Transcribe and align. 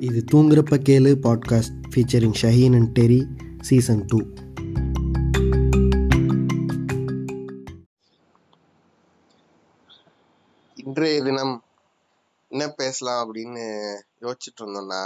இது 0.00 0.20
தூங்குறப்ப 0.32 0.76
கேளு 0.88 1.10
podcast 1.24 1.76
featuring 1.88 2.36
Shaheen 2.42 2.76
and 2.76 2.90
Terry 2.98 3.20
season 3.62 4.04
two 4.06 4.18
இன்றைய 10.76 11.22
தினம் 11.22 11.54
என்ன 12.50 12.64
பேசலாம் 12.76 13.20
அப்படின்னு 13.24 13.64
யோசிச்சுட்டு 14.22 14.62
இருந்தோம்னா 14.62 15.02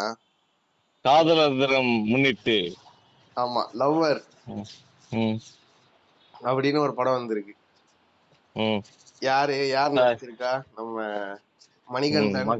காதலர் 1.04 1.58
தினம் 1.58 1.92
முன்னிட்டு. 2.08 2.56
ஆமா 3.36 3.62
லவ்வர் 3.74 4.20
ம், 4.46 4.66
ம், 5.12 5.38
அப்படின்னு 6.34 6.78
ஒரு 6.78 6.94
படம் 6.94 7.12
வந்திருக்கு. 7.12 7.54
ம். 8.56 8.80
யாரு 9.22 9.56
யார் 9.68 9.92
நடிச்சிருக்கா? 9.92 10.52
நம்ம 10.76 10.96
மணிகண்டன். 11.88 12.50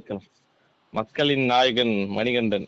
மக்களின் 0.96 1.44
நாயகன் 1.44 1.92
மணிகண்டன். 2.16 2.66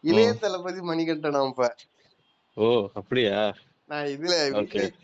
இளைய 0.00 0.28
தளபதி 0.32 0.80
மணிகண்டன் 0.80 1.36
ஓ 2.54 2.68
அப்படியா? 2.94 3.40
நான் 3.86 4.04
இதுல. 4.04 4.34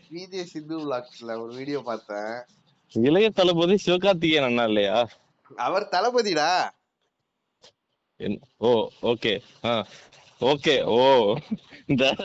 விஜய் 0.09 0.45
சித்து 0.45 0.75
விளாக்ஸ்ல 0.79 1.31
ஒரு 1.43 1.53
வீடியோ 1.55 1.79
பார்த்தேன். 1.89 2.33
இளைய 2.91 3.29
தளபதி 3.29 3.77
சிவகார்த்திகேயன் 3.85 4.43
அண்ணா 4.43 4.63
இல்லையா? 4.63 5.07
அவர் 5.55 5.87
தளபதிடா. 5.91 6.51
ஓ 8.57 8.89
ஓகே. 9.01 9.33
ஓகே. 10.51 10.75
ஓ 10.97 10.99
இந்த 11.85 12.15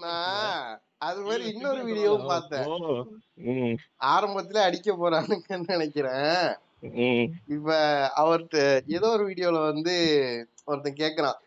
நான் 0.00 0.80
அது 0.98 1.20
மாதிரி 1.20 1.44
இன்னொரு 1.54 1.80
வீடியோவும் 1.88 2.26
பார்த்தேன். 2.26 2.66
ஆரம்பத்துல 4.12 4.58
அடிக்க 4.68 4.94
போறானுங்கன்னு 4.94 5.72
நினைக்கிறேன். 5.74 6.52
இப்ப 7.48 7.72
அவர்ட்ட 8.16 8.56
ஏதோ 8.92 9.08
ஒரு 9.08 9.28
வீடியோல 9.28 9.58
வந்து 9.72 9.94
ஒருத்தன் 10.64 10.94
கேக்குறான். 10.94 11.38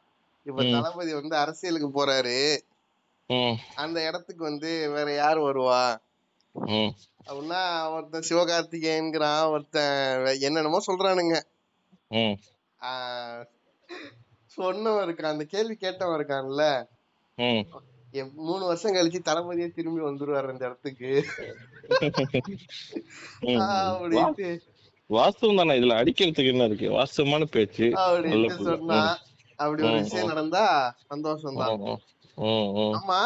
இப்ப. 0.45 0.63
தளபதி 0.71 1.13
வந்து 1.13 1.35
அரசியலுக்கு 1.35 1.89
போறாரு. 1.95 2.39
அந்த 3.75 4.07
இடத்துக்கு 4.07 4.43
வந்து 4.43 4.71
வேற 4.89 5.13
யார் 5.13 5.39
வருவா? 5.39 5.83
அப்படின்னா 7.27 7.61
ஒருத்தன் 7.93 8.27
சிவகார்த்திகேயன்கிறான். 8.29 9.49
ஒருத்தன் 9.49 9.93
என்னென்னமோ 10.39 10.79
சொல்றானுங்க. 10.87 11.35
சொன்னவன் 14.57 15.05
இருக்கான். 15.05 15.33
அந்த 15.33 15.43
கேள்வி 15.43 15.77
கேட்டவன் 15.81 16.17
இருக்கான்ல. 16.19 16.63
மூணு 18.33 18.65
வருஷம் 18.65 18.93
கழிச்சு 18.93 19.19
தளபதியே 19.25 19.67
திரும்பி 19.71 20.01
வந்துருவாரு 20.01 20.49
அந்த 20.49 20.65
இடத்துக்கு. 20.65 21.11
அப்படின்ட்டு. 23.53 24.49
வாஸ்தவம் 25.09 25.55
தானே 25.55 25.73
இதுல 25.73 25.97
அடிக்கிறதுக்கு 26.01 26.53
என்ன 26.53 26.63
இருக்கு? 26.63 26.87
வாஸ்தவமான 26.91 27.45
பேச்சு. 27.45 27.87
சொன்னா 28.61 29.01
அப்படி 29.59 29.81
ஒரு 29.83 29.97
விஷயம். 29.97 30.27
நடந்தா 30.27 30.63
சந்தோஷம் 31.07 31.59
தான் 31.59 31.83
ஆமா. 32.99 33.19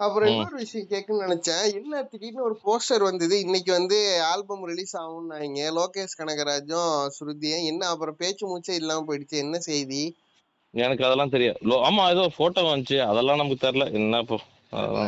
அப்புறம். 0.00 0.28
இன்னொரு 0.30 0.56
விஷயம் 0.56 0.88
கேட்கணும்னு 0.88 1.26
நினைச்சேன். 1.26 1.64
என்ன 1.74 2.02
திடீர்னு 2.02 2.42
ஒரு 2.42 2.56
போஸ்டர் 2.64 3.02
வந்தது? 3.02 3.34
இன்னைக்கு 3.40 3.70
வந்து 3.72 3.98
ஆல்பம் 4.22 4.64
ரிலீஸ் 4.64 4.94
ஆகும்னாங்க. 4.96 5.66
லோகேஷ் 5.78 6.18
கனகராஜும் 6.18 6.94
ஸ்ருதியும். 7.16 7.64
என்ன 7.64 7.88
அப்புறம் 7.88 8.18
பேச்சு 8.18 8.44
மூச்சே 8.46 8.74
இல்லாம 8.74 9.04
போயிடுச்சு. 9.08 9.36
என்ன 9.38 9.58
செய்தி? 9.58 10.02
எனக்கு 10.74 11.04
அதெல்லாம் 11.04 11.28
தெரியாது. 11.28 11.58
ஆமா 11.88 12.02
ஏதோ 12.10 12.24
போட்டோ 12.36 12.62
வந்துச்சு. 12.62 12.98
அதெல்லாம் 13.02 13.36
நமக்கு 13.36 13.64
தெரியல. 13.66 13.86
என்ன 13.92 14.20
இப்போ 14.20 14.38
ஆமா 14.78 15.04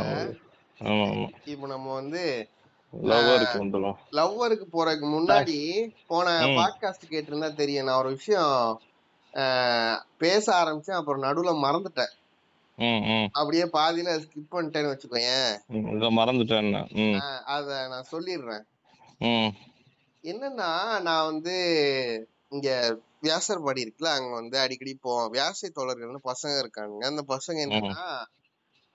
ஆமா. 0.81 1.29
இப்போ 1.45 1.67
நம்ம 1.67 1.89
வந்து 1.95 2.23
லவ்வருக்கு 2.93 4.67
போறதுக்கு 4.75 5.07
முன்னாடி 5.17 5.59
போன. 6.07 6.27
பாட்காஸ்ட் 6.59 7.07
கேட்டிருந்தா 7.11 7.49
தெரியும். 7.55 7.87
நான் 7.87 8.01
ஒரு 8.03 8.11
விஷயம் 8.17 8.81
பேச 10.19 10.47
ஆரம்பிச்சேன். 10.55 10.99
அப்புறம் 11.01 11.23
நடுவுல 11.23 11.53
மறந்துட்டேன். 11.67 12.13
அப்படியே 13.33 13.65
பாதியில 13.79 14.11
ஸ்கிப் 14.25 14.53
பண்ணிட்டேன்னு 14.53 14.93
வச்சுக்கோயேன். 14.93 15.55
மறந்துட்டேன் 16.19 16.69
அத 17.55 17.69
நான் 17.93 18.11
சொல்லிடுறேன். 18.13 18.65
என்னன்னா 20.25 20.71
நான் 21.01 21.29
வந்து 21.31 21.57
இங்க 22.49 22.71
வியாசர்பாடி 23.23 23.81
இருக்குல்ல 23.83 24.15
அங்க 24.17 24.31
வந்து 24.35 24.57
அடிக்கடி 24.59 24.95
போவோம். 25.01 25.33
வியாசை 25.33 25.69
தோழர்கள்னு 25.77 26.23
பசங்க 26.31 26.55
இருக்காங்க. 26.59 27.01
அந்த 27.11 27.25
பசங்க 27.29 27.59
என்னன்னா 27.67 28.07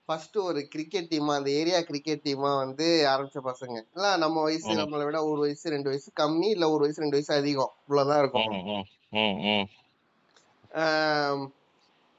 ஃபர்ஸ்ட் 0.08 0.36
ஒரு 0.38 0.60
கிரிக்கெட் 0.72 1.08
டீமா 1.10 1.32
அந்த 1.38 1.50
ஏரியா 1.60 1.78
கிரிக்கெட் 1.88 2.22
டீமா 2.26 2.50
வந்து 2.62 2.86
ஆரம்பிச்ச 3.12 3.40
பசங்க. 3.48 3.76
இல்ல 3.94 4.10
நம்ம 4.16 4.42
வயசு. 4.42 4.70
நம்மளை 4.80 5.04
விட 5.04 5.18
ஒரு 5.30 5.40
வயசு 5.40 5.72
ரெண்டு 5.74 5.90
வயசு 5.90 6.08
கம்மி 6.20 6.48
இல்ல 6.54 6.66
ஒரு 6.70 6.82
வயசு 6.84 7.02
ரெண்டு 7.04 7.16
வயசு 7.16 7.32
அதிகம். 7.40 7.72
இவ்வளவுதான் 7.86 8.20
இருக்கும். 8.22 8.48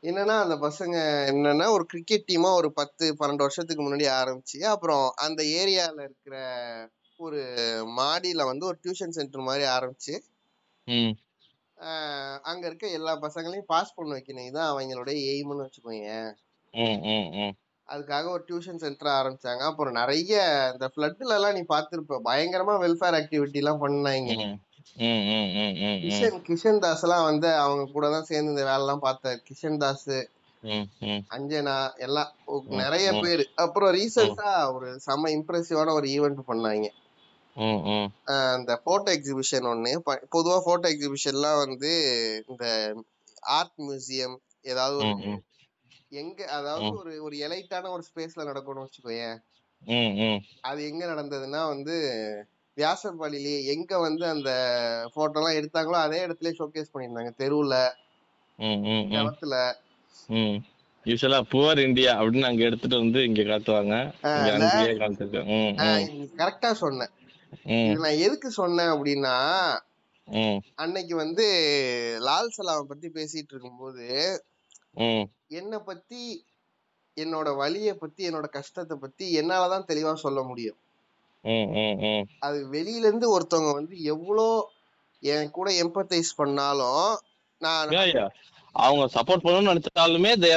என்னன்னா 0.03 0.35
அந்த 0.43 0.55
பசங்க 0.67 0.97
என்னன்னா 1.31 1.65
ஒரு 1.69 1.85
கிரிக்கெட் 1.85 2.27
டீமா 2.27 2.49
ஒரு 2.59 2.69
பத்து 2.73 3.05
பன்னெண்டு 3.19 3.45
வருஷத்துக்கு 3.45 3.81
முன்னாடி 3.85 4.07
ஆரம்பிச்சு 4.19 4.59
அப்புறம் 4.73 5.05
அந்த 5.25 5.41
ஏரியால 5.59 5.97
இருக்கிற 6.07 6.35
ஒரு 7.19 7.41
மாடியில 7.99 8.45
வந்து 8.51 8.65
ஒரு 8.65 8.77
டியூஷன் 8.83 9.15
சென்டர் 9.17 9.47
மாதிரி 9.49 9.65
ஆரம்பிச்சு 9.77 10.13
அங்க 12.49 12.63
இருக்க 12.67 12.85
எல்லா 12.99 13.15
பசங்களையும் 13.25 13.71
பாஸ் 13.73 13.95
பண்ண 13.95 14.13
வைக்கணும். 14.15 14.47
இதுதான் 14.47 14.71
அவங்களோட 14.71 15.11
எய்ம்னு 15.31 15.65
வச்சுக்கோங்க 15.65 16.13
அதுக்காக 17.93 18.25
ஒரு 18.35 18.43
டியூஷன் 18.49 18.81
சென்டர் 18.83 19.11
ஆரம்பிச்சாங்க. 19.17 19.61
அப்புறம் 19.69 19.97
நிறைய 19.99 20.33
இந்த 20.73 20.87
ஃப்ளட்ல 20.93 21.37
எல்லாம் 21.37 21.55
நீ 21.57 21.63
பார்த்திருப்ப. 21.73 22.19
பயங்கரமா 22.29 22.75
வெல்ஃபேர் 22.83 23.17
ஆக்டிவிட்டி 23.19 23.61
எல்லாம் 23.63 23.83
பண்ணாங்க 23.85 24.33
கிஷன் 26.03 26.37
கிஷன் 26.47 26.81
தாஸ் 26.83 27.03
எல்லாம் 27.05 27.27
வந்து 27.29 27.49
அவங்க 27.63 27.83
கூட 27.95 28.05
தான் 28.15 28.27
சேர்ந்து 28.29 28.53
இந்த 28.53 28.63
வேலை 28.69 28.83
எல்லாம் 28.85 29.05
பார்த்தாரு 29.07 29.39
கிஷன் 29.49 29.81
தாஸ் 29.83 30.09
அஞ்சனா 31.35 31.75
எல்லாம் 32.05 32.31
நிறைய. 32.81 33.09
பேர். 33.23 33.43
அப்புறம் 33.63 33.91
ரீசெண்டா 33.97 34.49
ஒரு 34.75 34.87
செம 35.05 35.29
இம்ப்ரெசிவான 35.35 35.93
ஒரு 35.99 36.07
ஈவெண்ட் 36.15 36.41
பண்ணாங்க. 36.49 36.87
அந்த 38.55 38.73
போட்டோ 38.87 39.09
எக்ஸிபிஷன் 39.17 39.69
ஒண்ணு. 39.73 39.93
பொதுவா 40.35 40.57
போட்டோ 40.67 40.89
எக்ஸிபிஷன்லாம் 40.93 41.61
வந்து 41.63 41.91
இந்த 42.47 42.65
ஆர்ட் 43.57 43.77
மியூசியம் 43.87 44.35
ஏதாவது 44.71 44.97
ஒரு 44.99 45.13
எங்க 46.11 46.45
அதாவது. 46.49 46.85
ஒரு 46.97 47.23
ஒரு 47.23 47.35
எலைட்டான 47.37 47.89
ஒரு 47.89 48.03
ஸ்பேஸ்ல 48.09 48.47
நடக்கணும்னு 48.49 48.85
வச்சுக்கோயேன். 48.85 49.37
அது 50.61 50.79
எங்க 50.87 51.05
நடந்ததுன்னா 51.05 51.67
வந்து 51.67 51.95
வியாசர்பாடியிலேயே 52.77 53.65
எங்க 53.65 53.99
வந்து 53.99 54.25
அந்த 54.25 54.49
போட்டோ 55.13 55.39
எல்லாம் 55.39 55.57
எடுத்தாங்களோ 55.59 55.97
அதே 55.99 56.25
இடத்துல 56.25 56.51
ஷோகேஸ் 56.59 56.93
பண்ணியிருந்தாங்க. 56.93 57.31
தெருவுல 57.37 57.75
ம் 60.29 60.57
யூஸ்வலா 61.05 61.39
புவர் 61.51 61.79
இந்தியா 61.79 62.11
அப்படின்னு 62.21 62.41
அங்க 62.41 62.63
எடுத்துட்டு 62.63 62.97
வந்து 62.97 63.19
இங்க 63.23 63.41
காட்டுவாங்க. 63.41 63.93
கரெக்டா 66.37 66.71
சொன்னேன். 66.71 67.13
நான் 67.97 68.21
எதுக்கு 68.25 68.51
சொன்னேன் 68.51 68.87
அப்படின்னா 68.87 69.35
அன்னைக்கு 70.75 71.15
வந்து 71.15 71.45
லால் 72.21 72.55
சலாமை 72.57 72.83
பத்தி 72.83 73.07
பேசிட்டு 73.09 73.53
இருக்கும்போது 73.53 74.05
என்னை 75.49 75.77
பத்தி 75.85 76.23
என்னோட 77.17 77.49
வலிய 77.61 77.91
பத்தி 77.93 78.21
என்னோட 78.29 78.47
கஷ்டத்தை 78.49 78.95
பத்தி 79.01 79.25
என்னாலதான் 79.39 79.87
தெளிவா 79.91 80.13
சொல்ல 80.25 80.41
முடியும். 80.43 80.77
அது 82.39 82.57
வெளியில 82.71 83.07
இருந்து 83.09 83.27
ஒருத்தவங்க 83.35 83.71
வந்து 83.73 83.95
எவ்வளோ 84.13 84.47
என் 85.23 85.51
கூட 85.51 85.69
எம்பத்தைஸ் 85.83 86.31
பண்ணாலும் 86.35 87.09
நான் 87.57 87.95
அவங்க 88.71 89.03
சப்போர்ட் 89.13 89.43
பண்ணணும்னு 89.43 89.71
நினைச்சாலுமே 89.71 90.31
தே 90.43 90.49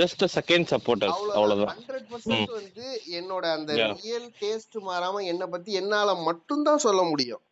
ஜஸ்ட் 0.00 0.22
செகண்ட் 0.34 0.66
சப்போர்ட்டர்ஸ் 0.72 1.22
அவ்வளவுதான். 1.38 1.78
ஹண்ட்ரட் 1.78 2.06
பர்சன்ட் 2.12 2.52
வந்து 2.58 2.86
என்னோட 3.18 3.44
அந்த. 3.56 3.70
ரியல் 4.02 4.28
டேஸ்ட் 4.40 4.76
மாறாம 4.88 5.22
என்னை 5.24 5.46
பத்தி 5.46 5.72
என்னால 5.72 6.14
மட்டும்தான் 6.28 6.84
சொல்ல 6.86 7.02
முடியும். 7.02 7.42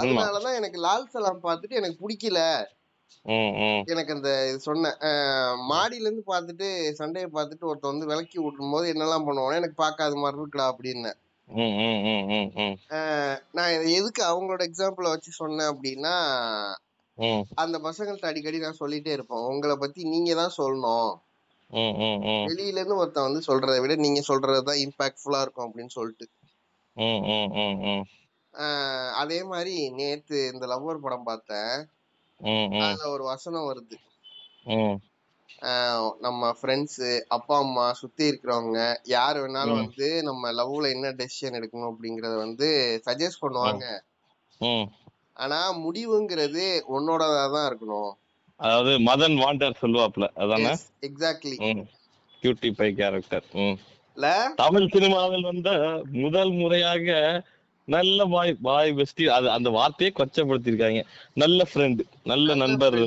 அதனாலதான் 0.00 0.58
எனக்கு 0.60 0.78
லால் 0.80 1.10
சலாம் 1.14 1.42
பார்த்துட்டு 1.42 1.78
எனக்கு 1.80 1.98
பிடிக்கல. 2.04 2.40
எனக்கு 3.92 4.14
அந்த 4.16 4.30
இது 4.48 4.60
சொன்னேன் 4.68 4.96
மாடியில 5.70 6.06
இருந்து 6.06 6.24
பார்த்துட்டு 6.32 6.68
சண்டையை 7.00 7.28
பார்த்துட்டு 7.34 7.68
ஒருத்தன் 7.70 7.92
வந்து 7.92 8.10
விளக்கி 8.12 8.38
விட்டும் 8.44 8.72
போது 8.74 8.86
என்னெல்லாம் 8.92 9.26
பண்ணுவானே 9.28 9.60
எனக்கு 9.60 9.76
பார்க்காத 9.84 10.16
மாதிரி 10.22 10.40
இருக்குடா 10.42 10.66
அப்படின்னு. 10.72 11.12
நான் 13.56 13.72
எதுக்கு 13.98 14.22
அவங்களோட 14.30 14.62
எக்ஸாம்பிள 14.68 15.06
வச்சு 15.14 15.30
சொன்னேன் 15.42 15.70
அப்படின்னா 15.72 16.14
அந்த 17.62 17.76
பசங்கள்ட்ட 17.86 18.30
அடிக்கடி 18.30 18.58
நான் 18.64 18.80
சொல்லிட்டே 18.80 19.12
இருப்பேன். 19.16 19.46
உங்களை 19.52 19.74
பத்தி 19.76 20.00
நீங்க 20.12 20.34
தான் 20.40 20.56
சொல்லணும். 20.60 21.12
வெளியில 22.48 22.80
இருந்து 22.80 23.00
ஒருத்தன் 23.02 23.28
வந்து 23.28 23.42
சொல்றதை 23.48 23.78
விட 23.82 23.94
நீங்க 24.04 24.20
சொல்றதுதான் 24.28 24.80
இம்பாக்ட்ஃபுல்லா 24.86 25.40
இருக்கும் 25.44 25.66
அப்படின்னு 25.68 25.92
சொல்லிட்டு. 25.98 26.26
அதே 29.22 29.38
மாதிரி 29.50 29.74
நேத்து 29.98 30.38
இந்த 30.52 30.64
லவ்வர் 30.72 31.04
படம் 31.04 31.28
பார்த்தேன். 31.30 31.74
அதுல 32.84 33.08
ஒரு 33.16 33.24
வசனம் 33.32 33.68
வருது. 33.70 33.96
நம்ம 36.26 36.48
ஃப்ரெண்ட்ஸ் 36.58 37.02
அப்பா 37.36 37.56
அம்மா 37.64 37.84
சுத்தி 38.00 38.24
இருக்கிறவங்க 38.30 38.80
யார் 39.14 39.38
வேணாலும். 39.42 39.80
வந்து 39.82 40.08
நம்ம 40.28 40.52
லவ்ல 40.60 40.90
என்ன 40.96 41.12
டெசிஷன் 41.20 41.58
எடுக்கணும் 41.58 41.90
அப்படிங்கறத 41.92 42.34
வந்து 42.46 42.68
சஜஸ்ட் 43.06 43.42
பண்ணுவாங்க. 43.44 43.84
ஆனா 45.42 45.60
முடிவுங்கிறது 45.84 46.64
உன்னோடதா 46.96 47.44
தான் 47.56 47.68
இருக்கணும். 47.70 48.10
அதாவது 48.60 48.92
மதன் 49.08 49.36
வாண்டர் 49.42 49.80
சொல்லுவாப்ல 49.82 50.26
அதானே? 50.42 50.74
Exactly 51.08 51.56
cutie 52.42 52.70
pie 52.80 52.90
character 53.00 53.46
Tamil 54.60 54.92
சினிமாவில் 54.94 55.48
வந்த 55.50 55.70
முதல் 56.22 56.52
முறையாக 56.60 57.08
நல்ல 57.88 58.24
பாய் 58.32 58.52
பாய் 58.66 58.90
பெஸ்டி 58.98 59.24
அது 59.36 59.46
அந்த 59.50 59.68
வார்த்தையே 59.70 60.10
கொச்சப்படுத்திருக்காங்க 60.18 61.00
நல்ல 61.34 61.66
ஃப்ரெண்ட் 61.70 62.02
நல்ல 62.24 62.54
நண்பர். 62.54 62.98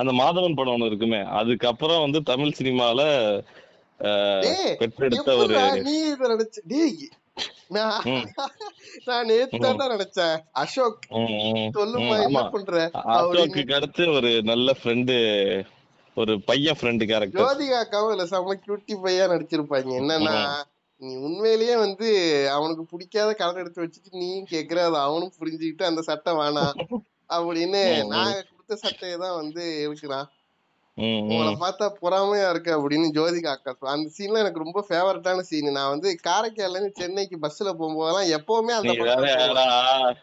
அந்த 0.00 0.12
மாதவன் 0.20 0.56
படம் 0.58 0.74
ஒண்ணு 0.76 0.90
இருக்குமே. 0.90 1.20
அதுக்கப்புறம் 1.40 2.04
வந்து 2.04 2.20
தமிழ் 2.22 2.58
சினிமால 2.58 3.00
பெற்றெடுத்த 4.80 5.30
ஒரு 5.36 5.56
நான் 9.08 9.28
நேத்து 9.30 9.58
நினைச்சேன். 9.92 10.38
அசோக் 10.62 11.04
சொல்லுமா 11.78 12.16
என்ன 12.26 12.40
பண்ற? 12.54 12.90
அசோக்கு 13.16 13.74
அடுத்து 13.78 14.04
ஒரு 14.12 14.30
நல்ல 14.42 14.74
ஃப்ரெண்டு 14.80 15.16
ஒரு 16.16 16.34
பையன் 16.48 16.78
ஃப்ரெண்டு 16.80 17.04
கேரக்டர் 17.10 17.42
ஜோதிகா 17.42 17.78
அக்காவும் 17.84 18.12
இல்ல 18.14 18.26
செம்ம 18.32 18.56
கியூட்டி 18.66 18.96
பையா 19.04 19.26
நடிச்சிருப்பாங்க. 19.34 19.90
என்னன்னா 20.00 20.36
நீ 21.00 21.10
உண்மையிலேயே 21.26 21.76
வந்து 21.76 22.08
அவனுக்கு 22.54 22.82
பிடிக்காத 22.86 23.30
கலர் 23.34 23.60
எடுத்து 23.62 23.82
வச்சுட்டு 23.82 24.10
நீயும் 24.14 24.50
கேக்குற 24.50 24.80
அது 24.88 24.98
அவனும் 25.00 25.36
புரிஞ்சுக்கிட்டு 25.38 25.84
அந்த 25.84 26.02
சட்டை 26.02 26.32
வேணாம் 26.34 26.74
அப்படின்னு. 27.30 27.82
நான் 28.12 28.34
கொடுத்த 28.50 28.76
சட்டையை 28.84 29.16
தான் 29.18 29.38
வந்து 29.40 29.64
இருக்கிறான் 29.84 30.28
உங்களை 30.98 31.52
பார்த்தா 31.60 31.86
பொறாமையா 32.00 32.46
இருக்கு 32.50 32.70
அப்படின்னு 32.76 33.06
ஜோதிகா 33.16 33.50
அக்கா. 33.52 33.72
அந்த 33.92 34.08
சீன்ல 34.16 34.42
எனக்கு 34.42 34.62
ரொம்ப 34.64 34.80
ஃபேவரட்டான 34.88 35.40
சீன் 35.40 35.68
நான் 35.72 35.92
வந்து 35.92 36.08
காரைக்கால்ல 36.26 36.76
இருந்து 36.76 36.98
சென்னைக்கு 36.98 37.36
பஸ்ல 37.38 37.72
போகும்போதெல்லாம் 37.72 38.30
எப்பவுமே 38.36 38.72
அந்த 38.76 38.90
நீ. 38.90 38.96
வேறடா 39.28 39.66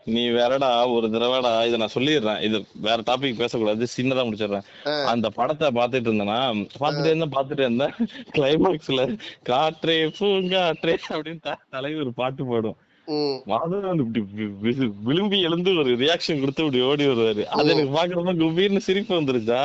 நீ 0.08 0.24
வேறடா 0.30 0.70
ஒரு 0.96 1.08
தடவைடா 1.08 1.54
இத 1.66 1.78
நான் 1.78 1.96
சொல்லிடுறேன். 1.96 2.42
இது 2.42 2.60
வேற 2.80 3.00
டாபிக் 3.02 3.40
பேசக்கூடாது 3.40 3.90
சின்னதா 3.98 4.26
முடிச்சிடுறேன். 4.28 4.68
அந்த 5.06 5.30
படத்தை 5.30 5.70
பாத்துட்டு 5.72 6.10
இருந்தேனா 6.12 6.40
பாத்துட்டே 6.80 7.12
இருந்தேன் 7.12 7.36
பாத்துட்டே 7.38 7.66
இருந்தேன். 7.68 7.96
கிளைமாக்ஸ்ல 8.36 9.02
காற்றே 9.44 9.98
பூங்காற்றே 10.20 10.98
அப்படின்னு 11.10 11.42
தலைவர் 11.70 12.04
ஒரு 12.04 12.14
பாட்டு 12.14 12.46
பாடும். 12.46 12.78
மாதவன் 13.50 14.02
இப்படி 14.04 14.22
விழும்பி 15.08 15.38
எழுந்து 15.48 15.70
ஒரு 15.82 15.92
ரியாக்ஷன் 16.02 16.42
கொடுத்து 16.42 16.64
இப்படி 16.66 16.82
ஓடி 16.88 17.06
வருவாரு. 17.10 17.44
அது 17.58 17.72
எனக்கு 17.74 17.94
பாக்குறப்ப 17.98 18.34
குபீர்னு 18.42 18.82
சிரிப்பு 18.88 19.14
வந்துருச்சா. 19.20 19.62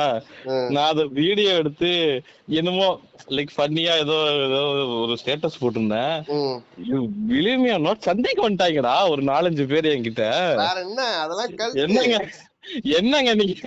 நான் 0.73 0.89
அத 0.91 1.03
வீடியோ 1.19 1.51
எடுத்து 1.61 1.89
என்னமோ 2.59 2.87
லைக் 3.37 3.53
ஃபன்னியா 3.55 3.93
ஏதோ 4.03 4.15
ஏதோ 4.47 4.61
ஒரு 5.03 5.15
ஸ்டேட்டஸ் 5.21 5.59
போட்டிருந்தேன். 5.61 6.15
விழுமியா 7.33 7.75
நோட் 7.87 8.07
சந்தைக்கு 8.09 8.47
வந்துட்டாங்கடா 8.47 8.95
ஒரு 9.13 9.23
நாலஞ்சு 9.31 9.65
பேர் 9.73 9.93
என்கிட்ட. 9.93 10.25
என்ன? 10.85 11.01
அதெல்லாம் 11.23 11.77
என்னங்க? 11.85 12.17
என்னங்க 12.99 13.31
நீங்க? 13.41 13.61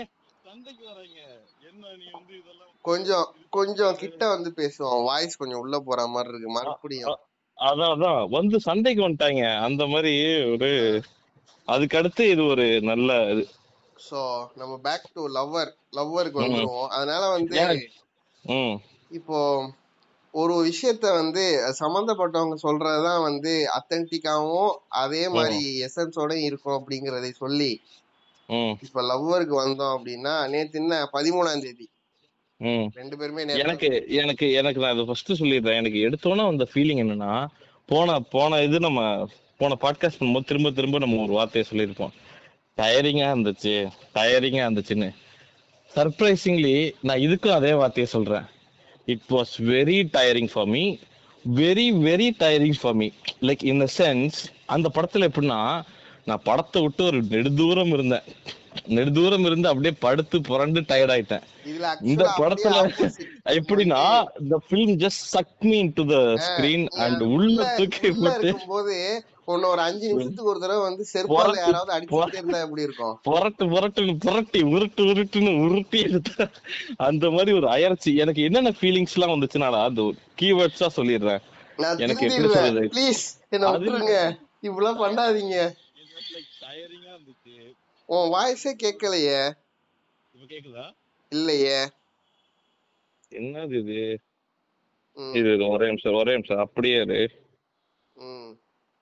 சந்தைக்கு 0.48 0.84
வர்றீங்க. 0.90 1.20
என்ன 1.68 1.84
நீ 2.00 2.06
வந்து 2.18 2.34
இதெல்லாம் 2.40 2.72
கொஞ்சம் 2.90 3.28
கொஞ்சம் 3.56 3.96
கிட்ட 4.02 4.22
வந்து 4.34 4.50
பேசுவோம் 4.60 5.06
வாய்ஸ் 5.10 5.40
கொஞ்சம் 5.40 5.62
உள்ள 5.64 5.76
போற 5.88 6.00
மாதிரி 6.14 6.32
இருக்கு. 6.32 6.50
மறுபடியும். 6.58 7.18
அதான் 7.58 7.92
அதான் 7.94 8.20
வந்து 8.28 8.56
சந்தைக்கு 8.60 9.02
வந்துட்டாங்க. 9.02 9.44
அந்த 9.66 9.82
மாதிரி 9.86 10.12
ஒரு 10.52 10.70
அதுக்கு 11.68 11.98
அடுத்து 11.98 12.24
இது 12.30 12.42
ஒரு 12.46 12.66
நல்ல 12.82 13.10
இது. 13.32 13.44
சோ 14.08 14.20
நம்ம 14.54 14.74
பேக் 14.78 15.06
டு 15.14 15.22
லவ்வர் 15.36 15.70
லவ்வருக்கு 15.96 16.38
வந்துருவோம். 16.42 16.88
அதனால 16.88 17.22
வந்து 17.28 17.56
இப்போ 19.10 19.38
ஒரு 20.34 20.54
விஷயத்த 20.68 21.06
வந்து 21.12 21.42
சம்பந்தப்பட்டவங்க 21.80 22.56
சொல்றதுதான் 22.64 23.22
வந்து 23.22 23.52
அத்தன்டிக்காவும் 23.76 24.72
அதே 25.02 25.22
மாதிரி 25.28 25.60
எசன்ஸோட 25.86 26.32
இருக்கும் 26.48 26.76
அப்படிங்கறதை 26.78 27.30
சொல்லி 27.34 27.70
இப்ப 28.84 29.02
லவ்வருக்கு 29.02 29.54
வந்தோம் 29.64 29.94
அப்படின்னா 29.96 30.34
நேத்து 30.52 30.78
என்ன 30.82 30.96
பதிமூணாம் 31.12 31.62
தேதி. 31.62 31.86
ரெண்டு 32.58 33.16
பேருமே 33.16 33.58
எனக்கு 33.58 34.06
எனக்கு 34.08 34.52
எனக்கு 34.52 34.80
நான் 34.80 34.92
இதை 34.92 35.04
ஃபர்ஸ்ட் 35.04 35.32
சொல்லிடுறேன். 35.32 35.76
எனக்கு 35.76 35.98
எடுத்தோன்னே 36.08 36.44
வந்த 36.44 36.68
ஃபீலிங் 36.74 37.02
என்னன்னா 37.04 37.46
போன 37.86 38.20
போன 38.20 38.62
இது 38.62 38.80
நம்ம 38.80 39.28
போன 39.56 39.76
பாட்காஸ்ட் 39.80 40.20
பண்ணும்போது 40.20 40.44
திரும்ப 40.44 40.70
திரும்ப 40.70 40.98
நம்ம 40.98 41.22
ஒரு 41.22 41.32
வார்த்தையை 41.32 41.64
சொல்லியிருப்போம். 41.72 42.10
டயரிங்கா 42.76 43.26
இருந்துச்சு 43.34 43.88
டயரிங்கா 44.14 44.62
இருந்துச்சுன்னு. 44.68 45.10
சர்ப்ரைசிங்லி 45.94 46.92
நான் 47.02 47.18
இதுக்கும் 47.18 47.58
அதே 47.58 47.72
வார்த்தையை 47.72 48.12
சொல்றேன். 48.12 48.46
It 49.04 49.26
was 49.28 49.54
very 49.58 50.08
tiring 50.12 50.50
for 50.52 50.66
me 50.66 50.96
very 51.54 51.86
very 52.08 52.30
tiring 52.38 52.80
for 52.80 52.94
me 52.94 53.10
like 53.40 53.64
in 53.64 53.78
the 53.78 53.86
sense 53.98 54.38
அந்த 54.66 54.90
படத்துல 54.94 55.28
எப்படின்னா 55.28 55.82
நான் 56.24 56.44
படத்தை 56.44 56.82
விட்டு 56.82 57.04
ஒரு 57.04 57.22
நெடுதூரம் 57.22 57.92
இருந்தேன். 57.92 58.22
நெடுதூரம் 58.96 59.46
இருந்து 59.48 59.68
அப்படியே 59.68 59.94
படுத்து 59.98 60.40
புரண்டு 60.40 60.80
டயர்ட் 60.80 61.14
ஆயிட்டேன். 61.16 61.44
இந்த 62.00 62.24
படத்துல. 62.38 62.74
எப்படின்னா 63.58 64.02
the 64.50 64.58
film 64.70 64.90
just 65.04 65.20
sucked 65.32 65.62
me 65.70 65.78
into 65.84 66.04
the 66.12 66.22
screen 66.48 66.84
and 67.04 67.22
உள்ள 67.22 67.74
தூக்கி 67.76 68.10
போட்டு 68.10 69.24
உன்னை 69.44 69.68
ஒரு 69.70 69.80
அஞ்சு 69.80 70.06
நிமிஷத்துக்கு 70.08 70.50
ஒரு 70.50 70.60
தடவை 70.60 70.82
வந்து 70.82 71.02
செருப்பால 71.12 71.56
யாராவது 71.56 71.92
அடிச்சுட்டே 71.96 72.38
இருந்தா 72.38 72.60
எப்படி 72.60 72.82
இருக்கும்? 72.82 73.18
புரட்டு 73.22 73.64
புரட்டுன்னு 73.64 74.14
புரட்டி 74.24 74.60
உருட்டு 74.62 75.02
உருட்டுன்னு 75.10 75.52
உருட்டி 75.64 76.00
எடுத்த 76.00 76.48
அந்த 76.96 77.30
மாதிரி 77.30 77.52
ஒரு 77.56 77.68
அயற்சி 77.68 78.16
எனக்கு 78.16 78.42
என்னென்ன 78.42 78.72
ஃபீலிங்ஸ் 78.80 79.14
எல்லாம் 79.14 79.34
வந்துச்சுனாடா 79.34 79.84
அந்த 79.84 80.02
கீவேர்ட்ஸா 80.40 80.88
சொல்லிடுறேன் 80.96 81.42
எனக்கு 81.76 82.26
எப்படி 82.26 82.48
சொல்றது? 82.48 82.90
ப்ளீஸ் 82.96 83.22
என்ன 83.48 83.70
விட்டுருங்க. 83.72 84.18
இப்படிலாம் 84.62 85.00
பண்ணாதீங்க. 85.04 85.56
உன் 88.08 88.32
வாய்ஸே 88.32 88.72
கேட்கலையே 88.82 89.52
இப்ப 90.34 90.54
கேக்குதா? 90.54 90.94
இல்லையே. 91.28 91.78
என்னது 93.30 93.78
இது? 93.78 94.18
இது 95.32 95.54
இது 95.54 95.68
ஒரே 95.68 95.86
நிமிஷம் 95.86 96.14
ஒரே 96.14 96.32
நிமிஷம். 96.32 96.58
அப்படியே 96.58 97.00
இரு. 97.00 97.30
ம். 98.14 98.52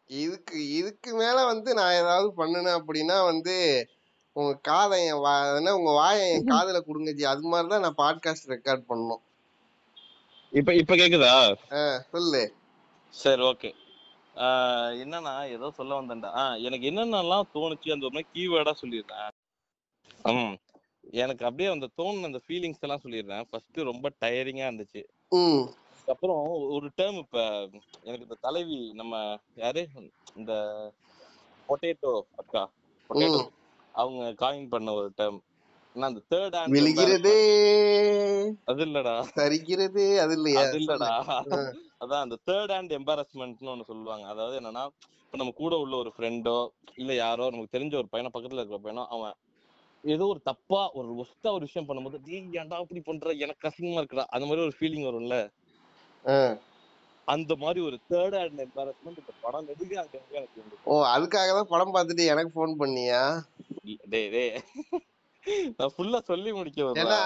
இதுக்கு 0.06 0.70
இதுக்கு 0.70 1.14
மேல 1.14 1.44
வந்து 1.44 1.74
நான் 1.74 1.94
ஏதாவது 1.94 2.28
பண்ணுனேன் 2.36 2.80
அப்படின்னா 2.80 3.24
வந்து 3.24 3.88
உங்க 4.32 4.58
காதை 4.62 5.06
என் 5.06 5.18
வா 5.18 5.52
உங்க 5.58 5.90
வாயை 5.90 6.30
என் 6.30 6.46
காதுல 6.46 6.80
கொடுங்க 6.80 7.12
ஜி. 7.12 7.24
அது 7.24 7.40
மாதிரி 7.42 7.68
தான் 7.68 7.80
நான் 7.80 7.98
பாட்காஸ்ட் 7.98 8.50
ரெக்கார்ட் 8.50 8.88
பண்ணணும். 8.88 9.22
இப்ப 10.50 10.74
இப்ப 10.74 10.96
கேக்குதா? 10.96 11.54
சொல்லு. 12.10 12.54
சரி 13.08 13.42
ஓகே. 13.42 13.74
என்னன்னா 15.02 15.48
ஏதோ 15.48 15.70
சொல்ல 15.70 16.00
வந்தேன்டா. 16.00 16.30
எனக்கு 16.60 16.90
என்னென்னலாம் 16.90 17.50
தோணுச்சு 17.54 17.92
அந்த 17.92 18.06
ஒரு 18.06 18.14
மாதிரி 18.14 18.30
கீவேர்டா 18.34 18.74
சொல்லிடுறேன் 18.82 19.32
ம். 20.34 20.54
எனக்கு 21.14 21.44
அப்படியே 21.44 21.70
அந்த 21.70 21.88
தோணுன 21.96 22.24
அந்த 22.24 22.40
ஃபீலிங்ஸ் 22.46 22.80
எல்லாம் 22.80 23.02
சொல்லிடுறேன் 23.04 23.44
ஃபர்ஸ்ட் 23.50 23.78
ரொம்ப 23.82 24.10
டயரிங்கா 24.20 24.68
இருந்துச்சு. 24.70 25.02
அப்புறம் 26.08 26.40
ஒரு 26.70 26.90
டேர்ம் 26.96 27.18
இப்ப 27.18 27.38
எனக்கு 28.02 28.26
இந்த 28.26 28.36
தலைவி 28.40 28.92
நம்ம 28.92 29.14
யாரு? 29.54 29.82
இந்த 30.36 30.52
பொட்டேட்டோ 31.68 32.12
அக்கா 32.36 32.62
பொட்டேட்டோ. 33.10 33.42
அவங்க 33.94 34.22
காயின் 34.42 34.68
பண்ண 34.68 34.92
ஒரு 34.92 35.12
டேர்ம் 35.16 35.40
அந்த 35.96 36.20
தேர்ட் 36.30 36.56
ஹேண்ட் 36.56 36.74
விழுகிறதே. 36.76 37.36
அது 38.64 38.84
இல்லடா. 38.84 39.14
சரிகிறது 39.36 40.04
அது 40.18 40.34
இல்லையா? 40.34 40.60
அது 40.60 40.78
இல்லடா. 40.78 41.12
அதான் 42.04 42.24
அந்த 42.24 42.36
தேர்ட் 42.48 42.74
ஹேண்ட் 42.74 42.94
எம்பாரஸ்மெண்ட்னு 42.98 43.72
ஒண்ணு 43.74 43.90
சொல்லுவாங்க. 43.90 44.24
அதாவது 44.32 44.56
என்னன்னா 44.60 44.84
இப்ப 45.24 45.38
நம்ம 45.40 45.54
கூட 45.60 45.74
உள்ள 45.78 45.94
ஒரு 45.96 46.10
ஃப்ரெண்டோ 46.16 46.58
இல்ல 46.94 47.12
யாரோ 47.16 47.44
நமக்கு 47.50 47.74
தெரிஞ்ச 47.76 47.94
ஒரு 48.00 48.08
பையனோ 48.12 48.32
பக்கத்துல 48.34 48.60
இருக்கிற 48.60 48.80
பையனோ 48.84 49.04
அவன் 49.14 49.34
ஏதோ 50.04 50.24
ஒரு 50.32 50.40
தப்பா 50.48 50.80
ஒரு 50.98 51.10
ஒஸ்டா 51.22 51.50
ஒரு 51.56 51.66
விஷயம் 51.68 51.86
பண்ணும்போது 51.88 52.18
டேய் 52.26 52.58
ஏன்டா 52.60 52.78
அப்படி 52.82 53.00
பண்ற? 53.00 53.30
எனக்கு 53.44 53.64
கஷ்டமா 53.66 54.00
இருக்குடா. 54.00 54.26
அந்த 54.34 54.44
மாதிரி 54.46 54.64
ஒரு 54.66 54.74
ஃபீலிங் 54.78 55.06
வரும்ல. 55.08 55.36
அந்த 57.28 57.52
மாதிரி 57.56 57.80
ஒரு 57.88 57.96
தேர்ட் 58.10 58.36
ஹேண்ட் 58.38 58.62
எம்பாரஸ்மெண்ட் 58.64 59.20
இந்த 59.22 59.34
படம் 59.42 59.66
நெடுக 59.68 59.94
அங்கங்க 60.02 60.38
எனக்கு 60.40 60.80
ஓ 60.86 61.00
அதுக்காக 61.14 61.54
தான் 61.58 61.72
படம் 61.72 61.94
பார்த்துட்டு 61.96 62.24
எனக்கு 62.32 62.54
ஃபோன் 62.56 62.74
பண்ணியா? 62.82 63.22
டேய் 64.12 64.30
டேய். 64.34 64.52
நான் 65.78 65.92
ஃபுல்லா 65.94 66.18
சொல்லி 66.30 66.50
முடிக்க 66.58 67.00
ஏன்னா 67.02 67.18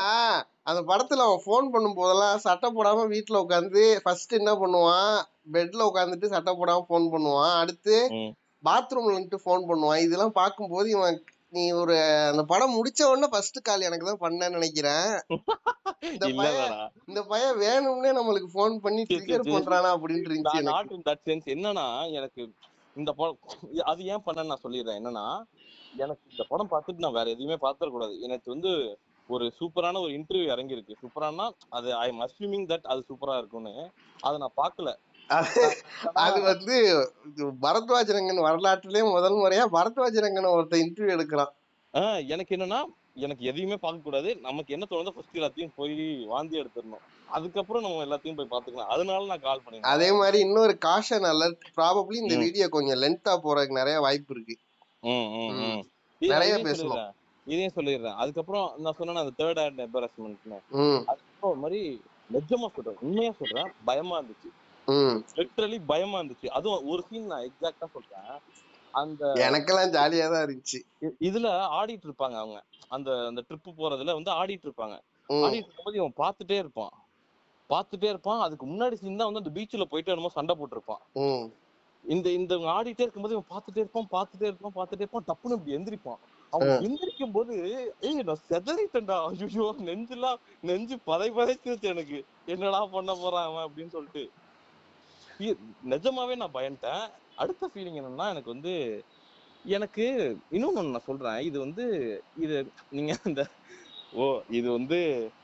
அந்த 0.70 0.80
படத்துல 0.90 1.24
அவன் 1.26 1.42
ஃபோன் 1.44 1.66
பண்ணும் 1.74 1.96
போதெல்லாம் 1.98 2.42
சட்டை 2.46 2.68
போடாம 2.76 3.06
வீட்ல 3.12 3.42
உட்காந்து 3.44 3.82
ஃபர்ஸ்ட் 4.04 4.38
என்ன 4.40 4.52
பண்ணுவான்? 4.62 5.14
பெட்ல 5.54 5.86
உட்காந்துட்டு 5.90 6.32
சட்டை 6.34 6.52
போடாம 6.60 6.84
ஃபோன் 6.88 7.06
பண்ணுவான். 7.14 7.54
அடுத்து. 7.62 7.96
பாத்ரூம்ல 8.64 9.16
நின்று 9.16 9.38
ஃபோன் 9.44 9.64
பண்ணுவான். 9.70 10.00
இதெல்லாம் 10.06 10.38
பார்க்கும்போது 10.40 10.88
இவன் 10.96 11.18
நீ 11.56 11.62
ஒரு 11.82 11.94
அந்த 12.30 12.42
படம் 12.52 12.74
முடிச்ச 12.78 13.00
உடனே 13.10 13.28
ஃபர்ஸ்ட் 13.34 13.58
கால் 13.68 13.86
எனக்கு 13.88 14.08
தான் 14.08 14.22
பண்ணேன்னு 14.24 14.56
நினைக்கிறேன். 14.58 15.12
இந்த 16.14 16.26
பையன் 16.38 16.56
இல்லடா 16.56 16.80
இந்த 17.10 17.20
பையன் 17.30 17.56
வேணும்னே 17.64 18.10
நம்மளுக்கு 18.18 18.50
ஃபோன் 18.54 18.74
பண்ணி 18.86 19.02
ட்ரிகர். 19.12 19.52
பண்றானா 19.54 19.92
அப்படின்னு 19.94 20.28
இருந்துச்சு 20.30 21.54
என்னன்னா 21.56 21.86
எனக்கு 22.18 22.42
இந்த 22.96 23.10
படம் 23.20 23.38
அது 23.92 24.00
ஏன் 24.12 24.24
பண்ணேன்னு 24.26 24.52
நான் 24.52 24.64
சொல்லிடுறேன். 24.66 25.00
என்னன்னா 25.00 25.26
எனக்கு 26.04 26.24
இந்த 26.32 26.44
படம் 26.48 26.70
பார்த்துட்டு 26.72 27.04
நான் 27.04 27.18
வேற 27.18 27.28
எதையுமே 27.34 27.58
பார்த்துட 27.66 27.88
கூடாது. 27.96 28.14
எனக்கு 28.26 28.46
வந்து 28.54 28.72
ஒரு 29.28 29.46
சூப்பரான 29.58 30.00
ஒரு 30.04 30.12
இன்டர்வியூ 30.18 30.46
இறங்கியிருக்கு. 30.54 30.94
சூப்பரானா? 31.02 31.46
அது 31.76 31.88
ஐ 32.02 32.06
எம் 32.12 32.22
அஸ்யூமிங் 32.26 32.66
தட் 32.72 32.86
அது 32.92 33.00
சூப்பரா 33.08 33.36
இருக்கும்னு. 33.40 33.74
அதை 34.26 34.36
நான் 34.44 34.58
பார்க்கல. 34.62 34.92
அது 36.24 36.38
வந்து 36.50 36.76
இது 37.30 37.46
பரத்வாஜ் 37.64 38.12
ரங்கன் 38.16 38.46
வரலாற்றிலே 38.46 39.02
முதல் 39.16 39.36
முறையா 39.42 39.64
பரத்வாஜ் 39.76 40.22
ரங்கன் 40.26 40.54
ஒருத்தன் 40.54 40.84
இன்டர்வியூ 40.84 41.16
எடுக்கிறான். 41.16 41.52
எனக்கு 42.34 42.54
என்னன்னா 42.56 42.80
எனக்கு 43.26 43.44
எதையுமே 43.50 43.76
பார்க்க 43.82 44.06
கூடாது. 44.06 44.30
நமக்கு 44.46 44.74
என்ன 44.74 44.86
தோணுதோ 44.90 45.12
ஃபர்ஸ்ட் 45.14 45.38
எல்லாத்தையும் 45.38 45.72
போய் 45.78 45.94
வாந்தி 46.32 46.60
எடுத்துடணும். 46.60 47.04
அதுக்கப்புறம் 47.36 47.84
நம்ம 47.86 48.04
எல்லாத்தையும் 48.06 48.38
போய் 48.38 48.52
பாத்துக்கலாம் 48.52 48.92
அதனால 48.94 49.28
நான் 49.30 49.44
கால் 49.46 49.62
பண்ணிருந்தேன் 49.62 49.92
அதே 49.94 50.08
மாதிரி 50.20 50.38
இன்னொரு 50.46 50.74
காஷன் 50.86 51.26
அலர்ட் 51.32 51.66
ப்ராபப்ளி 51.78 52.18
இந்த. 52.22 52.36
வீடியோ 52.44 52.68
கொஞ்சம் 52.76 53.00
லென்த்தா 53.04 53.34
போறதுக்கு 53.46 53.80
நிறைய 53.80 53.98
வாய்ப்பு 54.06 54.34
இருக்கு. 54.36 54.56
நிறைய. 56.20 56.54
சொல்லிடுறேன். 56.58 57.12
இதையும் 57.46 57.76
சொல்லிடுறேன். 57.76 58.16
அதுக்கப்புறம் 58.22 58.72
நான் 58.76 58.96
சொன்னேன் 58.98 59.22
அந்த 59.24 59.34
தேர்ட் 59.40 59.60
ஹேண்ட் 59.62 59.82
எம்பரஸ்மெண்ட்னு 59.86 60.58
அதுக்கப்புறம் 61.10 61.60
மாதிரி 61.64 61.80
நிஜமா 62.30 62.68
சொல்றேன் 62.76 62.98
உண்மையா 63.00 63.32
சொல்றேன் 63.32 63.68
பயமா 63.84 64.20
இருந்துச்சு. 64.20 64.50
லிட்டரலி 65.38 65.78
பயமா 65.86 66.20
இருந்துச்சு. 66.20 66.48
அதுவும் 66.48 66.86
ஒரு 66.86 67.04
சீன் 67.08 67.30
நான் 67.32 67.46
எக்ஸாக்டா 67.48 67.86
சொல்றேன். 67.92 68.32
அந்த 68.94 69.22
எனக்கெல்லாம் 69.46 69.92
ஜாலியா 69.96 70.26
தான் 70.32 70.44
இருந்துச்சு. 70.46 70.78
இதுல 71.28 71.48
ஆடிட்டு 71.78 72.06
இருப்பாங்க 72.08 72.36
அவங்க. 72.42 72.58
அந்த 72.88 73.10
அந்த 73.26 73.40
ட்ரிப் 73.48 73.78
போறதுல 73.80 74.16
வந்து 74.18 74.30
ஆடிட்டு 74.30 74.66
இருப்பாங்க. 74.68 74.96
ஆடிட்டு 75.30 75.68
இருக்கும்போது 75.68 76.00
இவன் 76.00 76.18
பார்த்துட்டே 76.22 76.58
இருப்பான். 76.58 76.94
பார்த்துட்டே 77.70 78.08
இருப்பான். 78.08 78.40
அதுக்கு 78.40 78.66
முன்னாடி 78.66 78.94
சீன் 78.94 79.20
தான் 79.20 79.30
வந்து 79.30 79.42
அந்த 79.42 79.52
பீச்ல 79.56 79.84
போயிட்டு 79.84 80.12
என்னமோ 80.12 80.28
சண்டை 80.28 80.56
போட்டிருப்பான். 80.56 81.02
இந்த 82.04 82.28
இந்த 82.38 82.54
ஆடிட்டே 82.74 83.04
இருக்கும்போது 83.04 83.34
இவன் 83.36 83.50
பார்த்துட்டே 83.52 83.82
இருப்பான் 83.82 84.12
பார்த்துட்டே 84.14 84.46
இருப்பான் 84.50 84.76
பார்த்துட்டே 84.78 85.04
இருப்பான் 85.04 85.26
டப்புன்னு 85.30 85.56
இப்படி 85.58 85.76
எந்திரிப்பான். 85.78 86.20
அவன் 86.52 86.84
எந்திரிக்கும் 86.86 87.34
போது 87.36 87.52
ஏய் 88.06 88.18
நான் 88.28 88.44
செதறிட்டேன்டா. 88.50 89.16
ஐயோ 89.30 89.66
நெஞ்செல்லாம் 89.88 90.38
நெஞ்சு 90.68 90.96
பதை 91.10 91.28
பதைச்சிருச்சு 91.38 91.92
எனக்கு. 91.94 92.18
என்னடா 92.54 92.80
பண்ண 92.96 93.14
போறான் 93.22 93.48
அவன் 93.48 93.66
அப்படின்னு 93.66 93.94
சொல்லிட்டு. 93.96 94.24
நிஜமாவே 95.92 96.36
நான் 96.42 96.56
பயந்துட்டேன். 96.58 97.04
அடுத்த 97.42 97.70
ஃபீலிங் 97.72 97.98
என்னன்னா 98.00 98.28
எனக்கு 98.34 98.54
வந்து 98.54 98.72
எனக்கு 99.76 100.04
இன்னொன்னு 100.56 100.94
நான் 100.94 101.08
சொல்றேன். 101.10 101.38
இது 101.48 101.56
வந்து 101.66 101.84
இது 102.44 102.56
நீங்க 102.96 103.12
அந்த 103.28 103.42
ஓ 104.20 104.24
இது 104.58 104.68
வந்து 104.78 104.98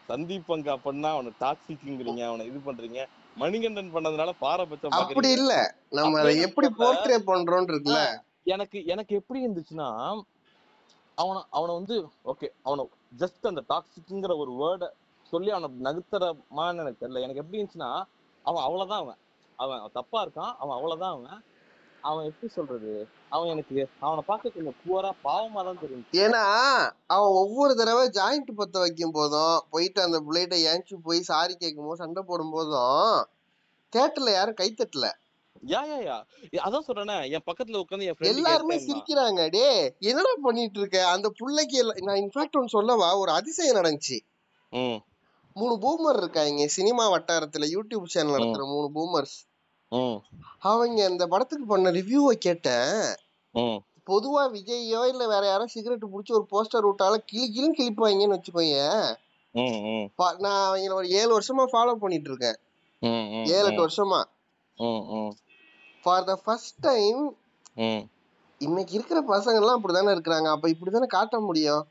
சந்தீப் 0.09 0.49
பங்கா 0.51 0.75
பண்ணா 0.87 1.09
அவனை 1.17 1.33
டாக்ஸிக்குங்கிறீங்க 1.43 2.23
அவனை 2.29 2.45
இது 2.51 2.61
பண்றீங்க. 2.69 3.01
மணிகண்டன் 3.37 3.95
பண்ணதுனால 3.95 4.33
பாரபட்சம் 4.39 4.91
அப்படி 4.91 5.31
இல்ல. 5.31 5.53
நம்ம 5.91 6.21
அதை 6.21 6.41
எப்படி. 6.41 6.69
போர்ட்ரே 6.79 7.17
பண்றோம்னு 7.27 7.73
இருக்குல்ல. 7.73 8.03
எனக்கு 8.45 8.85
எனக்கு 8.85 9.17
எப்படி 9.17 9.47
இருந்துச்சுன்னா 9.47 9.89
அவனை 11.19 11.43
அவனை 11.51 11.75
வந்து 11.75 11.97
ஓகே 12.25 12.49
அவனை 12.63 12.89
ஜஸ்ட் 13.19 13.47
அந்த 13.47 13.63
டாக்ஸிக்ங்கிற 13.69 14.37
ஒரு 14.37 14.53
வேர்டை 14.53 14.89
சொல்லி 15.33 15.51
அவனை 15.51 15.69
நகுத்தரமான்னு 15.83 16.79
எனக்கு 16.79 17.01
தெரியல. 17.03 17.21
எனக்கு 17.21 17.43
எப்படி 17.43 17.63
இருந்துச்சுன்னா 17.63 17.91
அவன் 18.45 18.63
அவ்வளவுதான் 18.63 18.99
அவன். 18.99 19.21
அவன் 19.59 19.91
தப்பா 19.93 20.25
இருக்கான் 20.25 20.55
அவன் 20.59 20.77
அவ்வளவுதான் 20.77 21.11
அவன். 21.11 21.45
அவன் 22.05 22.27
எப்படி 22.27 22.49
சொல்றது? 22.53 22.93
அவன் 23.29 23.51
எனக்கு 23.51 23.75
அவனை 24.01 24.23
பார்க்க 24.27 24.51
கொஞ்சம் 24.51 24.79
புவரா 24.81 25.11
பாவமா 25.25 25.61
தான் 25.65 25.81
தெரியும். 25.81 26.05
ஏன்னா 26.23 26.43
அவன் 27.15 27.33
ஒவ்வொரு 27.41 27.73
தடவை 27.75 28.05
ஜாயிண்ட் 28.17 28.51
பத்த 28.59 28.83
வைக்கும் 28.83 29.15
போதும் 29.15 29.61
போயிட்டு 29.71 30.01
அந்த 30.03 30.19
பிளேட்டை 30.27 30.59
ஏஞ்சி 30.69 30.97
போய் 31.05 31.29
சாரி 31.31 31.55
கேட்கும் 31.57 31.89
போது 31.89 32.03
சண்டை 32.03 32.23
போடும் 32.25 32.53
போதும் 32.53 33.15
தேட்டர்ல 33.93 34.35
யாரும் 34.35 34.61
கைத்தட்டல 34.61 35.09
யா 35.65 35.81
யா 35.89 35.99
யா. 36.03 36.17
அதான் 36.63 36.87
சொல்றேனே 36.87 37.17
என் 37.31 37.47
பக்கத்துல 37.47 37.81
உட்காந்து 37.83 38.09
என் 38.09 38.31
எல்லாருமே 38.33 38.77
சிரிக்கிறாங்க 38.87 39.43
டே 39.51 39.67
என்னடா 40.09 40.33
பண்ணிட்டு 40.43 40.81
இருக்க 40.81 40.99
அந்த 41.13 41.29
புள்ளைக்கு 41.39 41.79
நான் 42.07 42.21
இன்ஃபேக்ட் 42.23 42.59
ஒன்னு 42.61 42.75
சொல்லவா 42.75 43.09
ஒரு 43.21 43.33
அதிசயம் 43.33 43.79
நடந்துச்சு. 43.81 44.19
மூணு 45.57 45.75
பூமர் 45.83 46.21
இருக்காங்க 46.21 46.67
சினிமா 46.77 47.05
வட்டாரத்துல 47.13 47.67
யூடியூப் 47.73 48.13
சேனல் 48.15 48.37
நடத்துற 48.37 48.65
மூணு 48.73 48.89
பூமர்ஸ் 48.97 49.37
ம். 49.93 50.19
அவங்க 50.61 51.09
இந்த 51.09 51.27
படத்துக்கு 51.27 51.67
பண்ண 51.67 51.91
ரிவ்யூவை 51.91 52.35
கேட்டேன். 52.39 52.93
ம். 53.55 53.79
பொதுவா 54.07 54.43
விஜய்யோ 54.53 55.03
இல்ல 55.09 55.27
வேற 55.27 55.47
யாரோ 55.47 55.67
சிகரெட் 55.67 56.03
புடிச்சு 56.05 56.33
ஒரு 56.33 56.47
போஸ்டர் 56.51 56.87
விட்டாலும் 56.87 57.25
கிளி 57.27 57.45
கிளின்னு 57.53 57.79
கிழிப்பாங்கன்னு 57.79 58.37
வச்சுக்கோங்க 58.37 58.81
நான் 60.39 60.61
அவங்கள 60.69 60.93
ஒரு 60.93 61.09
ஏழு 61.11 61.31
வருஷமா 61.37 61.65
ஃபாலோ 61.73 61.95
பண்ணிட்டு 61.95 62.31
இருக்கேன் 62.31 62.59
ஏழு 63.53 63.67
எட்டு 63.67 63.85
வருஷமா. 63.87 64.21
ஃபார் 66.05 66.25
த 66.25 66.35
ஃபர்ஸ்ட் 66.45 66.81
டைம் 66.81 67.23
இன்னைக்கு 68.61 68.93
இருக்கிற 68.95 69.19
பசங்க 69.29 69.61
எல்லாம் 69.61 69.79
அப்படிதானே 69.79 70.13
இருக்கிறாங்க. 70.15 70.49
அப்ப 70.49 70.69
இப்படிதானே 70.69 71.09
காட்ட 71.09 71.41
முடியும்? 71.41 71.83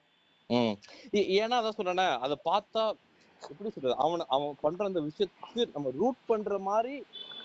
ஏன்னா 1.38 1.56
அதான் 1.60 1.78
சொல்றேனே 1.78 2.08
அதை 2.18 2.36
பார்த்தா 2.46 2.84
எப்படி 3.42 3.70
சொல்றது? 3.70 3.96
அவன 4.04 4.26
அவன் 4.28 4.56
பண்ற 4.62 4.86
அந்த 4.86 5.02
விஷயத்துக்கு 5.02 5.64
நம்ம 5.74 5.92
ரூட் 5.98 6.22
பண்ற 6.26 6.58
மாதிரி 6.62 6.96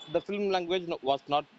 இந்த 0.09 0.19
ஃபிலிம் 0.25 0.47
லாங்குவேஜ் 0.53 0.85
வாஸ் 1.09 1.25
நாட் 1.33 1.49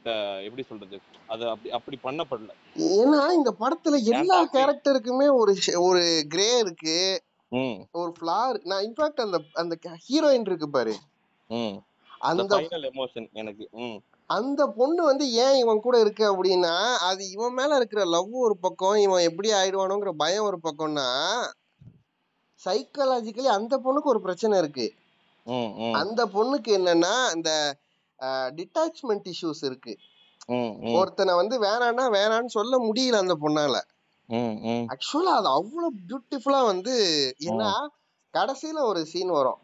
எப்படி 0.47 0.63
சொல்றது? 0.69 0.97
அது 1.33 1.43
அப்படி 1.49 1.71
அப்படி 1.77 1.97
பண்ணப்படல. 2.07 2.53
ஏன்னா 2.99 3.21
இந்த 3.39 3.51
படத்துல 3.61 3.99
எல்லா. 4.13 4.39
கேரக்டருக்குமே 4.55 5.27
ஒரு 5.41 5.53
ஒரு 5.89 6.03
கிரே 6.29 6.49
இருக்கு. 6.59 6.97
ஒரு 8.01 8.11
ஃபிளார் 8.17 8.57
நான் 8.63 8.85
இன்ஃபேக்ட் 8.87 9.25
அந்த 9.27 9.39
அந்த 9.53 9.75
ஹீரோயின் 10.07 10.49
இருக்கு 10.51 10.69
பாரு. 10.71 10.95
அந்த 12.31 12.57
எமோஷன் 12.91 13.29
எனக்கு 13.33 13.65
அந்த 14.31 14.63
பொண்ணு 14.79 15.01
வந்து 15.03 15.25
ஏன் 15.45 15.57
இவன் 15.57 15.81
கூட 15.81 15.97
இருக்கு 16.01 16.25
அப்படின்னா 16.33 16.75
அது 17.09 17.23
இவன் 17.31 17.55
மேல 17.55 17.77
இருக்கிற 17.77 18.03
லவ் 18.15 18.35
ஒரு 18.47 18.57
பக்கம் 18.57 18.99
இவன் 19.05 19.27
எப்படி 19.29 19.49
ஆயிடுவானோங்கிற 19.53 20.13
பயம் 20.17 20.49
ஒரு 20.51 20.59
பக்கம்னா 20.67 21.07
சைக்காலஜிக்கலி 22.61 23.51
அந்த 23.59 23.75
பொண்ணுக்கு 23.85 24.13
ஒரு 24.15 24.21
பிரச்சனை 24.21 24.59
இருக்கு. 24.59 24.87
அந்த 25.93 26.21
பொண்ணுக்கு 26.35 26.71
என்னன்னா 26.79 27.15
இந்த 27.37 27.53
டிட்டாச்மெண்ட் 28.25 29.33
இஷ்யூஸ் 29.33 29.65
இருக்கு. 29.65 29.97
ஒருத்தனை 30.95 31.35
வந்து 31.35 31.63
வேணான்னா 31.63 32.15
வேணான்னு 32.15 32.47
சொல்ல 32.47 32.79
முடியல 32.79 33.17
அந்த 33.19 33.35
பொண்ணால. 33.35 33.81
ஆக்சுவலா 34.89 35.33
அது 35.35 35.47
அவ்வளவு 35.47 35.93
பியூட்டிஃபுல்லா 36.09 36.65
வந்து 36.65 37.35
ஏன்னா 37.41 37.73
கடைசியில 38.33 38.81
ஒரு 38.81 39.05
சீன் 39.05 39.29
வரும். 39.29 39.59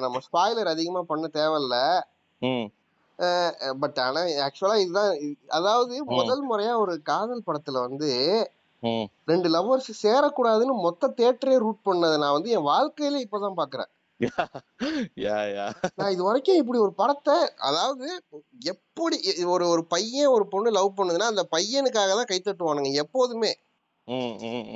நம்ம 0.00 0.18
ஸ்பாய்லர் 0.18 0.68
அதிகமா 0.68 1.02
பண்ண 1.02 1.28
தேவையில்ல. 1.32 2.00
பட் 3.80 3.98
ஆனா 3.98 4.20
ஆக்சுவலா 4.20 4.76
இதுதான் 4.76 5.16
இது- 5.16 5.46
அதாவது 5.48 6.04
முதல் 6.04 6.50
முறையா 6.50 6.78
ஒரு 6.78 7.02
காதல் 7.02 7.42
படத்துல 7.46 7.80
வந்து 7.80 8.50
ரெண்டு 9.24 9.48
லவ்வர்ஸ் 9.48 9.90
சேரக்கூடாதுன்னு 10.02 10.80
மொத்த 10.80 11.12
தேட்டரே 11.16 11.58
ரூட் 11.58 11.80
பண்ணதை 11.84 12.18
நான் 12.18 12.32
வந்து 12.32 12.50
என் 12.50 12.64
வாழ்க்கையில 12.64 13.24
இப்பதான் 13.24 13.52
பாக்குறேன். 13.56 13.90
நான் 15.98 16.12
இது 16.12 16.22
வரைக்கும் 16.22 16.58
இப்படி 16.60 16.78
ஒரு 16.78 16.92
படத்தை 16.94 17.36
அதாவது 17.68 18.06
எப்படி 18.72 19.16
ஒரு 19.46 19.64
ஒரு 19.68 19.82
பையன் 19.86 20.32
ஒரு 20.32 20.44
பொண்ணு 20.48 20.70
லவ் 20.70 20.96
பண்ணுதுன்னா 20.98 21.28
அந்த 21.32 21.44
பையனுக்காக 21.52 22.10
தான் 22.10 22.30
கைத்தட்டுவானுங்க 22.30 22.90
எப்போதுமே. 23.04 23.52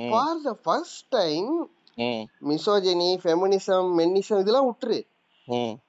For 0.09 0.41
the 0.43 0.53
first 0.63 1.05
time 1.09 1.51
misogyny 2.49 3.11
feminism 3.23 3.91
menism 3.99 4.41
இதெல்லாம் 4.43 4.69
விட்டுரு 4.69 4.99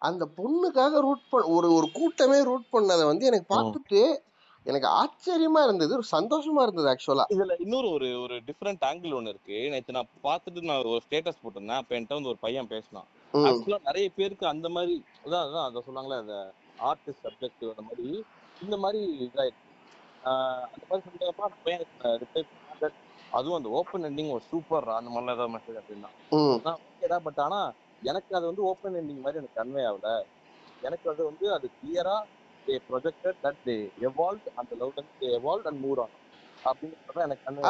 அந்த 0.01 0.25
பொண்ணுக்காக 0.39 1.01
ரூட் 1.01 1.25
பண்ண 1.31 1.49
ஒரு 1.57 1.69
ஒரு 1.73 1.87
கூட்டமே 1.91 2.39
ரூட் 2.43 2.69
பண்ணதை 2.73 3.05
வந்து 3.07 3.29
எனக்கு 3.31 3.49
பார்த்துட்டு 3.55 4.03
எனக்கு 4.67 4.89
ஆச்சரியமா 5.01 5.61
இருந்தது 5.63 5.93
ஒரு 5.97 6.07
சந்தோஷமா 6.13 6.63
இருந்தது 6.63 6.89
ஆக்சுவலா 6.93 7.27
இதுல 7.35 7.57
இன்னொரு 7.65 7.89
ஒரு 7.91 8.09
ஒரு 8.25 8.37
டிஃப்ரெண்ட் 8.49 8.87
ஆங்கிள் 8.89 9.17
ஒண்ணு 9.19 9.33
இருக்கு. 9.35 9.59
நேத்து 9.73 9.97
நான் 9.99 10.11
பார்த்துட்டு 10.25 10.69
நான் 10.71 10.91
ஒரு 10.93 11.03
ஸ்டேட்டஸ் 11.07 11.43
போட்டிருந்தேன். 11.43 11.81
அப்ப 11.81 11.97
என்கிட்ட 11.97 12.19
வந்து 12.19 12.33
ஒரு 12.33 12.41
பையன் 12.47 12.73
பேசினான். 12.75 13.09
ஆக்சுவலா 13.47 13.79
நிறைய 13.89 14.07
பேருக்கு 14.17 14.47
அந்த 14.53 14.69
மாதிரி 14.75 14.95
அதான் 15.25 15.45
அதான் 15.47 15.67
அதை 15.69 15.81
சொன்னாங்களே 15.87 16.19
அந்த 16.23 16.37
ஆர்டிஸ்ட் 16.83 17.25
சப்ஜெக்ட் 17.27 17.67
அந்த 17.73 17.85
மாதிரி 17.89 18.07
இந்த 18.61 18.77
மாதிரி 18.85 19.01
ஆஹ் 20.23 20.67
அந்த 20.73 20.85
மாதிரி 20.89 21.05
சொல்றப்ப 21.07 21.47
அந்த 21.47 21.59
பையனுக்கு 21.65 21.95
ரிப்ளை 22.23 22.43
பண்ணாங்க. 22.47 22.87
அதுவும் 23.33 23.59
அந்த 23.59 23.69
ஓப்பன் 23.79 24.07
எண்டிங் 24.09 24.35
ஒரு 24.35 24.45
சூப்பர் 24.51 24.89
அந்த 24.97 25.11
மாதிரிலாம் 25.11 25.37
ஏதாவது 25.39 25.55
மெசேஜ் 25.57 25.81
அப்படின்னா. 25.83 26.11
ஓகேடா 26.89 27.19
பட் 27.27 27.41
ஆனா 27.47 27.61
எனக்கு 28.03 28.33
அது 28.39 28.47
வந்து 28.51 28.63
ஓப்பன் 28.71 28.99
எண்டிங் 29.01 29.23
மாதிரி 29.25 29.41
எனக்கு 29.43 29.61
கன்வே 29.61 29.83
ஆகல. 29.91 30.09
எனக்கு 30.83 31.07
அது 31.13 31.23
வந்து 31.31 31.47
அது 31.57 31.67
கிளியரா 31.77 32.17
they 32.67 32.77
projected 32.89 33.41
that 33.45 33.61
they 33.63 33.77
evolve 34.07 34.49
அந்த 34.61 34.73
love 34.81 34.93
they 35.15 35.29
evolve 35.39 35.69
and 35.71 35.83
move 35.85 35.97
convey 35.99 36.26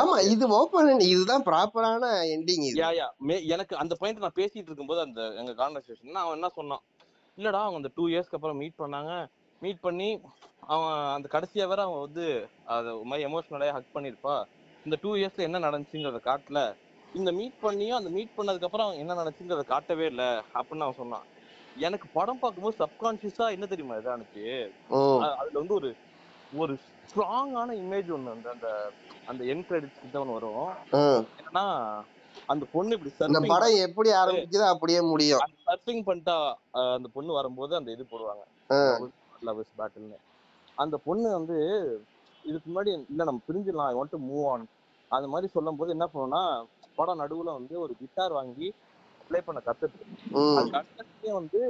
ஆமா. 0.00 0.16
இது 0.32 0.44
ஓப்பன் 0.58 0.90
இதுதான் 1.08 1.44
ப்ராப்பரான 1.48 2.04
எண்டிங் 2.34 2.64
இது. 2.68 2.78
யா 2.80 2.90
யா 2.98 3.06
எனக்கு 3.54 3.74
அந்த 3.82 3.94
பாயிண்ட் 4.00 4.24
நான் 4.24 4.38
பேசிட்டு 4.38 4.68
இருக்கும்போது 4.70 5.00
அந்த 5.06 5.20
எங்க 5.40 5.52
கான்வர்சேஷன் 5.60 6.20
அவன் 6.22 6.36
என்ன 6.38 6.50
சொன்னான்? 6.58 6.82
இல்லடா 7.38 7.60
அவங்க 7.64 7.80
அந்த 7.82 7.92
டூ 7.96 8.04
இயர்ஸ்க்கு 8.12 8.38
அப்புறம் 8.38 8.60
மீட் 8.62 8.80
பண்ணாங்க. 8.82 9.12
மீட் 9.62 9.80
பண்ணி 9.80 10.08
அவன் 10.66 10.86
அந்த 11.16 11.28
கடைசியா 11.32 11.64
வேற 11.68 11.80
அவன் 11.82 12.04
வந்து 12.06 12.24
அது 12.74 12.90
மாதிரி 13.10 13.26
எமோஷனலாக 13.28 13.74
ஹக் 13.76 13.94
பண்ணிருப்பா 13.94 14.34
இந்த 14.86 14.96
டூ 15.02 15.10
இயர்ஸ்ல 15.16 15.46
என்ன 15.48 15.58
நடந்துச்சுங்கிறத 15.58 16.20
காட்டல. 16.26 16.60
இந்த 17.12 17.30
மீட் 17.32 17.58
பண்ணியும் 17.62 17.98
அந்த 17.98 18.10
மீட் 18.16 18.36
பண்ணதுக்கு 18.38 18.68
அப்புறம் 18.68 18.92
என்ன 19.02 19.12
நடந்துச்சுங்கிறத 19.14 19.64
காட்டவே 19.66 20.06
இல்ல 20.06 20.22
அப்படின்னு 20.54 20.86
அவன் 20.86 21.00
சொன்னான். 21.02 21.26
எனக்கு 21.78 22.06
படம் 22.12 22.40
பார்க்கும்போது 22.42 22.80
சப்கான்சியஸா 22.82 23.46
என்ன 23.54 23.66
தெரியுமா 23.66 23.96
இதானுச்சு 24.00 24.44
அதுல 25.38 25.58
வந்து 25.62 25.74
ஒரு 25.74 25.88
ஒரு 26.56 26.74
ஸ்ட்ராங்கான 27.08 27.74
இமேஜ் 27.82 28.10
ஒண்ணு 28.16 28.34
அந்த 28.34 28.48
அந்த 28.54 28.68
அந்த 29.26 29.42
என் 29.52 29.64
கிரெடிட்ஸ் 29.68 30.02
கிட்ட 30.02 30.16
ஒன்று 30.22 30.36
வரும். 30.38 30.68
என்னன்னா 31.38 31.64
அந்த 32.48 32.64
பொண்ணு 32.72 32.96
இப்படி 32.96 33.12
surfing 33.12 33.50
படம் 33.52 33.76
எப்படி 33.86 34.10
ஆரம்பிக்குதோ 34.20 34.66
அப்படியே 34.72 35.00
முடியும். 35.12 35.42
அந்த 35.46 35.58
சர்ஃபிங் 35.68 36.02
பண்ணிட்டா 36.08 36.36
அந்த 36.96 37.08
பொண்ணு 37.14 37.38
வரும்போது 37.38 37.72
அந்த 37.76 37.90
இது 37.90 38.04
போடுவாங்க. 38.12 38.42
லவ்ஸ் 39.42 39.76
பேட்டில்னு 39.80 40.18
அந்த 40.78 40.96
பொண்ணு 41.06 41.28
வந்து 41.38 41.56
இதுக்கு 42.44 42.66
முன்னாடி 42.70 42.90
இல்ல 43.12 43.22
நம்ம 43.24 43.40
பிரிஞ்சிடலாம். 43.48 43.90
I 43.90 43.96
want 43.98 44.14
to 44.14 44.20
move 44.28 44.46
on 44.52 44.64
அந்த 45.10 45.26
மாதிரி 45.32 45.48
சொல்லும் 45.52 45.78
போது 45.78 45.94
என்ன 45.96 46.06
பண்ணுவோம்னா 46.06 46.42
படம் 46.98 47.20
நடுவுல 47.22 47.52
வந்து 47.58 47.74
ஒரு 47.80 47.92
கிட்டார் 48.00 48.32
வாங்கி 48.32 48.68
ப்ளே 49.28 49.38
பண்ண 49.46 49.60
கத்துட்டு 49.66 50.04
ம். 50.40 50.68
அது 50.78 51.32
வந்து 51.32 51.60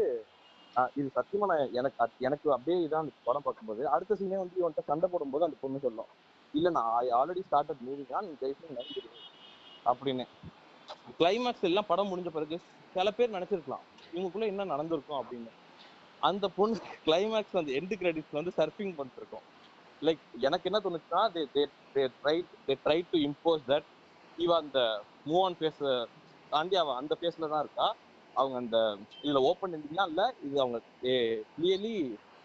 ஆஹ் 0.76 0.90
இது 0.99 1.09
சத்தியமா 1.16 1.47
நான் 1.50 1.73
எனக்கு 1.78 2.25
எனக்கு 2.26 2.47
அப்படியே 2.54 2.78
இதான் 2.87 3.04
அந்த 3.04 3.14
படம் 3.25 3.45
பார்க்கும்போது 3.47 3.83
அடுத்த 3.95 4.16
சீனே 4.21 4.38
வந்து 4.42 4.61
இவன்கிட்ட 4.61 4.85
சண்டை 4.90 5.06
போடும்போது 5.12 5.47
அந்த 5.47 5.56
பொண்ணு 5.62 5.78
சொல்லும் 5.87 6.11
இல்ல 6.54 6.71
நான் 6.76 6.90
ஆல்ரெடி 7.18 7.42
ஸ்டார்டட் 7.47 7.85
மூவி 7.87 8.04
தான் 8.11 8.26
நீ 8.26 8.33
ஜெயிச்சு 8.42 8.76
நடிச்சிரு 8.78 9.09
அப்படின்னு. 9.87 10.25
கிளைமேக்ஸ் 11.18 11.66
எல்லாம் 11.68 11.88
படம் 11.90 12.11
முடிஞ்ச 12.11 12.30
பிறகு 12.37 12.56
சில 12.95 13.11
பேர் 13.11 13.35
நினைச்சிருக்கலாம் 13.37 13.85
இவங்களுக்குள்ள 14.12 14.47
என்ன 14.52 14.66
நடந்திருக்கும்? 14.73 15.21
அப்படின்னு. 15.23 15.50
அந்த 16.23 16.47
பொண்ணு 16.56 16.76
கிளைமேக்ஸ் 17.06 17.59
வந்து 17.59 17.75
எண்டு 17.78 17.95
கிரெடிட்ஸ் 18.00 18.38
வந்து 18.38 18.52
சர்ஃபிங் 18.59 18.95
பண்ணிருக்கோம் 18.99 19.45
லைக் 20.02 20.23
எனக்கு 20.47 20.68
என்ன 20.71 20.78
தோணுச்சுன்னா 20.85 21.23
they 21.35 21.42
they 21.54 21.62
they 21.95 22.02
try 22.16 22.37
they 22.66 22.75
try 22.85 22.99
to 23.12 23.18
impose 23.26 23.66
that 23.71 23.87
இவ 24.38 24.50
அந்த 24.62 24.78
மூவ் 25.26 25.42
ஆன் 25.45 25.56
ஃபேஸ் 25.61 25.83
தாண்டி 26.52 26.76
அவ 26.83 26.95
அந்த 27.00 27.14
ஃபேஸ்ல 27.21 27.49
தான் 27.52 27.62
இருக்கா 27.64 27.87
அவங்க 28.37 28.57
அந்த 28.62 28.78
இதுல 29.23 29.40
ஓப்பன் 29.49 29.75
எண்டிங்லாம் 29.76 30.11
இல்ல 30.11 30.23
இது 30.47 30.57
அவங்க 30.61 30.78
கிளியர்லி 31.52 31.95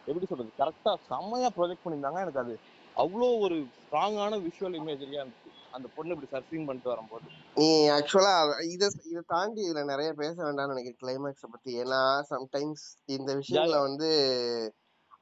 எப்படி 0.08 0.28
சொல்றது 0.28 0.52
கரெக்டா 0.58 0.92
செம்மையா 1.10 1.50
ப்ரொஜெக்ட் 1.58 1.84
பண்ணியிருந்தாங்க. 1.84 2.22
எனக்கு 2.26 2.44
அது 2.44 2.54
அவ்வளோ 2.96 3.28
ஒரு 3.46 3.58
ஸ்ட்ராங்கான 3.78 4.40
விஷுவல் 4.46 4.80
இமேஜரியா 4.80 5.22
இருந்துச்சு. 5.22 5.52
அந்த 5.74 5.88
பொண்ணு 5.96 6.14
இப்படி 6.16 6.32
சர்ஃபிங் 6.34 6.68
பண்ணிட்டு 6.68 6.94
வரும்போது. 6.94 7.28
நீ 7.56 7.66
ஆக்சுவலா 7.96 8.34
இத 8.70 8.84
இத 9.10 9.24
தாண்டி 9.28 9.62
இதுல 9.66 9.82
நிறைய 9.90 10.10
பேச 10.22 10.36
வேண்டாம்னு 10.40 10.74
நினைக்கிறேன் 10.74 11.02
கிளைமேக்ஸ 11.02 11.48
பத்தி. 11.48 11.72
ஏன்னா 11.84 12.00
சம்டைம்ஸ் 12.32 12.86
இந்த 13.16 13.30
விஷயங்கள 13.42 13.78
வந்து 13.88 14.10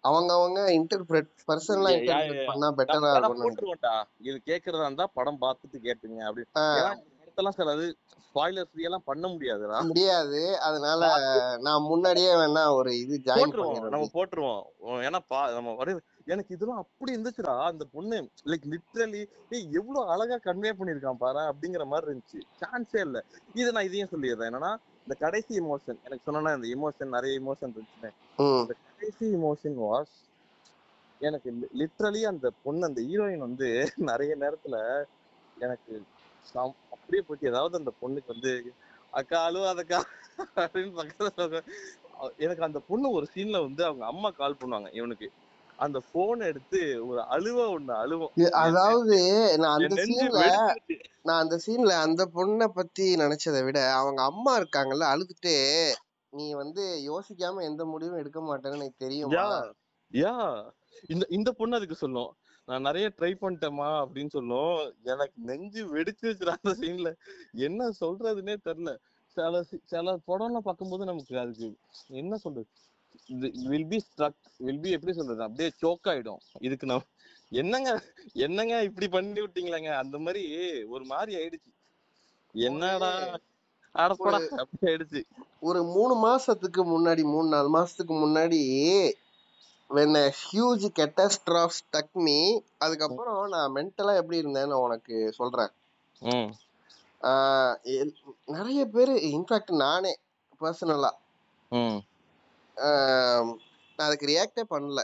அவங்க 0.03 0.29
அவங்க 0.37 0.59
இன்டர்பிரட் 0.77 1.31
பர்சனலா 1.47 1.91
இன்டர்பிரட். 1.97 2.43
பண்ணா 2.49 2.67
பெட்டரா 2.79 3.29
போட்டுருவோம்டா. 3.37 3.95
இது 4.21 4.37
கேக்குறதா 4.49 4.85
இருந்தா 4.87 5.07
படம் 5.17 5.41
பார்த்துட்டு 5.43 5.79
கேட்டுங்க 5.87 6.21
அப்படி 6.29 6.45
படத்தெல்லாம் 7.39 7.57
சில 7.57 7.73
அது 7.75 7.85
ஸ்பாய்லர் 8.25 8.67
ஃப்ரீ 8.69 8.83
எல்லாம் 8.83 9.05
பண்ண 9.05 9.25
முடியாதுடா. 9.27 9.77
முடியாது. 9.87 10.39
அதனால 10.67 11.01
நான் 11.65 11.87
முன்னாடியே 11.89 12.31
வேணா 12.39 12.63
ஒரு 12.75 12.91
இது 12.97 13.15
ஜாயின் 13.27 13.53
போட்டுருவோம் 13.53 13.93
நம்ம 13.93 14.09
போட்டுருவோம். 14.15 14.61
ஏன்னா 15.07 15.19
பா 15.27 15.39
நம்ம 15.55 15.73
வர 15.75 15.95
எனக்கு 16.27 16.53
இதெல்லாம் 16.55 16.81
அப்படி 16.83 17.13
இருந்துச்சுடா. 17.15 17.53
அந்த 17.69 17.85
பொண்ணு 17.93 18.17
லைக் 18.51 18.67
லிட்ரலி 18.73 19.21
ஏய் 19.51 19.67
எவ்வளவு 19.79 20.11
அழகா 20.13 20.37
கன்வே 20.45 20.73
பண்ணிருக்கான் 20.79 21.21
பாரு 21.23 21.41
அப்படிங்கிற 21.51 21.85
மாதிரி 21.87 22.07
இருந்துச்சு. 22.09 22.41
சான்ஸே 22.61 23.01
இல்ல. 23.07 23.19
இது 23.55 23.69
நான் 23.71 23.87
இதையும் 23.89 24.11
சொல்லிடுறேன். 24.13 24.49
என்னன்னா 24.51 24.71
இந்த 25.07 25.15
கடைசி 25.21 25.53
எமோஷன் 25.61 25.99
எனக்கு 26.05 26.25
சொன்னா 26.27 26.53
இந்த 26.57 26.69
எமோஷன் 26.75 27.15
நிறைய 27.15 27.41
எமோஷன் 27.41 27.71
இருந்துச்சு 27.71 28.09
ம். 28.39 28.59
அந்த 28.61 28.75
கடைசி 28.83 29.25
எமோஷன் 29.37 29.77
வாஸ் 29.85 30.15
எனக்கு 31.21 31.49
லிட்ரலி 31.79 32.21
அந்த 32.27 32.47
பொண்ணு 32.63 32.87
அந்த 32.87 33.01
ஹீரோயின் 33.07 33.45
வந்து 33.47 33.67
நிறைய 34.11 34.31
நேரத்துல 34.43 34.75
எனக்கு 35.57 35.93
அப்படியே 36.93 37.21
போயிட்டு 37.21 37.51
ஏதாவது 37.51 37.75
அந்த 37.77 37.91
பொண்ணுக்கு 38.01 38.33
வந்து 38.33 38.51
அக்கா 39.13 39.37
அழுவாதக்கா 39.45 39.99
அப்படின்னு 40.55 40.91
பக்கத்துல 40.97 41.61
எனக்கு 42.37 42.63
அந்த 42.63 42.79
பொண்ணு 42.79 43.07
ஒரு 43.09 43.25
சீன்ல 43.33 43.59
வந்து 43.63 43.83
அவங்க 43.85 44.05
அம்மா 44.05 44.29
கால் 44.31 44.59
பண்ணுவாங்க 44.61 44.89
இவனுக்கு. 44.91 45.27
அந்த 45.79 45.99
போன் 46.11 46.41
எடுத்து 46.41 46.79
ஒரு 47.07 47.21
அழுவ 47.29 47.57
ஒண்ணு 47.69 47.93
அழுவோம். 47.95 48.33
அதாவது 48.61 49.17
நான் 49.57 49.75
அந்த 49.77 49.95
சீன்ல 50.05 50.41
நான் 51.25 51.41
அந்த 51.41 51.55
சீன்ல 51.57 51.93
அந்த 51.99 52.23
பொண்ணை 52.33 52.67
பத்தி 52.69 53.05
நினைச்சதை 53.15 53.61
விட 53.63 53.79
அவங்க 53.93 54.21
அம்மா 54.23 54.53
இருக்காங்கல்ல 54.55 55.07
அழுதுட்டு 55.11 55.55
நீ 56.33 56.47
வந்து 56.53 56.83
யோசிக்காம 57.05 57.63
எந்த 57.63 57.83
முடிவும் 57.85 58.19
எடுக்க 58.19 58.39
மாட்டேன்னு 58.41 58.79
எனக்கு 58.79 59.03
தெரியுமா? 59.05 59.31
யா 59.37 59.47
யா. 60.11 60.35
இந்த 61.09 61.23
இந்த 61.29 61.49
பொண்ணு 61.51 61.77
அதுக்கு 61.77 61.95
சொல்லும். 61.95 62.29
நான் 62.69 62.85
நிறைய 62.87 63.05
ட்ரை 63.17 63.31
பண்ணிட்டேமா 63.41 63.87
அப்படின்னு 64.01 64.31
சொல்லும். 64.37 64.73
எனக்கு 65.11 65.37
நெஞ்சு 65.49 65.81
வெடிச்சிருச்சுடா 65.95 66.53
அந்த 66.59 66.73
சீன்ல 66.81 67.11
என்ன 67.67 67.89
சொல்றதுன்னே 68.01 68.55
தெரியல. 68.67 68.91
சில 69.37 69.61
சில 69.91 70.13
படம்லாம் 70.29 70.67
பார்க்கும்போது 70.67 71.03
நமக்கு 71.09 71.33
அதுக்கு 71.43 71.67
என்ன 72.21 72.37
சொல்றது? 72.43 72.69
Will 73.71 73.89
be 73.91 73.97
struck 74.05 74.39
will 74.65 74.81
be 74.83 74.89
எப்படி 74.97 75.13
சொல்றது? 75.17 75.41
அப்படியே 75.47 75.69
சோக் 75.81 76.09
ஆயிடும். 76.11 76.41
இதுக்கு 76.67 76.89
நான் 76.91 77.07
என்னங்க 77.51 77.89
என்னங்க 78.45 78.75
இப்படி 78.87 79.07
பண்ணி 79.15 79.41
விட்டீங்களேங்க? 79.43 79.91
அந்த 80.03 80.17
மாதிரி 80.25 80.43
ஒரு 80.95 81.05
மாதிரி 81.13 81.31
ஆயிடுச்சு. 81.39 81.71
என்னடா 82.55 83.11
ஆயிடுச்சு. 83.95 85.21
ஒரு 85.67 85.79
மூணு 85.95 86.13
மாசத்துக்கு 86.27 86.81
முன்னாடி 86.93 87.23
மூணு 87.33 87.47
நாலு 87.55 87.69
மாசத்துக்கு 87.77 88.15
முன்னாடி 88.23 88.59
when 89.89 90.15
a 90.15 90.29
huge 90.43 90.85
catastrophe 90.93 91.73
struck 91.79 92.09
me 92.15 92.39
அதுக்கப்புறம் 92.77 93.47
நான் 93.47 93.73
மென்டலா 93.75 94.15
எப்படி 94.15 94.41
இருந்தேன்னு 94.41 94.73
உனக்கு 94.73 95.33
சொல்றேன். 95.33 95.71
எல்- 97.83 98.13
நிறைய 98.45 98.85
பேர் 98.85 99.09
இன்ஃபேக்ட் 99.09 99.75
நானே 99.75 100.17
பர்சனலா 100.61 101.09
ம். 101.69 101.99
நான் 102.75 104.07
அதுக்கு 104.07 104.25
ரியாக்டே 104.25 104.63
பண்ணல. 104.69 104.99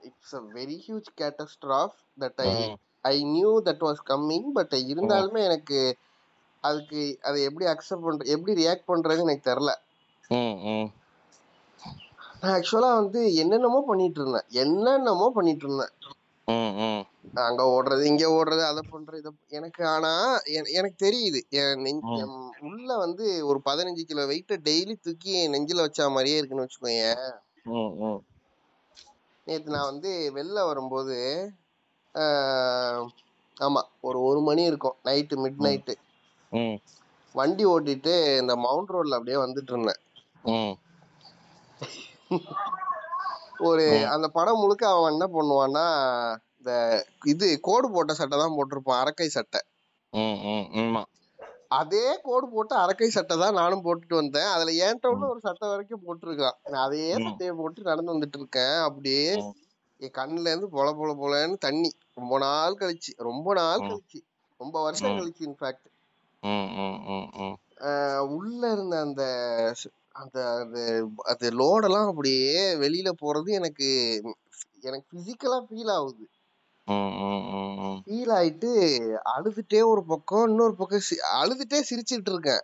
It's 0.00 0.34
a 0.34 0.40
very 0.54 0.76
huge 0.86 1.08
catastrophe 1.20 1.96
that 2.20 2.40
I 2.40 2.76
I 3.00 3.24
knew 3.24 3.62
that 3.62 3.84
was 3.86 4.02
coming 4.06 4.50
but 4.52 4.72
இருந்தாலுமே 4.72 5.44
எனக்கு 5.44 5.98
அதுக்கு 6.60 7.18
அதை 7.22 7.42
எப்படி 7.42 7.70
அக்செப்ட் 7.70 8.02
பண்ற 8.02 8.24
எப்படி 8.30 8.66
ரியாக்ட் 8.66 8.88
பண்றதுன்னு 8.88 9.20
எனக்கு 9.20 9.78
ம். 10.28 10.88
நான் 12.42 12.54
ஆக்சுவலா 12.54 12.90
வந்து 12.98 13.20
என்னென்னமோ 13.42 13.80
பண்ணிட்டு 13.88 14.20
இருந்தேன் 14.20 14.48
என்னென்னமோ 14.62 15.26
பண்ணிட்டு 15.36 15.64
இருந்தேன் 15.66 15.92
அங்க 17.42 17.62
ஓடுறது 17.74 18.02
இங்க 18.10 18.24
ஓடுறது 18.36 18.62
அதை 18.68 18.82
பண்றது 18.88 19.20
இதை 19.20 19.30
எனக்கு 19.58 19.82
ஆனா 19.92 20.10
எனக்கு 20.72 20.96
தெரியுது. 21.04 21.40
உள்ள 22.68 22.88
வந்து 23.04 23.26
ஒரு 23.50 23.58
பதினஞ்சு 23.68 24.02
கிலோ 24.04 24.24
வெயிட்ட 24.30 24.56
டெய்லி 24.66 24.94
தூக்கி 24.98 25.32
என் 25.38 25.54
நெஞ்சில 25.54 25.86
வச்ச 25.86 26.08
மாதிரியே 26.10 26.38
இருக்குன்னு 26.38 26.66
ம் 27.72 28.20
நேத்து 29.46 29.74
நான் 29.74 29.90
வந்து 29.90 30.10
வெளில 30.36 30.58
வரும்போது 30.68 31.16
ஆமா 33.56 33.80
ஒரு 34.00 34.18
ஒரு 34.28 34.40
மணி 34.46 34.62
இருக்கும். 34.70 34.96
Night 35.06 35.36
mid. 35.42 35.58
நைட்டு 35.66 35.94
வண்டி 37.34 37.64
ஓட்டிட்டு 37.68 38.12
இந்த 38.40 38.54
மவுண்ட் 38.64 38.92
ரோட்ல 38.94 39.18
அப்படியே 39.18 39.38
வந்துட்டு 39.44 39.72
இருந்தேன் 39.74 40.00
ஒரு. 43.60 43.84
அந்த 44.06 44.26
படம் 44.28 44.60
முழுக்க 44.60 44.84
அவன் 44.88 45.12
என்ன 45.12 45.26
பண்ணுவான்னா 45.34 45.84
இந்த 46.58 46.72
இது 47.24 47.46
கோடு 47.60 47.86
போட்ட 47.90 48.12
சட்டை 48.14 48.36
தான் 48.38 48.56
போட்டிருப்பான் 48.56 49.00
அரக்கை 49.02 49.28
சட்டை. 49.28 49.60
அதே 51.74 52.06
கோடு 52.22 52.46
போட்டு 52.48 52.74
அரக்கை 52.74 53.08
சட்டை 53.10 53.36
தான் 53.36 53.54
நானும் 53.54 53.84
போட்டுட்டு 53.84 54.14
வந்தேன். 54.14 54.50
அதுல 54.54 54.72
உள்ள 55.10 55.24
ம். 55.24 55.30
ஒரு 55.30 55.40
சட்டை 55.40 55.68
வரைக்கும் 55.68 56.04
போட்டிருக்கான். 56.06 56.56
நான் 56.70 56.84
அதே 56.84 57.04
சட்டையை 57.24 57.54
போட்டு 57.54 57.82
நடந்து 57.82 58.14
வந்துட்டு 58.14 58.38
இருக்கேன் 58.38 58.76
அப்படியே 58.80 59.24
என் 60.00 60.16
கண்ணுல 60.18 60.50
இருந்து 60.50 60.68
பொல 60.68 60.88
பொல 60.92 61.10
பொலன்னு 61.20 61.56
தண்ணி. 61.58 61.90
ரொம்ப 62.14 62.38
நாள் 62.38 62.78
கழிச்சு 62.80 63.12
ரொம்ப 63.20 63.54
நாள் 63.54 63.84
கழிச்சு. 63.84 64.20
ரொம்ப 64.60 64.76
வருஷம் 64.82 65.18
கழிச்சு 65.18 65.42
இன்ஃபேக்ட் 65.48 65.88
உள்ள 68.34 68.62
இருந்த 68.70 68.94
அந்த 69.00 69.22
அந்த 70.14 70.38
அது 70.54 70.82
அது 71.30 71.46
லோடெல்லாம் 71.58 72.08
அப்படியே 72.08 72.52
வெளியில 72.80 73.10
போறது 73.20 73.50
எனக்கு 73.52 73.88
எனக்கு 74.82 75.06
பிசிக்கலா 75.12 75.58
ஃபீல் 75.66 75.92
ஆகுது. 75.94 76.24
ஃபீல் 78.00 78.32
ஆயிட்டு 78.36 78.70
அழுதுட்டே 79.32 79.80
ஒரு 79.90 80.02
பக்கம் 80.06 80.48
இன்னொரு 80.48 80.74
பக்கம் 80.76 81.04
அழுதுட்டே 81.36 81.78
சிரிச்சுட்டு 81.88 82.32
இருக்கேன். 82.32 82.62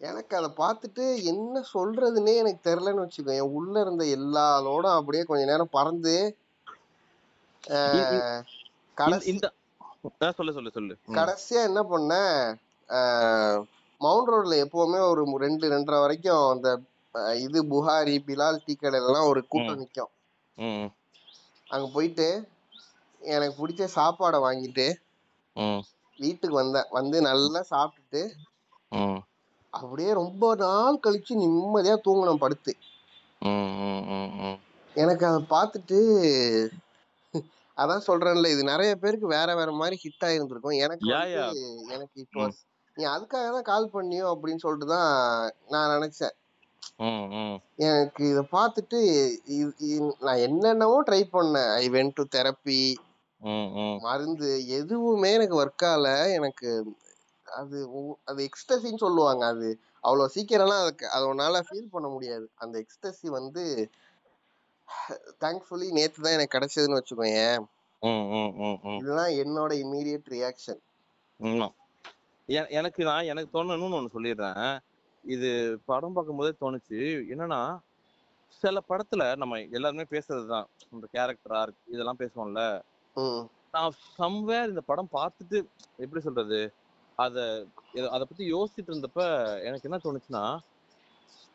எனக்கு 0.00 0.32
அதை 0.36 0.50
பார்த்துட்டு 0.58 1.02
என்ன 1.30 1.62
சொல்றதுன்னே 1.72 2.34
எனக்கு 2.36 2.60
தெரியலன்னு 2.68 3.04
வச்சுக்கோ 3.04 3.34
என் 3.34 3.54
உள்ள 3.54 3.74
இருந்த 3.80 4.04
எல்லா 4.16 4.44
லோடும் 4.66 4.98
அப்படியே 4.98 5.24
கொஞ்ச 5.24 5.42
நேரம் 5.46 5.74
பறந்து 5.74 6.14
கடைசி 8.96 9.32
சொல்லு 10.38 10.54
சொல்லு 10.54 10.70
சொல்லு. 10.70 10.94
கடைசியா 11.16 11.60
என்ன 11.68 11.80
பண்ணேன் 11.90 12.36
ஆஹ், 12.88 13.58
மவுண்ட் 14.00 14.30
ரோட்ல 14.30 14.56
எப்பவுமே 14.64 15.00
ஒரு 15.10 15.22
ரெண்டு 15.38 15.66
ரெண்டரை 15.68 15.98
வரைக்கும் 16.00 16.44
அந்த 16.48 16.68
இது 17.38 17.58
புகாரி 17.64 18.16
பிலால் 18.26 18.62
டீ 18.64 18.74
கடையிலலாம் 18.76 19.28
ஒரு 19.28 19.40
ம். 19.40 19.48
கூட்டம் 19.48 19.80
நிக்கும். 19.80 20.10
ம். 20.58 20.88
அங்க 21.70 21.86
போயிட்டு 21.92 22.26
எனக்கு 23.22 23.56
பிடிச்ச 23.60 23.88
சாப்பாடை 23.94 24.38
வாங்கிட்டு 24.46 24.86
வீட்டுக்கு 26.18 26.56
வந்தேன். 26.56 26.88
வந்து 26.90 27.16
நல்லா 27.20 27.60
சாப்பிட்டுட்டு 27.70 28.22
அப்படியே 29.72 30.12
ரொம்ப 30.12 30.44
நாள் 30.54 31.02
கழிச்சு 31.06 31.32
நிம்மதியா 31.42 31.96
தூங்கினேன் 32.06 32.42
படுத்து. 32.44 32.72
எனக்கு 34.96 35.24
அதை 35.26 35.40
பார்த்துட்டு 35.50 35.98
அதான் 37.76 38.06
சொல்றேன்ல 38.06 38.48
இது 38.48 38.62
நிறைய 38.64 38.92
பேருக்கு 38.94 39.26
வேற 39.26 39.48
வேற 39.54 39.70
மாதிரி 39.72 39.96
ஹிட் 40.04 40.24
ஆயிருந்திருக்கும். 40.28 40.80
எனக்கு 40.84 41.06
எனக்கு 41.88 42.16
இட் 42.24 42.38
வாஸ் 42.40 42.58
நீ 42.96 43.02
அதுக்காக 43.14 43.48
தான் 43.56 43.68
கால் 43.70 43.92
பண்ணியோ 43.94 44.26
அப்படின்னு 44.32 44.64
சொல்லிட்டு 44.64 44.88
தான் 44.94 45.10
நான் 45.74 45.92
நினைச்சேன். 45.96 46.34
எனக்கு 47.86 48.22
இதை 48.32 48.42
பார்த்துட்டு 48.56 48.98
நான் 50.26 50.42
என்னென்னவோ 50.46 50.96
ட்ரை 51.08 51.22
பண்ணேன். 51.36 51.70
ஐ 51.82 51.84
வென்ட் 51.96 52.16
டு 52.18 52.24
தெரப்பி 52.36 52.82
மருந்து 54.06 54.48
எதுவுமே 54.78 55.30
எனக்கு 55.38 55.56
ஒர்க் 55.62 55.86
ஆகல. 55.90 56.08
எனக்கு 56.38 56.70
அது 57.46 57.78
அது 58.30 58.40
எக்ஸ்டசின்னு 58.48 59.04
சொல்லுவாங்க 59.06 59.44
அது. 59.54 59.70
அவ்வளவு 60.04 60.34
சீக்கிரம்லாம் 60.34 60.82
அதுக்கு 60.84 61.06
அதை 61.14 61.24
உன்னால 61.32 61.62
ஃபீல் 61.68 61.92
பண்ண 61.94 62.08
முடியாது. 62.08 62.46
அந்த 62.62 62.76
எக்ஸ்டசி 62.84 63.28
வந்து 63.38 63.64
தேங்க்ஃபுல்லி 65.44 65.88
நேத்து 65.98 66.24
தான் 66.24 66.36
எனக்கு 66.36 66.56
கிடைச்சதுன்னு 66.56 66.98
ம் 68.02 68.36
இதுதான் 68.98 69.32
என்னோட 69.42 69.72
இம்மீடியட் 69.82 70.28
ரியாக்ஷன் 70.34 70.80
எனக்கு 72.70 73.02
நான் 73.04 73.24
எனக்கு 73.24 73.54
தோணுன்னு 73.54 73.96
ஒண்ணு 73.98 74.14
சொல்லிடுறேன். 74.14 74.64
இது 75.24 75.48
படம் 75.86 76.14
பார்க்கும்போதே 76.16 76.52
தோணுச்சு. 76.60 76.98
என்னன்னா 77.32 77.60
சில 78.62 78.78
படத்துல 78.88 79.22
நம்ம 79.36 79.58
எல்லாருமே 79.70 80.04
பேசுறதுதான் 80.10 80.66
இந்த 80.92 81.06
கேரக்டர் 81.12 81.56
ஆர்க் 81.56 81.80
இதெல்லாம் 81.86 82.20
பேசுவோம்ல. 82.20 82.62
நான் 83.74 83.92
சம்வேர் 84.18 84.70
இந்த 84.70 84.82
படம் 84.86 85.12
பார்த்துட்டு 85.12 85.58
எப்படி 85.98 86.20
சொல்றது 86.20 86.60
அத 87.18 87.36
அத 88.08 88.22
பத்தி 88.22 88.44
யோசிச்சுட்டு 88.52 88.90
இருந்தப்ப 88.92 89.22
எனக்கு 89.66 89.88
என்ன 89.88 89.98
தோணுச்சுன்னா 90.04 90.44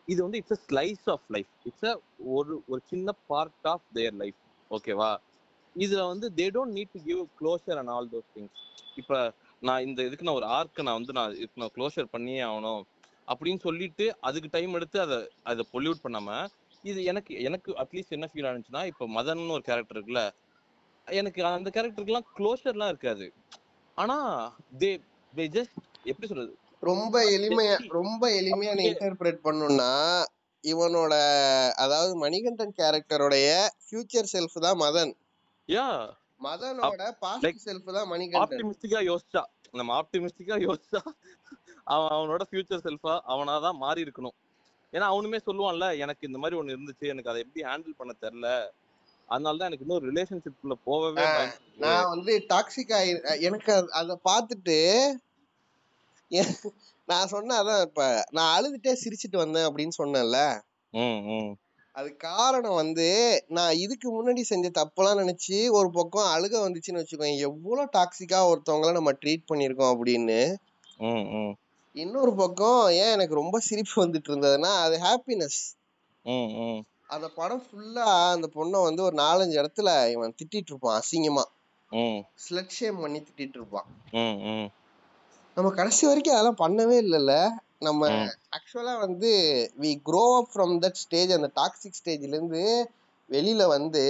இது 0.08 0.19
வந்து 0.23 0.39
it's 0.39 0.55
a 0.55 0.62
slice 0.65 1.05
of 1.13 1.27
life 1.29 1.51
it's 1.63 1.88
a 1.88 1.93
ஒரு 2.34 2.55
ஒரு 2.67 2.81
சின்ன 2.86 3.15
பார்ட் 3.27 3.67
ஆஃப் 3.67 3.88
தேர் 3.93 4.15
லைஃப் 4.21 4.39
ஓகேவா 4.71 5.12
இதுல 5.75 6.01
வந்து 6.08 6.27
they 6.38 6.45
don't 6.55 6.75
need 6.77 6.93
to 6.93 7.01
give 7.08 7.21
closure 7.39 7.79
and 7.81 7.93
all 7.95 8.10
those 8.13 8.29
things 8.36 8.62
இப்ப 8.97 9.15
நான் 9.67 9.86
இந்த 9.88 9.99
இதுக்கு 10.04 10.28
நான் 10.28 10.39
ஒரு 10.41 10.47
ஆர்க்கு 10.58 10.86
நான் 10.88 10.97
வந்து 10.99 11.15
நான் 11.17 11.34
இதுக்கு 11.38 11.62
நான் 11.62 11.73
க்ளோஷர் 11.78 12.13
பண்ணியே 12.13 12.41
ஆகணும் 12.49 12.84
அப்படின்னு 13.28 13.62
சொல்லிட்டு 13.67 14.06
அதுக்கு 14.28 14.49
டைம் 14.51 14.73
எடுத்து 14.73 14.97
அதை 14.99 15.17
அதை 15.43 15.63
பொல்யூட் 15.73 16.04
பண்ணாம 16.04 16.30
இது 16.84 16.99
எனக்கு 17.04 17.34
எனக்கு 17.41 17.69
அட்லீஸ்ட் 17.84 18.15
என்ன 18.17 18.28
ஃபீல் 18.32 18.47
ஆனிச்சுன்னா 18.49 18.82
இப்ப 18.91 19.08
மதன் 19.08 19.54
ஒரு 19.56 19.63
கேரக்டர் 19.69 19.97
இருக்குல்ல 19.97 20.23
எனக்கு 21.08 21.39
அந்த 21.47 21.69
கேரக்டருக்குலாம் 21.69 22.28
க்ளோஷர்லாம் 22.38 22.91
இருக்காது. 22.93 23.25
ஆனா 23.97 24.17
தே 24.82 24.91
தே 25.34 25.45
ஜஸ்ட் 25.58 25.75
எப்படி 26.04 26.28
சொல்றது? 26.28 26.54
ரொம்ப 26.84 27.15
எளிமையா 27.38 27.75
ரொம்ப 27.99 28.23
எளிமையா 28.39 28.73
நீ 28.80 28.84
இன்டர்பிரேட் 28.89 29.39
பண்ணணும்னா 29.47 29.91
இவனோட 30.63 31.13
அதாவது 31.84 32.13
மணிகண்டன் 32.15 32.75
கேரக்டரோடைய 32.80 33.47
ஃபியூச்சர் 33.86 34.32
செல்ஃப் 34.34 34.58
தான் 34.65 34.80
மதன். 34.80 35.13
யா 35.69 35.88
மதனோட 36.41 37.12
பாஸ்ட் 37.19 37.43
செல்ஃப் 37.65 37.93
தான் 37.93 38.08
மணிகண்டன். 38.08 38.60
ஆப்டிமிஸ்டிக்கா 38.60 39.02
யோசிச்சா. 39.04 39.43
நம்ம 39.71 40.02
ஆப்டிமிஸ்டிக்கா 40.02 40.56
யோசிச்சா 40.67 41.02
அவன் 41.84 42.10
அவனோட 42.12 42.41
ஃபியூச்சர் 42.52 42.84
செல்ஃபா 42.84 43.19
அவனாதான் 43.28 43.76
மாறி 43.76 44.04
இருக்கணும். 44.04 44.36
ஏன்னா 44.93 45.06
அவனுமே 45.12 45.39
சொல்லுவான்ல 45.45 45.98
எனக்கு 45.98 46.28
இந்த 46.28 46.39
மாதிரி 46.39 46.60
ஒண்ணு 46.62 46.76
இருந்துச்சு. 46.76 47.08
எனக்கு 47.08 47.30
அதை 47.30 47.41
எப்படி 47.41 47.65
ஹேண்டில் 47.65 47.98
பண்ண 47.98 48.13
தெரியல. 48.21 48.50
அதனால 49.30 49.58
தான் 49.58 49.71
எனக்கு 49.71 49.86
இன்னும் 49.88 50.15
ரிலேஷன்ஷிப்ல 50.15 50.71
போகவே 50.84 51.24
நான் 51.78 52.10
வந்து 52.10 52.45
டாக்ஸிக் 52.50 52.91
ஆயி 52.91 53.41
எனக்கு 53.41 53.88
அத- 53.91 54.19
பார்த்துட்டு 54.26 54.78
நான் 57.08 57.28
சொன்னேன் 57.28 57.58
அதான் 57.58 57.82
இப்ப 57.82 58.24
நான் 58.32 58.54
அழுதுட்டே 58.56 58.95
சிரிச்சிட்டு 59.04 59.38
வந்தேன் 59.38 59.74
அப்படின்னு 59.74 59.98
சொன்னேன்ல. 59.98 60.38
அது 61.95 62.10
காரணம் 62.17 62.73
வந்து 62.73 63.08
நான் 63.47 63.73
இதுக்கு 63.75 64.08
முன்னாடி 64.15 64.41
செஞ்ச 64.41 64.69
தப்பெல்லாம் 64.69 65.19
நினைச்சு 65.21 65.58
ஒரு 65.69 65.89
பக்கம் 65.89 66.31
அழுக 66.36 66.55
வந்துச்சுன்னு 66.63 67.01
வச்சுக்கோங்க 67.01 67.38
எவ்வளவு 67.39 67.89
டாக்ஸிக்கா 67.97 68.39
ஒருத்தவங்கள 68.49 68.91
நம்ம 68.91 69.12
ட்ரீட் 69.12 69.49
பண்ணியிருக்கோம் 69.51 69.93
அப்படின்னு. 69.93 70.39
இன்னொரு 71.95 72.34
பக்கம் 72.36 72.81
ஏன் 73.01 73.12
எனக்கு 73.12 73.36
ரொம்ப 73.36 73.60
சிரிப்பு 73.60 73.95
வந்துட்டு 74.05 74.29
இருந்ததுன்னா 74.31 74.71
அது 74.86 74.95
ஹாப்பினஸ் 74.97 75.62
அந்த 77.08 77.27
படம் 77.39 77.63
ஃபுல்லா 77.65 78.05
அந்த 78.36 78.47
பொண்ணை 78.55 78.81
வந்து 78.88 79.01
ஒரு 79.03 79.15
நாலஞ்சு 79.17 79.55
இடத்துல 79.62 79.89
இவன் 80.12 80.36
திட்டிட்டு 80.39 80.71
இருப்பான் 80.71 80.99
அசிங்கமா. 81.01 81.43
ஸ்லட் 82.45 82.75
ஷேம் 82.77 83.01
பண்ணி 83.01 83.19
திட்டிட்டு 83.27 83.58
இருப்பான். 83.60 83.88
நம்ம 85.58 85.69
கடைசி 85.79 86.03
வரைக்கும் 86.08 86.36
அதெல்லாம் 86.36 86.62
பண்ணவே 86.63 86.97
இல்லைல்ல. 87.05 87.34
நம்ம 87.82 88.04
ஆக்சுவலா 88.58 88.94
வந்து 89.00 89.32
we 89.80 89.92
grow 90.06 90.24
up 90.38 90.52
from 90.52 90.74
that 90.84 91.02
stage 91.02 91.32
அந்த 91.32 91.50
டாக்ஸிக் 91.56 92.00
ஸ்டேஜ்ல 92.00 92.32
இருந்து 92.32 92.64
வெளியில 93.30 93.64
வந்து 93.70 94.04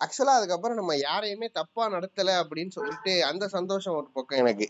ஆக்சுவலா 0.00 0.34
அதுக்கப்புறம் 0.38 0.76
நம்ம 0.76 0.92
யாரையுமே 1.00 1.46
தப்பா 1.52 1.84
நடத்தல 1.88 2.34
அப்படின்னு 2.42 2.74
சொல்லிட்டு 2.76 3.12
அந்த 3.30 3.44
சந்தோஷம் 3.56 3.96
ஒரு 3.96 4.08
பக்கம் 4.12 4.38
எனக்கு. 4.38 4.66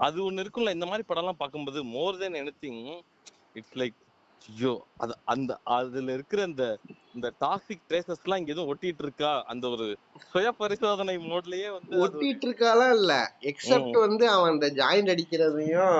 அது 0.00 0.18
ஒண்ணு 0.26 0.42
இருக்கும்ல 0.44 0.74
இந்த 0.76 0.86
மாதிரி 0.86 1.04
படம்லாம் 1.08 1.40
பார்க்கும்போது 1.42 1.80
more 1.94 2.18
than 2.18 2.38
anything 2.40 2.82
it's 3.54 3.76
like 3.76 3.96
ஐயோ! 4.48 4.72
அது 5.02 5.14
அந்த 5.26 5.52
அதுல 5.76 6.14
இருக்கிற 6.16 6.40
அந்த 6.48 6.64
இந்த 7.14 7.28
டாக்ஸிக் 7.40 7.86
ட்ரேசஸ் 7.88 8.24
எல்லாம் 8.24 8.40
இங்க 8.40 8.52
எதுவும் 8.54 8.70
ஒட்டிட்டு 8.72 9.04
இருக்கா 9.04 9.30
அந்த 9.52 9.66
ஒரு 9.74 9.86
சுய 10.26 10.48
பரிசோதனை 10.60 11.14
மோட்லயே 11.26 11.68
வந்து 11.76 11.96
ஒட்டிட்டு 12.00 12.46
இருக்காலாம் 12.48 12.94
இல்ல. 12.98 13.12
எக்ஸப்ட் 13.50 13.98
வந்து 14.04 14.24
அவன் 14.34 14.52
அந்த 14.54 14.68
ஜாயிண்ட் 14.78 15.12
அடிக்கிறதையும் 15.14 15.96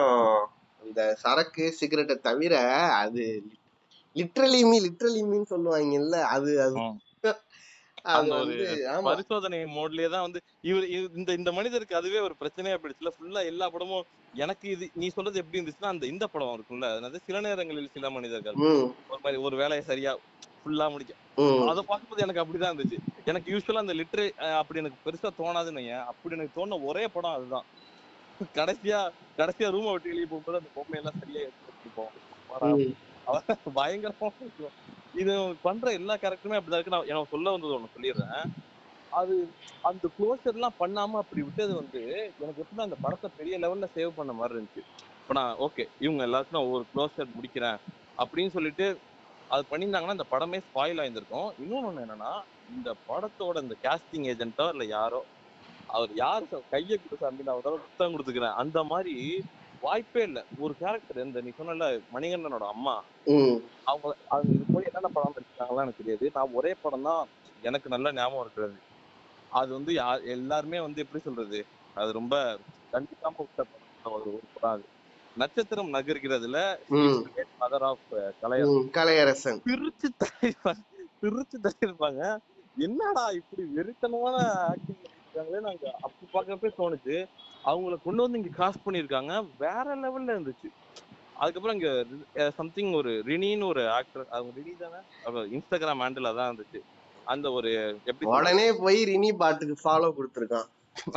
இந்த 0.82 1.02
சரக்கு 1.22 1.64
சிகரெட்டை 1.78 2.16
தவிர 2.22 2.54
அது 3.00 3.24
லிட்ரலி 4.16 4.60
மீ 4.68 4.76
லிட்ரலி 4.84 5.22
மீன்னு 5.24 5.52
சொல்லுவாங்கல்ல 5.52 6.18
அது. 6.34 6.52
அது 6.64 6.76
அந்த 8.12 8.34
ஒரு 8.38 8.54
பரிசோதனை 9.06 9.58
மோட்லயே 9.74 10.08
தான் 10.08 10.24
வந்து 10.26 10.40
இவர் 10.64 10.86
இந்த 11.14 11.30
இந்த 11.32 11.50
மனிதருக்கு 11.52 11.98
அதுவே 11.98 12.20
ஒரு 12.20 12.34
பிரச்சனையா 12.40 12.78
போயிடுச்சுல. 12.78 13.12
ஃபுல்லா 13.16 13.42
எல்லா 13.50 13.66
படமும் 13.68 14.06
எனக்கு 14.34 14.66
இது 14.70 14.86
நீ 14.94 15.06
சொல்றது 15.14 15.40
எப்படி 15.42 15.58
இருந்துச்சுன்னா 15.58 15.92
அந்த 15.92 16.06
இந்த 16.06 16.24
படம் 16.26 16.54
இருக்கும்ல. 16.56 16.88
அதாவது 16.92 17.20
சில 17.26 17.40
நேரங்களில் 17.40 17.94
சில 17.94 18.10
மனிதர்கள் 18.10 18.58
ஒரு 19.08 19.20
மாதிரி 19.24 19.40
ஒரு 19.46 19.56
வேலையை 19.56 19.84
சரியா 19.84 20.12
ஃபுல்லா 20.58 20.86
முடிக்க. 20.92 21.12
ம். 21.38 21.64
அதை 21.70 21.82
பார்க்கும்போது 21.84 22.24
எனக்கு 22.24 22.42
அப்படிதான் 22.42 22.72
இருந்துச்சு. 22.72 22.98
எனக்கு 23.26 23.48
யூஸ்வலா 23.52 23.82
அந்த 23.84 23.96
லிட்ரே 23.98 24.26
அப்படி 24.58 24.80
எனக்கு 24.82 25.04
பெருசா 25.04 25.30
தோணாதுன்னு 25.38 25.82
வையேன். 25.82 26.04
அப்படி 26.10 26.36
எனக்கு 26.36 26.56
தோணுன 26.58 26.80
ஒரே 26.84 27.04
படம் 27.14 27.36
அதுதான். 27.36 27.66
கடைசியா 28.56 28.98
கடைசியா 29.38 29.68
ரூமை 29.74 29.92
விட்டு 29.92 30.10
வெளியே 30.10 30.26
போகும்போது 30.26 30.58
அந்த 30.58 30.70
பொம்மை 30.74 30.98
எல்லாம் 31.00 31.20
சரியா 31.20 31.42
எடுத்து 31.44 31.68
வச்சிருப்போம் 31.68 32.10
ம். 32.12 32.24
அவன் 32.58 32.82
பயங்கரமா 33.78 34.28
இருக்கும். 34.44 34.76
இது 35.22 35.34
பண்ற 35.62 35.92
எல்லா 35.98 36.14
கேரக்டருமே 36.22 36.58
அப்படிதான் 36.58 36.80
இருக்கு. 36.80 36.94
நான் 36.96 37.10
எனக்கு 37.12 37.32
சொல்ல 37.34 37.54
வந்தது 37.54 37.76
ஒண்ணு 37.76 37.94
சொல்லிடுறேன். 37.96 38.46
அது 39.20 39.34
அந்த 39.88 40.08
க்ளோசர் 40.16 40.56
எல்லாம் 40.58 40.78
பண்ணாம 40.80 41.18
அப்படி 41.22 41.42
விட்டது 41.42 41.72
வந்து 41.80 42.00
எனக்கு 42.42 42.62
எப்படின்னா 42.62 42.86
அந்த 42.88 42.98
படத்தை 43.04 43.28
பெரிய 43.36 43.58
லெவல்ல 43.58 43.88
சேவ் 43.96 44.16
பண்ண 44.16 44.32
மாதிரி 44.40 44.56
இருந்துச்சு. 44.56 44.82
இப்ப 45.20 45.34
நான் 45.38 45.60
ஓகே 45.66 45.84
இவங்க 46.04 46.22
எல்லாருக்கும் 46.28 46.58
நான் 46.60 46.72
ஒரு 46.72 46.84
முடிக்கிறேன் 47.36 47.78
அப்படின்னு 48.22 48.54
சொல்லிட்டு 48.56 48.86
அது 49.54 49.64
பண்ணியிருந்தாங்கன்னா 49.70 50.16
இந்த 50.18 50.28
படமே 50.34 50.60
ஸ்பாயில் 50.68 51.00
ஆயிருந்திருக்கும். 51.00 51.48
இன்னொன்னு 51.62 51.88
ஒண்ணு 51.90 52.04
என்னன்னா 52.06 52.32
இந்த 52.76 52.90
படத்தோட 53.08 53.62
இந்த 53.64 53.74
கேஸ்டிங் 53.86 54.28
ஏஜென்ட்டோ 54.32 54.66
இல்ல 54.74 54.84
யாரோ 54.84 55.20
அவர் 55.96 56.12
யார் 56.14 56.44
கையை 56.70 56.96
கொடுத்தாரு 57.00 57.30
அப்படின்னு 57.30 57.52
அவர் 57.54 57.84
புத்தகம் 57.88 58.14
கொடுத்துக்கிறேன் 58.14 58.58
அந்த 58.62 58.78
மாதிரி 58.92 59.14
வாய்ப்பே 59.86 60.22
இல்ல. 60.28 60.40
ஒரு 60.64 60.74
கேரக்டர் 60.82 61.24
இந்த 61.26 61.40
நீ 61.46 61.50
சொன்னல 61.58 61.86
மணிகண்டனோட 62.14 62.66
அம்மா. 62.74 62.96
அவங்க 63.86 64.06
அவங்க 64.32 64.50
இது 64.56 64.64
போய் 64.72 64.88
என்னென்ன 64.88 65.10
படம் 65.16 65.36
நடிச்சாங்கலாம் 65.36 65.84
எனக்கு 65.86 66.02
தெரியாது. 66.02 66.26
நான் 66.36 66.54
ஒரே 66.58 66.72
படம் 66.84 67.06
தான் 67.08 67.22
எனக்கு 67.62 67.88
நல்ல 67.94 68.08
ஞாபகம் 68.18 68.44
இருக்கிறது. 68.44 68.78
அது 69.52 69.70
வந்து 69.78 69.92
எல்லாருமே 70.36 70.78
வந்து 70.86 71.02
எப்படி 71.04 71.20
சொல்றது? 71.26 71.60
அது 71.96 72.10
ரொம்ப 72.20 72.34
கண்டிப்பாம 72.92 73.36
விட்ட 73.40 73.62
படம். 73.64 73.84
ஒரு 74.16 74.52
படம் 74.54 74.74
அது. 74.76 74.86
நட்சத்திரம் 75.36 75.94
நகர்கிறதுல 75.96 76.58
மதர் 77.62 77.86
ஆஃப் 77.90 78.06
கலையா 78.42 78.66
ம் 78.68 78.86
கலையரசன். 78.96 79.62
பிரிச்சு 79.66 80.08
பிரிச்சு 81.22 81.56
தள்ளிருப்பாங்க. 81.66 82.22
என்னடா 82.76 83.24
இப்படி 83.40 83.62
வெறித்தனமான 83.76 84.36
ஆக்டிங் 84.70 85.00
பண்ணிருக்காங்களே 85.02 85.60
நாங்க 85.68 85.86
அப்படி 86.04 86.26
பாக்குறப்ப 86.34 86.72
தோணுச்சு. 86.80 87.16
அவங்கள 87.70 87.94
கொண்டு 88.04 88.24
வந்து 88.24 88.38
இங்க 88.40 88.52
காஸ்ட் 88.58 88.84
பண்ணிருக்காங்க 88.86 89.32
வேற 89.64 89.86
லெவல்ல 90.02 90.34
இருந்துச்சு. 90.36 90.68
அதுக்கப்புறம் 91.40 91.76
இங்க 91.78 91.90
சம்திங் 92.58 92.92
ஒரு 93.00 93.12
ரினின்னு 93.30 93.66
ஒரு 93.72 93.82
ஆக்டர் 93.96 94.24
அவங்க 94.36 94.52
ரினி 94.58 94.74
தானே? 94.82 95.00
இன்ஸ்டாகிராம் 95.56 96.02
ஹேண்டில் 96.04 96.30
அதான் 96.30 96.50
இருந்துச்சு. 96.50 96.80
அந்த 97.32 97.46
ஒரு 97.58 97.70
எப்படி 98.10 98.30
உடனே 98.36 98.68
போய் 98.84 98.98
ரினி 99.12 99.30
பாட்டுக்கு 99.42 99.76
ஃபாலோ 99.82 100.10
கொடுத்துருக்கான். 100.18 100.68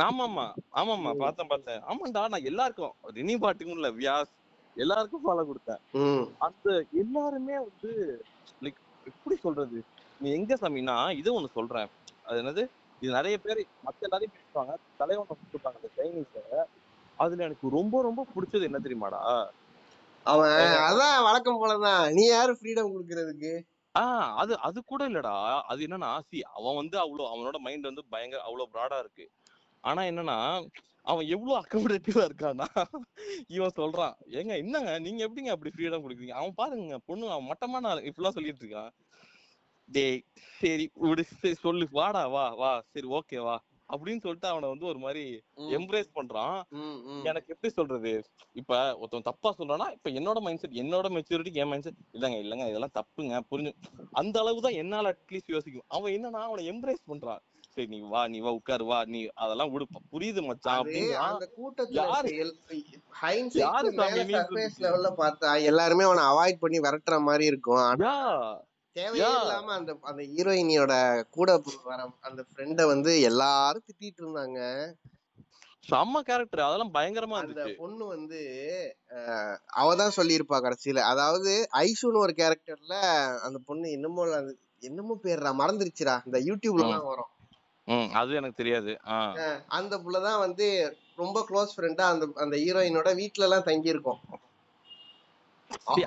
ஆமாமா 0.06 0.46
ஆமாமா 0.80 1.10
பார்த்தேன் 1.22 1.50
பார்த்தேன். 1.52 1.80
ஆமாண்டா 1.90 2.22
நான் 2.32 2.48
எல்லாருக்கும் 2.50 2.94
ரினி 3.18 3.36
பாட்டுக்கும் 3.44 3.78
இல்ல 3.78 3.90
வியாஸ் 4.00 4.32
எல்லாருக்கும் 4.76 5.24
ஃபாலோ 5.24 5.44
கொடுத்தேன். 5.50 5.80
அந்த 6.46 6.68
எல்லாருமே 7.02 7.56
வந்து 7.66 7.90
லைக் 8.64 8.80
எப்படி 9.10 9.36
சொல்றது? 9.46 9.78
நீ 10.20 10.28
எங்க 10.38 10.54
சாமினா 10.62 10.96
இது 11.20 11.28
ஒண்ணு 11.38 11.56
சொல்றேன். 11.58 11.88
அது 12.26 12.38
என்னது? 12.42 12.64
இது 13.02 13.10
நிறைய 13.12 13.36
பேர் 13.38 13.60
மத்த 13.84 14.06
எல்லாரையும் 14.06 14.34
பேசுவாங்க 14.36 14.72
தலைவன் 14.98 15.28
கொடுப்பாங்க 15.30 15.78
அந்த 15.80 15.90
சைனீஸ 15.98 16.44
அதுல 17.18 17.44
எனக்கு 17.44 17.68
ரொம்ப 17.70 18.02
ரொம்ப 18.02 18.26
பிடிச்சது 18.34 18.68
என்ன 18.68 18.78
தெரியுமாடா? 18.78 19.20
அவன் 20.26 20.54
அதான் 20.86 21.24
வழக்கம் 21.24 21.60
போலதான். 21.60 22.04
நீ 22.12 22.22
யாரு 22.28 22.52
ஃப்ரீடம் 22.58 22.92
கொடுக்கறதுக்கு? 22.92 23.52
ஆஹ் 23.94 24.30
அது 24.36 24.52
அது 24.58 24.78
கூட 24.84 25.02
இல்லடா. 25.08 25.34
அது 25.66 25.80
என்னன்னா 25.86 26.10
சி 26.28 26.38
அவன் 26.56 26.76
வந்து 26.76 26.96
அவ்வளவு 26.98 27.30
அவனோட 27.30 27.58
மைண்ட் 27.58 27.88
வந்து 27.90 28.04
பயங்கர 28.10 28.42
அவ்வளவு 28.42 28.72
ப்ராடா 28.74 28.98
இருக்கு. 28.98 29.26
ஆனா 29.84 30.02
என்னன்னா 30.02 30.38
அவன் 31.04 31.26
எவ்வளவு 31.26 31.54
அக்கமடேட்டிவா 31.60 32.22
இருக்கான்னா 32.28 32.66
இவன் 33.48 33.76
சொல்றான். 33.76 34.14
ஏங்க 34.30 34.52
என்னங்க 34.62 34.98
நீங்க 34.98 35.20
எப்படிங்க 35.26 35.52
அப்படி 35.54 35.72
ஃப்ரீடம் 35.74 36.04
கொடுக்குறீங்க? 36.04 36.36
அவன் 36.40 36.54
பாருங்க 36.54 36.98
பொண்ணு 37.08 37.30
அவன் 37.30 37.50
மட்டமான 37.52 37.94
இப்படிலாம் 38.08 38.36
சொல்லிட்டு 38.38 38.62
இருக்கான். 38.64 38.90
டேய் 39.92 40.24
சரி 40.58 40.90
விடு 40.94 41.24
சரி 41.24 41.54
சொல்லு. 41.54 41.88
வாடா 41.90 42.26
வா 42.26 42.48
வா 42.54 42.82
சரி 42.92 43.06
ஓகே 43.08 43.42
வா. 43.42 43.62
அப்படின்னு 43.88 44.20
சொல்லிட்டு 44.20 44.48
அவனை 44.48 44.68
வந்து 44.68 44.86
ஒரு 44.86 44.98
மாதிரி 44.98 45.42
எம்ப்ரேஸ் 45.76 46.10
பண்றான். 46.14 46.62
எனக்கு 47.24 47.52
எப்படி 47.52 47.72
சொல்றது? 47.72 48.24
இப்ப 48.52 48.96
ஒருத்தன் 48.96 49.22
தப்பா 49.22 49.54
சொல்றானா 49.58 49.92
இப்ப 49.92 50.10
என்னோட 50.10 50.40
மைண்ட் 50.40 50.58
செட் 50.58 50.70
என்னோட 50.70 51.08
மெச்சூரிட்டி 51.08 51.52
என் 51.52 51.68
மைண்ட் 51.68 51.82
செட் 51.82 51.94
இல்லங்க 52.12 52.36
இல்லங்க 52.36 52.68
இதெல்லாம் 52.68 52.94
தப்புங்க 52.94 53.40
புரிஞ்சு. 53.50 53.72
அந்த 54.12 54.40
அளவு 54.40 54.60
தான் 54.60 54.72
என்னால 54.72 55.12
அட்லீஸ்ட் 55.12 55.46
யோசிக்கும். 55.46 55.82
அவன் 55.88 56.12
என்னன்னா 56.12 56.40
அவனை 56.42 56.70
எம்ப்ரேஸ் 56.70 57.08
பண்றான். 57.08 57.38
சரி 57.68 57.86
நீ 57.86 58.00
வா 58.00 58.28
நீ 58.28 58.38
வா 58.38 58.52
உட்காரு 58.52 58.84
வா 58.84 59.04
நீ 59.04 59.26
அதெல்லாம் 59.34 59.70
விடு. 59.72 59.86
புரியுது 60.12 60.46
மச்சான் 60.46 60.84
கூட்டத்துல 61.56 61.98
யாரு- 62.04 62.32
எல்லாருமே 65.62 66.04
அவனை 66.04 66.22
அவாய்ட் 66.24 66.60
பண்ணி 66.60 66.78
விரட்டுற 66.78 67.20
மாதிரி 67.20 67.44
இருக்கும். 67.44 67.96
ஆனா 68.90 69.00
யா 69.00 69.02
தேவையே 69.02 69.22
Yeah. 69.22 69.40
இல்லாம 69.40 69.72
அந்த 69.74 69.92
அந்த 70.02 70.22
ஹீரோயினியோட 70.30 70.92
கூட 71.30 71.50
வர 71.84 71.98
அந்த 72.28 72.40
ஃப்ரெண்ட 72.48 72.82
வந்து 72.86 73.12
எல்லாரும் 73.28 73.84
திட்டிட்டு 73.86 74.22
இருந்தாங்க. 74.22 74.58
செம்ம 75.84 76.20
கேரக்டர் 76.28 76.64
அதெல்லாம் 76.64 76.94
பயங்கரமா 76.96 77.36
அந்த 77.42 77.62
பொண்ணு 77.78 78.04
வந்து 78.06 78.40
அவ 79.80 79.94
தான் 79.94 80.16
சொல்லியிருப்பா 80.18 80.56
கடைசியில. 80.58 81.04
அதாவது 81.12 81.52
ஐஷுன்னு 81.80 82.24
ஒரு 82.24 82.34
கேரக்டர்ல 82.40 82.96
அந்த 83.46 83.60
பொண்ணு 83.68 83.94
என்னமோ 83.96 84.24
என்னமோ 84.82 85.14
பேர்றா 85.24 85.52
மறந்துருச்சுடா. 85.62 86.16
இந்த 86.28 86.38
யூடியூப்ல 86.48 86.86
எல்லாம் 86.86 87.08
வரும். 87.10 87.30
அது 88.20 88.36
எனக்கு 88.40 88.60
தெரியாது. 88.60 88.92
அந்த 89.78 89.94
புள்ளதான் 90.04 90.42
வந்து 90.44 90.66
ரொம்ப 91.18 91.38
க்ளோஸ் 91.48 91.74
ஃப்ரெண்டா 91.76 92.04
அந்த 92.12 92.26
அந்த 92.44 92.56
ஹீரோயினோட 92.64 93.10
வீட்ல 93.20 93.46
எல்லாம் 93.48 93.68
தங்கி 93.70 93.94
இருக்கும் 93.94 94.20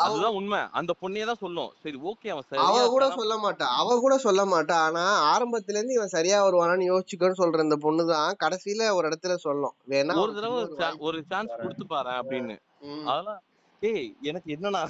அதுதான் 0.05 0.35
உண்மை. 0.37 0.59
அந்த 0.79 0.91
பொண்ணையே 1.01 1.25
தான் 1.29 1.41
சொல்லும் 1.43 1.71
சரி 1.83 1.97
ஓகே 2.09 2.31
அவன் 2.33 2.63
அவ 2.65 2.79
கூட? 2.93 3.05
சொல்ல 3.17 3.35
மாட்டா. 3.43 3.67
அவ 3.79 3.97
கூட 4.03 4.15
சொல்ல 4.25 4.41
மாட்டா. 4.53 4.77
ஆனா 4.87 5.03
ஆரம்பத்துல 5.31 5.77
இருந்து 5.77 5.97
இவன் 5.97 6.13
சரியா 6.15 6.37
வருவானான்னு 6.45 6.89
யோசிச்சுக்கோன்னு 6.91 7.41
சொல்ற 7.41 7.67
இந்த 7.67 7.77
பொண்ணு 7.85 8.05
தான் 8.11 8.39
கடைசியில 8.43 8.89
ஒரு 8.97 9.07
இடத்துல 9.09 9.35
சொல்லும் 9.47 9.75
வேணா 9.93 10.17
ஒரு 10.23 10.35
தடவை 10.39 10.59
ஒரு 11.07 11.19
சான்ஸ் 11.31 11.55
கொடுத்து 11.63 11.87
பாரு 11.93 12.13
அப்படின்னு. 12.21 12.57
அதெல்லாம் 13.09 13.41
ஏய் 13.81 14.09
எனக்கு 14.21 14.49
என்னன்னா 14.55 14.81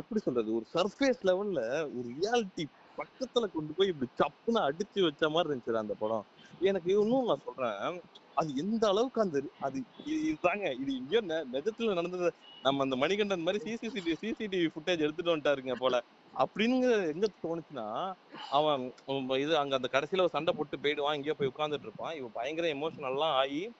எப்படி 0.00 0.20
சொல்றது? 0.20 0.50
ஒரு 0.58 0.66
சர்ஃபேஸ் 0.74 1.24
லெவல்ல 1.28 1.60
ஒரு 1.96 2.08
ரியாலிட்டி 2.18 2.64
பக்கத்துல 2.98 3.46
கொண்டு 3.52 3.72
போய் 3.78 3.90
இப்படி 3.92 4.08
சப்புன்னு 4.20 4.60
அடிச்சு 4.66 5.00
வச்ச 5.06 5.24
மாதிரி 5.34 5.50
இருந்துச்சு 5.50 5.82
அந்த 5.82 5.96
படம். 6.02 6.24
எனக்கு 6.70 6.90
இன்னும் 6.96 7.28
நான் 7.30 7.44
சொல்றேன். 7.46 7.98
அது 8.38 8.52
எந்த 8.56 8.88
அளவுக்கு 8.88 9.20
அந்த 9.20 9.42
அது 9.60 9.80
இது- 9.80 10.34
இதுதாங்க. 10.34 10.80
இது 10.80 10.96
இங்கே 10.96 11.20
நெ- 11.20 11.44
நிஜத்துல 11.52 11.94
நடந்தது. 11.94 12.32
நம்ம 12.62 12.82
அந்த 12.82 12.96
மணிகண்டன் 12.96 13.40
மாதிரி 13.40 13.72
சிசிடிவி 13.72 14.14
சிசிடிவி 14.20 14.68
ஃபுட்டேஜ் 14.68 14.98
எடுத்துட்டு 14.98 15.36
வந்துட்டாருங்க 15.36 15.74
போல. 15.74 16.02
அப்படின்னு 16.38 17.12
எங்க 17.12 17.26
தோணுச்சுன்னா 17.42 18.12
அவன் 18.50 18.92
இது 19.30 19.58
அங்க 19.58 19.76
அந்த 19.76 19.88
கடைசியில 19.92 20.18
ஒரு 20.18 20.28
சண்டை 20.28 20.54
போட்டு 20.54 20.78
போயிடுவான். 20.78 21.14
எங்கேயோ 21.14 21.34
போய் 21.34 21.52
உட்காந்துட்டு 21.56 21.80
இருப்பான் 21.80 22.14
இவன் 22.14 22.32
பயங்கர 22.32 22.68
எமோஷனல்லாம் 22.68 23.32
ஆகி 23.36 23.72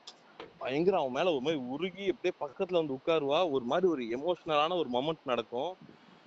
பயங்கர 0.58 0.98
அவன் 0.98 1.12
மேல 1.12 1.30
ஒரு 1.30 1.40
மாதிரி 1.40 1.62
உருகி 1.62 2.10
அப்படியே 2.10 2.34
பக்கத்துல 2.40 2.86
வந்து 2.86 2.94
உட்காருவா. 2.94 3.50
ஒரு 3.50 3.64
மாதிரி 3.64 3.86
ஒரு 3.86 4.04
எமோஷனலான 4.04 4.76
ஒரு 4.76 4.88
மொமெண்ட் 4.92 5.24
நடக்கும். 5.24 5.76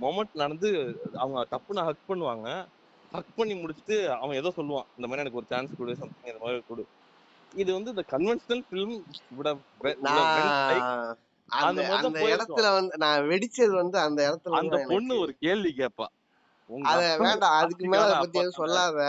மொமெண்ட் 0.02 0.34
நடந்து 0.34 1.00
அவங்க 1.14 1.48
டப்புன்னு 1.52 1.84
ஹக் 1.84 2.10
பண்ணுவாங்க. 2.10 2.68
ஹக் 3.12 3.36
பண்ணி 3.36 3.54
முடிச்சுட்டு 3.54 4.08
அவன் 4.08 4.38
ஏதோ 4.38 4.54
சொல்லுவான். 4.56 4.90
இந்த 4.98 5.08
மாதிரி 5.08 5.20
எனக்கு 5.20 5.38
ஒரு 5.38 5.46
சான்ஸ் 5.50 5.70
கொடு 5.78 5.96
சம்திங் 5.96 6.34
இந்த 6.34 6.38
மாதிரி 6.40 6.64
கொடு. 6.68 6.88
இது 7.56 7.74
வந்து 7.74 7.90
இந்த 7.90 8.04
கன்வென்ஷனல் 8.08 8.64
ஃபிலிம் 8.70 8.96
அந்த. 12.10 12.22
இடத்துல 12.28 12.74
வந்து 12.74 12.98
நான் 12.98 13.24
வெடிச்சது 13.24 13.74
வந்து 13.74 14.00
அந்த 14.00 14.20
இடத்துல 14.30 14.58
அந்த 14.58 14.86
பொண்ணு. 14.88 15.20
ஒரு 15.20 15.34
கேள்வி 15.38 15.74
கேட்பா 15.78 16.06
உங்க 16.70 16.90
அத 16.90 17.18
வேண்டாம் 17.18 17.52
அதுக்கு 17.52 17.88
மேல 17.88 18.04
அதை 18.04 18.18
பத்தி 18.20 18.40
எதுவும்? 18.40 18.54
சொல்லாத. 18.54 19.00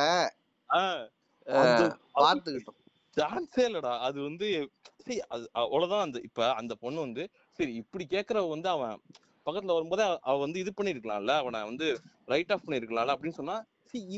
பாத்துக்கிட்டோம். 2.14 2.78
சான்ஸே 3.16 3.64
இல்லடா. 3.68 3.98
அது 4.00 4.22
வந்து 4.22 4.70
சரி 4.98 5.20
அது 5.28 5.50
அவ்வளவுதான். 5.52 6.00
அந்த 6.00 6.20
இப்ப 6.22 6.54
அந்த 6.54 6.74
பொண்ணு 6.74 7.00
வந்து 7.00 7.28
சரி 7.52 7.74
இப்படி 7.74 8.06
கேக்குறவ 8.10 8.48
வந்து 8.48 8.68
அவன் 8.68 9.00
பக்கத்துல 9.46 9.72
வரும்போதே 9.72 10.18
அவ- 10.22 10.38
வந்து 10.38 10.58
இது 10.58 10.72
பண்ணிருக்கலாம்ல 10.76 11.36
அவனை 11.36 11.62
வந்து 11.62 11.86
ரைட் 12.26 12.52
ஆஃப் 12.52 12.68
பண்ணிருக்கலாம்ல 12.68 13.14
அப்படின்னு 13.14 13.28
சொன்னா 13.28 13.64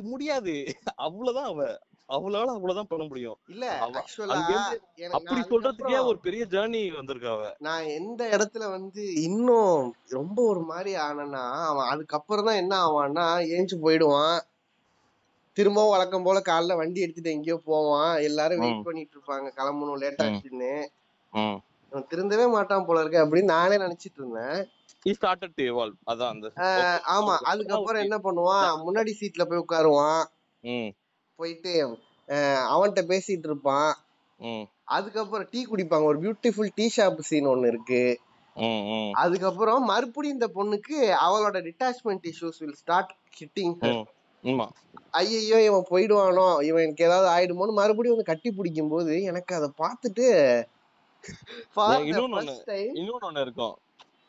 முடியாது. 0.03 0.55
அவ்வளவுதான் 0.95 1.45
அவ. 1.45 1.79
அவளால 2.09 2.55
அவ்வளவுதான் 2.55 2.89
பண்ண 2.89 3.05
முடியும். 3.05 3.37
இல்ல 3.49 3.67
அப்படி 5.17 5.41
சொல்றதுக்கே 5.43 6.01
ஒரு 6.05 6.19
பெரிய 6.19 6.43
ஜேர்னி 6.45 6.81
வந்திருக்கா 6.97 7.31
அவ 7.35 7.45
நான் 7.59 7.85
எந்த 7.99 8.23
இடத்துல 8.37 8.71
வந்து 8.71 9.03
இன்னும் 9.23 9.79
ரொம்ப 10.09 10.39
ஒரு 10.49 10.61
மாதிரி 10.63 10.93
ஆனேன்னா 11.05 11.45
அவன் 11.69 11.87
அதுக்கப்புறம் 11.87 12.45
தான் 12.45 12.61
என்ன 12.63 12.75
ஆவான்னா 12.87 13.27
ஏஞ்சு 13.55 13.79
போயிடுவான். 13.79 14.37
திரும்பவும் 15.57 15.91
வழக்கம் 15.91 16.23
போல 16.23 16.39
காலைல 16.45 16.77
வண்டி 16.77 17.01
எடுத்துட்டு 17.01 17.31
எங்கேயோ 17.31 17.57
போவான். 17.65 18.15
எல்லாரும் 18.21 18.63
வெயிட். 18.63 18.85
பண்ணிட்டு 18.85 19.17
இருப்பாங்க 19.17 19.49
கிளம்பணும் 19.59 20.01
லேட். 20.03 20.23
ஆச்சுன்னு. 20.25 20.73
திருந்தவே 22.11 22.51
மாட்டான் 22.51 22.87
போல 22.87 23.01
இருக்கு 23.01 23.23
அப்படின்னு 23.25 23.55
நானே 23.57 23.77
நினைச்சிட்டு 23.77 24.19
இருந்தேன். 24.19 24.57
ஆமா 27.15 27.35
அதுக்கப்புறம் 27.51 28.03
என்ன 28.03 28.17
பண்ணுவான்? 28.19 28.69
முன்னாடி 28.87 29.13
சீட்ல 29.21 29.45
போய் 29.45 29.65
உட்காருவான். 29.65 30.23
போயிட்டு 31.39 31.73
அவன்கிட்ட 32.75 33.03
பேசிட்டு 33.13 33.49
இருப்பான். 33.51 33.93
அதுக்கப்புறம் 34.97 35.49
டீ 35.53 35.61
குடிப்பாங்க. 35.65 36.07
ஒரு 36.11 36.19
பியூட்டிஃபுல் 36.25 36.71
டீ 36.79 36.87
ஷாப் 36.97 37.29
சீன் 37.31 37.51
ஒன்னு 37.53 37.71
இருக்கு. 37.73 38.05
அதுக்கப்புறம் 39.23 39.89
மறுபடியும் 39.93 40.37
இந்த 40.39 40.49
பொண்ணுக்கு 40.57 40.97
அவளோட 41.27 41.57
detachment 41.69 42.27
issues 42.33 42.61
will 42.63 42.81
start 42.83 43.13
hitting 43.39 43.75
ஐயோ 45.21 45.59
இவன் 45.69 45.87
போயிடுவானோ 45.91 46.47
இவன் 46.69 46.85
எனக்கு 46.87 47.07
ஏதாவது 47.09 47.29
ஆயிடுமோன்னு 47.35 47.79
மறுபடியும் 47.81 48.17
வந்து 48.17 48.31
கட்டி 48.31 48.51
பிடிக்கும் 48.57 48.93
போது 48.95 49.15
எனக்கு 49.31 49.53
அதை 49.59 49.69
பார்த்துட்டு 49.83 50.27
இன்னொன்னு 52.11 53.45
இருக்கும். 53.47 53.75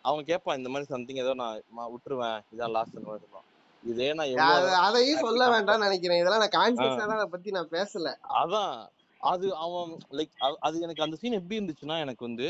அவன் 0.06 0.28
கேட்பான் 0.30 0.58
இந்த 0.60 0.70
மாதிரி 0.72 0.88
சம்திங் 0.94 1.22
ஏதோ 1.24 1.34
நான் 1.40 1.92
விட்டுருவேன். 1.94 2.40
இதான் 2.54 2.76
லாஸ்ட் 2.76 2.96
சொல்லுவான் 2.96 3.46
இதே 3.86 4.08
நான் 4.14 4.78
அதையும் 4.88 5.24
சொல்ல 5.26 5.44
வேண்டாம்னு 5.54 5.86
நினைக்கிறேன். 5.88 6.20
இதெல்லாம் 6.22 6.44
நான் 6.44 6.58
கான்சியஸா 6.60 7.04
தான் 7.10 7.20
அதை 7.20 7.30
பத்தி 7.36 7.50
நான் 7.58 7.74
பேசல. 7.76 8.12
அதான். 8.42 8.76
அது 9.22 9.46
அவன் 9.66 9.92
லைக் 10.18 10.34
அது 10.68 10.82
எனக்கு 10.86 11.06
அந்த 11.06 11.18
சீன் 11.22 11.38
எப்படி 11.40 11.60
இருந்துச்சுன்னா 11.60 11.98
எனக்கு 12.06 12.24
வந்து 12.28 12.48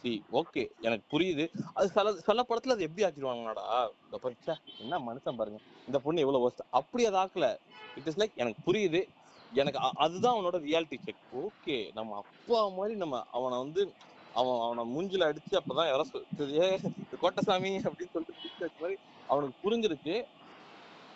சி 0.00 0.10
ஓகே 0.40 0.62
எனக்கு 0.86 1.04
புரியுது. 1.12 1.44
அது 1.74 1.86
சில 1.96 2.12
சில 2.28 2.42
படத்துல 2.48 2.74
அது 2.76 2.86
எப்படி 2.88 3.04
ஆக்கிடுவாங்கடா 3.06 3.66
இந்த 4.04 4.18
பரிச்சா 4.24 4.54
என்ன 4.82 4.98
மனுஷன் 5.08 5.38
பாருங்க. 5.40 5.60
இந்த 5.88 5.98
பொண்ணு 5.98 6.24
எவ்வளவு 6.24 6.44
worst. 6.46 6.62
அப்படி 6.80 7.04
அது 7.10 7.18
ஆக்கல. 7.22 7.48
இட் 7.98 8.08
இஸ் 8.12 8.20
லைக் 8.22 8.40
எனக்கு 8.42 8.60
புரியுது. 8.68 9.02
எனக்கு 9.52 9.78
அதுதான் 10.04 10.34
அவனோட 10.36 10.56
ரியாலிட்டி 10.68 10.96
செக் 11.06 11.24
ஓகே 11.44 11.76
நம்ம 11.98 12.16
அப்பா 12.22 12.60
மாதிரி 12.78 12.94
நம்ம 13.02 13.24
அவனை 13.30 13.58
வந்து 13.58 13.82
அவன் 14.40 14.58
அவனை 14.64 14.82
மூஞ்சில 14.94 15.28
அடிச்சு 15.28 15.54
அப்பதான் 15.60 15.90
யாரோ 15.90 16.04
கோட்டசாமி 17.20 17.70
அப்படின்னு 17.86 18.14
சொல்லிட்டு 18.14 18.70
மாதிரி 18.82 18.96
அவனுக்கு 19.28 19.56
புரிஞ்சிருச்சு. 19.64 20.16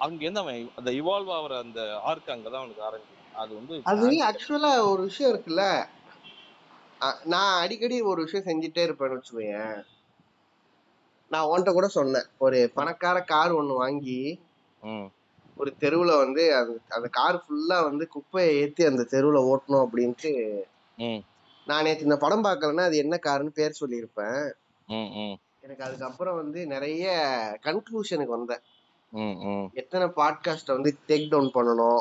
அங்க 0.00 0.20
இருந்து 0.24 0.42
அவன் 0.42 0.58
அந்த 0.76 0.90
இவால்வ் 1.00 1.30
ஆகுற 1.36 1.54
அந்த 1.64 1.80
ஆர்க் 2.10 2.34
அங்கதான் 2.34 2.62
அவனுக்கு 2.62 2.86
ஆரம்பிச்சு 2.88 3.16
அது 3.34 3.52
வந்து 3.58 3.74
அது 3.90 4.06
ஆக்சுவலா 4.28 4.70
ஒரு 4.90 5.02
விஷயம் 5.02 5.32
இருக்குல்ல? 5.32 5.64
நான் 7.24 7.52
அடிக்கடி 7.62 7.96
ஒரு 8.10 8.20
விஷயம் 8.24 8.46
செஞ்சுட்டே 8.48 8.82
இருப்பேன்னு 8.86 9.18
வச்சுக்கோயேன். 9.18 9.76
நான் 11.30 11.48
உன்கிட்ட 11.50 11.72
கூட 11.72 11.88
சொன்னேன். 11.88 12.26
ஒரு 12.38 12.58
பணக்கார 12.74 13.18
கார் 13.32 13.52
ஒண்ணு 13.52 13.74
வாங்கி 13.82 14.20
ஒரு 15.56 15.70
தெருவுல 15.80 16.12
வந்து 16.16 16.42
அது 16.54 16.72
அந்த 16.88 17.08
கார் 17.08 17.38
ஃபுல்லா 17.42 17.78
வந்து 17.88 18.04
குப்பையை 18.08 18.52
ஏத்தி 18.60 18.82
அந்த 18.84 19.02
தெருவுல 19.12 19.40
ஓட்டணும் 19.50 19.84
அப்படின்ட்டு 19.84 20.32
நான் 21.66 21.84
நேத்து 21.84 22.06
இந்த 22.08 22.16
படம் 22.16 22.44
பார்க்கலன்னா 22.44 22.84
அது 22.88 22.96
என்ன 22.96 23.16
காருன்னு 23.26 23.58
பேர் 23.58 23.80
சொல்லியிருப்பேன். 23.80 24.40
எனக்கு 25.60 25.84
அதுக்கப்புறம் 25.84 26.38
வந்து 26.42 26.60
நிறைய 26.66 27.04
கன்க்ளூஷனுக்கு 27.66 28.36
வந்தேன். 28.36 28.62
எத்தனை 29.72 30.06
பாட்காஸ்ட 30.16 30.66
வந்து 30.66 30.96
டேக் 31.08 31.28
டவுன் 31.28 31.50
பண்ணணும்? 31.54 32.00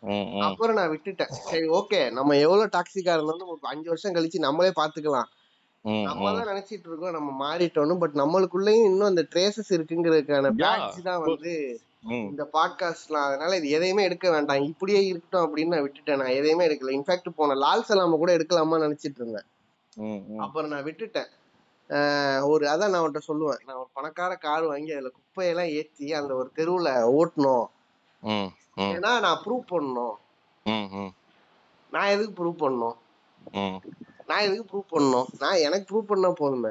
ம் 0.00 0.10
ம். 0.10 0.40
அப்புறம் 0.40 0.76
நான் 0.76 0.90
விட்டுட்டேன். 0.90 1.30
சரி 1.30 1.66
ஓகே 1.68 2.10
நம்ம 2.10 2.36
எவ்வளவு 2.36 2.70
டாக்ஸிக்கா 2.76 3.12
இருந்தாலும் 3.16 3.48
ஒரு 3.48 3.58
அஞ்சு 3.60 3.86
வருஷம் 3.86 4.14
கழிச்சு 4.14 4.38
நம்மளே 4.38 4.72
பாத்துக்கலாம். 4.80 5.30
நம்ம 5.84 6.32
தான் 6.32 6.56
நினைச்சிட்டு 6.56 6.88
இருக்கோம் 6.88 7.10
நம்ம 7.10 7.30
மாறிட்டோம்னு 7.44 7.98
பட் 7.98 8.14
நம்மளுக்குள்ளேயும் 8.14 8.84
இன்னும் 8.84 9.08
அந்த 9.08 9.26
ட்ரேசஸ் 9.34 9.70
இருக்குங்கிறதுக்கான. 9.70 10.50
பேட்ச் 10.50 11.02
தான் 11.02 11.20
வந்து 11.20 11.80
இந்த 12.08 12.48
பாட்காஸ்ட்லாம் 12.52 13.26
அதனால 13.28 13.56
இது 13.56 13.68
எதையுமே 13.68 14.02
எடுக்க 14.02 14.30
வேண்டாம். 14.30 14.62
இப்படியே 14.62 15.06
இருக்கட்டும் 15.06 15.56
அப்படின்னு 15.56 15.66
நான் 15.66 15.82
விட்டுட்டேன். 15.82 16.16
நான் 16.16 16.36
எதையுமே 16.38 16.66
எடுக்கல. 16.66 16.96
இன்ஃபேக்ட் 16.98 17.36
போன 17.36 17.54
லால் 17.54 17.84
சலாம 17.88 18.16
கூட 18.16 18.36
எடுக்கலாமா 18.36 18.78
நினைச்சிட்டு 18.86 19.20
இருந்தேன். 19.20 19.46
அப்புறம் 20.38 20.70
நான் 20.70 20.84
விட்டுட்டேன். 20.84 21.30
ஒரு 22.42 22.66
அதான் 22.66 22.90
நான் 22.90 22.94
அவன்கிட்ட 22.94 23.20
சொல்லுவேன். 23.28 23.64
நான் 23.66 23.76
ஒரு 23.76 23.88
பணக்கார 23.92 24.34
கார் 24.34 24.62
வாங்கி 24.62 24.92
அதுல 24.92 25.08
குப்பையெல்லாம் 25.08 25.70
ஏத்தி 25.70 26.12
அந்த 26.12 26.34
ஒரு 26.34 26.50
தெருவுல 26.56 26.90
ஓட்டணும் 27.20 27.66
ஏன்னா 28.76 29.20
நான் 29.20 29.42
ப்ரூவ் 29.44 29.70
பண்ணணும். 29.70 30.14
நான் 31.90 32.08
எதுக்கு 32.08 32.44
ப்ரூவ் 32.44 32.54
பண்ணணும்? 32.54 32.94
நான் 34.26 34.40
எதுக்கு 34.40 34.76
ப்ரூவ் 34.76 34.92
பண்ணணும்? 34.92 35.24
நான் 35.38 35.56
எனக்கு 35.56 35.96
ப்ரூவ் 35.96 36.06
பண்ணா 36.06 36.30
போதுமே. 36.30 36.68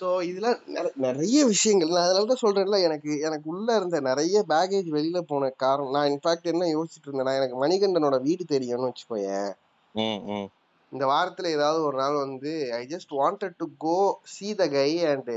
சோ 0.00 0.22
இதெல்லாம் 0.22 0.58
நிற- 0.66 0.92
நிறைய 0.94 1.44
விஷயங்கள். 1.44 1.88
நான் 1.88 2.02
அதனால 2.02 2.34
தான் 2.34 2.52
சொல்றேன்ல 2.52 2.82
எனக்கு 2.82 3.20
எனக்கு 3.20 3.50
உள்ள 3.50 3.76
இருந்த 3.76 4.00
நிறைய 4.00 4.44
பேகேஜ் 4.48 4.92
வெளியில 4.92 5.20
போன 5.20 5.48
காரணம். 5.48 5.90
நான் 5.90 6.08
இன்ஃபேக்ட் 6.08 6.42
என்ன 6.42 6.64
யோசிச்சுட்டு 6.66 7.10
இருந்தேன்னா 7.10 7.48
எனக்கு 7.48 7.66
மணிகண்டனோட 7.66 8.22
வீடு 8.22 8.44
தெரியும்னு 8.44 8.92
வச்சுக்கோயேன். 8.92 9.54
இந்த 10.90 11.06
வாரத்துல 11.06 11.46
ஏதாவது 11.46 11.82
ஒரு 11.84 11.96
நாள் 11.96 12.14
வந்து 12.14 12.72
I 12.72 12.86
just 12.86 13.12
wanted 13.12 13.52
to 13.56 13.66
go 13.78 14.20
see 14.40 14.58
the 14.58 14.66
guy 14.66 15.12
and 15.12 15.28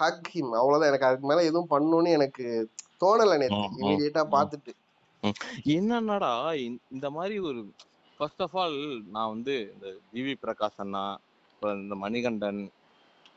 hug 0.00 0.20
him. 0.34 0.44
அவ்வளவுதான். 0.44 0.88
எனக்கு 0.88 1.06
அதுக்கு 1.06 1.26
மேல 1.26 1.42
எதுவும் 1.44 1.70
பண்ணணும்னு 1.70 2.08
எனக்கு 2.08 2.70
தோணல 3.00 3.38
நேத்து. 3.38 3.54
ம், 3.54 3.68
ம், 3.70 3.80
இமீடியட்டா 3.80 4.28
ம். 4.28 4.32
பார்த்துட்டு 4.34 4.72
என்னன்னாடா 5.64 6.54
இந்த- 6.90 7.10
மாதிரி 7.10 7.38
ஒரு 7.38 7.72
ஃபர்ஸ்ட் 8.18 8.42
ஆஃப் 8.42 8.58
ஆல் 8.58 9.02
நான் 9.10 9.28
வந்து 9.28 9.74
இந்த 9.74 9.96
ஜிவி 10.14 10.34
பிரகாஷ் 10.42 10.76
அண்ணா 10.76 11.18
இந்த 11.60 11.94
மணிகண்டன் 11.94 12.70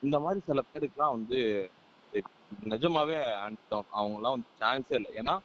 இந்த 0.02 0.20
மாதிரி 0.20 0.42
சில 0.46 0.62
பேருக்குலாம் 0.74 1.12
வந்து 1.12 1.70
நிஜமாவே 2.64 3.52
அவங்க 3.90 4.16
எல்லாம் 4.16 4.40
வந்து 4.40 4.48
சான்ஸே 4.60 4.94
இல்லை. 4.94 5.12
ஏன்னா 5.16 5.40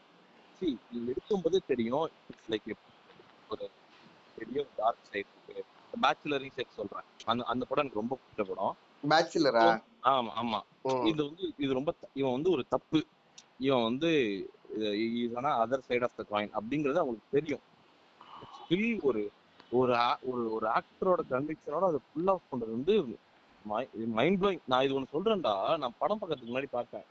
நீ 0.61 0.77
எடுக்கும்போதே 0.93 1.59
தெரியும் 1.67 2.11
இட்ஸ் 2.29 2.69
லைக் 2.69 2.75
ஒரு 3.49 3.71
பெரிய 4.38 4.67
டார்க் 4.77 5.05
சைட் 5.11 5.27
இருக்கு. 5.49 5.64
பேச்சுலரிங் 6.03 6.57
செட் 6.57 6.79
சொல்றேன். 6.79 7.07
அந்த 7.31 7.43
அந்த 7.53 7.63
படம் 7.69 7.85
எனக்கு 7.85 8.03
ரொம்ப 8.03 8.17
பிடிச்ச 8.21 8.45
படம். 8.51 8.75
பேச்சுலரா 9.05 9.65
ஆமா 10.11 10.33
ஆமா. 10.41 10.59
இது 11.11 11.21
வந்து 11.29 11.45
இது 11.65 11.73
ரொம்ப 11.79 11.91
இவன் 12.21 12.37
வந்து 12.37 12.51
ஒரு 12.51 12.65
தப்பு. 12.75 13.01
இவன் 13.67 13.87
வந்து 13.89 14.11
ஆனா 15.39 15.51
other 15.63 15.87
side 15.89 16.07
of 16.07 16.19
the 16.19 16.25
coin 16.31 16.57
அப்படிங்கிறது 16.59 17.03
அவங்களுக்கு 17.03 17.37
தெரியும். 17.39 17.63
ஸ்டில் 18.57 19.01
ஒரு 19.03 19.23
ஒரு 19.79 19.95
ஒரு 20.31 20.43
ஒரு 20.57 20.67
ஆக்டரோட 20.79 21.23
கன்விக்ஷனோட 21.33 21.85
அதை 21.91 22.01
ஃபுல் 22.07 22.31
ஆஃப் 22.33 22.49
பண்றது 22.51 22.77
வந்து 22.77 22.95
மைண்ட் 24.17 24.39
ப்ளோயிங் 24.41 24.63
நான் 24.65 24.85
இது 24.85 24.97
ஒன்று 24.99 25.15
சொல்றேன்டா 25.15 25.53
நான் 25.83 25.99
படம் 25.99 26.21
பார்க்கறதுக்கு 26.21 26.51
முன்னாடி 26.51 26.71
பார்த்தேன். 26.71 27.07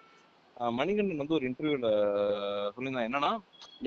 மணிகண்டன் 0.78 1.22
வந்து 1.22 1.36
ஒரு 1.36 1.46
இன்டர்வியூல 1.50 1.90
சொல்லியிருந்தான். 2.76 3.08
என்னன்னா 3.10 3.32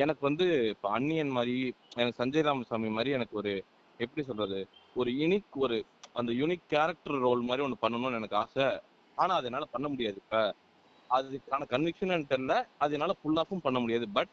எனக்கு 0.02 0.22
வந்து 0.28 0.46
இப்போ 0.74 0.88
அன்னியன் 0.96 1.34
மாதிரி 1.36 1.56
எனக்கு 1.96 2.20
சஞ்சய் 2.20 2.46
ராமசாமி 2.48 2.90
மாதிரி 2.98 3.10
எனக்கு 3.18 3.34
ஒரு 3.36 3.52
எப்படி 4.00 4.22
சொல்றது 4.28 4.58
ஒரு 4.94 5.10
யூனிக் 5.10 5.50
ஒரு 5.54 5.84
அந்த 6.12 6.32
யூனிக் 6.32 6.68
கேரக்டர் 6.68 7.18
ரோல் 7.18 7.40
மாதிரி 7.40 7.66
ஒன்று 7.66 7.88
பண்ணணும்னு 7.88 8.14
எனக்கு 8.14 8.36
ஆசை. 8.36 8.80
ஆனா 9.16 9.34
அது 9.34 9.44
என்னால 9.44 9.64
பண்ண 9.64 9.88
முடியாது 9.88 10.14
இப்ப. 10.16 10.54
அதுக்கான 11.10 11.66
கன்விக்ஷன் 11.74 12.12
என்கிட்ட 12.16 12.66
அது 12.78 12.92
என்னால 12.92 13.12
ஃபுல் 13.22 13.36
ஆஃபும் 13.36 13.62
பண்ண 13.62 13.78
முடியாது. 13.78 14.08
பட் 14.08 14.28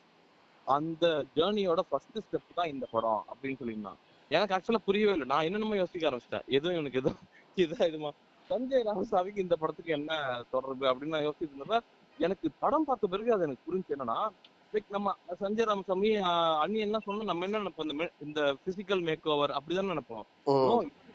அந்த 0.66 1.26
ஜேர்னியோட 1.36 1.80
ஃபர்ஸ்ட் 1.90 2.18
ஸ்டெப் 2.18 2.56
தான் 2.56 2.68
இந்த 2.68 2.88
படம் 2.92 3.26
அப்படின்னு 3.34 3.60
சொல்லியிருந்தான் 3.62 4.00
எனக்கு 4.30 4.56
ஆக்சுவலா 4.56 4.84
புரியவே 4.86 5.12
இல்லை. 5.12 5.28
நான் 5.28 5.44
என்னென்னமோ 5.44 5.76
யோசிக்க 5.76 6.10
ஆரம்பிச்சிட்டேன். 6.10 6.46
எதுவும் 6.48 6.78
எனக்கு 6.78 6.98
எதுவும் 6.98 7.26
இதாக 7.56 7.92
இதுமா 7.92 8.10
சஞ்சய் 8.50 8.88
ராமசாமிக்கு 8.90 9.38
இந்த 9.38 9.56
படத்துக்கு 9.56 9.92
என்ன 9.92 10.42
தொடர்பு 10.52 10.86
அப்படின்னு 10.86 11.16
நான் 11.16 11.28
யோசிச்சுட்டு 11.28 11.80
எனக்கு 12.20 12.52
படம் 12.60 12.84
பார்த்த 12.84 13.08
பிறகு 13.08 13.34
அது 13.34 13.44
எனக்கு 13.44 13.66
புரிஞ்சு 13.68 13.96
என்னன்னா 13.98 14.30
லைக் 14.74 14.94
நம்ம 14.96 15.14
சஞ்சய் 15.42 15.68
ராமசாமி 15.70 16.10
அண்ணி 16.64 16.80
என்ன 16.86 16.98
சொன்னா 17.06 17.28
நம்ம 17.30 17.46
என்ன 17.48 17.60
நினைப்போம்? 17.60 18.10
இந்த 18.26 18.40
பிசிக்கல் 18.66 19.04
மேக் 19.10 19.28
ஓவர் 19.34 19.54
அப்படிதான் 19.58 19.92
நினைப்போம்? 19.94 20.26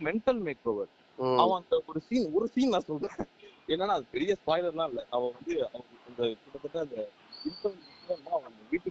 மென்டல் 0.06 0.40
மேக் 0.46 0.68
ஓவர் 0.72 0.90
அவன் 1.42 1.58
அந்த 1.60 1.74
ஒரு 1.88 2.00
சீன் 2.08 2.28
ஒரு 2.36 2.46
சீன் 2.54 2.72
நான் 2.74 2.88
சொல்றேன். 2.90 3.18
என்னன்னா 3.72 3.94
அது 3.96 4.06
பெரிய 4.14 4.36
ஸ்பாய்லர்லாம் 4.42 4.90
இல்ல. 4.92 5.02
அவன் 5.16 5.34
வந்து 5.36 5.54
அந்த 5.74 6.20
கிட்டத்தட்ட 6.42 6.78
அந்த 6.84 6.96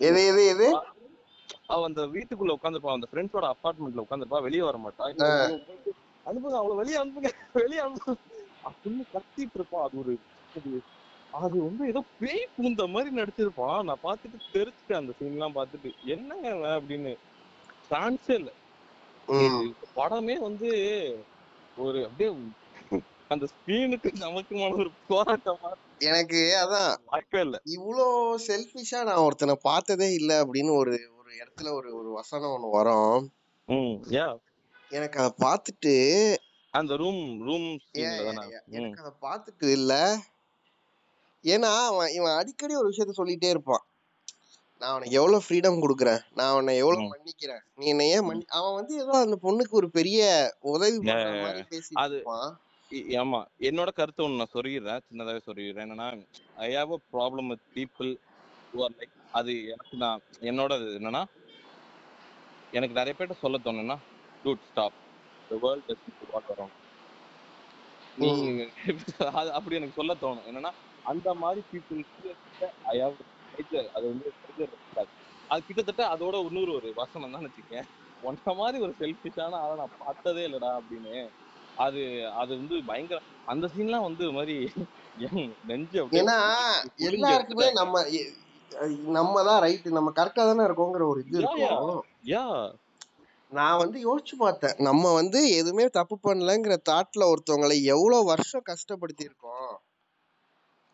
எது 0.09 0.21
எது 0.31 0.43
எது? 0.53 0.67
அவன் 1.73 1.89
அந்த 1.89 2.03
வீட்டுக்குள்ள 2.15 2.51
உட்காந்துருப்பான் 2.57 2.97
அந்த 2.97 3.07
ஃப்ரெண்ட்ஸோட 3.11 3.45
அபார்ட்மெண்ட்ல 3.53 4.05
உட்காந்துருப்பா 4.05 4.39
வெளியே 4.47 4.63
வர 4.67 4.77
மாட்டான். 4.85 5.11
அனுப்புங்க 6.25 6.57
அவளை 6.61 6.75
வெளியே 6.81 6.97
அனுப்புங்க. 7.03 7.29
வெளியே 7.59 7.81
அனுப்புங்க 7.87 8.17
அப்படின்னு 8.69 9.03
கத்திட்டு 9.13 9.57
இருப்பான். 9.59 9.85
அது 9.87 9.97
ஒரு 10.03 10.13
அது- 11.33 11.57
வந்து 11.57 11.87
ஏதோ 11.87 12.03
பேய் 12.19 12.47
பூந்த 12.57 12.89
மாதிரி 12.89 13.15
நடிச்சிருப்பான். 13.15 13.83
நான் 13.83 13.99
பார்த்துட்டு 14.03 14.39
தெரிச்சுட்டேன் 14.53 14.93
அந்த 14.93 15.13
சீன் 15.19 15.31
எல்லாம் 15.31 15.55
பார்த்துட்டு. 15.55 15.91
என்னங்க 16.05 16.49
அப்படின்னு. 16.49 17.17
சான்ஸே 17.89 18.33
இல்ல. 18.33 18.51
படமே 19.95 20.33
வந்து 20.39 20.69
ஒரு 21.77 22.05
அப்படியே 22.05 22.37
அந்த 23.27 23.45
ஸ்கிரீனுக்கு 23.45 24.11
நமக்குமான 24.19 24.73
ஒரு 24.73 24.89
போராட்டமா 25.09 25.71
எனக்கு 25.99 26.57
அதான். 26.63 26.97
வாய்ப்பே 27.05 27.41
இல்ல. 27.41 27.61
இவ்வளோ 27.65 28.35
செல்ஃபிஷா 28.47 29.03
நான் 29.03 29.15
ஒருத்தனை 29.15 29.57
பார்த்ததே 29.61 30.13
இல்ல 30.13 30.43
அப்படின்னு 30.43 30.75
ஒரு 30.75 31.11
ஒரு 31.17 31.31
இடத்துல 31.31 31.73
ஒரு 31.73 31.95
ஒரு 31.95 32.11
வசனம் 32.11 32.49
ஒண்ணு 32.49 32.69
வரும். 32.69 33.31
எனக்கு 34.89 35.19
அதை 35.19 35.31
பார்த்துட்டு 35.39 36.35
அந்த 36.71 36.95
ரூம் 36.95 37.39
ரூம் 37.41 37.79
எனக்கு 38.65 39.03
அதை 39.03 39.11
பார்த்துட்டு 39.21 39.71
இல்ல. 39.71 40.17
ஏன்னா 41.43 41.71
அவன் 41.85 42.11
இவன் 42.17 42.37
அடிக்கடி 42.39 42.73
ஒரு 42.79 42.89
விஷயத்த 42.91 43.13
சொல்லிட்டே 43.17 43.49
இருப்பான். 43.53 43.83
நான் 44.81 44.91
அவனுக்கு 44.91 45.17
எவ்வளவு 45.19 45.45
ஃப்ரீடம் 45.45 45.81
கொடுக்குறேன்? 45.83 46.21
நான் 46.37 46.51
அவனை 46.53 46.73
எவ்வளவு. 46.83 47.03
மன்னிக்கிறேன்? 47.13 47.63
நீ 47.79 47.85
என்ன 47.93 48.05
ஏன் 48.15 48.27
மன்னி 48.27 48.45
அவன் 48.57 48.77
வந்து 48.79 48.93
ஏதோ 49.03 49.13
அந்த 49.23 49.37
பொண்ணுக்கு 49.45 49.75
ஒரு 49.81 49.89
பெரிய 49.97 50.21
உதவி 50.71 50.99
மாதிரி 51.05 51.61
ஆமா. 53.21 53.39
என்னோட 53.67 53.89
கருத்து 53.93 54.25
ஒண்ணு 54.25 54.41
நான் 54.41 54.55
சொல்லிடுறேன். 54.55 55.03
சின்னதாவே 55.07 55.41
சொல்லிடுறேன். 55.47 55.85
என்னன்னா 55.87 56.07
I 56.63 56.69
have 56.75 56.93
a 56.97 57.01
problem 57.13 57.49
with 57.51 57.65
people 57.77 58.11
are 58.73 58.95
like 58.99 59.13
அது 59.33 59.53
எனக்கு 59.73 59.95
நான் 60.03 60.21
என்னோட 60.49 60.71
என்னன்னா 60.97 61.23
எனக்கு 62.73 62.97
நிறைய 62.97 63.13
பேர்ட்ட 63.15 63.43
சொல்ல 63.43 63.57
தோணுன்னா 63.61 63.97
dude 64.45 64.67
stop 64.67 64.97
the 65.51 65.59
world 65.63 65.93
what 66.31 66.49
வரும் 66.51 66.73
நீ 68.17 68.29
அது 69.39 69.49
அப்படி 69.57 69.77
எனக்கு 69.79 69.99
சொல்ல 69.99 70.13
தோணும். 70.21 70.47
என்னன்னா 70.49 70.71
அந்த 71.05 71.29
மாதிரி 71.41 71.61
பீப்புளுக்கு 71.69 72.31
ஐ 72.91 72.97
ஹாவ் 73.01 73.17
அது 73.95 74.05
வந்து. 74.11 74.27
அது 75.49 75.61
கிட்டத்தட்ட 75.67 76.03
அதோட 76.13 76.35
இன்னொரு 76.47 76.71
ஒரு 76.77 76.89
வசனம் 76.99 77.33
தான் 77.35 77.45
வச்சுக்கேன் 77.47 77.87
உன்ன 78.23 78.53
மாதிரி 78.59 78.77
ஒரு 78.85 78.93
செல்ஃபிஷான 78.99 79.59
ஆளை 79.61 79.73
நான் 79.75 79.97
பார்த்ததே 80.01 80.43
இல்லடா 80.47 80.71
அப்படின்னு. 80.79 81.15
அது 81.77 82.01
அது 82.41 82.51
வந்து 82.57 82.75
பயங்கர 82.89 83.19
அந்த 83.47 83.65
சீன்லாம் 83.73 84.07
வந்து 84.07 84.25
மாதிரி 84.37 84.55
நெஞ்சு 85.69 85.99
ஏன்னா 86.19 86.37
எல்லாருக்குமே. 87.07 87.67
நம்ம 87.79 87.95
நம்ம 89.15 89.41
தான் 89.43 89.61
ரைட் 89.63 89.87
நம்ம 89.97 90.11
கரெக்டா 90.19 90.43
தானே 90.49 90.63
இருக்கோங்கிற 90.67 91.03
ஒரு 91.11 91.21
இது. 91.23 91.37
இருக்கும். 91.39 91.99
யா 92.31 92.45
நான் 93.51 93.79
வந்து 93.81 93.97
யோசிச்சு 94.05 94.35
பார்த்தேன். 94.37 94.75
நம்ம 94.87 95.05
வந்து 95.13 95.39
எதுவுமே 95.57 95.85
தப்பு 95.97 96.15
பண்ணலங்கிற 96.19 96.75
தாட்ல 96.89 97.29
ஒருத்தவங்களை 97.31 97.77
எவ்வளவு 97.93 98.29
வருஷம் 98.31 98.67
கஷ்டப்படுத்தி 98.69 99.23
இருக்கோம் 99.29 99.73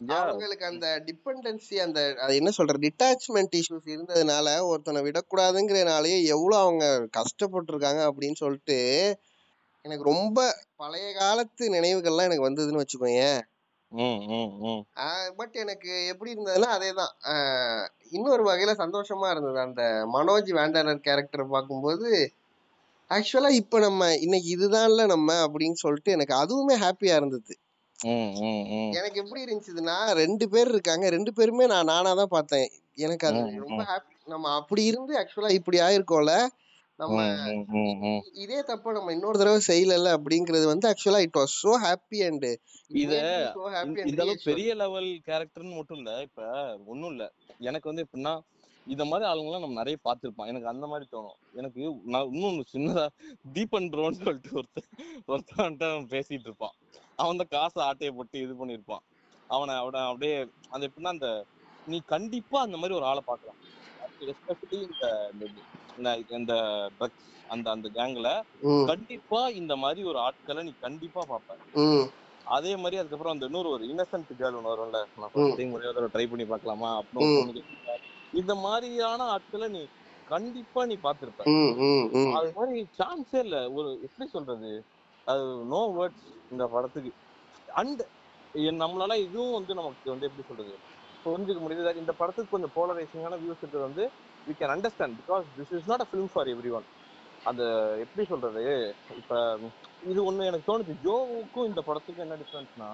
அவங்களுக்கு 0.01 0.65
அந்த 0.65 1.03
டிபெண்டன்சி 1.05 1.75
அந்த 1.75 2.15
அது 2.21 2.35
என்ன 2.35 2.49
சொல்ற 2.57 2.73
டிட்டாச்மெண்ட் 2.77 3.55
இஷ்யூஸ் 3.55 3.85
இருந்ததுனால 3.85 4.61
ஒருத்தனை 4.61 5.01
விடக்கூடாதுங்கிறனாலயே 5.01 6.23
எவ்வளவு 6.25 6.61
அவங்க 6.61 7.07
கஷ்டப்பட்டிருக்காங்க 7.17 8.01
அப்படின்னு 8.07 8.35
சொல்லிட்டு 8.35 8.77
எனக்கு 9.81 10.03
ரொம்ப 10.03 10.55
பழைய 10.75 11.13
காலத்து 11.17 11.73
நினைவுகள்லாம் 11.73 12.27
எனக்கு 12.29 12.49
வந்ததுன்னு 12.49 12.83
வச்சுக்கோயேன். 12.83 13.41
ம் 13.91 14.81
பட் 15.35 15.55
எனக்கு 15.55 16.07
எப்படி 16.07 16.33
இருந்ததுன்னா 16.33 16.69
அதேதான். 16.77 17.13
ஆஹ் 17.23 17.87
இன்னொரு 18.09 18.43
வகையில 18.45 18.73
சந்தோஷமா 18.77 19.31
இருந்தது. 19.31 19.59
அந்த 19.59 19.81
மனோஜ் 20.13 20.49
வேண்டனர் 20.53 20.97
கேரக்டர் 20.97 21.47
பார்க்கும்போது 21.47 22.31
ஆக்சுவலா 23.09 23.49
இப்ப 23.49 23.79
நம்ம 23.79 24.15
இன்னைக்கு 24.15 24.49
இதுதான்ல 24.57 25.05
நம்ம 25.05 25.45
அப்படின்னு 25.45 25.73
சொல்லிட்டு 25.73 26.11
எனக்கு 26.11 26.35
அதுவுமே 26.35 26.75
ஹாப்பியா 26.77 27.15
இருந்தது. 27.15 27.57
எனக்கு 28.97 29.17
எப்படி 29.19 29.41
இருந்துச்சுன்னா 29.45 29.97
ரெண்டு 30.13 30.49
பேர் 30.49 30.67
இருக்காங்க. 30.67 31.09
ரெண்டு 31.09 31.31
பேருமே 31.33 31.65
நான் 31.65 31.85
நானா 31.85 32.13
தான் 32.13 32.33
பார்த்தேன். 32.35 32.67
எனக்கு 32.97 33.27
அது 33.27 33.39
ரொம்ப. 33.59 33.81
ஹாப்பி 33.83 34.13
நம்ம 34.25 34.51
அப்படி 34.53 34.83
இருந்து 34.83 35.13
ஆக்சுவலா 35.19 35.51
இப்படி 35.51 35.77
ஆயிருக்கோம்ல 35.79 36.33
நம்ம. 36.99 37.17
இதே 38.43 38.59
தப்ப 38.63 38.91
நம்ம 38.91 39.11
இன்னொரு 39.11 39.37
தடவை 39.37 39.61
செய்யல 39.67 40.11
அப்படிங்கிறது 40.17 40.65
வந்து 40.65 40.89
ஆக்சுவலா 40.89 41.21
it 41.21 41.39
was 41.39 41.55
so 41.63 41.73
happy 41.83 42.19
and 42.27 42.47
இத 42.91 43.13
பெரிய 44.45 44.75
லெவல் 44.75 45.09
கேரக்டர்னு 45.27 45.75
மட்டும் 45.75 45.97
இல்ல 45.97 46.21
இப்ப 46.21 46.41
ஒண்ணும் 46.85 47.11
இல்ல. 47.11 47.25
எனக்கு 47.59 47.89
வந்து 47.91 48.05
எப்படின்னா 48.05 48.33
இந்த 48.87 49.03
மாதிரி 49.05 49.25
ஆளுங்கெல்லாம் 49.29 49.59
நம்ம 49.59 49.79
நிறைய 49.81 49.97
பார்த்திருப்போம் 50.03 50.47
எனக்கு 50.47 50.67
அந்த 50.67 50.85
மாதிரி 50.87 51.05
தோணும். 51.11 51.37
எனக்கு 51.53 51.81
நான் 52.05 52.29
இன்னொன்னு 52.33 52.63
சின்னதா 52.73 53.05
தீபன் 53.53 53.89
ப்ரோன்னு 53.93 54.21
சொல்லிட்டு 54.21 54.51
ஒருத்தன் 54.55 54.87
ஒருத்தன்ட்ட 55.27 55.91
அவன் 55.91 56.09
பேசிட்டு 56.09 56.47
இருப்பான். 56.49 56.75
அவன் 57.17 57.37
தான் 57.37 57.47
காசை 57.49 57.83
ஆட்டையை 57.83 58.15
போட்டு 58.15 58.39
இது 58.39 58.53
பண்ணிருப்பான் 58.53 59.03
அவனை 59.47 59.75
அவனை 59.75 59.99
அப்படியே 60.01 60.47
அந்த 60.69 60.87
எப்படின்னா 60.87 61.07
அந்த 61.07 61.45
நீ 61.87 62.01
கண்டிப்பா 62.05 62.61
அந்த 62.61 62.77
மாதிரி 62.77 62.95
ஒரு 62.95 63.05
ஆளை 63.05 63.21
பார்க்கலாம். 63.25 63.55
எஸ்பெஷலி 64.21 64.81
இந்த 64.81 65.31
இந்த- 65.33 66.91
ட்ரக்ஸ் 66.99 67.25
அந்த 67.47 67.71
அந்த 67.71 67.89
கேங்ல 67.93 68.29
கண்டிப்பா 68.85 69.47
இந்த 69.49 69.75
மாதிரி 69.75 70.07
ஒரு 70.07 70.19
ஆட்களை 70.19 70.63
நீ 70.63 70.73
கண்டிப்பா 70.81 71.21
பார்ப்ப. 71.27 71.57
ம். 71.75 72.05
அதே 72.45 72.75
மாதிரி 72.75 72.97
அதுக்கப்புறம் 72.97 73.33
அந்த 73.33 73.45
இன்னொரு 73.45 73.69
ஒரு 73.69 73.85
இன்னசென்ட் 73.85 74.33
கேர்ள் 74.39 74.55
ஒன்று 74.55 74.73
வரும்ல 74.73 74.91
நான் 74.91 75.29
ம். 75.29 75.29
ஃபர்ஸ்ட் 75.33 75.55
டைம் 75.55 75.71
ஒரே 75.71 75.85
தடவை 75.85 76.09
ட்ரை 76.13 76.29
பண்ணி 76.29 76.45
பார்க்கலாமா? 76.45 77.01
அப்படின்னு. 77.01 77.63
இந்த 78.33 78.55
மாதிரியான 78.55 79.23
ஆட்களை 79.23 79.67
நீ 79.67 79.87
கண்டிப்பா 80.29 80.85
நீ 80.85 80.97
ம் 82.13 82.33
அது 82.33 82.53
மாதிரி 82.55 82.87
சான்ஸே 82.99 83.39
இல்ல. 83.39 83.71
ஒரு 83.71 83.99
எப்படி 84.01 84.29
சொல்றது? 84.29 84.71
அது 85.27 85.43
நோ 85.65 85.81
வேர்ட்ஸ் 85.97 86.25
இந்த 86.51 86.63
படத்துக்கு. 86.73 87.11
அண்ட் 87.67 88.03
நம்மளால 88.83 89.15
இதுவும் 89.25 89.57
வந்து 89.57 89.73
நமக்கு 89.79 90.13
வந்து 90.13 90.27
எப்படி 90.29 90.45
சொல்றது? 90.49 90.75
புரிஞ்சுக்க 91.25 91.61
முடியுது. 91.63 92.01
இந்த 92.01 92.13
படத்துக்கு 92.21 92.53
கொஞ்சம் 92.53 92.75
போலரைசிங்கான 92.77 93.37
வியூஸ் 93.43 93.61
இருக்கிறது 93.61 93.87
வந்து 93.89 94.05
we 94.47 94.53
can 94.59 94.73
understand 94.75 95.17
because 95.21 95.45
this 95.57 95.73
is 95.77 95.89
not 95.91 96.03
a 96.05 96.09
film 96.11 96.31
for 96.33 96.49
everyone 96.77 96.87
அந்த 97.45 97.63
எப்படி 98.03 98.23
சொல்றது? 98.31 98.63
இப்ப 99.21 99.33
இது 100.11 100.19
ஒண்ணு 100.29 100.49
எனக்கு 100.49 100.69
தோணுச்சு 100.69 100.95
ஜோவுக்கும் 101.05 101.69
இந்த 101.69 101.81
படத்துக்கும் 101.87 102.25
என்ன 102.25 102.37
டிஃபரன்ஸ்னா 102.41 102.89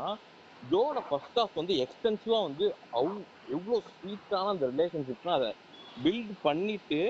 ஜோட 0.64 0.98
ஃபர்ஸ்ட் 1.08 1.40
ஆஃப் 1.44 1.58
வந்து 1.60 1.74
எக்ஸ்டென்சிவா 1.86 2.40
வந்து 2.48 2.66
அவ் 3.00 3.14
எவ்வளோ 3.58 3.78
ஸ்வீட்டான 3.90 4.52
அந்த 4.56 4.66
ரிலேஷன்ஷிப்னா 4.74 5.34
அதை 5.40 5.52
பில்ட் 5.98 6.34
பண்ணிட்டு 6.48 7.02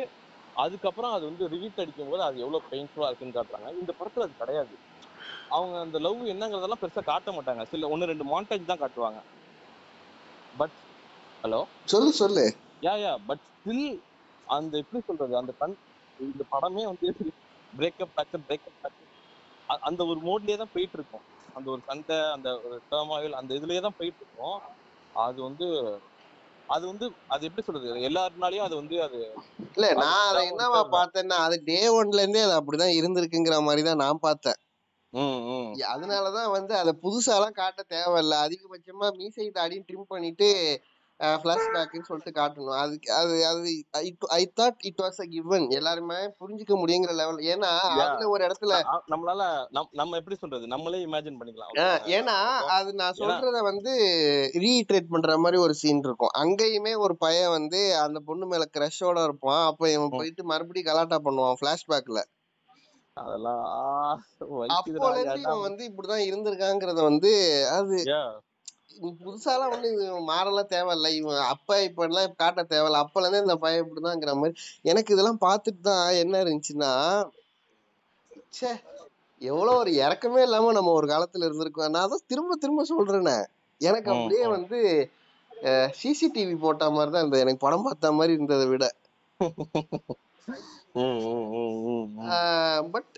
அதுக்கப்புறம் 0.55 1.13
அது 1.17 1.25
வந்து 1.29 1.45
ரிவீட் 1.53 1.81
அடிக்கும் 1.83 2.11
போது 2.11 2.23
அது 2.27 2.37
எவ்வளவு 2.45 2.67
பெயின்ஃபுல்லாக 2.71 3.09
இருக்குன்னு 3.09 3.37
காட்டுறாங்க. 3.37 3.69
இந்த 3.81 3.91
படத்துல 3.99 4.25
அது 4.27 4.35
கிடையாது. 4.41 4.75
அவங்க 5.51 5.75
அந்த 5.79 5.97
லவ் 5.99 6.21
என்னங்கிறதெல்லாம் 6.31 6.81
பெருசா 6.81 7.03
காட்ட 7.03 7.31
மாட்டாங்க. 7.31 7.63
சில 7.71 7.89
ஒன்னு 7.89 8.09
ரெண்டு 8.11 8.25
மாண்டேஜ் 8.31 8.69
தான் 8.71 8.81
காட்டுவாங்க. 8.81 9.19
பட் 10.53 10.75
ஹலோ 11.43 11.61
சொல்லு 11.87 12.11
சொல்லு. 12.21 12.45
யா 12.81 12.93
யா 13.01 13.11
பட் 13.27 13.43
ஸ்டில் 13.49 13.85
அந்த 14.47 14.73
எப்படி 14.77 15.01
சொல்றது 15.01 15.33
அந்த 15.41 15.51
கண் 15.59 15.75
இந்த 16.19 16.43
படமே 16.53 16.83
வந்து 16.89 17.07
பிரேக்கப் 17.73 18.15
பேக்கப் 18.17 18.45
பிரேக்கப் 18.47 18.79
பேக்கப் 18.81 18.99
அந்த 19.83 20.01
ஒரு 20.05 20.19
மோட்லயே 20.21 20.57
தான் 20.57 20.73
போயிட்டு 20.73 20.97
இருக்கும் 20.99 21.23
அந்த 21.55 21.67
ஒரு 21.73 21.81
சண்டை 21.89 22.17
அந்த 22.35 22.49
ஒரு 22.65 22.77
டர்மாயில் 22.91 23.37
அந்த 23.39 23.51
இதுலயே 23.59 23.81
தான் 23.81 23.97
போயிட்டு 23.99 24.21
இருக்கும் 24.23 24.57
அது 25.15 25.39
வந்து 25.47 25.67
அது 26.69 26.83
வந்து 26.91 27.05
அது 27.27 27.47
எப்படி 27.47 27.65
சொல்றது 27.65 28.07
எல்லாருனாலையும் 28.09 28.65
அது 28.67 28.75
வந்து 28.81 28.95
அது 29.05 29.17
இல்ல 29.75 29.87
நான் 30.01 30.27
அதை 30.29 30.41
என்னவா. 30.49 30.81
பார்த்தேன்னா 30.95 31.37
அது 31.45 31.55
டே 31.69 31.79
ஒன்ல 31.97 32.23
இருந்தே 32.23 32.43
அது 32.47 32.55
அப்படிதான் 32.59 32.97
இருந்திருக்குங்கிற 32.99 33.57
மாதிரி 33.67 33.83
தான் 33.87 34.01
நான் 34.03 34.23
பார்த்தேன். 34.27 34.59
அதனாலதான் 35.93 36.51
வந்து 36.51 36.76
அதை 36.76 36.93
புதுசாலாம் 37.01 37.51
காட்ட 37.51 37.84
தேவையில்ல. 37.89 38.36
அதிகபட்சமா 38.45 39.11
மீசை 39.11 39.51
தாடியும் 39.53 39.86
ட்ரிம் 39.88 40.07
பண்ணிட்டு 40.07 40.49
ஃபிளாஷ்பேக்னு 41.20 42.01
சொல்லிட்டு 42.01 42.41
காட்டணும். 42.41 42.78
அதுக்கு 42.78 43.14
அது 43.14 43.45
அது 43.45 43.86
I 43.91 44.51
thought 44.55 44.80
it 44.80 44.99
was 45.01 45.22
a 45.22 45.26
given 45.30 45.70
எல்லாருமே 45.70 46.16
புரிஞ்சுக்க 46.16 46.74
முடியுங்கிற 46.74 47.11
லெவல் 47.11 47.36
ஏன்னா. 47.36 47.72
அதுல 48.05 48.28
ஒரு 48.30 48.45
இடத்துல 48.45 48.74
நம்மளால 49.07 49.41
நம்- 49.74 49.91
நம்ம 49.91 50.18
எப்படி 50.18 50.36
சொல்றது? 50.36 50.68
நம்மளே 50.68 51.05
இமேஜின் 51.05 51.38
பண்ணிக்கலாம். 51.39 51.74
ஏன்னா 52.09 52.38
அது 52.78 52.93
நான் 52.93 53.14
சொல்றத 53.18 53.59
வந்து 53.61 53.93
ரீட்ரேட் 54.57 55.09
பண்ற 55.09 55.38
மாதிரி 55.38 55.61
ஒரு 55.61 55.74
சீன் 55.74 55.99
இருக்கும். 55.99 56.34
அங்கேயுமே 56.38 56.97
ஒரு 56.97 57.18
பையன் 57.18 57.49
வந்து 57.49 57.97
அந்த 57.97 58.20
பொண்ணு 58.26 58.45
மேல 58.45 58.64
கிரஷோட 58.78 59.24
இருப்பான். 59.24 59.66
அப்ப 59.66 59.91
இவன் 59.91 60.09
போயிட்டு 60.09 60.43
மறுபடியும் 60.43 60.93
கலாட்டா 60.93 61.18
பண்ணுவான் 61.24 61.59
பிளாஷ்பேக்ல 61.61 62.20
அதெல்லாம்? 63.18 63.64
இவன் 65.39 65.66
வந்து 65.66 65.84
இப்படிதான் 65.89 66.28
இருந்திருக்காங்கிறத 66.30 67.01
வந்து 67.09 67.32
அது 67.74 67.97
புதுசாலாம் 69.20 69.72
வந்து 69.74 69.89
மாறலாம் 70.28 70.72
தேவையில்ல. 70.72 71.07
இவன் 71.20 71.39
அப்ப 71.51 71.80
இப்ப 71.84 72.03
எல்லாம் 72.05 72.36
காட்ட 72.36 72.61
தேவையில்ல. 72.72 73.03
அப்பல 73.03 73.24
இருந்தே 73.24 73.45
இந்த 73.45 73.55
பையன் 73.64 73.84
இப்படிதாங்கிற 73.84 74.34
மாதிரி. 74.39 74.55
எனக்கு 74.86 75.14
இதெல்லாம் 75.16 75.39
பார்த்துட்டு 75.45 75.82
தான் 75.88 76.03
என்ன 76.24 76.43
இருந்துச்சுன்னா 76.43 76.91
ச்சே 78.51 78.72
எவ்வளவு 79.41 79.80
ஒரு 79.80 79.91
இறக்கமே 80.03 80.41
இல்லாம 80.45 80.74
நம்ம 80.74 80.93
ஒரு 80.99 81.07
காலத்துல 81.07 81.47
இருந்திருக்கோம். 81.47 81.93
நான் 81.95 82.11
தான் 82.14 82.28
திரும்ப 82.28 82.57
திரும்ப 82.57 82.86
சொல்றேனே. 82.91 83.38
எனக்கு 83.82 84.09
அப்படியே. 84.14 84.43
வந்து 84.55 84.80
சிசிடிவி 85.97 86.55
போட்ட 86.59 86.89
மாதிரி 86.91 87.11
தான் 87.11 87.24
இருந்தது. 87.24 87.43
எனக்கு 87.45 87.66
படம் 87.66 87.86
பார்த்த 87.88 88.11
மாதிரி 88.11 88.38
இருந்ததை 88.38 88.68
விட. 88.72 88.86
But 92.91 93.11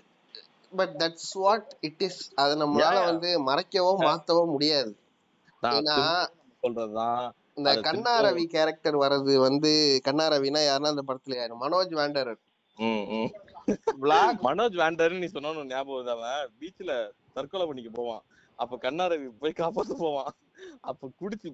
but 0.72 0.94
that's 0.98 1.32
what 1.34 1.76
it 1.80 2.02
is 2.02 2.32
அதை 2.34 2.54
நம்மளால. 2.56 3.04
வந்து 3.04 3.30
மறைக்கவோ 3.46 3.92
மாத்தவோ 4.00 4.46
முடியாது. 4.46 4.92
ஏன்னா 5.62 5.98
சொல்றதுதான் 6.62 7.30
இந்த 7.54 7.70
அது 7.70 7.80
கண்ணா 7.80 8.20
திரும்ப- 8.20 8.20
ரவி 8.20 8.44
கேரக்டர் 8.44 8.96
வர்றது 8.96 9.36
வந்து 9.38 9.72
கண்ணா 10.02 10.28
ரவினா 10.28 10.60
யாருன்னா 10.68 10.92
அந்த 10.94 11.04
படத்துல 11.08 11.36
யாரு 11.36 11.54
மனோஜ் 11.60 11.94
ம். 12.78 13.30
பிளாக் 14.00 14.42
மனோஜ் 14.44 14.76
வேண்டர்னு 14.82 15.18
நீ 15.18 15.26
சொன்னோன்னு 15.26 15.66
ஞாபகம் 15.66 16.06
அவன்? 16.16 16.50
பீச்ல 16.60 16.92
தற்கொலை 17.34 17.66
பண்ணிக்க 17.66 17.90
போவான். 17.94 18.22
அப்ப 18.58 18.76
கண்ணாரவி 18.78 19.28
போய் 19.40 19.52
காப்பாத்த 19.56 19.94
போவான். 19.98 20.32
அப்ப 20.80 21.10
குடிச்சு 21.20 21.48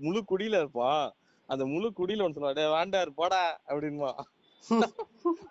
முழு 0.00 0.24
குடியில 0.30 0.58
இருப்பான். 0.58 1.14
அந்த 1.48 1.66
முழு 1.66 1.88
குடியில 1.90 2.22
ஒன்று 2.22 2.40
சொன்னா 2.40 2.52
"டேய் 2.52 2.74
வேண்டாரு 2.76 3.10
போடா 3.10 3.60
அப்படின்மா 3.68 4.10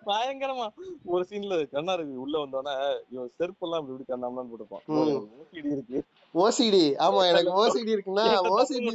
பயங்கரமா. 0.06 0.66
ஒரு 1.06 1.24
சீன்ல 1.24 1.56
கண்ணாரவி 1.72 2.14
உள்ள 2.16 2.34
வந்தோடனே 2.38 2.74
இவன் 3.10 3.30
செருப்பெல்லாம் 3.38 3.80
இப்படி 3.80 3.94
இப்படி 3.94 4.12
கண்ணாமலாம் 4.12 4.50
போட்டுப்பான் 4.50 4.84
ம். 4.94 5.26
ஊசிடி 5.40 5.70
இருக்கு. 5.72 6.00
ஓசிடி 6.34 6.84
ஆமா 6.98 7.22
எனக்கு 7.28 7.52
ஓசிடி 7.60 7.92
இருக்குன்னா 7.94 8.26
ஓசிபி 8.52 8.92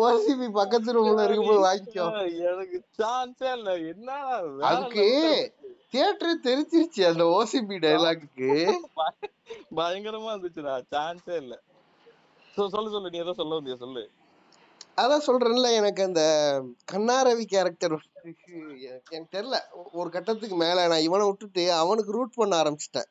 ஓசிபி 0.00 0.46
பக்கத்து 0.52 0.94
ரூம்ல 0.94 1.24
இருக்கு 1.24 1.44
போய் 1.44 1.64
வாங்கிக்கோ. 1.66 2.06
எனக்கு 2.46 2.78
சான்ஸே 2.98 3.50
இல்ல. 3.52 3.72
என்ன 3.88 4.08
அதுக்கு 4.68 5.06
தியேட்டர் 5.92 6.44
தெரிச்சிருச்சு 6.44 7.02
அந்த 7.06 7.24
ஓசிபி 7.36 7.76
டைலாக்கு 7.84 8.48
பயங்கரமா 9.76 10.30
இருந்துச்சுடா. 10.32 10.74
சான்ஸே 10.92 11.36
இல்ல. 11.36 11.54
சோ 12.56 12.66
சொல்லு 12.68 12.90
சொல்லு. 12.90 13.12
நீ 13.12 13.18
ஏதோ 13.18 13.34
சொல்ல 13.34 13.58
வந்தியா 13.58 13.76
சொல்லு. 13.76 14.02
அதான் 15.02 15.26
சொல்றேன்ல 15.26 15.68
எனக்கு 15.80 16.02
அந்த 16.08 16.22
கண்ணாரவி 16.84 17.44
கேரக்டர் 17.44 17.94
எனக்கு 19.06 19.30
தெரியல 19.36 19.58
ஒரு 19.92 20.08
கட்டத்துக்கு 20.10 20.56
மேல 20.56 20.86
நான் 20.88 21.06
இவனை 21.08 21.26
விட்டுட்டு 21.28 21.62
அவனுக்கு 21.82 22.16
ரூட் 22.16 22.38
பண்ண 22.40 22.54
ஆரம்பிச்சிட்டேன். 22.62 23.08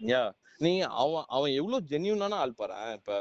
யா 0.00 0.22
நீ 0.60 0.72
அவன் 1.02 1.26
அவன் 1.36 1.56
எவ்வளவு 1.60 1.88
ஜென்யூனான 1.90 2.38
ஆள் 2.42 2.58
பாரு. 2.60 2.76
இப்ப 2.98 3.12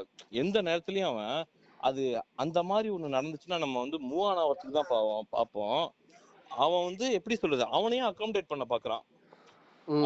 எந்த 0.42 0.58
நேரத்துலயும் 0.68 1.12
அவன் 1.14 1.36
அது 1.80 2.04
அந்த 2.36 2.60
மாதிரி 2.64 2.88
ஒண்ணு 2.96 3.16
நடந்துச்சுன்னா 3.18 3.58
நம்ம 3.58 3.80
வந்து 3.80 3.98
மூவ் 4.10 4.28
ஆன 4.30 4.44
வரத்துக்கு 4.48 4.78
தான் 4.80 4.92
பாவோம் 4.92 5.28
பார்ப்போம் 5.36 5.82
அவன் 6.52 6.86
வந்து 6.90 7.06
எப்படி 7.18 7.36
சொல்றது? 7.36 7.66
அவனையும் 7.78 8.10
அகாமடேட் 8.10 8.52
பண்ண 8.52 8.66
பாக்குறான். 8.70 9.04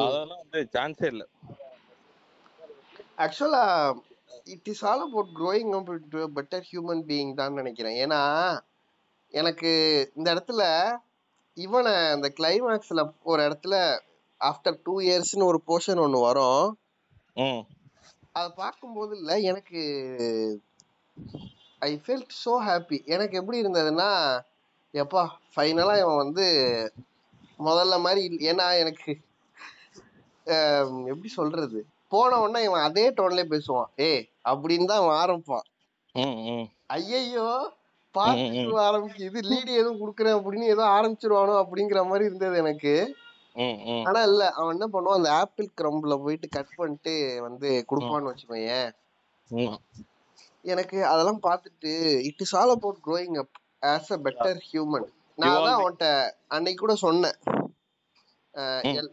அதெல்லாம் 0.06 0.42
வந்து 0.44 0.60
சான்ஸே 0.76 1.08
இல்ல. 1.14 1.24
ஆக்சுவலா 3.18 3.64
it 4.54 4.70
is 4.72 4.84
all 4.90 5.04
about 5.08 5.32
growing 5.40 5.72
up 5.78 5.92
to 6.14 6.22
better 6.38 6.66
human 6.72 7.04
being 7.10 7.34
தான் 7.34 7.58
நினைக்கிறேன். 7.60 7.98
ஏன்னா 8.04 8.22
எனக்கு 9.34 9.72
இந்த 10.16 10.28
இடத்துல 10.36 10.64
இவனை 11.58 11.94
அந்த 12.16 12.28
கிளைமேக்ஸ்ல 12.40 13.02
ஒரு 13.24 13.42
இடத்துல 13.48 13.76
ஆஃப்டர் 14.42 14.78
டூ 14.84 14.94
இயர்ஸ்னு 15.02 15.50
ஒரு 15.52 15.60
போர்ஷன் 15.68 16.02
ஒன்று 16.06 16.20
வரும். 16.28 16.66
அதை 18.38 18.50
பார்க்கும்போது 18.64 19.14
இல்லை 19.20 19.36
எனக்கு 19.52 19.82
ஐ 21.82 21.92
ஃபெல்ட் 22.04 22.34
ஸோ 22.44 22.54
ஹாப்பி 22.68 22.98
எனக்கு 23.16 23.36
எப்படி 23.42 23.58
இருந்ததுன்னா 23.64 24.10
எப்பா 24.94 25.22
ஃபைனலாக 25.54 26.02
இவன் 26.04 26.22
வந்து 26.24 26.46
முதல்ல 27.60 27.96
மாதிரி 28.06 28.24
ஏன்னா 28.52 28.66
எனக்கு 28.84 29.12
எப்படி 31.12 31.30
சொல்றது? 31.40 31.80
போன 32.16 32.40
உடனே 32.44 32.62
இவன் 32.68 32.86
அதே 32.88 33.06
டோன்லயே 33.20 33.48
பேசுவான். 33.54 33.90
ஏய் 34.10 34.24
அப்படின்னு 34.52 34.90
தான் 34.92 35.02
அவன் 35.04 35.20
ஆரம்பிப்பான். 35.24 35.66
ஐயையோ 36.98 37.48
பார்த்துட்டு 38.16 38.76
ஆரம்பிக்கு 38.88 39.22
இது 39.30 39.40
லீடு 39.52 39.72
எதுவும் 39.80 40.02
கொடுக்குறேன் 40.02 40.38
அப்படின்னு 40.38 40.68
ஏதோ 40.76 40.84
ஆரம்பிச்சிருவானோ 40.98 41.56
அப்படிங்கிற 41.64 42.02
மாதிரி 42.10 42.28
இருந்தது 42.30 42.58
எனக்கு. 42.64 42.94
ஆனா 44.08 44.20
இல்ல 44.30 44.44
அவன் 44.60 44.74
என்ன 44.76 44.88
பண்ணுவான் 44.94 45.20
அந்த 45.20 45.32
ஆப்பிள் 45.42 45.68
கிரம்பில் 45.80 46.22
போயிட்டு 46.24 46.48
கட் 46.56 46.72
பண்ணிட்டு 46.80 47.14
வந்து 47.48 47.70
கொடுப்பான்னு 47.90 48.32
வச்சுக்கோயேன். 48.32 48.90
எனக்கு 50.74 50.98
அதெல்லாம் 51.12 51.42
பார்த்துட்டு 51.48 51.92
it 52.30 52.42
is 52.46 52.56
all 52.62 52.74
about 52.76 53.00
growing 53.08 53.38
up 53.44 53.56
as 53.94 54.12
a 54.16 54.20
better 54.28 54.60
human 54.70 55.08
நான் 55.38 55.64
தான் 55.68 55.78
அவன்கிட்ட 55.80 56.08
அன்னைக்கு 56.56 56.82
கூட 56.84 56.96
சொன்னேன். 57.06 57.38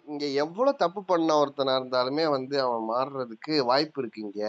இங்க 0.07 0.25
எவ்வளவு 0.43 0.73
தப்பு 0.77 1.01
பண்ண 1.05 1.37
ஒருத்தனா 1.37 1.73
இருந்தாலுமே 1.79 2.25
வந்து 2.31 2.57
அவன் 2.61 2.85
மாறுறதுக்கு 2.91 3.55
வாய்ப்பு 3.71 4.01
இருக்கு 4.03 4.21
இங்க. 4.21 4.43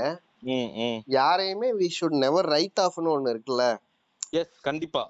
யாரையுமே 1.14 1.70
வி 1.80 1.88
ஷுட் 1.98 2.22
நெவர் 2.24 2.50
ரைட் 2.54 2.82
ஆஃப்னு 2.86 3.14
ஒண்ணு 3.16 3.34
இருக்குல்ல. 3.34 3.66
எஸ் 4.34 4.54
கண்டிப்பா. 4.62 5.04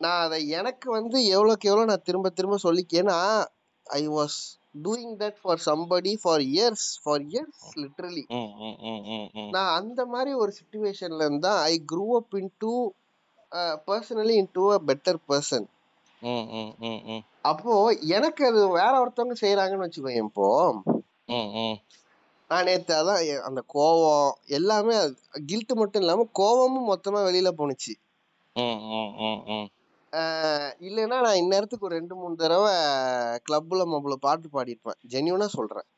நான் 0.00 0.22
அதை 0.24 0.38
எனக்கு 0.58 0.88
வந்து 0.90 1.18
எவ்வளோக்கு 1.32 1.68
எவ்வளோ 1.70 1.84
நான் 1.84 2.06
திரும்ப 2.06 2.28
திரும்ப 2.30 2.58
சொல்லி 2.58 2.84
ஏன்னா 2.92 3.16
I 3.86 4.02
was 4.08 4.38
doing 4.84 5.14
that 5.20 5.38
for 5.42 5.60
somebody 5.66 6.12
for 6.22 6.42
years 6.50 6.86
for 7.02 7.24
years 7.26 7.64
literally 7.78 8.24
நான் 9.50 9.72
அந்த 9.78 10.00
மாதிரி 10.06 10.32
ஒரு 10.42 10.52
சுச்சுவேஷன்ல 10.58 11.26
இருந்தா 11.28 11.52
I 11.66 11.74
grew 11.92 12.06
up 12.16 12.36
into 12.58 12.72
personally 13.88 14.34
into 14.52 14.64
a 14.70 14.78
better 14.88 15.20
person 15.28 15.66
அப்போ 17.42 17.74
எனக்கு 18.16 18.42
அது 18.46 18.60
வேற 18.68 18.92
ஒருத்தவங்க 19.02 19.36
செய்யறாங்கன்னு 19.40 19.86
வச்சுக்கோங்க 19.86 20.22
இப்போ. 20.26 20.46
நான் 22.50 22.64
நேத்து 22.64 22.92
அதான் 23.00 23.20
அந்த 23.48 23.60
கோவம் 23.74 24.30
எல்லாமே 24.58 24.94
கில்ட் 25.50 25.72
மட்டும் 25.72 26.02
இல்லாம 26.02 26.26
கோவமும் 26.38 26.88
மொத்தமா 26.92 27.20
வெளியில 27.28 27.50
போணுச்சு. 27.58 27.92
இல்லைன்னா 30.88 31.16
நான் 31.26 31.40
இந்நேரத்துக்கு 31.42 31.86
ஒரு 31.88 31.98
ரெண்டு 31.98 32.14
மூணு 32.14 32.34
தடவை 32.36 32.72
கிளப்ல 33.48 33.84
மொபைல 33.92 34.16
பாட்டு 34.26 34.48
பாடியிருப்பேன். 34.56 34.98
ஜென்யூனா 35.12 35.48
சொல்றேன். 35.56 35.88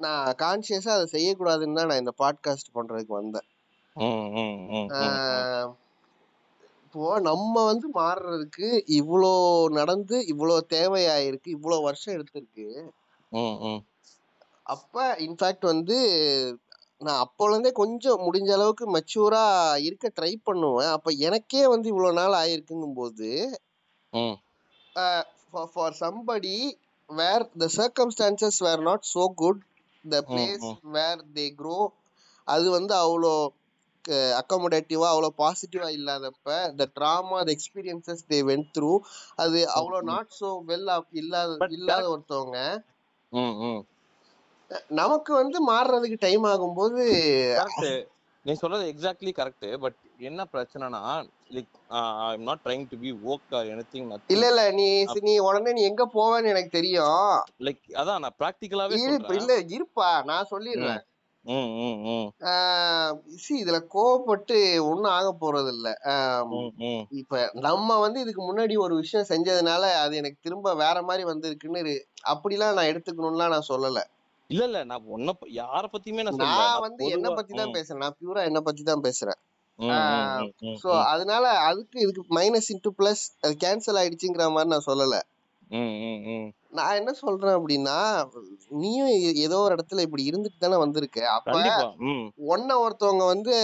நான் 0.00 0.28
கான்சியஸா 0.42 0.92
அதை 0.96 1.06
செய்யக்கூடாதுன்னு 1.16 1.78
தான் 1.80 1.90
நான் 1.90 2.02
இந்த 2.04 2.14
பாட்காஸ்ட் 2.22 2.74
பண்றதுக்கு 2.74 3.14
வந்தேன். 3.20 3.48
ம், 6.94 7.00
ம், 7.00 7.00
ம், 7.00 7.00
ம், 7.00 7.00
ம். 7.00 7.00
ஆஹ் 7.00 7.06
இப்போ 7.12 7.20
நம்ம 7.20 7.64
வந்து 7.64 7.88
மாறுறதுக்கு 7.94 8.68
இவ்வளோ 8.92 9.32
நடந்து 9.70 10.16
இவ்வளோ 10.26 10.56
தேவையாயிருக்கு 10.68 11.48
இவ்வளோ 11.52 11.82
வருஷம் 11.82 12.14
எடுத்திருக்கு 12.14 12.66
ம், 13.32 13.56
ம். 13.60 13.80
அப்ப 14.64 15.16
இன்ஃபேக்ட் 15.18 15.64
வந்து 15.64 15.96
நான் 17.00 17.26
அப்போல 17.26 17.50
இருந்தே 17.50 17.72
கொஞ்சம் 17.72 18.20
முடிஞ்ச 18.20 18.50
அளவுக்கு 18.52 18.84
மெச்சூரா 18.92 19.44
இருக்க 19.80 20.12
ட்ரை 20.20 20.36
பண்ணுவேன் 20.42 20.88
அப்ப 20.88 21.10
எனக்கே 21.10 21.66
வந்து 21.66 21.88
இவ்வளவு 21.88 22.12
நாள் 22.12 22.32
ஆயிருக்குங்கும் 22.32 22.94
போது 22.94 23.30
ம். 24.12 24.36
For 25.72 25.96
somebody 26.00 26.56
where 27.08 27.48
the 27.58 27.68
circumstances 27.76 28.58
were 28.58 28.80
not 28.80 29.10
so 29.14 29.24
good 29.34 29.62
the 30.04 30.22
place. 30.28 30.68
Where 30.92 31.20
they 31.34 31.54
grow 31.54 31.78
அது 32.44 32.70
வந்து 32.70 32.94
அவ்வளோ 32.94 33.34
அக்காமடேட்டிவா 34.38 35.08
அவ்வளோ 35.10 35.30
பாசிட்டிவா 35.38 35.88
இல்லாதப்ப 35.90 36.48
the 36.76 36.86
trauma 36.96 37.38
the 37.42 37.50
experiences 37.56 38.22
they 38.28 38.38
went 38.48 38.70
through 38.76 38.92
அது 39.36 39.58
அவ்வளோ. 39.76 40.00
நாட் 40.12 40.32
சோ 40.40 40.50
வெல் 40.66 40.88
இல்லாத 41.12 41.58
இல்லாத 41.70 42.04
ஒருத்தவங்க. 42.10 42.58
நமக்கு 44.96 45.32
வந்து 45.34 45.58
மாறுறதுக்கு 45.68 46.18
டைம் 46.20 46.44
ஆகும்போது 46.44 47.02
நீ 48.44 48.52
சொல்றது 48.54 48.84
எக்ஸாக்ட்லி 48.92 49.32
கரெக்ட் 49.32 49.66
பட் 49.78 49.98
என்ன 50.28 50.46
பிரச்சனைனா 50.52 51.00
like 51.50 51.74
I 52.24 52.32
am 52.32 52.46
not 52.48 52.62
trying 52.64 52.86
to 52.90 52.96
be 52.96 53.10
woke 53.24 53.54
or 53.54 53.68
anything 53.72 54.08
இல்ல 54.28 54.44
இல்ல. 54.50 54.62
நீ 54.72 54.86
நீ 55.20 55.34
உடனே 55.38 55.72
நீ 55.72 55.82
எங்க 55.82 56.04
போவேன்னு 56.14 56.52
எனக்கு 56.54 56.70
தெரியும். 56.70 57.28
லைக் 57.66 57.84
அதான் 58.00 58.22
நான் 58.24 58.38
பிராக்டிகலாவே 58.38 58.98
இல்ல 59.36 59.52
இருப்பா. 59.74 60.10
நான் 60.24 60.50
சொல்லிடுறேன். 60.50 61.02
சி 63.38 63.52
இதுல 63.62 63.78
கோவப்பட்டு 63.94 64.56
ஒண்ணும் 64.82 65.12
ஆக 65.12 65.28
போறது 65.40 65.68
இல்ல 65.68 65.88
இப்ப 67.12 67.50
நம்ம 67.60 67.98
வந்து 67.98 68.18
இதுக்கு 68.20 68.42
முன்னாடி 68.42 68.74
ஒரு 68.78 68.94
விஷயம் 68.94 69.28
செஞ்சதுனால 69.28 69.82
அது 69.96 70.16
எனக்கு 70.16 70.38
திரும்ப 70.40 70.74
வேற 70.74 71.02
மாதிரி 71.02 71.24
வந்திருக்குன்னு 71.24 71.94
அப்படிலாம் 72.26 72.74
நான் 72.74 72.90
எடுத்துக்கணும்லாம் 72.92 73.50
நான் 73.50 73.70
சொல்லல. 73.70 74.00
இல்ல 74.50 74.64
இல்ல. 74.64 74.84
நான் 74.84 75.04
உன்ன 75.08 75.34
யார 75.56 75.84
பத்தியுமே 75.92 76.22
நான் 76.22 76.40
நான் 76.44 76.80
வந்து 76.80 77.04
என்ன 77.06 77.28
பத்தி 77.30 77.52
தான் 77.54 77.74
பேசுறேன்? 77.74 78.02
நான் 78.02 78.16
பியூரா 78.20 78.42
என்ன 78.44 78.60
பத்தி 78.60 78.82
தான் 78.82 79.04
பேசுறேன்? 79.04 79.38
சோ 80.82 80.90
அதனால 81.12 81.44
அதுக்கு 81.68 82.00
இதுக்கு 82.00 82.34
மைனஸ் 82.34 82.70
இன்டூ 82.70 82.90
பிளஸ் 82.98 83.24
அது 83.40 83.54
கேன்சல் 83.56 84.00
ஆயிடுச்சுங்கிற 84.00 84.46
மாதிரி 84.50 84.68
நான் 84.68 84.88
சொல்லல. 84.90 85.18
நான் 86.72 86.98
என்ன 86.98 87.12
சொல்றேன் 87.12 87.56
அப்படின்னா 87.56 87.96
நீயும் 88.82 89.10
ஏதோ 89.46 89.56
ஒரு 89.64 89.74
இடத்துல 89.76 90.04
இப்படி 90.06 90.24
இருந்துட்டு 90.30 90.58
தானே 90.58 90.76
வந்திருக்க. 90.76 91.18
அப்ப 91.34 91.50
ஒன்ன 92.52 92.76
ஒருத்தவங்க 92.84 93.24
வந்து 93.26 93.54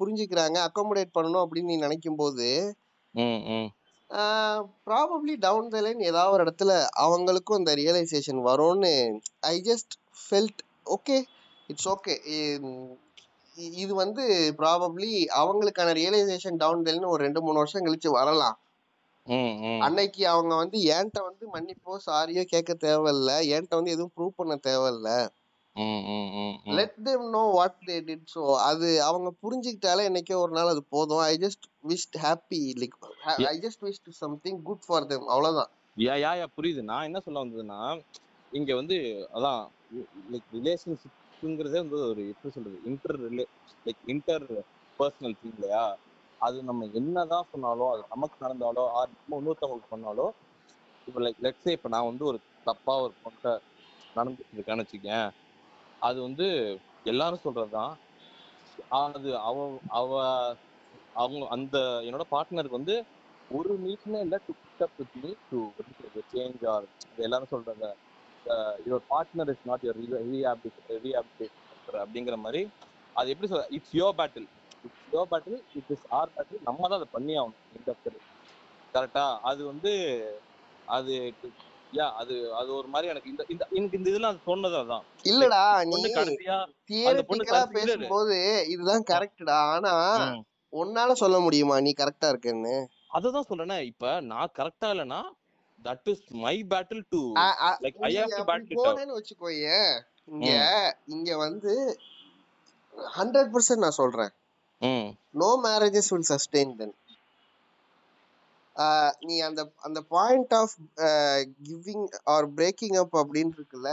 புரிஞ்சுக்கிறாங்க 0.00 0.58
அக்காமடேட் 0.66 1.16
பண்ணணும் 1.18 1.44
அப்படின்னு 1.44 1.72
நீ 1.72 1.78
நினைக்கும் 1.78 2.16
போது 2.16 2.48
ப்ராபப்ளி 4.86 5.34
டவுன் 5.36 5.70
த 5.70 5.80
லைன் 5.80 6.02
ஏதாவது 6.10 6.34
ஒரு 6.34 6.44
இடத்துல 6.46 6.72
அவங்களுக்கும் 7.04 7.58
அந்த 7.58 7.72
ரியலைசேஷன் 7.74 8.42
வரும்னு 8.48 8.92
I 9.52 9.54
just 9.70 9.94
felt 10.20 10.60
okay 10.86 11.16
it's 11.68 11.88
okay 11.88 12.14
இது 13.76 13.92
வந்து 13.94 14.22
ப்ராபப்ளி 14.58 15.10
அவங்களுக்கான 15.40 15.92
ரியலைசேஷன் 16.00 16.60
டவுன் 16.62 16.84
த 16.86 16.92
லைன் 16.92 17.12
ஒரு 17.14 17.24
ரெண்டு 17.24 17.40
மூணு 17.42 17.60
வருஷம் 17.62 17.84
கழிச்சு 17.86 18.10
வரலாம். 18.10 18.56
அன்னைக்கு 19.86 20.22
அவங்க 20.28 20.52
வந்து 20.54 20.78
என்கிட்ட 20.90 21.20
வந்து 21.22 21.44
மன்னிப்போ 21.54 21.94
சாரியோ 22.06 22.44
கேட்க 22.44 22.72
தேவையில்ல. 22.86 23.30
என்கிட்ட 23.54 23.74
வந்து 23.74 23.94
எதுவும் 23.96 24.14
ப்ரூவ் 24.16 24.38
பண்ண 24.40 24.54
தேவையில்ல. 24.68 25.10
Let 26.76 26.96
them 27.06 27.22
know 27.32 27.42
what 27.50 27.80
they 27.88 27.96
did 28.00 28.28
so 28.34 28.42
அது 28.60 28.88
அவங்க 29.02 29.28
புரிஞ்சுக்கிட்டாலே 29.42 30.06
என்னைக்கோ 30.10 30.38
ஒரு 30.38 30.52
நாள் 30.52 30.72
அது 30.74 30.82
போதும். 30.88 31.24
I 31.24 31.34
just 31.36 31.66
wish 31.88 32.06
happy 32.22 32.60
like 32.80 32.96
I 33.46 33.56
just 33.58 33.84
wish 33.84 34.00
something 34.20 34.60
good 34.62 34.86
for 34.86 35.06
them 35.06 35.26
அவ்வளவுதான். 35.26 35.70
யா 35.96 36.14
யா 36.22 36.32
யா, 36.40 36.46
புரியுது. 36.56 36.82
நான் 36.82 37.04
என்ன 37.04 37.20
சொல்ல 37.20 37.44
வந்ததுன்னா 37.44 37.80
இங்க 38.52 38.74
வந்து 38.74 38.96
அதான் 39.36 39.60
லைக் 40.32 40.48
ரிலேஷன்ஷிப்ங்கிறதே 40.52 41.78
வந்து 41.84 41.98
ஒரு 42.10 42.22
எப்படி 42.32 42.52
சொல்றது? 42.52 42.78
இன்டர் 42.84 43.18
ரிலே 43.24 43.46
லைக் 43.86 44.02
இன்டர் 44.06 44.46
பர்சனல் 44.98 45.38
திங் 45.40 45.56
இல்லையா? 45.56 45.84
அது 46.46 46.58
நம்ம 46.68 46.86
என்னதான் 46.98 47.48
சொன்னாலும் 47.50 47.92
அது 47.92 48.02
நமக்கு 48.12 48.36
நடந்தாலோ 48.44 48.84
ஆர் 48.96 49.14
நம்ம 49.14 49.38
இன்னொருத்தவங்களுக்கு 49.40 49.94
பண்ணாலோ 49.94 50.26
இப்போ 51.06 51.20
லைக் 51.24 51.42
லெட்ஸே 51.44 51.74
இப்போ 51.76 51.88
நான் 51.88 52.08
வந்து 52.08 52.24
ஒரு 52.30 52.38
தப்பாக 52.66 53.04
ஒரு 53.04 53.14
பொண்ணை 53.24 53.52
நடந்துட்டு 54.16 54.54
இருக்கேன்னு 54.54 54.84
வச்சுக்கேன். 54.84 55.28
அது 56.02 56.18
வந்து 56.26 56.46
எல்லாரும் 57.06 57.44
சொல்றதுதான். 57.44 57.92
அது 58.98 59.30
அவ 59.48 59.56
அவ 59.98 60.10
அவங்க 61.16 61.44
அந்த 61.56 61.76
என்னோட 62.06 62.24
பார்ட்னருக்கு 62.32 62.80
வந்து 62.80 62.96
ஒரு 63.50 63.72
மீட்னே 63.84 64.20
இல்லை 64.24 64.38
to 64.44 64.52
pick 64.60 64.84
up 64.86 64.96
with 64.96 65.16
me 65.16 65.30
to 65.50 65.58
change 66.32 66.64
or 66.72 66.86
எல்லாரும் 67.18 67.52
சொல்றாங்க. 67.52 67.86
Your 68.86 69.04
partner 69.10 69.50
is 69.52 69.64
not 69.64 69.84
your 69.86 69.98
rehabilitation 70.24 71.62
அப்படிங்கிற 72.02 72.36
மாதிரி 72.44 72.62
அது 73.16 73.30
எப்படி 73.32 73.48
சொல்ற 73.50 73.66
it's 73.76 73.96
your 73.98 74.18
battle 74.18 74.48
it's 74.86 75.12
your 75.12 75.30
battle 75.32 75.60
it 75.78 75.92
is 75.94 76.06
our 76.18 76.32
battle 76.34 76.64
நம்ம 76.66 76.82
தான் 76.84 76.98
அதை 77.00 77.08
பண்ணி 77.12 77.34
ஆகணும் 77.36 77.60
இந்த 77.76 77.94
கரெக்டா 78.94 79.24
அது 79.48 79.62
வந்து 79.70 79.92
அது 80.88 81.14
யா 81.92 82.06
அது 82.20 82.34
அது 82.58 82.70
ஒரு 82.76 82.88
மாதிரி 82.92 83.10
எனக்கு 83.10 83.30
இந்த 83.32 83.42
இந்த 83.48 83.64
எனக்கு 83.72 83.98
இந்த 83.98 84.08
இதெல்லாம் 84.10 84.32
அது 84.32 84.48
சொன்னது 84.48 84.76
அதான். 84.80 85.04
இல்லடா 85.24 85.60
நீ 85.90 86.00
தியரிட்டிக்கலா 86.90 87.62
பேசும்போது 87.76 88.36
இதுதான் 88.72 89.06
கரெக்டா 89.10 89.58
ஆனா. 89.72 89.94
உன்னால 90.72 91.10
சொல்ல 91.20 91.36
முடியுமா 91.40 91.76
நீ 91.80 91.90
கரெக்டா 91.94 92.28
இருக்கேன்னு? 92.32 92.74
அததான் 93.16 93.48
சொல்றேனே 93.48 93.76
இப்ப 93.90 94.06
நான் 94.30 94.54
கரெக்டா 94.56 94.88
இல்லைன்னா 94.94 95.20
that 95.78 96.08
is 96.12 96.24
my 96.42 96.56
battle 96.70 97.04
to 97.12 97.20
like 97.84 97.98
I 98.02 98.12
have 98.16 98.34
to 98.34 98.44
battle 98.50 98.80
போனேன்னு 98.80 99.16
வச்சுக்கோயேன் 99.18 99.90
இங்க 100.32 100.50
இங்க 101.14 101.30
வந்து 101.42 101.72
ஹண்ட்ரட் 103.14 103.50
பர்சன்ட் 103.52 103.84
நான் 103.84 104.00
சொல்றேன். 104.00 104.32
No 105.32 105.48
marriages 105.62 106.08
will 106.08 106.28
sustain 106.28 106.74
then 106.76 106.94
நீ 109.20 109.40
அந்த 109.40 109.60
அந்த 109.78 110.00
point 110.08 110.54
of 110.54 110.74
giving 111.64 112.04
or 112.24 112.54
breaking 112.54 112.96
up 112.96 113.16
அப்படின்னு 113.16 113.54
இருக்குல்ல? 113.56 113.90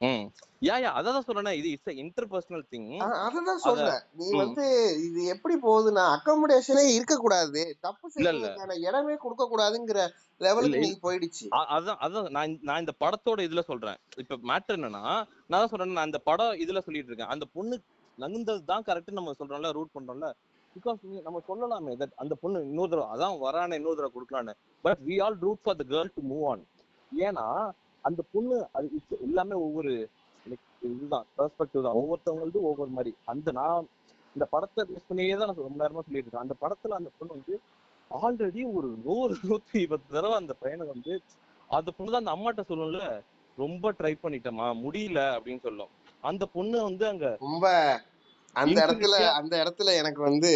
ம். 0.00 0.24
யா 0.62 0.74
யா 0.78 0.90
அதான் 0.96 1.24
சொல்றேனே 1.26 1.52
இது 1.52 1.68
இட்ஸ் 1.70 1.96
இன்டர் 1.96 2.28
பர்சனல் 2.28 2.64
திங் 2.70 2.88
அ- 3.00 3.20
அததான் 3.24 3.48
அத 3.50 3.58
சொல்றேன். 3.58 4.02
நீ 4.12 4.26
வந்து 4.36 4.64
இது 5.02 5.24
எப்படி 5.24 5.54
போகுதுன்னா 5.62 6.04
அக்கோமடேஷனே 6.14 6.84
இருக்க 6.88 7.16
கூடாது 7.16 7.62
தப்பு 7.80 8.06
செய்யறதுக்கான 8.14 8.76
இடமே 8.80 9.16
கொடுக்க 9.16 9.48
கூடாதுங்கிற 9.50 10.00
லெவலுக்கு 10.40 10.78
நீ 10.78 10.90
போயிடுச்சு. 11.02 11.46
அதான் 11.72 12.00
அதான் 12.00 12.28
நான் 12.28 12.48
இந்த- 12.48 12.62
நான் 12.62 12.78
இந்த 12.78 12.94
படத்தோட 13.00 13.40
இதுல 13.46 13.60
சொல்றேன். 13.62 13.98
இப்ப 14.16 14.38
மேட்டர் 14.44 14.78
என்னன்னா 14.78 15.02
நான் 15.02 15.26
தான் 15.54 15.68
சொல்றேன் 15.68 15.92
நான் 15.92 16.04
அந்த 16.04 16.18
படம் 16.20 16.58
இதுல 16.58 16.80
சொல்லிட்டு 16.80 17.10
இருக்கேன். 17.10 17.28
அந்த 17.28 17.44
பொண்ணு 17.52 17.76
நகுந்தது 18.18 18.62
தான் 18.70 18.86
கரெக்ட் 18.88 19.18
நம்ம 19.18 19.34
சொல்றோம்ல 19.40 19.70
ரூட் 19.78 19.94
பண்றோம்ல. 19.96 20.28
பிகாஸ் 20.76 21.00
நம்ம 21.26 21.38
சொல்லலாமே 21.48 21.92
தட் 22.00 22.16
அந்த 22.22 22.34
பொண்ணு 22.42 22.58
இன்னொரு 22.68 22.90
தடவை 22.92 23.06
அதான் 23.14 23.36
வரானே 23.44 23.78
இன்னொரு 23.80 23.98
தடவை 23.98 24.12
கொடுக்கலான்னு. 24.16 24.54
But 24.84 25.00
we 25.08 25.16
all 25.24 25.38
root 25.46 25.62
for 25.64 25.78
the 25.80 25.86
girl 25.92 26.10
to 26.16 26.22
move 26.32 26.44
on 26.52 26.64
ஏன்னா 27.12 27.46
அந்த 28.04 28.20
பொண்ணு 28.32 28.56
அது 28.78 28.88
எல்லாமே 29.28 29.56
ஒவ்வொரு 29.66 29.92
இதுதான் 30.88 31.26
பெர்ஸ்பெக்டிவ் 31.38 31.86
தான். 31.86 31.96
ஒவ்வொருத்தவங்களது 32.00 32.58
ஒவ்வொரு 32.68 32.90
மாதிரி. 32.96 33.12
அந்த 33.32 33.52
நான் 33.60 33.88
இந்த 34.36 34.44
படத்தை 34.52 34.82
பேஸ் 34.90 35.08
பண்ணியே 35.08 35.36
தான் 35.38 35.50
நான் 35.50 35.66
ரொம்ப 35.68 35.78
நேரமா 35.82 36.02
சொல்லிட்டு 36.06 36.26
இருக்கேன். 36.26 36.46
அந்த 36.46 36.56
படத்துல 36.62 36.98
அந்த 37.00 37.10
பொண்ணு 37.18 37.36
வந்து 37.38 37.54
ஆல்ரெடி 38.10 38.62
ஒரு 38.78 38.88
நூறு 39.06 39.34
நூத்தி 39.48 39.80
பத்து 39.92 40.08
தடவை 40.16 40.36
அந்த 40.42 40.54
பையனை 40.62 40.84
வந்து 40.92 41.12
அந்த 41.78 41.90
பொண்ணு 41.96 42.12
தான் 42.12 42.22
அந்த 42.22 42.34
அம்மாட்ட 42.36 42.62
சொல்லும்ல 42.70 43.00
ரொம்ப 43.58 43.92
ட்ரை 43.98 44.12
பண்ணிட்டேமா 44.22 44.66
முடியல 44.84 45.20
அப்படின்னு 45.36 45.64
சொல்லும். 45.66 45.92
அந்த 46.28 46.44
பொண்ணு 46.46 46.78
வந்து 46.82 47.04
அங்க 47.08 47.26
ரொம்ப 47.40 47.66
அந்த 48.56 48.78
இடத்துல 48.84 49.16
அந்த 49.38 49.54
இடத்துல 49.62 49.92
எனக்கு 49.94 50.20
வந்து 50.22 50.52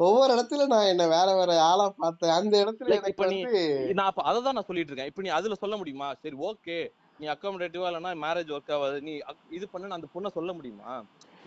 ஒவ்வொரு 0.00 0.30
இடத்துல 0.34 0.62
நான் 0.66 0.90
என்ன 0.92 1.04
வேற 1.08 1.28
வேற 1.34 1.52
ஆளா 1.62 1.84
பார்த்தேன். 1.98 2.34
அந்த 2.38 2.54
இடத்துல 2.64 2.96
எனக்கு 2.96 3.22
வந்து 3.24 3.60
நான் 3.98 4.10
அப்ப 4.10 4.22
அதை 4.22 4.40
தான் 4.42 4.56
நான் 4.58 4.68
சொல்லிட்டு 4.68 4.90
இருக்கேன். 4.92 5.10
இப்ப 5.10 5.22
நீ 5.22 5.30
அதுல 5.36 5.54
சொல்ல 5.54 5.76
முடியுமா? 5.76 6.08
சரி 6.22 6.36
ஓகே 6.48 6.76
நீ 7.20 7.26
அக்காமடேட்டிவா 7.26 7.88
இல்லைன்னா 7.90 8.12
மேரேஜ் 8.24 8.52
ஒர்க் 8.56 8.74
ஆகாது. 8.76 8.98
நீ 9.00 9.12
இது 9.50 9.66
பண்ணு 9.72 9.96
அந்த 9.98 10.08
பொண்ணை 10.14 10.30
சொல்ல 10.36 10.52
முடியுமா? 10.52 10.90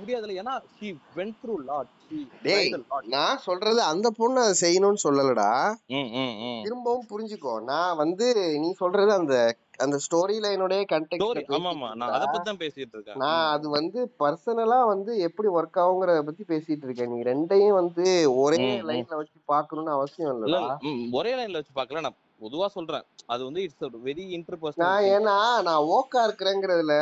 முடியாதுல 0.01 0.35
ஏன்னா 0.41 0.55
ஷி 0.75 0.89
வென்ட் 1.17 1.39
த்ரூ 1.41 1.55
லாட் 1.69 1.89
டேய் 2.43 2.69
நான் 3.15 3.41
சொல்றது 3.47 3.79
அந்த 3.91 4.07
பொண்ணு 4.19 4.39
அதை 4.43 4.53
செய்யணும்னு 4.61 5.03
சொல்லலடா. 5.03 5.49
திரும்பவும் 6.65 7.09
புரிஞ்சுக்கோ. 7.11 7.53
நான் 7.71 7.99
வந்து 8.03 8.27
நீ 8.63 8.69
சொல்றது 8.83 9.11
அந்த 9.19 9.35
அந்த 9.83 9.97
ஸ்டோரி 10.05 10.37
லைனுடைய 10.45 10.79
ஆமா 11.57 11.89
நான் 11.99 12.13
அதை 12.15 12.25
பத்தி 12.25 12.47
தான் 12.47 12.61
பேசிட்டு 12.63 12.95
இருக்கேன். 12.95 13.19
நான் 13.23 13.45
அது 13.55 13.67
வந்து 13.77 13.99
பர்சனலா 14.23 14.79
வந்து 14.93 15.11
எப்படி 15.27 15.49
ஒர்க் 15.57 15.79
ஆகுங்கிறத 15.83 16.23
பத்தி 16.29 16.45
பேசிட்டு 16.53 16.85
இருக்கேன். 16.87 17.11
நீ 17.13 17.19
ரெண்டையும் 17.31 17.77
வந்து 17.81 18.05
ஒரே 18.43 18.59
லைன்ல 18.89 19.19
வச்சு 19.21 19.37
பார்க்கணும்னு 19.53 19.95
அவசியம் 19.97 20.33
இல்ல 20.47 20.59
ஒரே 21.19 21.33
லைன்ல 21.39 21.61
வச்சு 21.61 21.77
பார்க்கல. 21.79 22.03
நான் 22.07 22.19
பொதுவா 22.41 22.65
சொல்றேன். 22.65 23.03
அது 23.25 23.43
வந்து 23.43 23.61
இட்ஸ் 23.61 23.83
வெரி 23.83 24.43
நான் 24.43 24.45
இன்டர்பர்சனல் 24.45 25.05
ஏன்னா 25.05 25.61
நான் 25.61 25.83
ஓக்கா 25.83 26.15
இருக்கிறேங்கிறதுல 26.15 26.93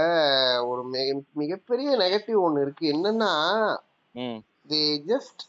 ஒரு 0.68 0.84
மிக- 0.84 1.22
மிகப்பெரிய 1.34 1.90
நெகட்டிவ் 1.98 2.40
ஒண்ணு 2.48 2.62
இருக்கு. 2.62 2.92
என்னன்னா 2.94 3.78
தே 4.68 4.98
ஜஸ்ட் 5.08 5.44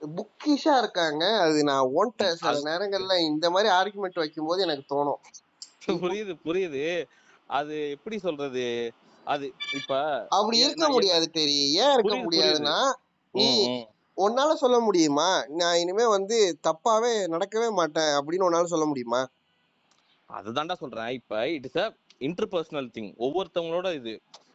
புக்கிஷா 0.00 0.78
இருக்காங்க. 0.78 1.40
அது 1.40 1.64
நான் 1.64 1.90
ஓன்ட்ட 1.96 2.32
சில 2.32 2.58
நேரங்கள்ல 2.58 3.18
இந்த 3.18 3.50
மாதிரி 3.50 3.74
ஆர்குமெண்ட் 3.74 4.14
வைக்கும்போது 4.14 4.62
எனக்கு 4.62 4.96
தோணும். 4.96 5.20
புரியுது 5.86 6.36
புரியுது. 6.44 7.08
அது 7.46 7.90
எப்படி 7.90 8.18
சொல்றது? 8.18 8.92
அது 9.24 9.52
இப்ப 9.74 10.26
அப்படி 10.28 10.58
இருக்க 10.58 10.82
நான் 10.82 10.90
முடியாது 10.90 11.30
தெரி 11.30 11.72
ஏன் 11.72 11.92
இருக்க 11.92 12.16
முடியாதுன்னா 12.16 12.92
உன்னால 14.18 14.52
சொல்ல 14.54 14.76
முடியுமா? 14.80 15.26
நான் 15.60 15.78
இனிமே 15.78 16.06
வந்து 16.06 16.36
தப்பாவே 16.66 17.12
நடக்கவே 17.34 17.68
மாட்டேன் 17.72 18.12
அப்படின்னு 18.18 18.46
உன்னால 18.48 18.70
சொல்ல 18.72 18.86
முடியுமா? 18.86 19.20
அதுதான்டா 20.30 20.76
சொல்றேன். 20.80 21.10
இப்ப 21.18 21.34
it 21.48 21.66
is 21.66 21.78
a 21.78 21.86
interpersonal 22.20 22.88
thing 22.96 23.10
ஒவ்வொருத்தவங்களோட 23.18 23.88
இது. 23.94 24.14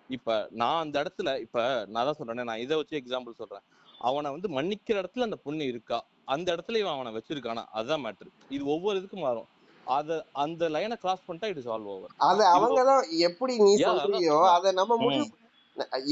இப்ப 0.10 0.30
நான் 0.54 0.82
அந்த 0.84 0.96
இடத்துல 1.04 1.30
இப்ப 1.40 1.60
நான் 1.88 2.08
தான் 2.08 2.18
சொல்றேனே 2.20 2.44
நான் 2.44 2.64
இதை 2.66 2.78
வச்சு 2.78 3.00
எக்ஸாம்பிள் 3.02 3.40
சொல்றேன். 3.42 3.64
அவனை 4.02 4.30
வந்து 4.32 4.50
மன்னிக்கிற 4.50 4.96
இடத்துல 5.02 5.28
அந்த 5.30 5.40
பொண்ணு 5.46 5.66
இருக்கா? 5.66 6.00
அந்த 6.28 6.48
இடத்துல 6.56 6.80
இவன் 6.82 6.96
அவனை 6.96 7.12
வச்சிருக்கானா? 7.18 7.64
அதுதான் 7.72 8.04
மேட்ரு 8.06 8.30
இது 8.50 8.64
ஒவ்வொரு 8.66 8.98
இதுக்கும் 9.02 9.26
மாறும். 9.28 9.50
அத 9.88 10.10
அந்த 10.36 10.70
லைனை 10.70 10.98
கிராஸ் 10.98 11.26
பண்ணிட்டா 11.28 11.50
இட் 11.52 11.62
இஸ் 11.62 11.72
ஆல் 11.74 11.88
ஓவர் 11.94 12.12
அத 12.28 12.38
இது 12.38 12.46
அவங்கதான் 12.58 13.06
எப்படி 13.28 13.54
நீ 13.66 13.72
சொல்றியோ 13.88 14.38
அத 14.54 14.72
நம்ம 14.74 14.98
முடிவு 14.98 15.26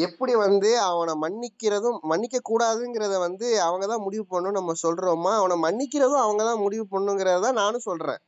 எப்படி 0.03 0.33
வந்து 0.35 0.69
அவனை 0.81 1.13
மன்னிக்கிறதும் 1.15 1.97
மன்னிக்க 2.01 2.37
கூடாதுங்கிறத 2.49 3.15
வந்து 3.19 3.61
அவங்க 3.61 3.85
தான் 3.87 4.01
முடிவு 4.01 4.25
பண்ணணும் 4.29 4.57
நம்ம 4.59 4.73
சொல்றோமா? 4.83 5.31
அவனை 5.35 5.55
மன்னிக்கிறதும் 5.61 6.23
அவங்க 6.23 6.43
தான் 6.43 6.59
முடிவு 6.59 6.85
பண்ணுங்கிறத 6.91 7.51
நானும் 7.51 7.79
சொல்றேன். 7.79 8.21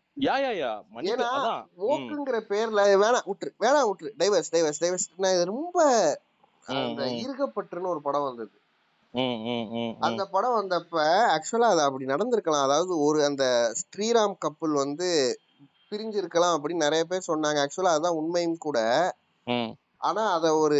ஏன்னா 1.11 1.29
ஓக்குங்கிற 1.87 2.39
பேர்ல 2.49 2.81
வேணாம் 2.95 3.27
விட்டுரு 3.29 3.51
வேணாம் 3.59 3.87
விட்டுரு. 3.89 4.11
Divorce 4.19 4.51
divorce 4.51 4.81
divorce. 4.83 5.07
நான் 5.15 5.33
இது 5.33 5.45
ரொம்ப 5.45 5.77
அந்த 6.65 7.01
ம். 7.03 7.15
ஈர்க்கப்பட்டுன்னு 7.21 7.87
ஒரு 7.87 8.01
படம் 8.01 8.23
வந்தது. 8.23 8.53
அந்த 9.99 10.21
படம் 10.25 10.57
வந்தப்ப 10.59 10.99
ஆக்சுவலா 11.33 11.71
அது 11.73 11.81
அப்படி 11.81 12.05
நடந்திருக்கலாம். 12.05 12.63
அதாவது 12.63 12.93
ஒரு 12.99 13.19
அந்த 13.25 13.45
ஸ்ரீராம் 13.81 14.35
கப்புள் 14.45 14.73
வந்து 14.75 15.09
பிரிஞ்சிருக்கலாம் 15.91 16.55
அப்படின்னு 16.55 16.85
நிறைய 16.85 17.03
பேர் 17.03 17.27
சொன்னாங்க. 17.27 17.59
ஆக்சுவலா 17.63 17.97
அதான் 17.97 18.19
உண்மையும் 18.21 18.57
கூட. 18.57 18.79
ஆனா 19.97 20.31
அத 20.33 20.45
ஒரு 20.57 20.79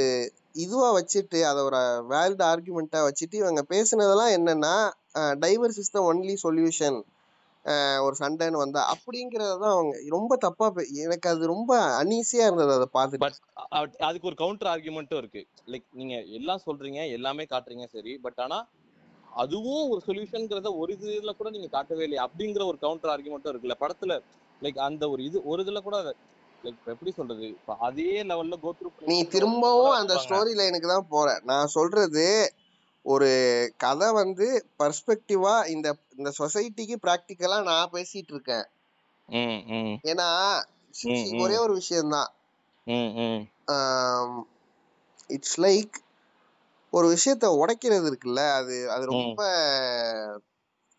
இதுவாக 0.56 0.92
வச்சுட்டு 0.98 1.40
அதை 1.42 1.62
ஒரு 1.64 1.80
வேலிட் 2.10 2.44
ஆர்குமெண்ட்டாக 2.44 3.08
வச்சுட்டு 3.08 3.36
இவங்க 3.36 3.62
பேசுனதெல்லாம் 3.70 4.34
என்னென்னா 4.38 4.74
divorce 5.40 5.80
is 5.80 5.92
the 5.92 6.02
only 6.10 6.36
solution 6.44 7.00
ஒரு 8.02 8.16
சண்டைன்னு 8.20 8.62
வந்தா. 8.64 8.82
அப்படிங்கறதான் 8.94 9.74
அவங்க 9.74 9.96
ரொம்ப 10.10 10.36
தப்பா 10.36 10.66
எனக்கு 11.04 11.28
அது 11.30 11.46
ரொம்ப 11.46 11.72
அன்ஈஸியா 12.02 12.46
இருந்தது 12.46 12.74
அதை 12.74 12.88
பார்த்து 12.92 13.18
பட் 13.18 13.40
அதுக்கு 14.00 14.28
ஒரு 14.28 14.36
கவுண்டர் 14.36 14.72
ஆர்குமெண்ட்டும் 14.74 15.18
இருக்கு. 15.18 15.42
லைக் 15.68 15.88
நீங்க 15.92 16.16
எல்லாம் 16.40 16.64
சொல்றீங்க 16.66 17.00
எல்லாமே 17.12 17.46
காட்டுறீங்க 17.50 17.88
சரி. 17.92 18.14
பட் 18.18 18.40
ஆனா 18.40 18.58
அதுவும் 19.38 19.90
ஒரு 19.90 20.02
சொல்யூஷன்ங்கிறத 20.08 20.72
ஒரு 20.78 20.94
இதுல 20.96 21.32
கூட 21.32 21.50
நீங்க 21.50 21.68
காட்டவே 21.68 22.04
இல்லையா 22.04 22.26
அப்படிங்கிற 22.28 22.66
ஒரு 22.66 22.78
கவுண்டர் 22.78 23.14
ஆர்குமெண்ட்டும் 23.14 23.54
இருக்குல்ல. 23.54 23.78
படத்துல 23.80 24.16
லைக் 24.62 24.80
அந்த 24.80 25.10
ஒரு 25.10 25.22
இது 25.24 25.38
ஒரு 25.44 25.64
இதுல 25.64 25.80
கூட 25.80 25.98
லைக் 26.64 26.92
எப்படி 26.94 27.12
சொல்றது? 27.18 27.46
இப்ப 27.58 27.76
அதே 27.88 28.10
லெவல்ல 28.30 28.58
கோ 28.64 28.72
த்ரூ 28.80 28.90
நீ 29.12 29.18
திரும்பவும் 29.36 29.96
அந்த 30.00 30.14
ஸ்டோரி 30.24 30.54
லைனுக்கு 30.60 30.90
தான் 30.94 31.10
போற. 31.16 31.28
நான் 31.52 31.74
சொல்றது 31.78 32.26
ஒரு 33.06 33.30
கதை 33.84 34.10
வந்து 34.20 34.48
பர்ஸ்பெக்டிவா 34.82 35.56
இந்த 35.74 35.88
இந்த 36.18 36.30
சொசைட்டிக்கு 36.40 36.96
ப்ராக்டிக்கலா 37.06 37.58
நான் 37.70 37.94
பேசிட்டு 37.96 38.34
இருக்கேன். 38.36 38.66
ஏன்னா 40.12 40.30
ஒரே 41.44 41.58
ஒரு 41.66 41.74
விஷயம்தான். 41.82 42.32
இட்ஸ் 45.30 45.60
லைக் 45.66 45.98
ஒரு 46.94 47.08
விஷயத்த 47.16 47.46
உடைக்கிறது 47.62 48.08
இருக்குல்ல 48.10 48.42
அது 48.60 48.76
அது 48.96 49.04
ரொம்ப 49.14 49.42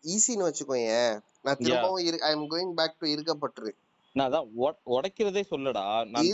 ஈஸின்னு 0.03 0.47
வச்சுக்கோயேன். 0.47 1.13
நான் 1.45 1.61
திரும்பவும் 1.63 2.21
I 2.27 2.31
am 2.37 2.47
going 2.53 2.73
back 2.79 2.99
to 3.01 3.07
இருக்கப்பட்டுரு 3.15 3.71
நான் 4.15 4.27
அதான் 4.29 4.45
உட- 4.57 4.81
உடைக்கிறதே 4.87 5.41
சொல்லடா. 5.49 5.81
அவன் 5.87 6.11
நான் 6.11 6.27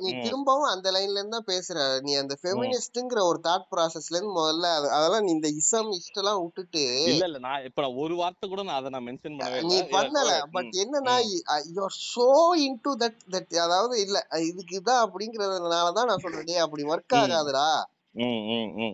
நீ 0.00 0.10
திரும்பவும் 0.22 0.70
அந்த 0.70 0.90
லைன்ல 0.90 1.16
இருந்து 1.16 1.36
தான் 1.36 1.48
பேசுற. 1.48 1.76
நீ 2.00 2.12
அந்த 2.14 2.34
ஃபெமினிஸ்ட்ங்கிற 2.40 3.20
ஒரு 3.24 3.40
தாட் 3.42 3.68
ப்ராசஸ்ல 3.70 4.16
இருந்து 4.16 4.34
முதல்ல 4.36 4.70
அது- 4.78 4.90
அதெல்லாம் 4.90 5.22
நீ 5.22 5.30
இந்த 5.30 5.48
இசம் 5.54 5.90
இஷ்டெல்லாம் 5.92 6.40
விட்டுட்டு 6.42 6.82
இல்ல 7.04 7.24
இல்ல. 7.24 7.38
நான் 7.38 7.64
இப்ப 7.64 7.82
நான் 7.82 7.94
ஒரு 7.96 8.16
வார்த்தை 8.16 8.48
கூட 8.48 8.62
நான் 8.62 8.76
அதை 8.76 8.90
நான் 8.90 9.06
மென்ஷன் 9.06 9.38
பண்ணவே 9.38 9.62
நீ 9.64 9.78
பண்ணல. 9.92 10.32
பட் 10.52 10.72
என்னன்னா 10.80 11.14
ம். 11.24 11.38
You're 11.70 11.98
so 12.08 12.28
into 12.64 12.92
that 12.98 13.20
that 13.30 13.56
அதாவது 13.58 14.00
இல்ல 14.00 14.18
இதுக்கு 14.46 14.80
இதான் 14.80 15.04
அப்படிங்கறதுனால 15.04 15.92
தான் 15.92 16.06
நான் 16.06 16.18
சொல்றேன். 16.18 16.44
டேய் 16.44 16.56
அப்படி 16.58 16.84
ஒர்க் 16.84 17.14
ம். 17.14 17.20
ஆகாதுடா. 17.20 17.68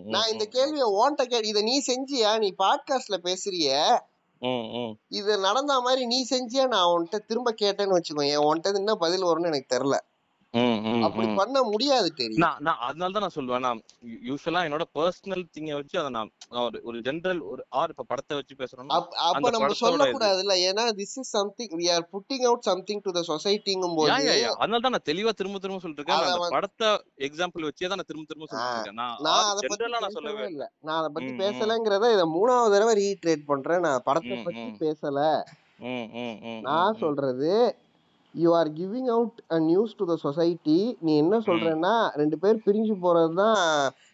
நான் 0.07 0.31
இந்த 0.31 0.45
கேள்வியை 0.47 0.87
ஓன்ட்ட 0.97 1.23
கே 1.25 1.39
இத 1.45 1.61
நீ 1.61 1.81
செஞ்சியா? 1.87 2.37
நீ 2.37 2.49
பாட்காஸ்ட்ல 2.59 3.17
பேசுறிய? 3.23 3.71
இது 5.11 5.31
நடந்த 5.37 5.73
மாதிரி 5.81 6.01
நீ 6.05 6.19
செஞ்சியா? 6.29 6.65
நான் 6.67 6.89
உன்கிட்ட 6.93 7.19
திரும்ப 7.25 7.53
கேட்டேன்னு 7.61 7.97
வச்சுக்கோ 7.97 8.25
என் 8.27 8.45
உன்கிட்ட 8.47 8.81
என்ன 8.81 8.95
பதில் 8.95 9.23
வரும்னு 9.23 9.51
எனக்கு 9.51 9.73
தெரியல. 9.75 9.97
அப்படி 11.03 11.25
பண்ண 11.35 11.57
முடியாது 11.63 12.09
தெரியும் 12.13 12.43
நான் 12.43 12.61
நான் 12.61 12.81
அதனால 12.85 13.11
தான் 13.11 13.23
நான் 13.23 13.35
சொல்லுவேன். 13.35 13.63
நான் 13.65 13.79
யூஸ்வலா 14.27 14.61
என்னோட 14.67 14.85
பர்சனல் 14.93 15.43
திங்கை 15.53 15.73
வச்சு 15.73 15.99
அதை 15.99 16.09
நான் 16.09 16.29
ஒரு 16.61 16.79
ஒரு 16.83 16.97
ஜென்ரல் 17.01 17.41
ஒரு 17.47 17.61
ஆர் 17.73 17.89
இப்ப 17.89 18.05
படத்தை 18.07 18.35
வச்சு 18.37 18.55
பேசுறோம்னா 18.55 18.95
அப்- 18.97 19.15
அப்ப 19.21 19.35
நம்ம 19.45 19.59
படத்தோட 19.59 19.73
இது. 19.73 19.81
சொல்லக்கூடாதுல்ல. 19.83 20.55
ஏன்னா 20.67 20.85
this 20.97 21.15
is 21.17 21.31
something 21.31 21.73
we 21.79 21.87
are 21.91 22.05
putting 22.13 22.45
out 22.45 22.67
something 22.67 23.01
to 23.01 23.11
the 23.11 23.23
சொசைட்டிங்கும் 23.29 23.95
போது 23.97 24.11
அதனால 24.57 24.81
தான் 24.81 24.95
நான் 24.95 25.07
தெளிவா 25.07 25.33
திரும்ப 25.33 25.59
திரும்ப 25.59 25.79
சொல்லிட்டு 25.79 26.01
இருக்கேன் 26.01 26.19
அத 26.19 26.27
நான் 26.27 26.37
அந்த 26.39 26.55
படத்தை 26.57 26.89
எக்ஸாம்பிள் 27.27 27.67
வச்சே 27.67 27.87
தான் 27.87 27.99
நான் 27.99 28.09
திரும்ப 28.11 28.27
திரும்ப 28.27 28.47
இருக்கேன் 28.47 28.99
நான் 28.99 29.15
அதை 29.45 29.61
பத்தி 29.65 29.91
நான் 29.97 30.17
சொல்லவே 30.17 30.37
இல்லை. 30.41 30.51
இல்லை 30.51 30.69
நான் 30.83 30.99
அதை 30.99 31.11
பத்தி 31.11 31.31
பேசலைங்கிறத 31.43 32.13
இதை 32.13 32.27
மூணாவது 32.35 32.73
தடவை 32.75 32.95
ரீட்ரேட் 33.01 33.45
பண்றேன். 33.45 33.83
நான் 33.87 34.05
படத்தை 34.05 34.37
பத்தி 34.45 34.55
பேசல. 34.81 35.19
நான் 36.67 36.99
சொல்றது 36.99 37.51
you 38.35 38.49
are 38.59 38.69
giving 38.79 39.09
out 39.15 39.37
a 39.55 39.59
news 39.69 39.95
to 39.99 40.05
the 40.05 40.15
society 40.25 40.79
நீ 41.05 41.13
என்ன 41.17 41.35
சொல்றேன்னா 41.47 41.93
ரெண்டு 42.21 42.37
பேர் 42.43 42.63
பிரிஞ்சு 42.65 42.95
போறது 43.05 43.33
தான் 43.41 43.59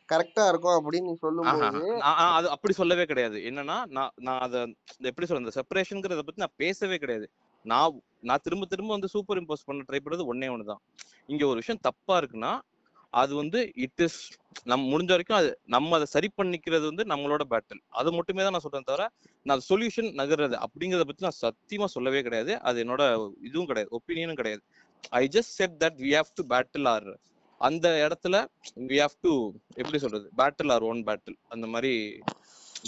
கரெக்டா 0.10 0.44
இருக்கும் 0.52 0.78
அப்படின்னு 0.80 1.10
நீ 1.12 1.16
சொல்லும்போது 1.26 1.86
அது 2.34 2.48
அப்படி 2.56 2.74
சொல்லவே 2.74 3.06
கிடையாது. 3.12 3.38
என்னன்னா 3.50 3.78
நான் 3.98 4.14
நான் 4.28 4.42
அதை 4.48 4.60
எப்படி 5.12 5.28
சொல்றது 5.30 5.58
செப்பரேஷன்ங்கிறத 5.60 6.24
பத்தி 6.26 6.44
நான் 6.46 6.60
பேசவே 6.64 6.98
கிடையாது. 7.04 7.28
நான் 7.66 8.00
நான் 8.30 8.44
திரும்ப 8.46 8.66
திரும்ப 8.74 8.92
வந்து 8.94 9.14
சூப்பர் 9.16 9.40
இம்போஸ் 9.42 9.68
பண்ண 9.68 9.86
ட்ரை 9.90 10.00
பண்றது 10.02 10.30
ஒன்னே 10.32 10.50
ஒண்ணுதான். 10.56 10.82
இங்க 11.32 11.44
ஒரு 11.52 11.62
விஷயம் 11.62 11.84
தப்பா 11.88 12.16
இருக்குன்னா 12.22 12.54
அது 13.22 13.34
வந்து 13.40 13.60
இட் 13.86 14.02
இஸ் 14.06 14.20
நம்ம 14.70 14.84
முடிஞ்ச 14.92 15.12
வரைக்கும் 15.14 15.38
அது 15.40 15.50
நம்ம 15.74 15.96
அதை 15.98 16.08
சரி 16.14 16.28
பண்ணிக்கிறது 16.40 16.86
வந்து 16.90 17.04
நம்மளோட 17.12 17.44
பேட்டில் 17.52 17.82
அது 18.00 18.10
மட்டுமே 18.18 18.44
தான் 18.46 18.56
நான் 18.56 18.66
சொல்றேன் 18.66 18.88
தவிர 18.90 19.06
நான் 19.50 19.62
சொல்யூஷன் 19.70 20.10
நகர்றது 20.22 20.56
அப்படிங்கிறத 20.66 21.06
பத்தி 21.10 21.26
நான் 21.28 21.42
சத்தியமா 21.44 21.88
சொல்லவே 21.96 22.22
கிடையாது. 22.28 22.54
அது 22.68 22.78
என்னோட 22.84 23.04
இதுவும் 23.48 23.70
கிடையாது 23.72 23.92
ஒப்பீனியனும் 23.98 24.40
கிடையாது. 24.42 24.64
I 25.22 25.24
just 25.36 25.54
said 25.60 25.76
that 25.84 26.00
we 26.06 26.12
have 26.18 26.32
to 26.40 26.46
battle 26.54 26.90
or 26.94 27.10
அந்த 27.62 27.88
இடத்துல 28.06 28.36
வி 28.92 28.98
ஹாவ் 29.04 29.18
டு 29.26 29.34
எப்படி 29.82 30.00
சொல்றது? 30.06 30.26
பேட்டில் 30.42 30.74
ஆர் 30.76 30.86
ஒன் 30.92 31.02
பேட்டில் 31.10 31.38
அந்த 31.56 31.68
மாதிரி 31.74 31.94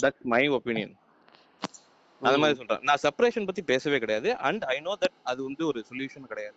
தட் 0.04 0.20
மை 0.34 0.42
ஒப்பீனியன் 0.58 0.94
அந்த 2.20 2.36
மாதிரி 2.42 2.56
சொல்றேன். 2.58 2.82
நான் 2.88 3.00
செப்பரேஷன் 3.04 3.48
பத்தி 3.48 3.62
பேசவே 3.70 3.98
கிடையாது. 4.02 4.28
அண்ட் 4.48 4.62
ஐ 4.74 4.76
நோ 4.88 4.92
தட் 5.02 5.16
அது 5.30 5.40
வந்து 5.48 5.62
ஒரு 5.70 5.80
சொல்யூஷன் 5.90 6.30
கிடையாது. 6.32 6.56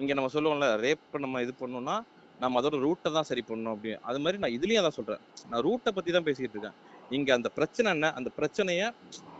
இங்க 0.00 0.12
நம்ம 0.18 0.30
சொல்லுவோம்ல 0.34 0.66
ரேப் 0.86 1.22
நம்ம 1.24 1.40
இது 1.44 1.52
பண்ணோம்னா 1.62 1.98
நம்ம 2.40 2.60
அதோட 2.60 2.76
ரூட்டை 2.84 3.10
தான் 3.16 3.28
சரி 3.30 3.42
பண்ணணும் 3.48 3.72
அப்படி 3.74 3.90
அது 4.08 4.18
மாதிரி 4.24 4.38
நான் 4.42 4.54
இதுலயும் 4.56 4.80
அதான் 4.82 4.96
சொல்றேன். 4.98 5.22
நான் 5.50 5.62
ரூட்டை 5.66 5.90
பத்தி 5.96 6.10
தான் 6.16 6.26
பேசிட்டு 6.28 6.54
இருக்கேன். 6.56 6.76
இங்க 7.10 7.30
அந்த 7.36 7.48
பிரச்சனை 7.56 7.88
என்ன? 7.96 8.08
அந்த 8.18 8.30
பிரச்சனைய 8.38 8.82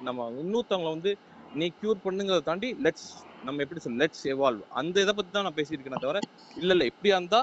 நம்ம 0.08 0.26
இன்னொருத்தவங்களை 0.42 0.92
வந்து 0.96 1.12
நீ 1.60 1.66
கியூர் 1.78 2.04
பண்ணுங்கிறத 2.04 2.44
தாண்டி 2.48 2.68
லெட்ஸ் 2.86 3.08
நம்ம 3.46 3.62
எப்படி 3.64 3.80
சொல்ல 3.84 4.00
லெட்ஸ் 4.02 4.24
எவால்வ் 4.32 4.64
அந்த 4.80 4.96
இதை 5.04 5.14
பத்தி 5.18 5.30
தான் 5.36 5.46
நான் 5.46 5.56
பேசிட்டு 5.58 5.78
இருக்கேன் 5.78 6.04
தவிர 6.04 6.20
இல்ல 6.56 6.70
இல்ல 6.76 6.84
இப்படியா 6.90 7.16
இருந்தா 7.18 7.40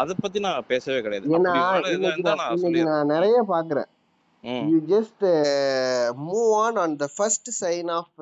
அதை 0.00 0.14
பத்தி 0.16 0.38
நான் 0.46 0.66
பேசவே 0.72 0.98
கிடையாது. 1.04 1.26
நான் 2.90 3.12
நிறைய 3.14 3.38
பாக்குறேன் 3.52 3.88
you 4.70 4.78
just 4.92 5.24
move 6.26 6.50
on 6.64 6.78
on 6.82 6.96
the 7.02 7.08
first 7.14 7.50
sign 7.60 7.90
of 7.98 8.16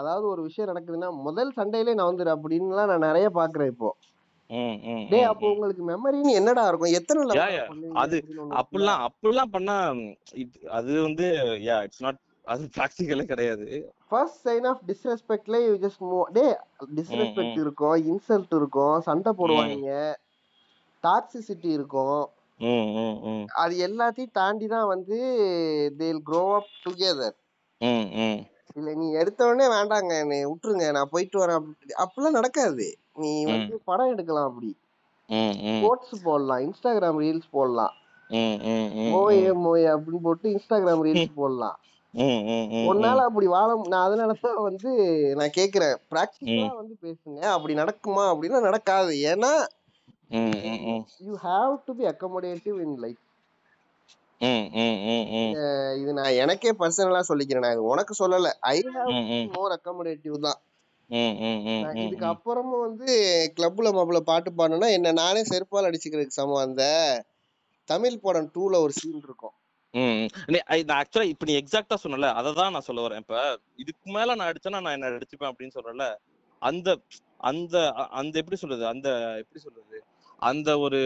அதாவது 0.00 0.24
ஒரு 0.32 0.40
விஷயம் 0.48 0.70
நடக்குதுன்னா 0.70 1.10
முதல் 1.26 1.56
சண்டையிலே 1.58 1.94
நான் 1.98 2.10
வந்துரு 2.10 2.30
அப்படின்லாம் 2.36 2.90
நான் 2.92 3.06
நிறைய 3.08 3.28
பாக்குறேன் 3.38 3.70
இப்போ. 3.74 3.90
ம் 4.50 4.76
அப்போ 5.30 5.46
உங்களுக்கு 5.54 5.82
மெமரின்னு 5.90 6.38
என்னடா 6.38 6.62
இருக்கும்? 6.68 6.94
எத்தனை 6.98 7.22
அது 8.02 8.16
அப்படிலாம் 8.60 9.02
அப்படிலாம் 9.08 9.54
பண்ணா 9.56 9.76
அது 10.78 10.92
வந்து 11.06 11.26
யா 11.66 11.76
இட்ஸ் 11.86 12.04
நாட் 12.06 12.20
அது 12.44 12.64
ப்ராக்டிக்கலே 12.76 13.24
கிடையாது. 13.32 13.66
ஃபர்ஸ்ட் 14.10 14.40
சைன் 14.46 14.66
ஆஃப் 14.70 14.82
டிஸ்ரெஸ்பெக்ட்ல 14.90 15.56
you 15.64 15.72
just 15.84 16.02
move 16.10 16.30
day 16.38 16.44
disrespect 16.98 17.58
இருக்கும் 17.64 17.96
இன்சல்ட் 18.12 18.54
இருக்கும் 18.60 18.96
சண்டை 19.08 19.32
போடுவாங்க 19.40 19.90
டாக்ஸிசிட்டி 21.04 21.70
இருக்கும். 21.78 22.20
அது 23.62 23.74
எல்லாத்தையும் 23.86 24.36
தாண்டி 24.38 24.66
தான் 24.72 24.88
வந்து 24.92 25.18
தேல் 26.00 26.22
க்ரோ 26.28 26.44
அப் 26.56 26.72
டுகெதர் 26.84 27.36
இல்ல 28.78 28.90
நீ 29.00 29.06
எடுத்த 29.20 29.46
உடனே 29.48 29.66
வேண்டாங்க 29.74 30.12
என்னை 30.22 30.38
விட்டுருங்க 30.48 30.86
நான் 30.96 31.12
போயிட்டு 31.12 31.36
வரேன் 31.42 31.58
அப்படி 31.60 31.94
அப்படிலாம் 32.04 32.38
நடக்காது. 32.38 32.86
நீ 33.22 33.32
வந்து 33.50 33.74
படம் 33.88 34.12
எடுக்கலாம் 34.14 34.48
அப்படி. 34.50 34.70
கோட்ஸ் 35.82 36.14
போடலாம் 36.26 36.62
இன்ஸ்டாகிராம் 36.66 37.20
ரீல்ஸ் 37.24 37.54
போடலாம். 37.56 37.94
மோயே 39.14 39.50
மோயே 39.64 39.88
அப்படின்னு 39.94 40.24
போட்டு 40.26 40.48
இன்ஸ்டாகிராம் 40.54 41.04
ரீல்ஸ் 41.06 41.38
போடலாம். 41.40 41.78
உன்னால 42.90 43.22
அப்படி 43.28 43.46
வாழ 43.54 43.68
நான் 43.92 44.06
அதனாலதான் 44.08 44.60
வந்து 44.68 44.90
நான் 45.38 45.56
கேக்குறேன். 45.56 45.96
பிராக்டிக்கலா 46.10 46.74
வந்து 46.80 46.94
பேசுங்க. 47.06 47.40
அப்படி 47.56 47.74
நடக்குமா 47.82 48.24
அப்படின்னா 48.32 48.60
நடக்காது. 48.68 49.14
ஏன்னா 49.32 49.52
you 51.26 51.34
have 51.48 51.74
to 51.86 51.94
be 52.00 52.06
accommodative 52.12 52.78
in 52.86 52.98
life 53.04 53.22
இது 56.00 56.10
நான் 56.18 56.38
எனக்கே 56.42 56.70
பர்சனலா 56.80 57.20
சொல்லிக்கிறேன். 57.28 57.64
நான் 57.66 57.88
உனக்கு 57.92 58.14
சொல்லல. 58.20 58.50
ஐ 58.72 58.76
ஹாவ் 58.96 59.12
மோர் 59.56 59.74
அக்கமடேட்டிவ் 59.76 60.36
தான். 60.46 60.58
இதுக்கு 62.02 62.26
அப்புறமும் 62.32 62.84
வந்து 62.84 63.06
கிளப்ல 63.56 63.90
மாப்பிள 63.96 64.18
பாட்டு 64.24 64.50
பாடணும்னா 64.52 64.88
என்ன 64.96 65.12
நானே 65.18 65.42
செருப்பால் 65.50 65.88
அடிச்சுக்கிறதுக்கு 65.88 66.38
சமம். 66.38 66.64
அந்த 66.66 66.82
தமிழ் 67.88 68.22
படம் 68.24 68.50
டூல 68.54 68.80
ஒரு 68.84 68.94
சீன் 68.98 69.22
இருக்கும். 69.22 69.54
ஆக்சுவலா 70.96 71.28
இப்ப 71.30 71.46
நீ 71.48 71.54
எக்ஸாக்டா 71.60 71.96
சொன்னல 72.02 72.30
அதை 72.38 72.50
தான் 72.54 72.74
நான் 72.74 72.86
சொல்ல 72.88 73.04
வரேன். 73.04 73.22
இப்ப 73.24 73.36
இதுக்கு 73.78 74.08
மேல 74.16 74.34
நான் 74.34 74.50
அடிச்சேன்னா 74.50 74.82
நான் 74.86 74.96
என்ன 74.96 75.12
அடிச்சுப்பேன் 75.12 75.50
அப்படின்னு 75.52 75.76
சொல்றல 75.78 76.06
அந்த 76.62 76.88
அந்த 77.48 77.76
அந்த 78.18 78.34
எப்படி 78.42 78.58
சொல்றது 78.62 78.84
அந்த 78.92 79.08
எப்படி 79.42 79.60
சொல்றது 79.60 79.98
அந்த 80.42 80.70
ஒரு 80.78 80.98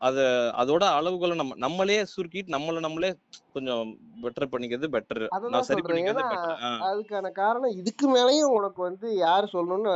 அத 0.00 0.18
அதோட 0.60 0.84
அளவுகளை 0.96 1.34
நம்ம 1.36 1.56
நம்மளே 1.58 1.96
சுருக்கிட்டு 2.10 2.54
நம்மள 2.54 2.80
நம்மளே 2.80 3.10
கொஞ்சம் 3.54 3.88
பெட்டர் 4.22 4.50
பண்ணிக்கிறது 4.52 4.88
பெட்டர் 4.88 5.22
நான் 5.46 5.66
சரி 5.68 5.82
அதுக்கான 6.86 7.30
காரணம் 7.38 7.74
இதுக்கு 7.74 8.06
மேலயும் 8.08 8.54
உனக்கு 8.56 8.80
வந்து 8.82 9.08
யார் 9.20 9.46
சொல்லணும்னு 9.54 9.92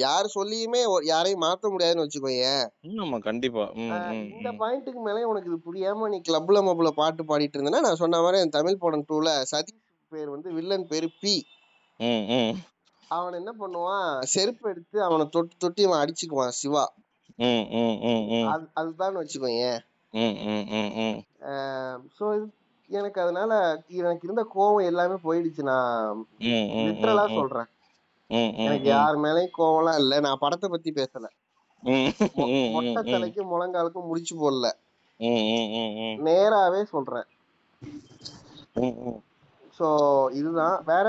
யார் 0.00 0.28
சொல்லியுமே 0.36 0.80
யாரையும் 1.08 1.44
மாத்த 1.44 1.70
முடியாதுன்னு 1.72 2.04
வச்சுக்கோயேன். 2.04 2.64
ஆமா 2.98 3.18
கண்டிப்பா. 3.28 3.64
இந்த 4.34 4.50
பாயிண்ட்டுக்கு 4.60 5.02
மேலே 5.02 5.24
உனக்கு 5.24 5.50
இது 5.50 5.58
புரியாம 5.66 6.08
நீ 6.08 6.20
கிளப்ல 6.28 6.62
மபுல 6.66 6.92
பாட்டு 6.98 7.24
பாடிட்டு 7.24 7.56
இருந்தேன்னா 7.56 7.84
நான் 7.86 8.02
சொன்ன 8.02 8.20
மாதிரி 8.20 8.42
அந்த 8.42 8.56
தமிழ் 8.58 8.82
படம் 8.82 9.06
டூல 9.08 9.28
சதீஷ் 9.52 9.80
பேர் 10.12 10.34
வந்து 10.34 10.50
வில்லன் 10.58 10.88
பேரு 10.90 11.10
பி 11.22 11.36
அவன் 13.10 13.36
என்ன 13.36 13.50
பண்ணுவான்? 13.58 14.08
செருப்பு 14.32 14.66
எடுத்து 14.70 14.98
அவனை 15.04 15.24
தொட்டு 15.34 15.54
தொட்டி 15.58 15.82
அவன் 15.86 16.02
அடிச்சுக்குவான் 16.02 16.56
சிவா. 16.58 16.84
அதுதான் 18.74 19.18
வச்சுக்கோயேன் 19.18 19.80
ம் 20.14 20.36
ம் 20.46 20.66
ம் 20.72 20.92
ம் 20.98 21.18
ஸோ 22.18 22.26
எனக்கு 22.90 23.18
அதனால 23.20 23.52
எனக்கு 23.98 24.26
இருந்த 24.26 24.42
கோவம் 24.54 24.86
எல்லாமே 24.86 25.16
போயிடுச்சு 25.24 25.62
நான் 25.62 26.22
ம் 26.48 27.28
சொல்றேன் 27.30 27.68
எனக்கு 28.60 28.88
யார் 28.88 29.16
மேலயும் 29.16 29.56
கோவம்லாம் 29.58 29.98
இல்ல 29.98 30.20
நான் 30.20 30.40
படத்தை 30.40 30.68
பத்தி 30.70 30.92
பேசல 30.92 31.26
மொட்டை 32.72 33.00
ம் 33.02 33.10
தலைக்கும் 33.12 33.50
முழங்காலுக்கும் 33.50 34.08
முடிச்சு 34.08 34.34
போடல 34.36 34.68
ம் 35.20 35.44
ம் 35.50 35.68
ம் 35.74 35.94
ம் 36.00 36.18
நேராவே 36.26 36.82
சொல்றேன் 36.84 37.28
ஸோ 39.80 39.88
இதுதான் 40.32 40.76
வேற 40.84 41.08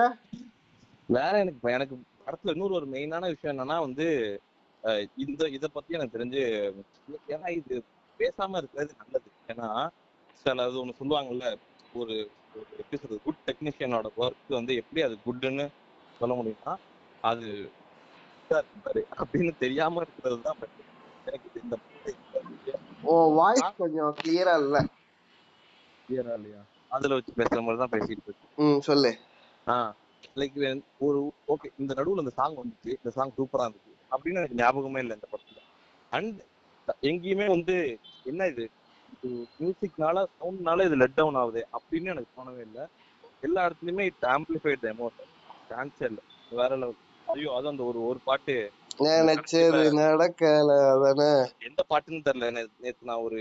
வேற 1.09 1.33
எனக்கு 1.39 1.69
எனக்கு 1.69 1.95
படத்துல 2.25 2.53
இன்னொரு 2.53 2.73
ஒரு 2.73 2.87
மெயினான 2.87 3.27
விஷயம் 3.27 3.53
என்னன்னா 3.53 3.77
வந்து 3.79 4.07
இந்த 5.23 5.43
இத 5.57 5.65
பத்தி 5.67 5.97
எனக்கு 5.97 6.15
தெரிஞ்சு 6.17 6.41
ஏன்னா 7.33 7.49
இது 7.59 7.75
பேசாம 8.19 8.57
இருக்கிறது 8.61 8.93
நல்லது. 9.01 9.29
ஏன்னா 9.51 9.67
சில 10.45 10.63
அது 10.63 10.81
ஒண்ணு 10.83 10.99
சொல்லுவாங்கல்ல 10.99 11.47
ஒரு 11.93 12.15
எப்படி 12.81 12.97
சொல்றது 13.01 13.25
குட் 13.25 13.43
டெக்னீஷியனோட 13.49 14.07
ஒர்க் 14.21 14.57
வந்து 14.59 14.73
எப்படி 14.81 15.01
அது 15.07 15.15
குட்னு 15.25 15.65
சொல்ல 16.21 16.33
முடியும்னா 16.39 16.73
அது 17.23 17.47
இருந்தாரு 18.65 19.01
அப்படின்னு 19.21 19.53
தெரியாம 19.63 20.01
இருக்கிறது 20.03 20.37
தான். 20.41 20.59
எனக்கு 21.27 21.61
இந்த 21.63 21.75
ஓ 23.03 23.15
வாய்ஸ் 23.37 23.79
கொஞ்சம் 23.81 24.13
கிளியரா 24.19 24.55
இல்ல. 24.63 24.77
Clear-ஆ 26.09 26.35
இல்லையா? 26.39 26.61
அதுல 26.91 27.17
வச்சு 27.17 27.33
பேசுற 27.39 27.59
மாதிரி 27.65 27.81
தான் 27.83 27.93
பேசிட்டு 27.95 28.27
இருக்கு. 28.27 28.47
ம் 28.63 28.79
சொல்லு. 28.87 29.11
ஆஹ் 29.67 29.91
லைக் 30.35 30.57
ஒரு 31.07 31.19
ஓகே 31.53 31.69
இந்த 31.81 31.91
நடுவுல 31.99 32.23
இந்த 32.25 32.33
சாங் 32.39 32.59
வந்துச்சு. 32.61 32.91
இந்த 32.99 33.11
சாங் 33.17 33.35
சூப்பரா 33.37 33.65
இருந்துச்சு. 33.67 33.88
அப்படின்னு 34.11 34.39
எனக்கு 34.41 34.55
ஞாபகமே 34.55 34.99
இல்லை 34.99 35.17
இந்த 35.17 35.27
படத்துல. 35.31 35.59
அண்ட் 36.11 36.37
எங்கேயுமே 37.01 37.47
வந்து 37.47 37.75
என்ன 38.23 38.47
இது? 38.47 38.65
மியூசிக்னால 39.59 40.17
சவுண்ட்னால 40.39 40.85
இது 40.85 40.95
லெட் 40.95 41.13
டவுன் 41.13 41.35
ஆகுது 41.35 41.67
அப்படின்னு 41.77 42.11
எனக்கு 42.13 42.35
தோணவே 42.37 42.59
இல்லை. 42.59 42.83
எல்லா 43.41 43.61
இடத்துலயுமே 43.67 44.01
இட் 44.01 44.25
ஆம்பிளிஃபைட் 44.35 44.85
எமோஷன் 44.93 45.31
சான்ஸே 45.69 46.05
இல்லை. 46.11 46.23
வேற 46.51 46.71
லெவல் 46.77 46.99
ஐயோ 47.27 47.49
அது 47.55 47.67
அந்த 47.67 47.83
ஒரு 47.83 48.05
ஒரு 48.05 48.19
பாட்டு. 48.23 48.55
நினைச்சது 48.99 49.81
நடக்கல 49.97 50.71
அதானே? 50.93 51.29
எந்த 51.59 51.81
பாட்டுன்னு 51.89 52.25
தெரியல. 52.27 52.47
நேத்து 52.83 53.09
நான் 53.09 53.25
ஒரு 53.25 53.39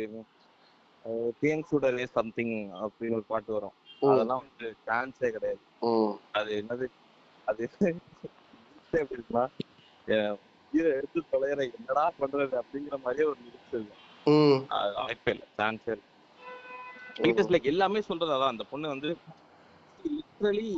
தேன் 1.41 1.65
சுடரே 1.71 2.05
சம்திங் 2.17 2.55
அப்படின்னு 2.85 3.19
ஒரு 3.21 3.27
பாட்டு 3.27 3.53
வரும். 3.53 3.77
அதெல்லாம் 4.03 4.43
வந்து 4.45 4.77
சான்ஸே 4.87 5.31
கிடையாது. 5.31 5.63
அது 6.33 6.51
என்னது? 6.63 6.87
அது 7.47 7.63
எப்படி 8.93 9.17
இருக்குன்னா 9.17 9.45
உயிரை 10.73 10.91
எடுத்து 10.99 11.21
தொலைற 11.33 11.59
என்னடா 11.79 12.05
பண்றது 12.21 12.55
அப்படிங்கிற 12.63 12.97
மாதிரியே 13.05 13.29
ஒரு 13.31 13.39
அது 14.69 14.93
வாய்ப்பே 14.95 15.33
இல்லை. 15.33 15.47
சான்ஸே 15.59 15.95
இஸ் 17.41 17.53
லைக் 17.55 17.73
எல்லாமே 17.73 18.01
சொல்றது 18.01 18.33
அதான். 18.33 18.55
அந்த 18.55 18.65
பொண்ணு 18.65 18.89
வந்து 18.89 19.11
லிட்ரலி 20.05 20.69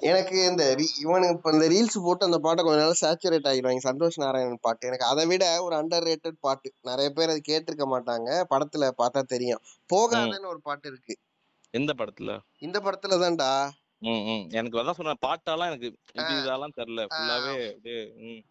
எனக்கு 0.00 0.36
இந்த 0.44 0.64
இவனுக்கு 1.00 1.36
இப்ப 1.36 1.52
இந்த 1.52 1.66
ரீல்ஸ் 1.68 1.96
போட்டு 2.02 2.24
அந்த 2.24 2.38
பாட்டை 2.38 2.64
கொஞ்ச 2.64 2.80
நாள் 2.82 3.00
சேச்சுரேட் 3.00 3.48
ஆகிடுவாங்க. 3.50 3.80
சந்தோஷ் 3.88 4.18
நாராயணன் 4.20 4.58
பாட்டு. 4.60 4.86
எனக்கு 4.86 5.04
அதை 5.04 5.26
விட 5.26 5.44
ஒரு 5.62 5.74
அண்டர் 5.76 6.06
ரேட்டட் 6.08 6.38
பாட்டு. 6.40 6.68
நிறைய 6.82 7.10
பேர் 7.10 7.28
அது 7.28 7.40
கேட்டிருக்க 7.48 7.86
மாட்டாங்க. 7.94 8.28
படத்துல 8.50 8.90
பார்த்தா 9.02 9.22
தெரியும். 9.22 9.62
போகாதன்னு 9.92 10.46
ஒரு 10.46 10.60
பாட்டு 10.60 10.88
இருக்கு. 10.88 11.14
எந்த 11.70 11.92
படத்துல? 11.98 12.38
இந்த 12.58 12.80
படத்துல 12.80 13.18
தான்டா. 13.24 13.50
எனக்கு 14.52 14.80
அதான் 14.80 14.98
சொன்னேன். 14.98 15.22
பாட்டாலாம் 15.24 15.70
எனக்கு 15.70 15.88
இது 16.20 16.32
இதெல்லாம் 16.40 16.76
தெரியல 16.78 17.02
ஃபுல்லாவே 17.10 17.56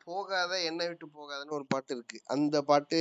போகாத 0.07 0.51
என்னை 0.69 0.85
விட்டு 0.89 1.07
போகாதன்னு 1.11 1.55
ஒரு 1.57 1.65
பாட்டு 1.69 1.91
இருக்கு. 1.95 2.17
அந்த 2.33 2.55
பாட்டு 2.69 2.99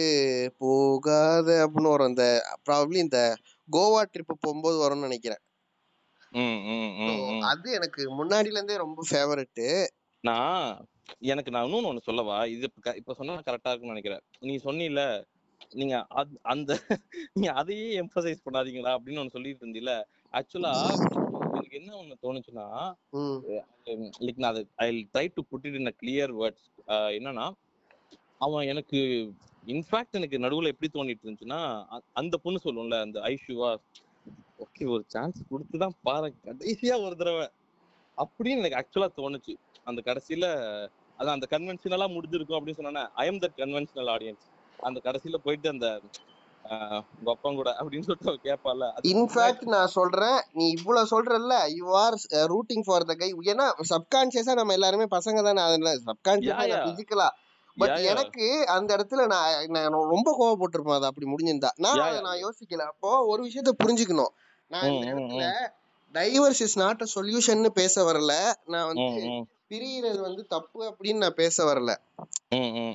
போகாத 0.60 1.48
அப்படின்னு 1.64 1.92
வரும். 1.92 2.10
அந்த 2.12 2.24
ப்ராபப்ளி 2.66 2.98
இந்த 3.02 3.20
கோவா 3.68 4.02
ட்ரிப் 4.10 4.34
போகும்போது 4.36 4.76
வரும்னு 4.82 5.08
நினைக்கிறேன். 5.08 5.42
அது 7.50 7.68
எனக்கு 7.78 8.02
முன்னாடில 8.18 8.58
இருந்தே 8.58 8.76
ரொம்ப 8.82 9.00
ஃபேவரட் 9.08 9.62
நான் 10.24 10.64
எனக்கு 11.28 11.50
நான் 11.50 11.66
இன்னொன்னு 11.66 11.90
ஒண்ணு 11.90 12.08
சொல்லவா? 12.08 12.36
இது 12.48 12.64
இப்ப 12.96 13.14
சொன்னா 13.18 13.34
கரெக்டா 13.46 13.70
இருக்கும்னு 13.70 13.94
நினைக்கிறேன். 13.94 14.22
நீ 14.42 14.54
சொன்னீல 14.64 15.02
நீங்க 15.72 15.94
அந்த 16.52 16.70
நீங்க 17.34 17.48
அதையே 17.60 17.88
எம்பசைஸ் 18.02 18.44
பண்ணாதீங்களா? 18.44 18.92
அப்படின்னு 18.96 19.20
ஒண்ணு 19.22 19.36
சொல்லிட்டு 19.36 19.64
இருந்தீல 19.64 19.92
ஆக்சுவலா 20.34 20.74
எனக்கு 21.50 21.76
என்ன 21.76 21.92
ஒண்ணு 21.96 22.14
தோணுச்சுன்னா 22.22 22.66
லைக் 24.20 24.38
நான் 24.38 24.58
I 24.82 24.88
try 25.12 25.26
to 25.34 25.42
put 25.50 25.66
it 25.66 25.74
in 25.74 25.92
clear 26.00 26.32
words 26.36 26.66
என்னன்னா 27.14 27.46
அவன் 28.38 28.66
எனக்கு 28.66 28.98
இன்ஃபேக்ட் 29.66 30.12
எனக்கு 30.12 30.36
நடுவுல 30.38 30.66
எப்படி 30.66 30.90
தோணிட்டு 30.92 31.24
இருந்துச்சுன்னா 31.24 31.60
அ- 31.92 32.04
அந்த 32.12 32.36
பொண்ணு 32.36 32.60
சொல்லும்ல 32.64 33.00
அந்த 33.00 33.20
ஐஷுவா 33.28 33.70
ஓகே 34.58 34.84
ஒரு 34.88 35.04
சான்ஸ் 35.06 35.40
கொடுத்துதான் 35.50 35.96
பாரு 36.02 36.28
கடைசியா 36.44 37.02
ஒரு 37.04 37.16
தடவை. 37.16 37.44
அப்படின்னு 38.18 38.60
எனக்கு 38.62 38.78
ஆக்சுவலா 38.80 39.08
தோணுச்சு. 39.16 39.52
அந்த 39.86 40.00
கடைசியில 40.06 40.46
அதான் 41.18 41.36
அந்த 41.36 41.46
கன்வென்ஷனலா 41.50 42.06
முடிஞ்சிருக்கும் 42.10 42.58
அப்படின்னு 42.58 42.80
சொன்னா 42.80 43.04
I 43.14 43.26
am 43.26 43.40
that 43.40 43.58
conventional 43.58 44.10
audience 44.10 44.44
அந்த 44.78 44.98
கடைசியில 45.04 45.36
போயிட்டு 45.38 45.68
அந்த 45.68 45.86
ஆஹ் 46.64 47.02
உங்க 47.12 47.30
அப்பா 47.30 47.50
கூட 47.52 47.70
அப்படின்னு 47.78 48.06
சொல்லிட்டு 48.06 48.32
கேட்பால 48.46 48.88
இன்ஃபேக்ட் 49.10 49.64
நான் 49.74 49.92
சொல்றேன் 49.94 50.38
நீ 50.52 50.64
இவ்வளவு 50.70 51.10
சொல்றல்ல 51.12 51.54
you 51.76 51.86
are 52.00 52.16
rooting 52.52 52.84
for 52.84 53.06
the 53.06 53.14
guy 53.14 53.28
ஏன்னா 53.52 53.66
சப்கான்சியஸா 53.90 54.54
நம்ம 54.54 54.72
எல்லாருமே 54.72 55.06
பசங்க 55.10 55.42
தானே 55.42 55.62
அதுல 55.68 55.92
சப்கான்சியஸா. 56.06 56.58
பிசிக்கலா 56.86 57.28
பட். 57.76 57.96
எனக்கு 58.12 58.46
அந்த 58.74 58.90
இடத்துல 58.96 59.24
நான் 59.26 59.48
நான் 59.68 60.10
ரொம்ப 60.10 60.30
கோவப்பட்டிருப்பேன் 60.38 60.96
அது 60.96 61.06
அப்படி 61.06 61.26
முடிஞ்சிருந்தா. 61.26 61.70
நான். 61.78 61.96
நான் 62.26 62.40
யோசிக்கல. 62.42 62.86
அப்போ 62.92 63.10
ஒரு 63.26 63.40
விஷயத்த 63.46 63.72
புரிஞ்சுக்கணும். 63.82 64.32
நான் 64.70 64.88
இந்த 64.90 65.06
இடத்துல 65.12 65.44
டைவர்ஸ் 66.14 66.60
இஸ் 66.60 66.78
நாட் 66.78 67.02
அ 67.02 67.08
சொல்யூஷன்னு 67.14 67.70
பேச 67.74 68.04
வரல. 68.04 68.32
நான் 68.66 68.88
வந்து 68.88 69.06
பிரியிறது 69.70 70.20
வந்து 70.20 70.46
தப்பு 70.46 70.78
அப்படின்னு 70.90 71.16
நான் 71.16 71.34
பேச 71.34 71.56
வரல. 71.70 71.90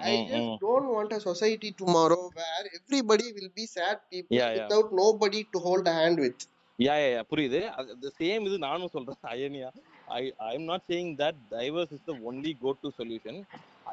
I 0.09 0.13
just. 0.32 0.55
Don't 0.65 0.89
want 0.95 1.13
a 1.13 1.19
society 1.19 1.69
tomorrow 1.82 2.19
where 2.39 2.67
everybody 2.78 3.26
will 3.38 3.51
be 3.55 3.65
sad 3.76 4.01
people. 4.11 4.39
Without 4.57 4.91
nobody 5.01 5.41
to 5.51 5.59
hold 5.67 5.89
hand 5.89 6.19
with 6.26 6.43
yeah 6.80 6.95
yeah 7.07 7.21
புரியுது. 7.32 7.59
அது 7.80 8.13
சேம் 8.19 8.45
இது 8.47 8.57
நானும் 8.57 8.93
சொல்றேன் 8.93 9.21
அயனியா 9.34 9.69
I 10.17 10.23
I 10.38 10.53
am 10.53 10.67
not 10.71 10.86
saying 10.88 11.13
that 11.21 11.39
divorce 11.51 11.93
is 11.97 12.05
the 12.05 12.13
only 12.30 12.53
go 12.61 12.71
to 12.82 12.89
solution 12.97 13.39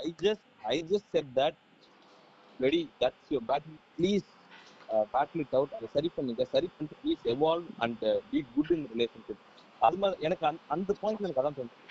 I 0.03 0.15
just 0.23 0.47
I 0.75 0.77
just 0.91 1.11
said 1.13 1.31
that 1.35 1.59
ready 2.61 2.83
that's 3.01 3.31
your 3.31 3.47
battle 3.49 3.79
please 3.99 4.29
battle 5.13 5.43
it 5.45 5.55
out 5.59 5.75
அதை 5.79 5.89
சரி 5.95 6.11
பண்ணுங்க. 6.17 6.45
சரி 6.55 6.69
பண்ணிட்டு 6.77 6.99
please 7.05 7.23
evolve 7.35 7.69
and 7.85 8.05
be 8.31 8.45
good 8.55 8.73
in 8.77 8.87
relationship 8.97 9.43
அது 9.87 9.97
மாதிரி 10.03 10.21
எனக்கு 10.23 10.47
அந்த- 10.47 10.67
அந்த 10.69 10.91
பாயிண்ட் 11.01 11.23
எனக்கு 11.23 11.43
அதான் 11.43 11.57
தோணுது. 11.59 11.82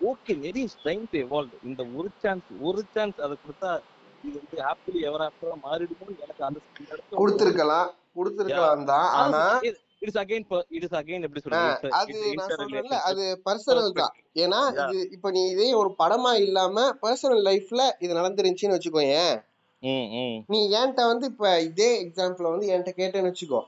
Okay 0.00 0.32
maybe 0.42 0.62
is 0.68 0.78
trying 0.82 1.06
to 1.12 1.18
evolve 1.26 1.54
இந்த 1.68 1.82
ஒரு 1.98 2.08
சான்ஸ் 2.22 2.48
ஒரு 2.68 2.82
சான்ஸ் 2.94 3.18
அதை 3.26 3.34
கொடுத்தா 3.44 3.70
இது 4.24 4.36
வந்து 4.40 4.58
ஹாப்பிலி 4.66 5.00
எவர் 5.08 5.24
ஆஃப்டரா 5.26 5.56
மாறிடுமோன்னு 5.64 6.22
எனக்கு 6.24 6.44
அந்த 6.48 6.58
கொடுத்திருக்கலாம் 7.20 7.90
கொடுத்திருக்கலாம் 8.18 8.86
தான். 8.92 9.08
ஆனா 9.22 9.42
இட்ஸ் 10.04 10.18
அகைன் 10.22 10.46
இட்ஸ் 10.76 10.96
அகைன் 11.00 11.24
எப்படி 11.26 11.42
சொல்றது? 11.42 11.90
அது 12.00 12.16
நான் 12.38 12.54
சொல்றேன்ல 12.60 12.98
அது 13.10 13.24
பர்சனல் 13.46 13.92
தான். 14.00 14.14
ஏன்னா. 14.44 14.60
இது 14.84 14.98
இப்ப 15.16 15.30
நீ 15.36 15.42
இதே 15.54 15.68
ஒரு 15.80 15.90
படமா 16.00 16.32
இல்லாம 16.46 16.86
பர்சனல் 17.04 17.42
லைஃப்ல 17.48 17.84
இது 18.04 18.18
நடந்துருந்துச்சுன்னு 18.20 18.76
வச்சுக்கோயேன். 18.76 19.34
நீ 20.52 20.58
என்கிட்ட 20.78 21.02
வந்து 21.12 21.26
இப்ப 21.32 21.48
இதே 21.70 21.90
எக்ஸாம்பிள் 22.04 22.52
வந்து 22.52 22.68
என்கிட்ட 22.72 22.94
கேட்டேன்னு 23.00 23.30
வச்சுக்கோ. 23.32 23.62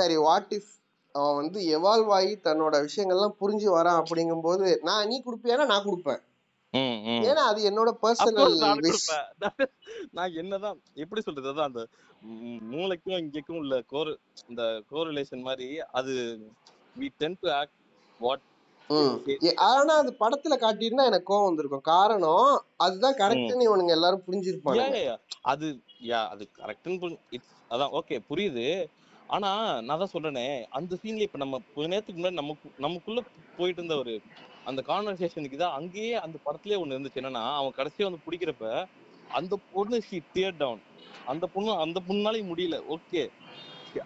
சரி 0.00 0.16
வாட் 0.26 0.52
இஃப் 0.58 0.70
அவன் 1.14 1.34
வந்து 1.36 1.60
எவால்வ் 1.76 2.10
ஆகி 2.10 2.36
தன்னோட 2.44 2.74
விஷயங்கள்லாம் 2.86 3.38
புரிஞ்சு 3.40 3.68
வரான் 3.70 4.00
அப்படிங்கும்போது 4.02 4.66
நான் 4.82 5.08
நீ 5.08 5.22
கொடுப்பியானா 5.22 5.66
நான் 5.66 5.84
கொடுப்பேன். 5.84 6.20
ஏன்னா 7.24 7.42
அது 7.48 7.60
என்னோட 7.70 7.90
பர்சனல். 8.02 8.54
நான் 10.10 10.32
என்னதான் 10.34 10.78
எப்படி 10.94 11.20
சொல்றது 11.20 11.52
அதான் 11.52 11.68
அந்த 11.70 11.82
மூளைக்கும் 12.72 13.18
இங்கேக்கும் 13.18 13.56
உள்ள 13.56 13.82
கோர் 13.86 14.10
இந்த 14.48 14.62
கோரிலேஷன் 14.90 15.40
மாதிரி 15.40 15.68
அது 15.92 16.14
act 17.52 17.74
what 18.20 18.40
ம். 18.90 19.12
it 19.26 19.44
ஏ- 19.44 19.54
ஆனா 19.66 19.94
அது 19.94 20.16
படத்துல 20.20 20.54
காட்டியிருந்தா 20.58 21.04
எனக்கு 21.04 21.28
கோவம் 21.28 21.44
வந்திருக்கும். 21.44 21.86
காரணம் 21.88 22.48
அதுதான் 22.76 23.14
கரெக்ட்னு 23.14 23.66
இவனுங்க 23.68 23.90
எல்லாரும் 23.90 24.24
யா 24.80 25.16
அது 25.44 25.68
யா 26.04 26.28
அது 26.28 26.44
கரெக்ட்னு 26.58 27.12
அதான் 27.70 27.94
ஓகே 27.98 28.18
புரியுது. 28.30 28.66
ஆனா 29.32 29.50
நான் 29.86 30.00
தான் 30.00 30.12
சொல்றேனே 30.12 30.46
அந்த 30.78 30.98
சீன்ல 31.00 31.26
இப்ப 31.26 31.38
நம்ம 31.38 31.60
கொஞ்ச 31.66 31.86
நேரத்துக்கு 31.92 32.18
முன்னாடி 32.18 32.40
நமக்கு 32.40 32.72
நமக்குள்ள 32.78 33.20
போயிட்டு 33.58 33.80
இருந்த 33.80 33.96
ஒரு 34.02 34.14
அந்த 34.66 34.80
கான்வர்சேஷனுக்கு 34.88 35.58
தான் 35.58 35.76
அங்கேயே 35.78 36.16
அந்த 36.24 36.36
படத்துலயே 36.44 36.80
ஒண்ணு 36.80 36.94
இருந்துச்சு. 36.96 37.20
என்னன்னா 37.20 37.44
அவன் 37.58 37.78
கடைசியா 37.78 38.08
வந்து 38.08 38.24
பிடிக்கிறப்ப 38.26 38.66
அந்த 39.30 39.54
பொண்ணு 39.70 39.98
ஷி 40.08 40.18
டியர் 40.34 40.58
டவுன் 40.58 40.82
அந்த 41.26 41.44
பொண்ணு 41.54 41.72
அந்த 41.84 41.98
பொண்ணாலே 42.08 42.42
முடியல. 42.50 42.78
ஓகே 42.94 43.22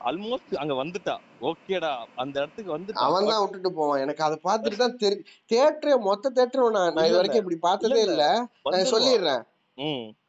ஆல்மோஸ்ட் 0.09 0.55
அங்க 0.63 0.75
வந்துட்டா. 0.75 1.15
ஓகேடா 1.43 1.91
அந்த 2.23 2.35
இடத்துக்கு 2.41 2.71
வந்துட்டா. 2.75 3.03
அவன் 3.07 3.29
தான் 3.31 3.43
விட்டுட்டு 3.43 3.71
போவான். 3.73 4.01
எனக்கு 4.05 4.23
அதை 4.27 4.37
பார்த்துட்டு 4.47 4.79
தான் 4.83 4.97
தெரி 5.03 5.19
தேட்டரே 5.51 5.97
மொத்த 6.07 6.33
தேட்டரும் 6.39 6.77
நான் 6.77 7.03
இது 7.03 7.19
வரைக்கும் 7.19 7.43
இப்படி 7.43 7.59
பார்த்ததே 7.67 8.01
இல்ல, 8.09 8.25
நான். 8.67 8.91
சொல்லிடுறேன். 8.95 9.43
ம். 9.79 10.07
ஆஹ் 10.09 10.26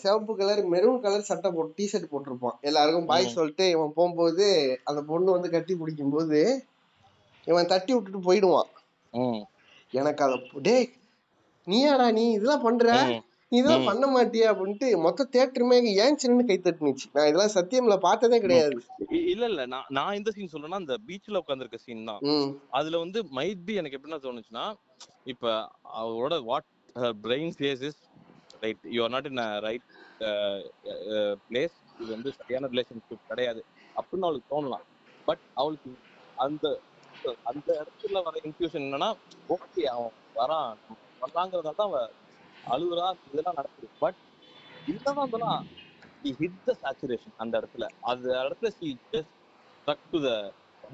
சிவப்பு 0.00 0.32
கலர் 0.36 0.62
மெரூன் 0.72 1.02
கலர் 1.04 1.28
சட்டை 1.30 1.48
போட்டு 1.50 1.76
டிஷர்ட் 1.78 2.10
போட்டிருப்பான். 2.12 2.56
எல்லாருக்கும் 2.68 3.08
பாய். 3.10 3.34
சொல்லிட்டு 3.36 3.66
இவன் 3.74 3.94
போகும்போது 3.98 4.46
அந்த 4.84 5.00
பொண்ணு 5.10 5.36
வந்து 5.36 5.50
கட்டி 5.54 5.74
பிடிக்கும் 5.80 6.14
போது 6.16 6.40
இவன் 7.46 7.70
தட்டி 7.72 7.92
விட்டுட்டு 7.94 8.20
போயிடுவான். 8.26 8.70
எனக்கு 9.92 10.22
அத 10.24 10.34
டேய் 10.68 10.88
நீயாடா 11.66 12.06
நீ 12.18 12.24
இதெல்லாம் 12.36 12.64
பண்ற. 12.66 12.86
நீ 13.52 13.56
இதெல்லாம். 13.60 13.86
பண்ண 13.88 14.06
மாட்டியா 14.14 14.46
அப்படின்ட்டு 14.52 14.88
மொத்த 15.04 15.26
தேட்டருமே 15.34 15.76
ஏன் 16.04 16.18
சின்னு 16.22 16.48
கை 16.48 16.56
தட்டுனுச்சு. 16.58 17.06
நான் 17.14 17.28
இதெல்லாம் 17.28 17.54
சத்தியம்ல 17.56 17.96
பார்த்ததே 17.98 18.38
கிடையாது. 18.44 18.74
இல்ல 19.34 19.44
இல்ல. 19.52 19.62
நான் 19.74 19.86
நான் 19.98 20.16
இந்த 20.18 20.32
சீன் 20.36 20.52
சொல்றேன்னா 20.54 20.80
அந்த 20.82 20.96
பீச்ல 21.08 21.40
உட்காந்துருக்க 21.42 21.80
சீன் 21.86 22.08
தான். 22.10 22.20
அதுல 22.78 22.98
வந்து 23.04 23.20
மைட் 23.38 23.64
பி 23.68 23.76
எனக்கு 23.82 23.98
எப்படின்னா 23.98 24.20
தோணுச்சுன்னா 24.26 24.66
இப்ப 25.24 25.54
அவரோட 26.02 26.36
what 26.50 26.68
brain 27.24 27.54
is 27.88 28.00
right 28.64 28.84
you 28.96 29.00
are 29.06 29.12
not 29.16 29.28
in 29.30 29.40
right 29.66 29.86
place. 31.48 31.76
இது 32.00 32.10
வந்து 32.16 32.30
சரியான 32.38 32.68
ரிலேஷன்ஷிப் 32.74 33.28
கிடையாது 33.30 33.60
அப்படின்னு 33.98 34.26
அவளுக்கு 34.28 34.52
தோணலாம். 34.54 34.86
பட் 35.28 35.42
அவளுக்கு 35.60 35.90
அந்த 36.46 36.64
அந்த 37.50 37.68
இடத்துல 37.80 38.20
வர 38.26 38.36
இன்க்யூஷன் 38.48 38.84
என்னன்னா 38.86 39.10
ஓகே 39.54 39.84
அவன் 39.94 40.14
வரான். 40.40 40.72
வர்றாங்கிறதா 41.22 41.72
தான் 41.80 41.90
அவ 41.90 42.00
அழுகுறா 42.74 43.06
இதெல்லாம் 43.28 43.58
நடக்குது. 43.60 43.88
பட் 44.04 44.18
என்னதான் 44.90 45.24
இருந்தாலும் 45.24 45.66
he 46.22 46.30
ஹிட் 46.40 46.60
த 46.68 46.72
saturation 46.82 47.32
அந்த 47.42 47.54
இடத்துல. 47.60 47.84
அந்த 48.10 48.26
இடத்துல 48.44 48.68
she 48.78 48.88
just 49.12 49.34
struck 49.78 50.06
to 50.12 50.18
the 50.26 50.30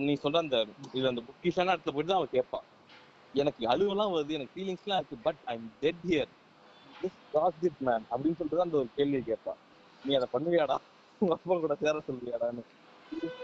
நீ 0.07 0.13
சொல்ற 0.23 0.39
அந்த 0.45 0.59
இது 0.99 1.07
அந்த 1.11 1.23
புக்கிஷான 1.29 1.73
இடத்துல 1.75 1.93
போயிட்டு 1.95 2.13
தான் 2.13 2.21
அவன் 2.21 2.35
கேட்பா 2.37 2.61
எனக்கு 3.35 3.63
அழுவெல்லாம் 3.73 4.13
வருது 4.15 4.37
எனக்கு 4.39 4.55
ஃபீலிங்ஸ்லாம் 4.57 5.01
இருக்கு 5.01 5.17
but 5.27 5.41
I 5.51 5.55
am 5.59 5.71
dead 5.85 6.03
here 6.11 6.31
this 7.03 7.83
man 7.87 8.05
அப்படின்னு 8.13 8.39
சொல்லிட்டு 8.39 8.67
அந்த 8.67 8.77
ஒரு 8.83 8.89
கேள்வியை 8.99 9.23
கேட்பான். 9.31 9.61
நீ 10.07 10.13
அதை 10.19 10.29
பண்ணுவியாடா? 10.35 10.77
உங்க 11.21 11.35
அப்பா 11.37 11.57
கூட 11.65 11.75
சேர 11.83 12.03
சொல்லுவியாடான்னு. 12.09 12.63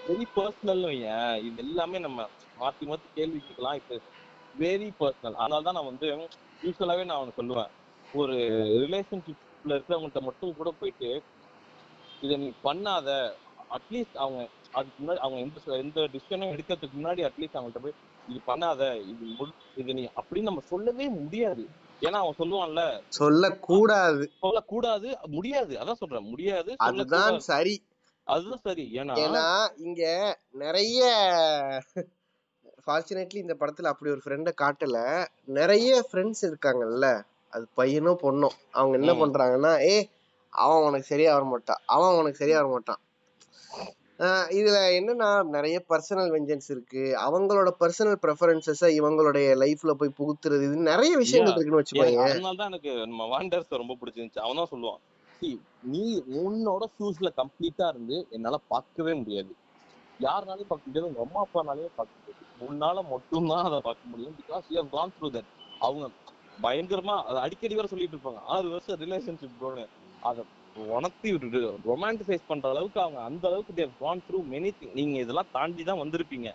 வெரி 0.09 0.27
பர்சனல் 0.37 0.85
வையன். 0.91 1.35
இது 1.49 1.59
எல்லாமே 1.65 1.99
நம்ம 2.07 2.29
மாத்தி 2.63 2.85
மாத்தி 2.91 3.09
கேள்வி 3.19 3.39
கேட்கலாம். 3.47 3.79
இப்போ 3.81 3.97
வெரி 4.63 4.89
பர்சனல் 5.01 5.39
அதனால 5.43 5.63
தான் 5.67 5.79
நான் 5.79 5.91
வந்து 5.93 6.09
யூஸ்வலாவே 6.65 7.05
நான் 7.09 7.19
அவனுக்கு 7.19 7.41
சொல்லுவேன். 7.43 7.71
ஒரு 8.21 8.37
ரிலேஷன்ஷிப்ல 8.85 9.75
இருக்கிறவங்கள்ட்ட 9.77 10.23
மட்டும் 10.29 10.59
கூட 10.61 10.71
போயிட்டு 10.81 11.11
இதை 12.25 12.37
நீ 12.45 12.49
பண்ணாத. 12.69 13.09
அட்லீஸ்ட் 13.77 14.17
அவங்க 14.23 14.41
அதுக்கு 14.79 14.99
முன்னாடி 15.03 15.21
அவங்க 15.25 15.39
எந்த 15.45 15.77
எந்த 15.85 16.01
டிசிஷனும் 16.15 16.53
எடுக்கிறதுக்கு 16.55 16.99
முன்னாடி 16.99 17.23
அட்லீஸ்ட் 17.29 17.59
அவங்கள்ட்ட 17.59 17.83
போய் 17.85 17.99
இது 18.31 18.41
பண்ணாத. 18.51 18.83
இது 19.13 19.25
இது 19.81 19.95
நீ 19.99 20.05
அப்படின்னு 20.21 20.51
நம்ம 20.51 20.65
சொல்லவே 20.73 21.07
முடியாது. 21.21 21.65
ஏன்னா 22.03 22.19
அவன் 22.21 22.39
சொல்லுவான்ல 22.39 22.83
சொல்லக்கூடாது. 23.09 24.23
சொல்லக்கூடாது 24.41 25.09
முடியாது. 25.29 25.73
அதான் 25.79 25.99
சொல்றேன் 25.99 26.29
முடியாது 26.29 26.71
அதுதான் 26.79 27.41
சரி. 27.47 27.75
அதுதான் 28.27 28.63
சரி. 28.63 28.85
ஏன்னா 28.95 29.15
ஏன்னா 29.17 29.45
இங்க 29.79 30.03
நிறைய 30.55 31.01
ஃபார்ச்சுனேட்லி 32.87 33.39
இந்த 33.41 33.55
படத்துல 33.61 33.83
அப்படி 33.85 34.11
ஒரு 34.11 34.23
ஃப்ரெண்டை 34.25 34.53
காட்டல. 34.61 34.99
நிறைய 35.53 36.03
ஃப்ரெண்ட்ஸ் 36.09 36.45
இருக்காங்கல்ல 36.45 37.07
அது 37.53 37.67
பையனோ 37.77 38.13
பொண்ணோ. 38.23 38.51
அவங்க 38.71 38.95
என்ன. 38.97 39.13
பண்றாங்கன்னா 39.23 39.73
ஏ 39.89 39.95
அவன் 40.53 40.83
உனக்கு 40.83 41.07
சரியா 41.07 41.35
வர 41.35 41.45
மாட்டான் 41.45 41.81
அவன் 41.87 42.17
உனக்கு 42.17 42.37
சரியா 42.37 42.59
வர 42.61 42.69
மாட்டான் 42.69 43.01
இதுல 44.51 44.79
என்னன்னா 44.97 45.29
நிறைய 45.47 45.85
பர்சனல் 45.89 46.33
வெஞ்சன்ஸ் 46.35 46.69
இருக்கு. 46.69 47.03
அவங்களோட 47.27 47.69
பர்சனல் 47.81 48.19
ப்ரெஃபரன்சஸ 48.25 48.85
இவங்களுடைய 48.99 49.47
லைஃப்ல 49.63 49.91
போய் 49.93 50.17
புகுத்துறது. 50.19 50.63
இது 50.63 50.77
நிறைய 50.91 51.17
விஷயங்கள். 51.17 51.55
இருக்குன்னு 51.55 51.83
வச்சுக்கோங்க 51.83 52.31
அதனால 52.31 52.55
தான் 52.55 52.67
எனக்கு 52.67 52.93
நம்ம 53.07 53.25
வாண்டர்ஸ் 53.27 53.79
ரொம்ப 53.83 53.97
பிடிச்சிருந்துச்சு. 54.01 54.39
அவன் 54.39 54.57
தான் 54.57 54.71
சொல்லுவான் 54.71 55.01
"See, 55.43 55.53
நீ 55.91 56.03
உன்னோட 56.41 56.85
ஷூஸ்ல 56.97 57.29
கம்ப்ளீட்டா 57.37 57.89
இருந்து 57.89 58.27
என்னால 58.31 58.57
பார்க்கவே 58.69 59.15
முடியாது. 59.15 59.53
யாருனாலையும் 60.21 60.71
பார்க்க 60.73 60.89
முடியாது. 60.89 61.09
உங்க 61.09 61.21
அம்மா 61.27 61.41
அப்பானாலையும் 61.43 61.97
பார்க்க 61.97 62.19
முடியாது. 62.19 62.45
உன்னால 62.67 63.11
மட்டும்தான் 63.11 63.65
அதை 63.65 63.81
பார்க்க 63.81 64.09
முடியும். 64.09 64.35
Because 64.41 64.67
you 64.69 64.81
have 64.81 64.91
gone 64.91 65.13
through 65.17 65.29
that 65.37 65.51
அவங்க 65.81 66.07
பயங்கரமா 66.63 67.23
அதை 67.23 67.41
அடிக்கடி 67.43 67.75
வர 67.75 67.87
சொல்லிட்டு 67.87 68.17
இருப்பாங்க. 68.17 68.41
ஆறு 68.47 68.69
வருஷம் 68.69 69.01
ரிலேஷன்ஷிப் 69.01 69.87
அதை 70.21 70.45
உணர்த்தி 70.77 71.31
ரொமான்டிசைஸ் 71.89 72.49
பண்ற 72.51 72.67
அளவுக்கு 72.73 73.01
அவங்க 73.05 73.21
அந்த 73.29 73.45
அளவுக்கு 73.51 73.73
they've 73.79 73.93
gone 74.03 74.23
through 74.27 74.39
many 74.53 74.71
thing 74.73 74.95
நீங்க 74.99 75.17
இதெல்லாம் 75.25 75.53
தாண்டி 75.57 75.83
தான் 75.89 76.03
வந்திருப்பீங்க. 76.03 76.49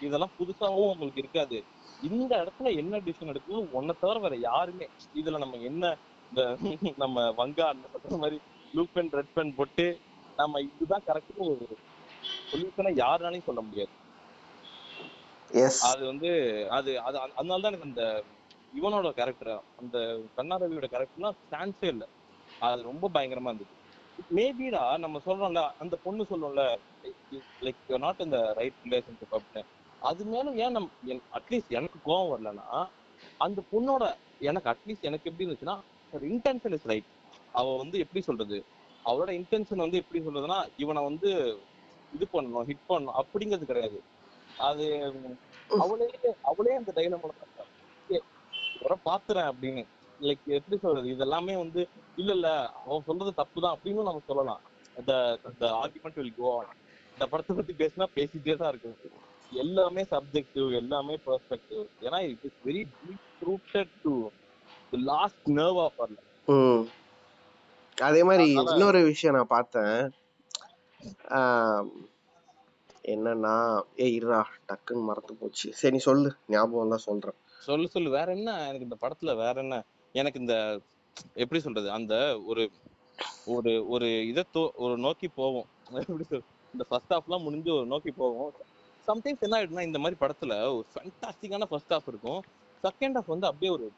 இதெல்லாம் 0.00 0.34
புதுசாவும் 0.38 0.90
உங்களுக்கு 0.92 1.22
இருக்காது. 1.22 1.58
இந்த 2.02 2.32
இடத்துல 2.42 2.70
என்ன 2.82 3.00
டிசிஷன் 3.06 3.32
எடுக்கணும் 3.32 3.68
உன்னை 3.78 3.94
தவிர 3.96 4.18
வேற 4.24 4.36
யாருமே 4.48 4.86
இதுல 5.20 5.40
நம்ம 5.44 5.60
என்ன 5.70 5.84
இந்த 6.32 6.42
நம்ம 7.02 7.16
வங்கா 7.40 7.64
அந்த 7.72 7.86
மாதிரி 8.22 8.38
ப்ளூ 8.74 8.84
பென் 8.94 9.10
ரெட் 9.18 9.32
பென் 9.36 9.52
போட்டு 9.58 9.86
நம்ம 10.38 10.60
இதுதான் 10.68 11.06
கரெக்ட்னு 11.08 11.46
ஒரு 11.52 11.66
சொல்யூஷனை 12.52 12.92
யாருனாலையும் 13.02 13.48
சொல்ல 13.48 13.62
முடியாது. 13.66 13.92
அது 15.88 16.02
வந்து 16.10 16.30
அது 16.78 16.90
அது 17.08 17.16
அதனால 17.38 17.60
தான் 17.62 17.72
எனக்கு 17.72 17.90
அந்த 17.90 18.04
இவனோட 18.72 19.08
கேரக்டர் 19.18 19.52
அந்த 19.80 19.96
கண்ணாரவியோட 20.38 20.86
கேரக்டர்லாம் 20.94 21.38
சான்ஸே 21.52 21.88
இல்லை. 21.94 22.08
அது 22.66 22.82
ரொம்ப 22.90 23.06
பயங்கரமா 23.14 23.50
இருந்தது. 23.50 23.72
மேபிடா 24.36 24.82
நம்ம 25.04 25.20
சொல்றோம்ல 25.26 25.62
அந்த 25.82 25.94
பொண்ணு 26.04 26.22
சொல்லும்ல 26.30 26.64
லைக் 27.66 27.98
நாட் 28.04 28.24
இந்த 28.26 28.38
ரைட் 28.58 28.82
ரிலேஷன்ஷிப் 28.84 29.34
அப்படின்னு. 29.36 29.62
அது 30.10 30.22
மேல 30.32 30.52
ஏன் 30.64 30.74
நம் 30.76 30.90
அட்லீஸ்ட் 31.38 31.76
எனக்கு 31.78 31.98
கோவம் 32.06 32.30
வரலன்னா 32.32 32.68
அந்த 33.46 33.60
பொண்ணோட 33.72 34.04
எனக்கு 34.48 34.68
அட்லீஸ்ட் 34.72 35.08
எனக்கு 35.10 35.28
எப்படி 35.30 35.46
இருந்துச்சுன்னா 35.46 35.76
இன்டென்ஷன் 36.32 36.76
இஸ் 36.78 36.88
ரைட் 36.92 37.10
அவ 37.60 37.74
வந்து 37.82 37.96
எப்படி 38.04 38.20
சொல்றது? 38.28 38.58
அவளோட 39.04 39.30
இன்டென்ஷன் 39.38 39.84
வந்து 39.84 40.00
எப்படி 40.02 40.20
சொல்றதுன்னா 40.26 40.58
இவனை 40.76 41.00
வந்து 41.08 41.30
இது 42.14 42.26
பண்ணணும் 42.32 42.66
ஹிட் 42.70 42.88
பண்ணணும் 42.88 43.18
அப்படிங்கிறது 43.20 43.70
கிடையாது. 43.70 43.98
அது 44.68 44.86
அவளே 45.84 46.08
அவளே 46.50 46.72
அந்த 46.80 46.92
டைலமோட 46.96 47.32
வர 48.82 48.94
பாத்துறேன் 49.08 49.50
அப்படின்னு. 49.52 49.84
லைக் 50.22 50.44
எப்படி 50.44 50.80
சொல்றது? 50.80 51.08
இதெல்லாமே 51.08 51.56
வந்து 51.56 51.88
இல்ல 52.16 52.32
இல்ல 52.32 52.72
அவன் 52.86 53.02
சொல்றது 53.06 53.32
தப்புதான் 53.36 53.74
அப்படின்னு 53.74 54.02
நம்ம 54.02 54.22
சொல்லலாம். 54.26 54.60
argument 55.60 56.14
will 56.14 56.32
go 56.38 56.56
on. 56.56 56.66
இந்த 57.12 57.26
படத்தை 57.30 57.56
பத்தி 57.56 57.72
பேசினா 57.72 58.06
பேசிட்டே 58.14 58.56
தான் 58.56 58.68
இருக்கும். 58.68 58.96
எல்லாமே 59.52 60.02
சப்ஜெக்டிவ் 60.02 60.74
எல்லாமே 60.74 61.18
பெர்ஸ்பெக்டிவ் 61.26 61.86
ஏன்னா 62.00 62.20
it 62.20 62.38
is 62.42 62.60
very 62.64 62.86
deep 63.02 63.46
rooted 63.46 63.88
to 64.02 64.28
last 64.90 65.48
nerve 65.48 65.82
of 65.82 65.92
our 65.98 67.00
அதே 68.00 68.24
மாதிரி 68.24 68.52
இன்னொரு 68.52 69.02
விஷயம் 69.02 69.36
நான் 69.36 69.46
பார்த்தேன். 69.46 70.10
என்னன்னா 73.04 73.82
ஏய் 73.96 74.18
இருடா 74.18 74.44
டக்குன்னு 74.68 75.02
மறந்து 75.02 75.34
போச்சு. 75.34 75.72
சரி 75.72 75.94
நீ 75.94 76.00
சொல்லு. 76.00 76.34
ஞாபகம் 76.48 76.88
தான் 76.88 76.98
சொல்றேன். 76.98 77.34
சொல்லு 77.58 77.88
சொல்லு. 77.88 78.10
வேற 78.10 78.32
என்ன? 78.32 78.68
எனக்கு 78.68 78.88
இந்த 78.90 78.96
படத்துல 79.00 79.36
வேற 79.36 79.60
என்ன? 79.60 79.82
எனக்கு 80.12 80.40
இந்த 80.40 80.80
எப்படி 81.34 81.60
சொல்றது 81.60 81.90
அந்த 81.90 82.42
ஒரு 82.46 82.70
ஒரு 83.46 83.88
ஒரு 83.88 84.26
இதை 84.26 84.44
ஒரு 84.74 84.98
நோக்கி 84.98 85.28
போவோம். 85.28 85.66
எப்படி 85.84 86.04
சொல்றது 86.04 86.42
இந்த 86.72 86.84
ஃபர்ஸ்ட் 86.88 87.12
ஹாஃப்லாம் 87.12 87.42
முடிஞ்சு 87.42 87.74
ஒரு 87.74 87.86
நோக்கி 87.86 88.10
போவோம். 88.10 88.52
சம்டைம்ஸ் 89.06 89.40
என்ன 89.40 89.62
ஆயிடுனா 89.62 89.80
இந்த 89.80 89.98
மாதிரி 89.98 90.26
படத்துல 90.26 90.60
ஒரு 90.60 90.86
ஃபேண்டாஸ்டிக்கான 90.94 91.64
ஃபர்ஸ்ட் 91.64 91.92
ஹாஃப் 91.92 92.08
இருக்கும். 92.08 92.42
செகண்ட் 92.82 93.18
ஹாஃப் 93.18 93.26
வந்து 93.26 93.46
அப்படியே 93.46 93.72
ஒரு 93.72 93.92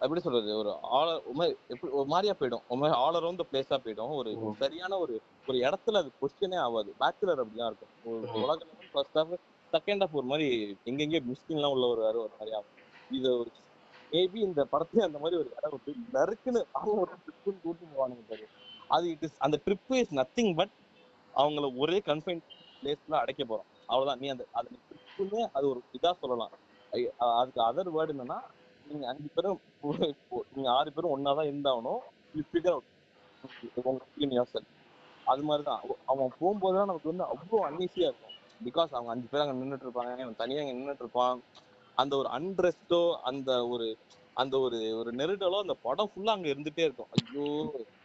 எப்படி 0.00 0.20
சொல்றது 0.20 0.56
ஒரு 0.56 0.78
ஆல் 0.82 1.22
ஒரு 1.34 1.58
எப்படி 1.68 1.92
ஒரு 1.92 2.06
மாதிரியா 2.06 2.32
போயிடும். 2.32 2.62
ஒரு 2.68 2.80
மாதிரி 2.80 2.98
ஆல் 2.98 3.14
அரௌண்ட் 3.14 3.40
பிளேஸா 3.52 3.76
போயிடும். 3.84 4.14
ஒரு. 4.14 4.54
சரியான 4.58 4.98
ஒரு 4.98 5.20
ஒரு 5.48 5.58
இடத்துல 5.58 5.96
அது 5.96 6.10
கொஸ்டினே 6.22 6.56
ஆகாது. 6.56 6.94
பேச்சுலர் 7.00 7.46
அப்படிதான் 7.46 7.66
இருக்கும். 7.66 7.88
ஒரு 8.04 8.16
ம். 8.16 8.42
உலக 8.42 8.66
ஃபர்ஸ்ட் 8.92 9.16
ஹாஃப் 9.16 9.36
செகண்ட் 9.72 10.02
ஹாஃப் 10.02 10.12
ஒரு 10.12 10.26
மாதிரி 10.26 10.76
எங்கெங்கேயோ 10.84 11.20
மிஸ்டிங் 11.32 11.54
எல்லாம் 11.54 11.70
உள்ள 11.70 11.86
வருவாரு 11.86 12.16
ஒரு 12.16 12.30
மாதிரி 12.30 12.52
ஆகும். 12.52 12.82
இது 13.10 13.50
மேபி 14.14 14.38
இந்த 14.48 14.62
படத்துல 14.72 15.06
அந்த 15.08 15.18
மாதிரி 15.18 15.36
ஒரு 15.42 15.50
இடம் 15.58 15.72
விட்டு 15.74 15.92
நறுக்குன்னு 16.16 16.60
அவங்க 16.72 16.98
ஒரு 17.04 17.12
ட்ரிப்புன்னு 17.22 17.62
கூட்டு 17.62 17.84
போவானுங்க 17.92 18.24
பாரு. 18.28 18.46
அது 18.88 19.04
இட் 19.10 19.24
இஸ் 19.28 19.38
அந்த 19.38 19.56
ட்ரிப் 19.66 19.94
இஸ் 20.00 20.12
நத்திங் 20.20 20.54
பட் 20.60 20.74
அவங்கள 21.34 21.68
ஒரே 21.82 21.98
கன்ஃபைன் 22.06 22.42
பிளேஸ்ல 22.80 23.14
அடைக்க 23.22 23.42
போறோம். 23.44 23.68
அவ்வளவுதான். 23.86 24.20
நீ 24.22 24.28
அந்த 24.34 24.44
அது 24.52 24.68
ட்ரிப்புன்னு 24.90 25.40
அது 25.52 25.64
ஒரு 25.68 25.80
இதா 25.98 26.12
சொல்லலாம். 26.20 26.52
அதுக்கு 27.38 27.60
அதர் 27.68 27.94
வேர்டு 27.96 28.14
என்னன்னா 28.14 28.38
நீங்க 28.86 29.04
அஞ்சு 29.12 29.28
பேரும் 29.34 29.60
நீங்க 30.54 30.68
ஆறு 30.70 30.92
பேரும் 30.92 31.14
ஒன்னாதான் 31.14 31.50
இருந்தாகணும் 31.50 32.02
யூ 32.34 32.42
ஃபிகர் 32.50 32.74
அவுட் 32.74 32.92
அது 35.26 35.42
மாதிரிதான். 35.42 35.82
அவன் 36.06 36.32
போகும்போதுதான் 36.40 36.88
நமக்கு 36.90 37.12
வந்து 37.12 37.26
அவ்வளோ 37.32 37.60
அன்ஈஸியா 37.68 38.06
இருக்கும். 38.08 38.34
பிகாஸ் 38.64 38.92
அவங்க 38.96 39.10
அஞ்சு 39.14 39.28
பேர் 39.30 39.42
அங்க 39.42 39.54
நின்னுட்டு 39.60 39.86
இருப்பாங்க 39.86 40.10
இவன் 40.24 40.40
தனியா 40.42 40.60
அங்க 40.62 40.74
நின்னுட்டு 40.74 41.04
இருப்பான். 41.04 41.38
அந்த 41.98 42.12
ஒரு 42.20 42.28
அன்ரெஸ்டோ 42.36 43.00
அந்த 43.30 43.50
ஒரு 43.72 43.86
அந்த 44.36 44.54
ஒரு 44.66 44.78
ஒரு 45.00 45.10
நெருடலோ 45.18 45.58
அந்த 45.64 45.74
படம் 45.86 46.10
ஃபுல்லா 46.12 46.32
அங்க 46.36 46.48
இருந்துட்டே 46.52 46.86
இருக்கும். 46.86 47.10
ஐயோ 47.16 47.44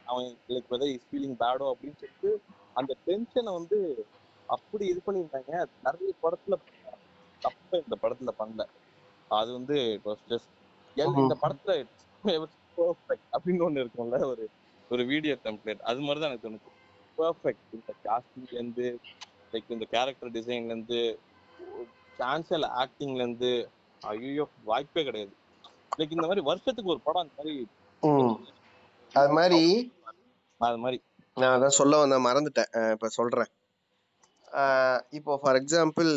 அவன் 0.10 0.28
லைக் 0.54 0.70
வெதர் 0.74 0.92
இஸ் 0.96 1.08
ஃபீலிங் 1.10 1.38
பேடோ 1.42 1.68
அப்படின்னு 1.74 2.00
சொல்லிட்டு 2.02 2.32
அந்த 2.80 2.92
டென்ஷனை 3.08 3.52
வந்து 3.60 3.78
அப்படி 4.50 4.84
இது 4.92 5.00
பண்ணியிருந்தாங்க. 5.08 5.54
நிறைய 5.88 6.12
படத்துல 6.24 6.58
தப்பு 7.42 7.76
இந்த 7.86 7.96
படத்துல 8.04 8.32
பண்ணல. 8.42 8.64
அது 9.32 9.50
வந்து 9.58 9.78
இந்த 11.24 11.36
படத்துல 11.44 11.74
அப்படின்னு 13.36 13.66
ஒண்ணு 13.68 13.84
இருக்கும்ல 13.84 14.20
ஒரு 14.32 14.46
ஒரு 14.92 15.04
வீடியோ 15.12 15.34
டெம்ப்ளேட் 15.46 15.82
அது 15.90 16.06
மாதிரி 16.06 16.20
தான் 16.22 16.32
எனக்கு 16.32 16.46
தோணுச்சு. 16.48 16.72
பெர்ஃபெக்ட் 17.18 17.74
இந்த 17.78 17.92
காஸ்டிங்ல 18.06 18.56
இருந்து 18.58 18.86
லைக் 19.54 19.74
இந்த 19.76 19.86
கேரக்டர் 19.96 20.34
டிசைன்ல 20.38 20.74
இருந்து 20.76 21.02
சான்சல் 22.20 22.68
ஆக்டிங்ல 22.82 23.22
இருந்து 23.26 23.52
ஐயோ 24.02 24.46
வாய்ப்பே 24.64 25.04
கிடையாது. 25.04 25.34
லைக் 25.98 26.16
இந்த 26.16 26.28
மாதிரி 26.28 26.42
வருஷத்துக்கு 26.42 26.92
ஒரு 26.92 27.02
படம் 27.08 27.24
அந்த 27.24 27.34
மாதிரி. 27.38 27.56
அது 29.14 29.32
மாதிரி 29.34 29.62
அது 30.62 30.78
மாதிரி. 30.78 30.98
நான் 31.38 31.54
அதான் 31.56 31.78
சொல்ல 31.80 31.98
வந்தேன் 31.98 32.26
மறந்துட்டேன். 32.26 32.72
இப்ப 32.92 33.10
சொல்றேன். 33.10 33.50
இப்போ 35.10 35.34
ஃபார் 35.42 35.60
எக்ஸாம்பிள் 35.62 36.12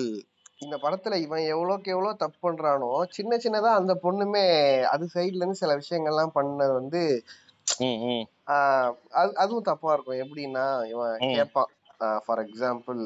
இந்த 0.59 0.77
படத்துல 0.77 1.15
இவன் 1.17 1.45
எவ்வளோக்கு 1.53 1.89
எவ்வளோ 1.95 2.11
தப்பு 2.15 2.39
பண்றானோ 2.47 2.91
சின்ன 3.11 3.37
சின்னதா 3.37 3.71
அந்த 3.79 3.93
பொண்ணுமே 4.03 4.45
அது 4.85 5.05
சைடுல 5.15 5.43
இருந்து 5.43 5.63
சில 5.63 5.75
விஷயங்கள்லாம் 5.77 6.35
பண்ணது 6.35 6.73
வந்து 6.73 7.01
அது 9.17 9.33
அதுவும் 9.43 9.69
தப்பா 9.71 9.93
இருக்கும். 9.93 10.21
எப்படின்னா 10.25 10.65
இவன். 10.87 11.17
கேட்பான் 11.35 11.71
ஃபார் 12.25 12.43
எக்ஸாம்பிள் 12.47 13.03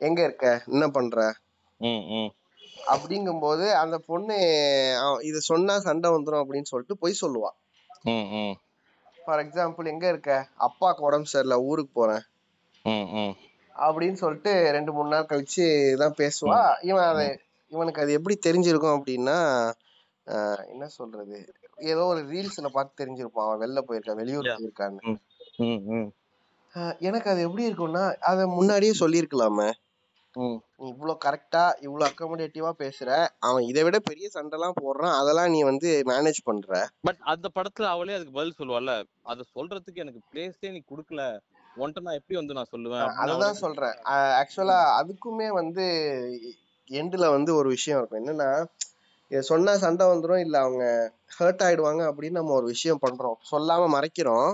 எங்க 0.00 0.20
இருக்க? 0.22 0.46
என்ன 0.66 0.84
பண்ற? 0.88 1.18
அப்படிங்கும்போது 2.92 3.66
அந்த 3.82 3.96
பொண்ணு 4.10 4.36
இது 5.28 5.38
சொன்னா 5.50 5.74
சண்டை 5.86 6.08
வந்துரும் 6.10 6.42
அப்படின்னு 6.42 6.70
சொல்லிட்டு 6.72 7.00
பொய் 7.02 7.22
சொல்லுவா. 7.22 7.50
ஃபார் 9.24 9.42
எக்ஸாம்பிள் 9.44 9.92
எங்க 9.92 10.06
இருக்க? 10.08 10.30
அப்பாவுக்கு 10.66 11.06
உடம்பு 11.08 11.32
சரியில்லை 11.32 11.58
ஊருக்கு 11.70 11.92
போறேன். 12.00 12.22
அப்படின்னு 13.86 14.18
சொல்லிட்டு 14.22 14.52
ரெண்டு 14.76 14.90
மூணு 14.92 15.08
நாள் 15.08 15.30
கழிச்சு 15.32 15.66
தான் 16.02 16.18
பேசுவா. 16.20 16.60
இவன் 16.90 17.08
அதை 17.12 17.26
இவனுக்கு 17.72 18.02
அது 18.02 18.12
எப்படி 18.18 18.36
தெரிஞ்சிருக்கும் 18.46 18.96
அப்படின்னா 18.96 19.38
என்ன 20.72 20.84
சொல்றது? 20.98 21.38
ஏதோ 21.92 22.02
ஒரு 22.12 22.20
ரீல்ஸ்ல 22.32 22.68
பார்த்து 22.72 23.00
தெரிஞ்சிருப்பான். 23.02 23.46
அவன் 23.46 23.62
வெளில 23.62 23.82
போயிருக்கான் 23.88 24.20
வெளியூர். 24.22 24.48
போயிருக்கான்னு. 24.58 25.02
எனக்கு 27.08 27.30
அது 27.32 27.40
எப்படி 27.46 27.64
இருக்கும்னா 27.70 28.02
அதை 28.30 28.42
முன்னாடியே 28.56 28.92
சொல்லியிருக்கலாமே. 29.00 29.68
நீ 30.36 30.46
இவ்வளோ 30.90 31.14
கரெக்டா 31.24 31.62
இவ்வளோ 31.80 32.04
அக்கமடேட்டிவா 32.08 32.70
பேசுற. 32.78 33.08
அவன் 33.38 33.62
இதை 33.62 33.82
விட 33.82 33.98
பெரிய 34.00 34.26
சண்டைலாம் 34.34 34.78
போடுறான். 34.80 35.14
அதெல்லாம் 35.14 35.50
நீ 35.50 35.62
வந்து 35.62 36.02
மேனேஜ் 36.06 36.40
பண்ற. 36.44 36.70
பட் 37.00 37.20
அந்த 37.24 37.48
படத்துல 37.54 37.88
அவளே 37.88 38.14
அதுக்கு 38.14 38.32
பதில் 38.32 38.58
சொல்லுவாள்ல 38.58 38.92
அத 39.22 39.44
சொல்றதுக்கு 39.54 39.96
எனக்கு 39.96 40.20
பிளேஸே 40.32 40.70
நீ 40.70 40.82
குடுக்கல. 40.86 41.24
உன்கிட்ட 41.76 42.00
நான் 42.00 42.14
எப்படி 42.14 42.36
வந்து 42.36 42.54
நான் 42.54 42.70
சொல்லுவேன்? 42.70 43.04
அதுதான் 43.16 43.54
சொல்றேன் 43.54 43.96
ஆக்சுவலா 44.40 44.78
அதுக்குமே 45.00 45.48
வந்து 45.52 45.84
எண்டுல 46.90 47.30
வந்து 47.30 47.54
ஒரு 47.54 47.68
விஷயம் 47.68 47.98
இருக்கும். 47.98 48.20
என்னன்னா 48.22 48.50
இதை 49.30 49.42
சொன்னா 49.42 49.76
சண்டை 49.76 50.06
வந்துரும் 50.06 50.38
இல்ல 50.38 50.58
அவங்க 50.58 50.84
ஹர்ட் 51.38 51.62
ஆயிடுவாங்க 51.62 52.02
அப்படின்னு 52.10 52.30
நம்ம 52.30 52.52
ஒரு 52.52 52.66
விஷயம் 52.66 53.02
பண்றோம். 53.02 53.36
சொல்லாம 53.50 53.82
மறைக்கிறோம். 53.88 54.50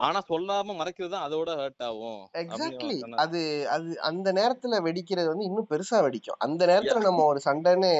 ஆனா 0.00 0.18
சொல்லாம 0.28 0.74
மறைக்கிறது 0.76 1.12
தான் 1.14 1.26
அதோட 1.26 1.50
ஹர்ட் 1.60 1.84
ஆகும் 1.86 2.20
எக்ஸாக்ட்லி. 2.42 2.96
அது 3.16 3.40
அது 3.68 3.88
அந்த 4.02 4.28
நேரத்துல 4.32 4.80
வெடிக்கிறது 4.82 5.28
வந்து 5.28 5.44
இன்னும் 5.44 5.70
பெருசா 5.70 5.98
வெடிக்கும். 6.04 6.38
அந்த 6.38 6.62
நேரத்துல 6.66 7.02
நம்ம 7.02 7.24
ஒரு 7.24 7.40
சண்டைன்னு 7.44 7.90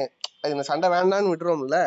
இந்த 0.50 0.64
சண்டை 0.64 0.88
வேண்டாம்னு 0.88 1.32
விட்டுறோம்ல 1.32 1.78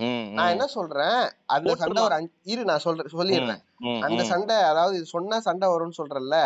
ம், 0.00 0.26
நான் 0.34 0.52
என்ன 0.54 0.66
சொல்றேன்? 0.68 1.20
அந்த 1.46 1.70
சண்டை 1.76 2.02
ஒரு 2.02 2.16
இரு 2.44 2.62
நான் 2.64 2.84
சொல்றேன் 2.84 3.14
சொல்லிடுறேன். 3.14 3.62
அந்த 4.02 4.22
சண்டை 4.24 4.56
அதாவது 4.64 4.96
இது 4.96 5.06
சொன்னா 5.06 5.38
சண்டை 5.40 5.68
வரும்னு 5.68 5.98
சொல்றேன்ல? 5.98 6.38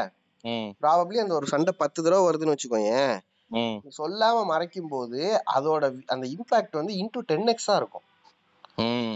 ப்ராபப்ளி 0.81 1.19
அந்த 1.19 1.35
ஒரு 1.35 1.47
சண்டை 1.47 1.73
பத்து 1.79 1.99
தடவை 2.03 2.23
வருதுன்னு 2.25 2.55
வச்சுக்கோயேன். 2.55 3.13
நீ 3.81 3.91
சொல்லாம 3.99 4.45
மறைக்கும் 4.47 4.89
போது 4.89 5.21
அதோட 5.55 5.83
அந்த 6.07 6.25
இம்பாக்ட் 6.29 6.81
வந்து 6.81 6.95
இன்டூ 6.95 7.21
டென் 7.27 7.53
எக்ஸா 7.55 7.77
இருக்கும். 7.77 8.07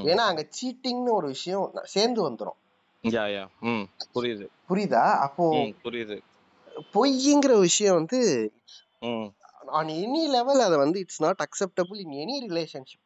ஏன்னா 0.07 0.25
அங்க 0.27 0.43
சீட்டிங்னு 0.57 1.13
ஒரு 1.13 1.27
விஷயம் 1.27 1.65
சேர்ந்து 1.87 2.21
வந்துரும். 2.29 2.59
யா 3.07 3.25
யா. 3.31 3.43
ம் 3.63 3.85
புரியுது. 4.15 4.47
புரியுதா? 4.69 5.03
அப்போ 5.21 5.45
ம் 5.57 5.73
புரியுது. 5.85 6.17
பொய்ங்கிற 6.95 7.61
விஷயம் 7.61 7.95
வந்து 7.95 8.19
ம். 9.03 9.29
ஆன் 9.73 9.91
எனி 9.99 10.23
லெவல் 10.29 10.61
அதை 10.61 10.79
வந்து 10.79 10.99
it's 11.01 11.23
not 11.23 11.43
acceptable 11.47 11.99
in 12.05 12.17
any 12.23 12.37
relationship 12.47 13.05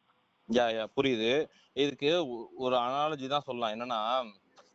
yeah 0.49 0.65
yeah 0.75 0.85
புரியுது. 0.95 1.31
இதுக்கு 1.75 2.09
ஒ- 2.29 2.49
ஒரு 2.57 2.75
அனாலஜி 2.77 3.27
தான் 3.27 3.45
சொல்லலாம். 3.45 3.73
என்னன்னா 3.75 3.99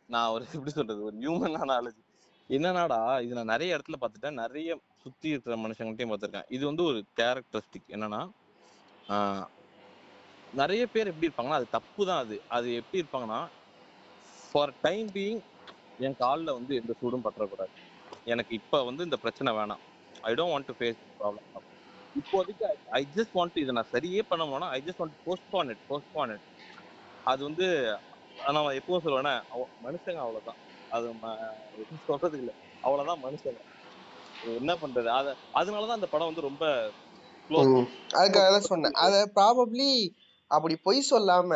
நான் 0.09 0.29
ஒரு 0.29 0.45
எப்படி 0.53 0.71
சொல்றது 0.71 1.03
ஒரு 1.03 1.17
ஹியூமன் 1.17 1.57
அனாலஜி 1.63 2.01
என்னன்னாடா 2.49 2.99
இது 3.21 3.35
நான் 3.35 3.45
நிறைய 3.45 3.77
இடத்துல 3.77 3.97
பார்த்துட்டேன். 4.01 4.39
நிறைய 4.39 4.69
சுத்தி 5.03 5.29
இருக்கிற 5.29 5.55
மனுஷங்கள்ட்டையும் 5.57 6.11
பார்த்திருக்கேன். 6.11 6.49
இது 6.49 6.65
வந்து 6.65 6.83
ஒரு 6.83 6.99
கேரக்டரிஸ்டிக் 7.17 7.89
என்னன்னா 7.89 8.21
ஆஹ், 9.09 9.45
நிறைய 10.53 10.87
பேர் 10.87 11.07
எப்படி 11.07 11.27
இருப்பாங்கன்னா 11.27 11.59
அது 11.59 11.67
தப்பு 11.69 12.05
தான் 12.05 12.19
அது. 12.19 12.35
அது 12.49 12.67
எப்படி 12.75 13.01
இருப்பாங்கன்னா 13.03 13.39
ஃபார் 14.49 14.73
டைம் 14.87 15.07
பீயிங் 15.17 15.41
என் 15.99 16.19
காலில் 16.23 16.57
வந்து 16.57 16.73
எந்த 16.81 16.93
சூடும் 17.01 17.25
பற்றக்கூடாது. 17.27 17.73
எனக்கு 18.27 18.53
இப்போ 18.61 18.77
வந்து 18.89 19.03
இந்த 19.07 19.17
பிரச்சனை 19.23 19.51
வேணாம். 19.59 19.83
I 20.23 20.31
don't 20.39 20.53
want 20.53 20.69
to 20.71 20.75
face 20.79 21.01
problem 21.21 21.45
இப்போதைக்கு 22.15 22.65
ஐ 22.99 23.01
ஜஸ்ட் 23.17 23.35
வாண்ட் 23.37 23.61
இதை 23.63 23.73
நான் 23.77 23.91
சரியே 23.95 24.21
பண்ண 24.31 24.43
போனா 24.51 24.67
I 24.77 24.79
just 24.87 25.01
want 25.01 25.17
postpone 25.27 25.71
it 25.73 25.83
postpone 25.91 26.33
it 26.35 26.45
அது 27.27 27.41
வந்து 27.49 27.67
நான் 28.57 28.77
எப்பவும் 28.79 29.03
சொல்லுவேன்னா 29.05 29.33
மனுஷங்க 29.87 30.21
அவ்வளவுதான். 30.25 30.59
அது 30.91 31.05
சொல்றதுக்கு 32.09 32.43
இல்ல. 32.45 32.53
அவ்வளவுதான் 32.83 33.23
மனுஷங்க. 33.25 33.61
என்ன 34.43 34.73
பண்றது? 34.83 35.09
அத 35.19 35.27
அதனாலதான் 35.59 35.99
அந்த 35.99 36.09
படம் 36.13 36.29
வந்து 36.31 36.47
ரொம்ப 36.49 36.65
அதுக்காக 38.19 38.49
தான் 38.55 38.69
சொன்னேன். 38.71 38.97
அத 39.05 39.15
ப்ராபப்ளி 39.37 39.91
அப்படி 40.51 40.75
பொய் 40.87 41.09
சொல்லாம 41.11 41.51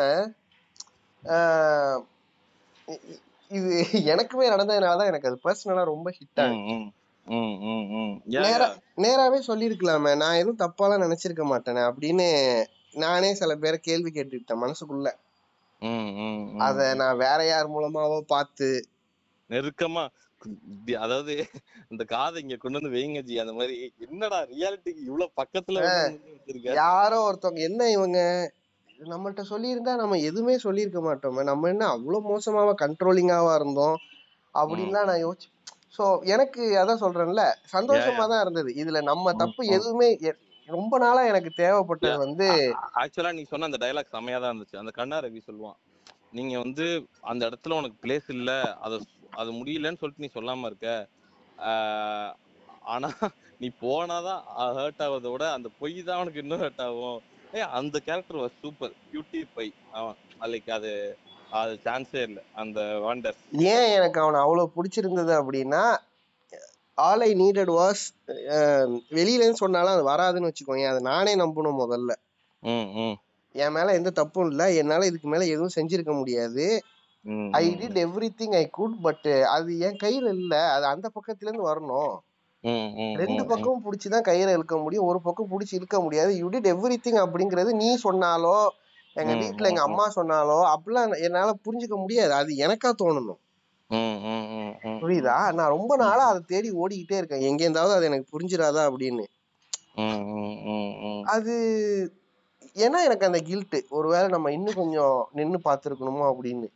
இது 3.50 3.70
எனக்குமே 4.12 4.46
நடந்ததுனால 4.52 4.98
தான் 5.00 5.10
எனக்கு 5.10 5.28
அது 5.30 5.38
பர்சனலா 5.44 5.84
ரொம்ப 5.88 6.08
ஹிட் 6.10 6.40
ஆகுது. 6.42 6.76
நேரா 8.38 8.66
நேராவே 8.98 9.38
சொல்லியிருக்கலாமே 9.48 10.12
நான் 10.16 10.38
எதுவும் 10.40 10.62
தப்பாலாம் 10.62 11.04
நினைச்சிருக்க 11.04 11.44
மாட்டேனே 11.48 11.82
அப்படின்னு 11.90 12.26
நானே 13.02 13.30
சில 13.34 13.52
பேரை 13.56 13.78
கேள்வி 13.80 14.10
கேட்டுக்கிட்டேன் 14.10 14.62
மனசுக்குள்ள. 14.62 15.10
அத 16.66 16.80
நான் 16.94 17.20
வேற 17.22 17.40
யார் 17.46 17.72
மூலமாவோ 17.74 18.18
பார்த்து 18.28 18.68
நெருக்கமா 19.50 20.04
அதாவது 20.98 21.32
இந்த 21.90 22.02
காதை 22.06 22.36
இங்க 22.42 22.56
கொண்டு 22.56 22.78
வந்து 22.78 22.94
வைங்க 22.94 23.20
ஜி 23.22 23.34
அந்த 23.38 23.52
மாதிரி 23.52 23.74
என்னடா 24.06 24.38
ரியாலிட்டிக்கு 24.50 25.02
இவ்வளவு 25.08 25.36
பக்கத்துல 25.36 25.82
யாரோ 26.80 27.18
ஒருத்தவங்க 27.26 27.62
என்ன 27.68 27.90
இவங்க? 27.90 28.18
நம்மள்ட்ட 29.06 29.42
சொல்லியிருந்தா 29.50 29.92
நம்ம 29.96 30.18
எதுவுமே 30.28 30.54
சொல்லியிருக்க 30.58 31.00
மாட்டோமே. 31.00 31.42
நம்ம 31.42 31.68
என்ன 31.68 31.84
அவ்வளவு 31.88 32.28
மோசமாவா 32.30 32.74
கண்ட்ரோலிங்காவா 32.82 33.52
இருந்தோம்? 33.60 33.96
அப்படின்லாம் 34.54 35.08
நான் 35.10 35.24
யோசிச்சு 35.24 35.48
சோ 35.96 36.04
எனக்கு 36.34 36.62
அதான் 36.82 37.02
சொல்றேன்ல 37.02 37.42
சந்தோஷமா 37.72 38.24
தான் 38.26 38.42
இருந்தது. 38.44 38.70
இதுல 38.82 39.00
நம்ம 39.10 39.34
தப்பு. 39.42 39.62
எதுவுமே 39.76 40.08
ரொம்ப 40.68 40.94
நாளா 40.98 41.22
எனக்கு 41.30 41.50
தேவைப்பட்டது 41.60 42.16
வந்து 42.24 42.48
ஆக்சுவலா 43.00 43.32
நீ 43.32 43.42
சொன்ன 43.44 43.68
அந்த 43.70 43.78
டயலாக் 43.82 44.14
செமையா 44.14 44.38
தான் 44.40 44.52
இருந்துச்சு. 44.52 44.80
அந்த 44.82 44.92
கண்ணா 44.98 45.16
ரவி 45.24 45.40
சொல்லுவான் 45.42 45.78
நீங்க 46.32 46.54
வந்து 46.58 46.86
அந்த 47.30 47.42
இடத்துல 47.48 47.78
உனக்கு 47.80 47.96
பிளேஸ் 48.04 48.28
இல்ல 48.36 48.50
அது 48.86 48.96
அது 49.36 49.50
முடியலன்னு 49.58 50.00
சொல்லிட்டு 50.00 50.24
நீ 50.24 50.30
சொல்லாம 50.34 50.68
இருக்க. 50.70 50.88
ஆனா 52.94 53.08
நீ 53.60 53.68
போனாதான் 53.82 54.40
ஹர்ட் 54.78 55.02
ஆகுறத 55.04 55.30
விட 55.32 55.44
அந்த 55.56 55.68
பொய் 55.80 55.98
தான் 56.08 56.20
உனக்கு 56.22 56.42
இன்னும் 56.44 56.62
ஹர்ட் 56.64 56.82
ஆகும். 56.86 57.18
ஏய் 57.52 57.68
அந்த 57.78 57.96
character 58.06 58.40
was 58.42 58.60
super 58.62 58.92
beauty 59.08 59.40
by 59.54 59.66
அவன் 59.92 60.16
லைக் 60.52 60.70
அது 60.70 60.92
அது 61.60 61.72
சான்ஸே 61.84 62.20
இல்ல. 62.28 62.38
அந்த 62.54 62.80
வாண்டர் 63.04 63.36
ஏன் 63.72 63.90
எனக்கு 63.96 64.18
அவனை 64.20 64.38
அவ்வளவு 64.40 64.74
பிடிச்சிருந்தது 64.76 65.32
அப்படின்னா 65.40 65.82
ஆல் 66.98 67.24
ஐ 67.26 67.30
நீடட் 67.34 67.72
வாஸ் 67.80 68.02
வெளியிலன்னு 69.18 69.60
சொன்னாலும் 69.62 69.94
அது 69.94 70.04
வராதுன்னு 70.10 70.50
வச்சுக்கோங்க 70.50 70.88
அதை 70.92 71.02
நானே 71.10 71.34
நம்பணும் 71.36 71.80
முதல்ல. 71.82 72.12
என் 73.54 73.74
மேல 73.76 73.92
எந்த 73.92 74.10
தப்பும் 74.20 74.50
இல்லை. 74.50 74.66
என்னால 74.76 75.06
இதுக்கு 75.06 75.28
மேல 75.28 75.46
எதுவும் 75.54 75.76
செஞ்சிருக்க 75.76 76.12
முடியாது. 76.18 76.66
I 77.58 77.64
did 77.80 77.98
everything 78.40 78.56
I 78.56 78.64
could 78.78 78.96
but 79.02 79.28
அது 79.56 79.70
என் 79.88 80.00
கையில 80.04 80.32
இல்ல. 80.38 80.54
அது 80.76 80.86
அந்த 80.86 81.06
பக்கத்துல 81.16 81.48
இருந்து 81.48 81.70
வரணும். 81.70 82.14
ரெண்டு. 83.14 83.46
பக்கமும் 83.46 83.84
பிடிச்சிதான் 83.84 84.26
கயிறை 84.26 84.52
இழுக்க 84.52 84.76
முடியும். 84.76 85.04
ஒரு 85.04 85.20
பக்கம் 85.20 85.50
பிடிச்சி 85.50 85.72
இழுக்க 85.72 86.00
முடியாது. 86.00 86.36
யூ 86.36 86.48
டிட் 86.48 86.70
எவ்ரி 86.72 86.96
திங் 87.04 87.20
அப்படிங்கிறது 87.24 87.70
நீ 87.72 87.98
சொன்னாலோ 88.04 88.56
எங்க 89.16 89.34
ம், 89.34 89.38
வீட்ல 89.38 89.68
எங்க 89.68 89.82
அம்மா 89.82 90.12
சொன்னாலோ 90.14 90.58
அப்படிலாம் 90.72 91.18
என்னால 91.20 91.56
புரிஞ்சுக்க 91.64 91.96
முடியாது. 91.96 92.32
அது 92.32 92.52
எனக்கா 92.56 92.90
தோணணும். 93.02 93.40
புரியுதா? 95.00 95.52
நான் 95.52 95.68
ரொம்ப 95.68 95.96
நாளா 95.96 96.24
அதை 96.26 96.42
தேடி 96.46 96.70
ஓடிக்கிட்டே 96.72 97.16
இருக்கேன். 97.16 97.40
எங்க 97.40 97.68
இருந்தாவது 97.68 97.94
அது 97.94 98.04
எனக்கு 98.04 98.38
புரிஞ்சிடாதா 98.38 98.82
அப்படின்னு. 98.90 99.24
அது 101.26 101.54
ஏன்னா 102.76 102.98
எனக்கு 103.04 103.26
அந்த 103.26 103.38
கில்ட்டு 103.38 103.88
ஒருவேளை 103.88 104.28
நம்ம 104.28 104.52
இன்னும் 104.52 104.74
கொஞ்சம் 104.74 105.28
நின்னு 105.32 105.60
பார்த்துருக்கணுமோ 105.64 106.24
அப்படின்னு. 106.32 106.68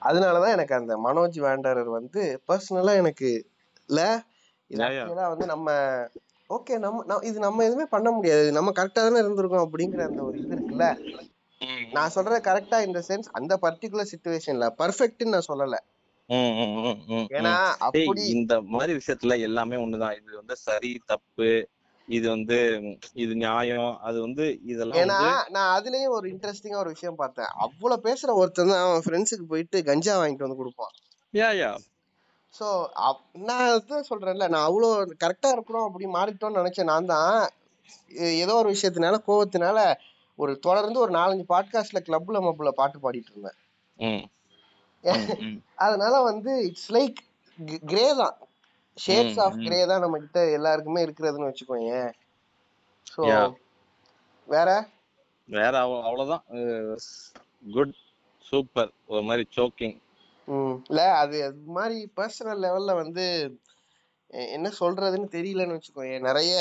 அதனாலதான் 0.00 0.50
எனக்கு 0.50 0.74
அந்த 0.74 0.96
மனோஜ் 0.96 1.38
வேண்டரர் 1.40 1.90
வந்து 1.90 2.40
பர்சனலா 2.48 2.94
எனக்கு 2.94 3.30
இல்ல. 3.88 4.00
ஆக்சுவலா 4.70 5.28
வந்து 5.28 5.46
நம்ம 5.46 5.68
ஓகே 6.50 6.74
நம்ம 6.78 7.18
இது 7.22 7.38
நம்ம 7.40 7.64
எதுவுமே 7.64 7.86
பண்ண 7.86 8.08
முடியாது. 8.10 8.48
நம்ம 8.52 8.72
கரெக்டா 8.76 9.00
தானே 9.00 9.22
இருந்திருக்கோம் 9.22 9.64
அப்படிங்கிற 9.66 10.02
அந்த 10.04 10.22
ஒரு 10.22 10.36
இது 10.38 10.54
இருக்குல்ல? 10.56 10.86
நான் 11.92 12.10
சொல்றது 12.10 12.38
கரெக்டா 12.48 12.78
இந்த 12.82 13.00
சென்ஸ் 13.08 13.28
அந்த 13.32 13.54
பர்டிகுலர் 13.62 14.10
சுச்சுவேஷன்ல 14.12 14.66
பர்ஃபெக்ட்னு 14.78 15.34
நான் 15.34 15.48
சொல்லல. 15.48 15.78
ஏன்னா 17.30 17.54
அப்படி 17.78 18.22
இந்த 18.34 18.54
மாதிரி 18.70 18.92
விஷயத்துல 18.98 19.34
எல்லாமே 19.40 19.76
ஒண்ணுதான் 19.76 20.16
இது 20.18 20.36
வந்து 20.36 20.56
சரி 20.62 20.92
தப்பு 21.06 21.50
இது 22.08 22.26
வந்து 22.28 22.58
இது 23.14 23.32
நியாயம் 23.36 23.92
அது 24.00 24.18
வந்து 24.20 24.44
இதெல்லாம் 24.64 24.98
ஏன்னா 25.00 25.18
நான் 25.48 25.70
அதுலயும் 25.76 26.14
ஒரு 26.16 26.26
இன்ட்ரெஸ்டிங்கா 26.32 26.78
ஒரு 26.78 26.92
விஷயம் 26.94 27.20
பார்த்தேன். 27.22 27.50
அவ்வளவு 27.58 28.04
பேசுற 28.08 28.30
ஒருத்தன் 28.34 28.72
தான் 28.72 28.84
அவன் 28.84 29.04
ஃப்ரெண்ட்ஸுக்கு 29.06 29.46
போயிட்டு 29.46 29.78
கஞ்சா 29.84 30.14
வாங்கிட்டு 30.20 30.46
வந்து 30.48 30.60
கொடுப்பான். 30.62 30.92
யா 31.34 31.50
யா. 31.60 31.70
ஸோ 32.56 32.66
நான் 33.40 33.68
அதான் 33.68 34.08
சொல்றேன்ல 34.08 34.48
நான் 34.48 34.66
அவ்வளோ 34.68 34.88
கரெக்டா 35.20 35.52
இருக்கிறோம் 35.52 35.86
அப்படி 35.86 36.06
மாறிட்டோம்னு 36.06 36.60
நினைச்சேன் 36.60 36.84
நான் 36.84 37.06
தான். 37.06 37.38
ஏதோ 38.36 38.54
ஒரு 38.54 38.68
விஷயத்தினால 38.72 39.16
கோவத்தினால 39.26 39.78
ஒரு 40.38 40.58
தொடர்ந்து 40.58 40.98
ஒரு 40.98 41.12
நாலஞ்சு 41.14 41.44
பாட்காஸ்ட்ல 41.48 42.00
கிளப்ல 42.00 42.40
மப்புல 42.42 42.68
பாட்டு 42.70 42.98
பாடிட்டு 42.98 43.30
இருந்தேன். 43.30 43.58
அதனால 45.76 46.22
வந்து 46.22 46.64
இட்ஸ் 46.64 46.90
லைக் 46.92 47.20
கிரே 47.84 48.14
தான். 48.14 48.34
Shades 48.96 49.40
of. 49.40 49.56
கிரே 49.66 49.86
தான் 49.86 50.00
நம்ம 50.00 50.18
கிட்ட 50.18 50.50
எல்லாருக்குமே 50.50 51.04
இருக்கிறதுன்னு 51.04 51.48
வச்சுக்கோங்க 51.48 51.94
ஸோ. 53.06 53.22
வேற? 54.48 54.68
வேற 55.48 55.72
அவ்வ- 55.78 56.02
அவ்வளவுதான். 56.02 56.44
குட் 57.72 57.94
சூப்பர் 58.46 58.90
ஒரு 59.06 59.22
மாதிரி 59.22 59.44
சோக்கிங் 59.56 59.96
ம். 60.46 60.84
இல்ல 60.88 61.16
அது 61.16 61.44
அது 61.44 61.60
மாதிரி 61.66 62.12
பர்சனல் 62.16 62.62
லெவல்ல 62.62 62.94
வந்து 62.94 63.24
எ- 64.30 64.50
என்ன 64.50 64.72
சொல்றதுன்னு 64.80 65.28
தெரியலன்னு 65.30 65.80
வச்சுக்கோங்க 65.80 66.20
நிறைய 66.20 66.54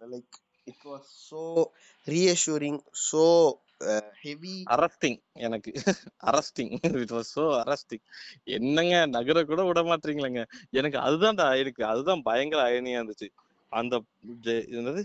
like 0.00 0.32
it 0.64 0.84
was 0.84 1.10
so 1.30 1.64
reassuring 2.06 2.80
so 3.12 3.52
heavy 4.20 4.62
arresting 4.70 5.20
எனக்கு. 5.32 5.72
Arresting 6.24 6.78
it 6.82 7.10
was 7.10 7.30
so 7.36 7.44
arresting 7.62 8.04
என்னங்க 8.44 9.06
நகர 9.06 9.44
கூட 9.44 9.64
விட 9.64 9.80
மாட்டீங்களேங்க. 9.80 10.46
எனக்கு 10.70 10.98
அதுதான்டா 10.98 11.58
எனக்கு 11.58 11.84
அதுதான் 11.84 12.22
பயங்கர 12.22 12.68
அயனியா 12.68 13.00
இருந்துச்சு. 13.02 13.28
அந்த 13.68 14.02
ஜெ- 14.42 14.66
என்னது? 14.70 15.02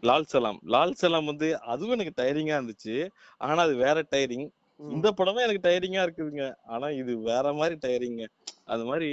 லால் 0.00 0.24
சலாம். 0.24 0.60
லால் 0.62 0.92
சலாம் 0.92 1.24
வந்து 1.24 1.60
அதுவும் 1.60 1.98
எனக்கு 1.98 2.22
டயரிங்கா 2.22 2.56
இருந்துச்சு. 2.60 3.10
ஆனா 3.38 3.62
அது 3.62 3.74
வேற 3.74 4.02
டயரிங் 4.10 4.48
இந்த 4.80 5.08
படமே 5.18 5.44
எனக்கு 5.46 5.66
டயரிங்கா 5.66 6.04
இருக்குதுங்க. 6.06 6.46
ஆனா 6.74 6.86
இது 7.00 7.12
வேற 7.30 7.52
மாதிரி 7.60 7.76
டயரிங்க 7.84 8.24
அது 8.72 8.84
மாதிரி 8.90 9.10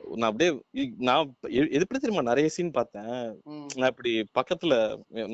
நான் 0.00 0.30
அப்படியே 0.30 0.50
நான் 1.08 1.28
எப்படி 1.78 1.98
தெரியுமா? 1.98 2.22
நிறைய 2.30 2.46
சீன் 2.54 2.76
பார்த்தேன். 2.78 3.14
நான் 3.78 3.90
இப்படி 3.92 4.12
பக்கத்துல 4.38 4.74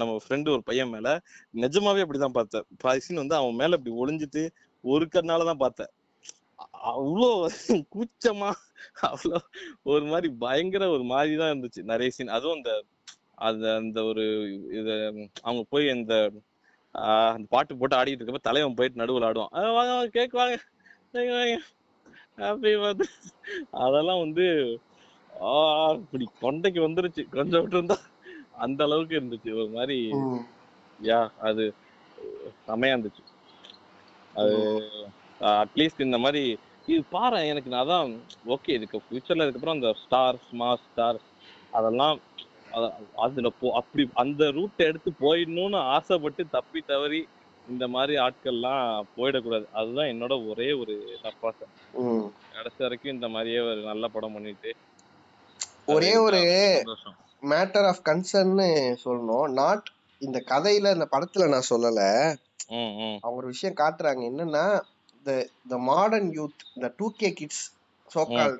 நம்ம 0.00 0.12
ஃப்ரெண்டு 0.24 0.52
ஒரு 0.54 0.62
பையன் 0.68 0.92
மேல 0.94 1.08
நிஜமாவே 1.54 2.04
அப்படிதான் 2.04 2.36
பார்த்தேன். 2.38 2.66
பாதி 2.84 3.02
சீன் 3.06 3.22
வந்து 3.22 3.36
அவன் 3.40 3.58
மேல 3.60 3.78
இப்படி 3.78 3.94
ஒளிஞ்சிட்டு 4.02 4.42
ஒரு 4.84 5.06
கண்ணால 5.14 5.46
தான் 5.50 5.62
பார்த்தேன். 5.64 5.92
அவ்வளோ 6.92 7.30
கூச்சமா 7.94 8.50
அவ்வளோ 9.08 9.38
ஒரு 9.92 10.04
மாதிரி 10.12 10.28
பயங்கர 10.44 10.84
ஒரு 10.96 11.04
மாதிரி 11.12 11.34
தான் 11.40 11.52
இருந்துச்சு. 11.52 11.82
நிறைய 11.92 12.10
சீன் 12.16 12.34
அதுவும் 12.36 12.58
அந்த 12.60 12.72
அந்த 13.48 13.66
அந்த 13.80 13.98
ஒரு 14.10 14.24
இது 14.78 14.94
அவங்க 15.42 15.62
போய் 15.74 15.86
அந்த 15.96 16.14
அந்த 16.94 17.46
பாட்டு 17.48 17.76
போட்டு 17.76 17.96
ஆடிட்டு 17.96 18.22
இருக்கப்ப 18.22 18.38
தலைவன் 18.42 18.74
போயிட்டு 18.74 19.04
நடுவுல 19.04 19.24
ஆடுவான். 19.24 19.48
"ஆ, 19.54 19.72
வாங்க 19.72 20.08
கேக் 20.08 20.32
வாங்க. 20.32 20.56
அப்படி 22.36 22.76
வந்து 22.76 23.04
அதெல்லாம் 23.70 24.18
வந்து 24.18 24.46
இப்படி 25.94 26.28
கொண்டைக்கு 26.40 26.80
வந்துருச்சு. 26.80 27.28
கொஞ்சம் 27.28 27.60
விட்டு 27.60 27.76
இருந்தா 27.76 27.96
அந்த 28.56 28.84
அளவுக்கு 28.84 29.20
இருந்துச்சு. 29.20 29.54
ஒரு 29.54 29.68
மாதிரி 29.68 30.12
யா 31.02 31.30
அது 31.40 31.74
செமையா 32.66 32.94
இருந்துச்சு. 32.94 33.22
அது 34.34 34.54
அட்லீஸ்ட் 35.40 36.00
இந்த 36.00 36.18
மாதிரி 36.18 36.58
இது 36.86 37.02
பாரு 37.10 37.46
எனக்கு 37.46 37.70
நான் 37.70 37.86
அதான் 37.86 38.18
ஓகே 38.46 38.70
இதுக்கு 38.70 38.98
ஃபியூச்சர்ல 38.98 39.44
இதுக்கப்புறம் 39.44 39.70
அந்த 39.70 39.96
ஸ்டார்ஸ் 40.04 40.46
மாஸ் 40.52 40.86
ஸ்டார்ஸ் 40.88 41.26
அதெல்லாம் 41.72 42.14
அத- 42.14 42.31
அதுல 43.24 43.48
போ 43.60 43.66
அப்படி 43.80 44.04
அந்த 44.22 44.42
ரூட் 44.50 44.86
எடுத்து 44.88 45.10
போயிடணும்னு 45.20 45.78
ஆசைப்பட்டு 45.94 46.42
தப்பி 46.50 46.80
தவறி 46.86 47.20
இந்த 47.68 47.84
மாதிரி 47.88 48.14
ஆட்கள்லாம் 48.26 49.06
போயிடக்கூடாது. 49.16 49.66
அதுதான் 49.72 50.10
என்னோட 50.12 50.34
ஒரே 50.50 50.68
ஒரு 50.72 50.94
நப்பாசை 51.24 51.66
கடைசி 52.54 52.80
வரைக்கும் 52.84 53.14
இந்த 53.14 53.28
மாதிரியே 53.28 53.60
ஒரு 53.70 53.82
நல்ல 53.90 54.08
படம் 54.08 54.34
பண்ணிட்டு 54.36 54.72
ஒரே 55.94 56.12
ஒரு 56.26 56.40
மேட்டர் 57.42 57.86
ஆஃப் 57.90 58.02
கன்சர்ன்னு 58.08 58.68
சொல்லணும். 59.04 59.46
நாட் 59.60 59.86
இந்த 60.20 60.38
கதையில 60.50 60.92
இந்த 60.96 61.06
படத்துல 61.14 61.48
நான் 61.54 61.70
சொல்லல. 61.70 62.00
அவங்க 63.22 63.38
ஒரு 63.40 63.48
விஷயம் 63.54 63.78
காட்டுறாங்க. 63.80 64.22
என்னன்னா 64.30 64.66
இந்த 65.16 65.32
இந்த 65.64 65.76
மாடர்ன் 65.90 66.30
யூத் 66.38 66.62
இந்த 66.76 66.88
two 66.96 67.08
K 67.20 67.30
kids 67.40 67.64
so called 68.10 68.56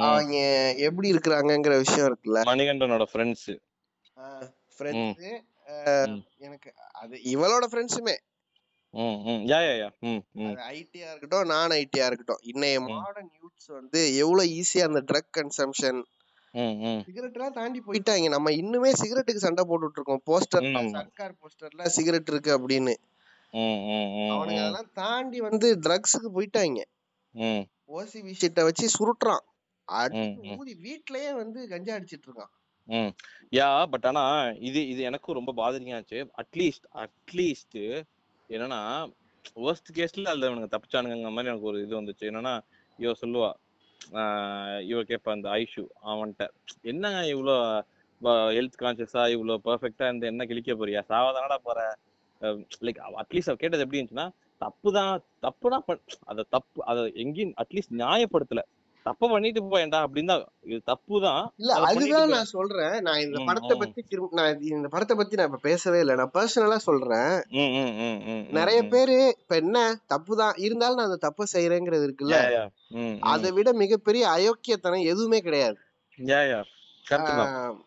அவங்க 0.00 0.36
எப்படி 0.78 1.12
இருக்கிறாங்கங்கிற 1.12 1.76
விஷயம் 1.76 2.08
இருக்குல்ல. 2.08 2.40
மணிகண்டனோட 2.50 3.04
ஃப்ரெண்ட்ஸ் 3.12 3.48
ஃப்ரெண்ட்ஸ். 4.76 5.26
எனக்கு 6.38 6.74
அது 6.92 7.16
இவளோட 7.32 7.64
ஃப்ரெண்ட்ஸுமே 7.72 8.16
ஐடியா 10.56 11.06
இருக்கட்டும் 11.10 11.48
நான் 11.48 11.70
ஐடியா 11.70 12.06
இருக்கட்டும். 12.06 12.42
இன்னைய. 12.52 12.80
மாடர்ன் 12.88 13.30
யூத்ஸ் 13.38 13.72
வந்து 13.72 14.16
எவ்வளவு 14.16 14.48
ஈஸியா 14.50 14.82
அந்த 14.82 15.00
ட்ரக் 15.12 15.32
கன்சம்ஷன் 15.38 16.02
ம் 16.52 16.76
ம். 16.88 17.00
சிகரெட் 17.06 17.34
எல்லாம் 17.34 17.52
தாண்டி 17.52 17.82
போயிட்டாங்க. 17.86 18.28
நம்ம 18.28 18.50
இன்னுமே 18.50 18.90
சிகரெட்டுக்கு 19.00 19.44
சண்டை 19.46 19.64
போட்டுட்டு 19.68 19.98
இருக்கோம் 19.98 20.22
போஸ்டர். 20.26 20.90
சர்க்கார் 20.90 21.34
போஸ்டர்ல 21.40 21.86
சிகரெட் 21.86 22.28
இருக்கு 22.28 22.52
அப்படின்னு. 22.58 22.94
அவனுங்க 23.52 24.60
அதெல்லாம் 24.60 24.92
தாண்டி 24.92 25.40
வந்து 25.40 25.68
ட்ரக்ஸுக்கு 25.76 26.28
போயிட்டாங்க. 26.36 26.80
ஓசிபி 27.88 28.32
ஷீட்டை 28.40 28.62
வச்சு 28.62 28.86
சுருட்டுறான். 28.98 29.44
ஊதி 30.54 30.74
வீட்லயே 30.84 31.30
வந்து 31.34 31.60
கஞ்சா 31.68 31.94
அடிச்சிட்டு 31.96 32.28
இருக்கான். 32.28 32.52
ம். 32.88 33.10
யா 33.52 33.68
பட் 33.86 34.06
ஆனா 34.06 34.22
இது 34.68 34.80
இது 34.88 35.02
எனக்கும் 35.02 35.38
ரொம்ப 35.38 35.52
பாதரிங்கா 35.52 35.98
ஆச்சு. 35.98 36.18
அட்லீஸ்ட் 36.42 36.86
அட்லீஸ்ட் 37.04 37.78
என்னன்னா 38.50 38.80
worst 39.62 39.88
கேஸ்ல 39.96 40.30
அதுல 40.32 40.48
இவனுங்க 40.48 40.68
தப்பிச்சானுங்கிற 40.74 41.32
மாதிரி 41.32 41.50
எனக்கு 41.50 41.70
ஒரு 41.70 41.80
இது 41.82 41.94
வந்துச்சு. 42.00 42.24
என்னன்னா 42.30 42.54
இவ 42.98 43.12
சொல்லுவா 43.22 43.50
ஆஹ் 44.00 44.80
இவ 44.82 45.00
கேட்பா 45.02 45.30
அந்த 45.30 45.48
ஐஷு 45.58 45.82
அவன்கிட்ட 46.02 46.44
என்னங்க 46.82 47.20
இவ்வளோ 47.34 47.54
ஹெல்த் 48.50 48.80
கான்சியஸா 48.82 49.22
இவ்வளோ 49.34 49.54
பெர்ஃபெக்டா 49.64 50.04
இருந்து 50.08 50.26
என்ன 50.26 50.42
கிழிக்க 50.44 50.72
போறியா? 50.74 51.00
சாவதானடா 51.10 51.58
போற? 51.66 51.78
லைக் 52.86 53.00
அட்லீஸ்ட் 53.22 53.50
அவ 53.50 53.56
கேட்டது 53.56 53.84
எப்படி 53.84 54.00
இருந்துச்சுன்னா 54.00 54.26
தப்பு 54.60 54.88
தான் 54.92 55.12
தப்பு 55.40 55.70
தான் 55.70 55.84
அதை 56.24 56.42
தப்பு 56.50 56.84
அதை 56.84 57.02
எங்கேயும் 57.14 57.54
அட்லீஸ்ட் 57.62 57.94
நியாயப்படுத்தல. 57.98 58.62
தப்பு 59.06 59.30
பண்ணிட்டு 59.30 59.60
போயேன்டா 59.62 59.98
அப்படின்னு 60.04 60.26
தான் 60.26 60.44
இது 60.64 60.80
தப்பு 60.84 61.20
தான் 61.20 61.40
இல்ல 61.56 61.72
அதுதான் 61.88 62.28
நான் 62.28 62.52
சொல்றேன். 62.52 62.94
நான் 63.00 63.20
இந்த 63.20 63.38
படத்தை. 63.44 63.74
பத்தி 63.78 64.02
நான் 64.32 64.60
இந்த 64.70 64.88
படத்தை 64.88 65.16
பத்தி 65.16 65.36
நான் 65.36 65.46
இப்ப 65.46 65.60
பேசவே 65.62 65.98
இல்லை. 65.98 66.14
நான் 66.14 66.34
பர்சனலா 66.34 66.76
சொல்றேன். 66.86 67.34
நிறைய. 68.50 68.78
பேரு 68.88 69.16
இப்ப 69.40 69.56
என்ன 69.56 69.78
தப்புதான் 70.14 70.54
இருந்தாலும் 70.58 70.96
நான் 70.96 71.10
அந்த 71.10 71.20
தப்பை 71.26 71.46
செய்யறேங்கிறது 71.52 72.06
இருக்குல்ல. 72.06 72.38
அதை 73.28 73.50
விட 73.52 73.72
மிகப்பெரிய 73.74 74.24
அயோக்கியத்தனம் 74.28 75.04
எதுவுமே 75.04 75.40
கிடையாது. 75.40 75.78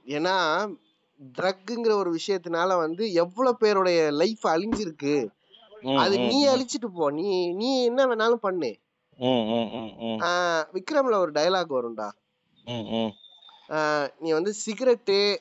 ஏன்னா 0.09 0.35
ட்ரக்குங்கிற 1.37 1.91
ஒரு 1.93 2.17
விஷயத்தினால 2.17 2.77
வந்து 2.77 3.13
எவ்வளவு 3.13 3.57
பேருடைய 3.57 4.11
லைஃப் 4.13 4.43
அழிஞ்சிருக்கு. 4.47 5.15
அது 5.97 6.15
நீ. 6.21 6.37
அழிச்சிட்டு 6.47 6.89
போ. 6.93 7.11
நீ 7.11 7.25
நீ 7.53 7.69
என்ன 7.85 8.05
வேணாலும் 8.05 8.43
பண்ணு. 8.45 8.69
விக்ரம்ல 10.73 11.13
ஒரு 11.13 11.31
டயலாக் 11.31 11.69
வரும்டா. 11.69 12.11
ம், 12.65 12.95
ம். 12.95 13.13
ஆஹ் 13.69 14.09
நீ 14.19 14.31
வந்து 14.31 14.53
சிகரெட்டு 14.65 15.37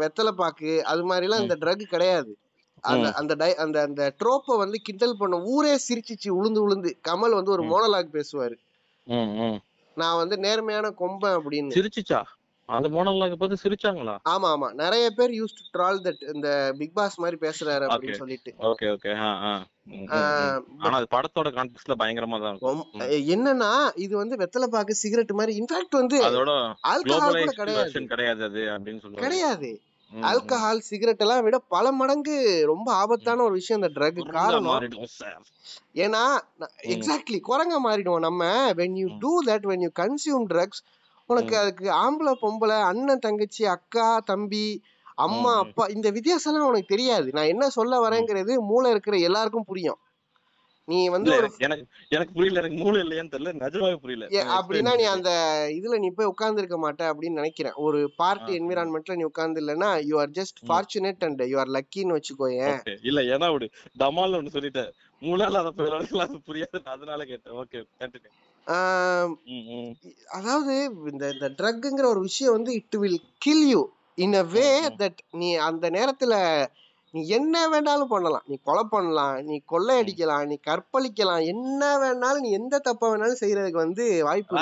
வெத்தலை 0.00 0.28
பாக்கு 0.28 0.84
அது 0.84 1.10
மாதிரிலாம் 1.10 1.40
இந்த 1.40 1.56
ட்ரக் 1.60 1.82
கிடையாது. 1.82 2.36
அந்த 2.80 3.08
அந்த 3.12 3.34
டை- 3.34 3.54
அந்த 3.54 3.80
அந்த 3.80 4.14
ட்ரோப்பை 4.18 4.56
வந்து 4.56 4.78
கிண்டல் 4.78 5.16
பண்ண 5.18 5.40
ஊரே 5.40 5.74
சிரிச்சிச்சு 5.74 6.28
உளுந்து 6.28 6.60
உளுந்து. 6.68 6.92
கமல் 7.08 7.34
வந்து 7.34 7.50
ஒரு. 7.50 7.62
மோனலாக் 7.62 8.08
பேசுவாரு. 8.12 8.56
ம், 9.04 9.14
ம். 9.14 9.60
நான் 9.94 10.16
வந்து 10.16 10.38
நேர்மையான 10.38 10.94
கொம்பன் 10.98 11.40
அப்படின்னு. 11.40 11.68
சிரிச்சுச்சா? 11.68 12.22
அந்த 12.68 12.88
மோனலாக 12.88 13.36
பார்த்து 13.40 13.62
சிரிச்சாங்களா? 13.64 14.14
ஆமா 14.28 14.48
ஆமா. 14.54 14.68
நிறைய 14.74 15.04
பேர் 15.10 15.30
யூஸ் 15.30 15.56
டு 15.58 15.64
ட்ரால் 15.74 15.98
தட் 16.06 16.22
இந்த 16.34 16.48
பிக் 16.78 16.94
பாஸ் 16.94 17.18
மாதிரி 17.20 17.36
பேசுறாரு 17.44 17.84
அப்படின்னு. 17.86 18.20
சொல்லிட்டு. 18.22 18.52
ஓகே 18.70 18.86
ஓகே 18.94 19.10
ஆனா 19.18 20.96
அது 20.98 21.06
படத்தோட 21.14 21.48
கான்டெக்ட்ல 21.56 21.96
பயங்கரமா 22.02 22.38
தான் 22.44 22.52
இருக்கும். 22.52 22.80
என்னன்னா 23.34 23.70
இது 23.96 24.16
வந்து 24.16 24.36
வெத்தலை 24.36 24.66
பாக்கு 24.66 24.94
சிகரெட் 24.94 25.32
மாதிரி 25.32 25.54
இன்ஃபேக்ட் 25.60 25.98
வந்து 26.00 26.18
அதோட 26.28 26.52
ஆல்கஹால் 26.92 27.36
கூட 27.36 27.54
கிடையாது. 27.60 28.06
கிடையாது 28.14 28.42
அது 28.48 28.62
அப்படின்னு 28.76 29.02
சொல்லுவாங்க 29.02 29.26
கிடையாது. 29.26 29.70
ஆல்கஹால் 30.12 30.82
சிகரெட் 30.88 31.22
எல்லாம் 31.24 31.44
விட 31.44 31.56
பல 31.68 31.92
மடங்கு 31.92 32.34
ரொம்ப 32.66 32.88
ஆபத்தான 32.92 33.42
ஒரு 33.42 33.52
விஷயம் 33.52 33.80
இந்த 33.80 33.90
ட்ரக் 33.96 34.20
காரணம். 34.36 34.82
ஏன்னா 36.04 36.24
எக்ஸாக்ட்லி 36.94 37.40
குரங்க 37.48 37.74
மாறிடுவோம் 37.86 38.26
நம்ம. 38.28 38.42
When 38.80 38.98
you. 39.00 39.08
Do 39.18 39.32
that 39.48 39.66
when 39.72 39.84
you 39.86 39.90
consume 40.02 40.46
drugs 40.52 40.82
உனக்கு. 41.30 41.54
அதுக்கு 41.58 41.86
ஆம்பளை 42.00 42.32
பொம்பளை 42.42 42.78
அண்ணன் 42.88 43.24
தங்கச்சி 43.24 43.62
அக்கா 43.68 44.08
தம்பி 44.24 44.66
அம்மா. 45.18 45.52
அப்பா 45.60 45.84
இந்த 45.92 46.08
வித்தியாசம்லாம் 46.16 46.70
உனக்கு 46.70 46.92
தெரியாது 46.94 47.28
நான் 47.32 47.52
என்ன 47.52 47.68
சொல்ல 47.76 48.00
வரேங்கிறது 48.02 48.54
மூளை 48.68 48.90
இருக்கிற 48.90 49.16
எல்லாருக்கும் 49.28 49.68
புரியும் 49.68 50.00
நீ 50.88 50.98
வந்து 51.08 51.30
எனக்கு 52.10 52.32
புரியல 52.34 52.58
எனக்கு 52.60 52.76
மூளை 52.82 52.98
இல்லையான்னு 53.04 53.32
தெரியல 53.32 53.52
நிஜமாவே 53.56 53.96
புரியல 54.02 54.26
அப்படின்னா 54.56 54.92
நீ. 54.98 55.04
அந்த 55.14 55.30
இதுல 55.76 55.98
நீ 55.98 56.08
போய் 56.10 56.30
உட்கார்ந்து 56.32 56.60
இருக்க 56.62 56.78
மாட்ட 56.78 57.08
அப்படின்னு 57.10 57.40
நினைக்கிறேன் 57.40 57.78
ஒரு 57.86 58.00
பார்ட்டி. 58.16 58.52
என்விரான்மெண்ட்ல 58.58 59.16
நீ 59.16 59.24
உட்கார்ந்து 59.24 59.60
இல்லைன்னா 59.62 59.90
you 60.08 60.16
are 60.18 60.34
just. 60.38 60.60
Fortunate 60.68 61.24
and 61.24 61.42
you 61.44 61.58
are 61.58 61.72
லக்கின்னு 61.76 62.16
வச்சுக்கோயேன். 62.18 62.78
இல்ல 63.02 63.22
ஏன்னா 63.34 63.48
ஒரு 63.52 63.68
டமால் 63.98 64.38
ஒண்ணு 64.38 64.54
சொல்லிட்டேன் 64.56 64.92
மூணால 65.22 65.62
அத 65.62 65.72
புரியாது 66.48 66.78
அதனால 66.94 67.20
கேட்டேன் 67.24 67.56
ஓகே 67.62 67.80
கண்டினியூ 68.00 68.32
அதாவது 70.28 70.74
இந்த 71.10 71.24
இந்த 71.30 71.48
ட்ரக்குங்கிற 71.58 72.04
ஒரு 72.04 72.20
விஷயம் 72.20 72.52
வந்து 72.52 72.72
it 72.72 72.96
will 72.96 73.20
kill 73.38 73.66
you 73.68 73.82
in 74.18 74.34
a 74.34 74.42
way. 74.42 74.66
That 74.98 75.20
நீ 75.32 75.54
அந்த 75.54 75.90
நேரத்துல 75.90 76.34
நீ 77.14 77.26
என்ன 77.28 77.68
வேணாலும் 77.68 78.04
பண்ணலாம். 78.04 78.44
நீ 78.46 78.58
கொலை 78.64 78.84
பண்ணலாம் 78.90 79.44
நீ 79.44 79.60
கொள்ளையடிக்கலாம் 79.72 80.46
நீ 80.46 80.58
கற்பழிக்கலாம் 80.66 81.44
என்ன 81.46 81.98
வேணாலும் 81.98 82.40
நீ 82.40 82.50
எந்த 82.50 82.78
தப்ப 82.78 83.10
வேணாலும் 83.12 83.40
செய்யறதுக்கு 83.40 83.84
வந்து 83.86 84.22
வாய்ப்பு 84.22 84.56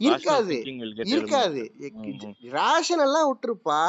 இருக்காது 0.00 0.54
thinking 0.54 0.78
will 0.80 0.94
get 0.94 1.10
இருக்காது. 1.12 1.62
ரேஷன் 2.52 2.98
எல்லாம் 2.98 3.28
விட்டுருப்பா. 3.28 3.80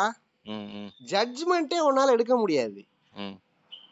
ஜட்ஜ்மெண்ட்டே 1.12 1.80
உன்னால 1.90 2.12
எடுக்க 2.12 2.38
முடியாது. 2.38 2.80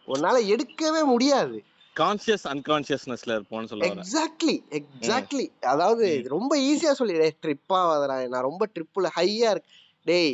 உன்னால 0.08 0.38
எடுக்கவே 0.54 1.06
முடியாது. 1.06 1.58
கான்சியஸ் 1.96 2.46
அன்கான்சியஸ்னஸ்ல 2.52 3.36
இருப்போம்னு 3.38 3.70
சொல்ல 3.72 3.86
வரேன் 3.86 4.02
எக்ஸாக்ட்லி 4.02 4.56
எக்ஸாக்ட்லி 4.80 5.46
அதாவது 5.72 6.06
ரொம்ப 6.36 6.52
ஈஸியா 6.68 6.94
சொல்லி 7.00 7.16
டேய் 7.22 7.38
ட்ரிப் 7.44 7.76
ஆகாதடா 7.80 8.18
நான் 8.34 8.48
ரொம்ப 8.50 8.66
ட்ரிப்புல 8.76 9.10
ஹையா 9.18 9.52
இருக்கு 9.54 9.72
டேய் 10.06 10.34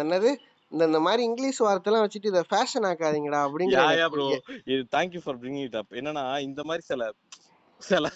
என்னது? 0.00 0.30
இந்த 0.72 0.84
இந்த 0.86 1.00
மாதிரி 1.06 1.22
இங்கிலீஷ் 1.22 1.60
வார்த்தைலாம் 1.64 2.04
வச்சுட்டு 2.04 2.30
இதை 2.30 2.42
ஃபேஷன் 2.50 2.86
ஆக்காதீங்கடா 2.90 3.40
அப்படிங்கிற 3.46 3.82
ப்ரோ 4.14 4.26
இது 4.66 4.80
thank you 4.94 5.20
for 5.24 5.38
bringing 5.42 5.66
it 5.66 5.78
up 5.80 5.92
என்னன்னா 6.00 6.24
இந்த 6.46 6.60
மாதிரி 6.64 6.84
சில 6.88 7.10
சில 7.82 8.08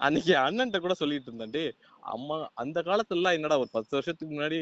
அன்னைக்கு 0.00 0.32
அண்ணன்ட்ட 0.42 0.78
கூட 0.80 0.94
சொல்லிட்டு 0.94 1.28
இருந்தேன். 1.30 1.52
டேய் 1.54 1.72
அம்மா 2.14 2.36
அந்த 2.62 2.78
காலத்துல 2.88 3.18
எல்லாம் 3.18 3.36
என்னடா 3.38 3.56
ஒரு 3.62 3.70
பத்து 3.72 3.96
வருஷத்துக்கு 3.96 4.32
முன்னாடி 4.34 4.58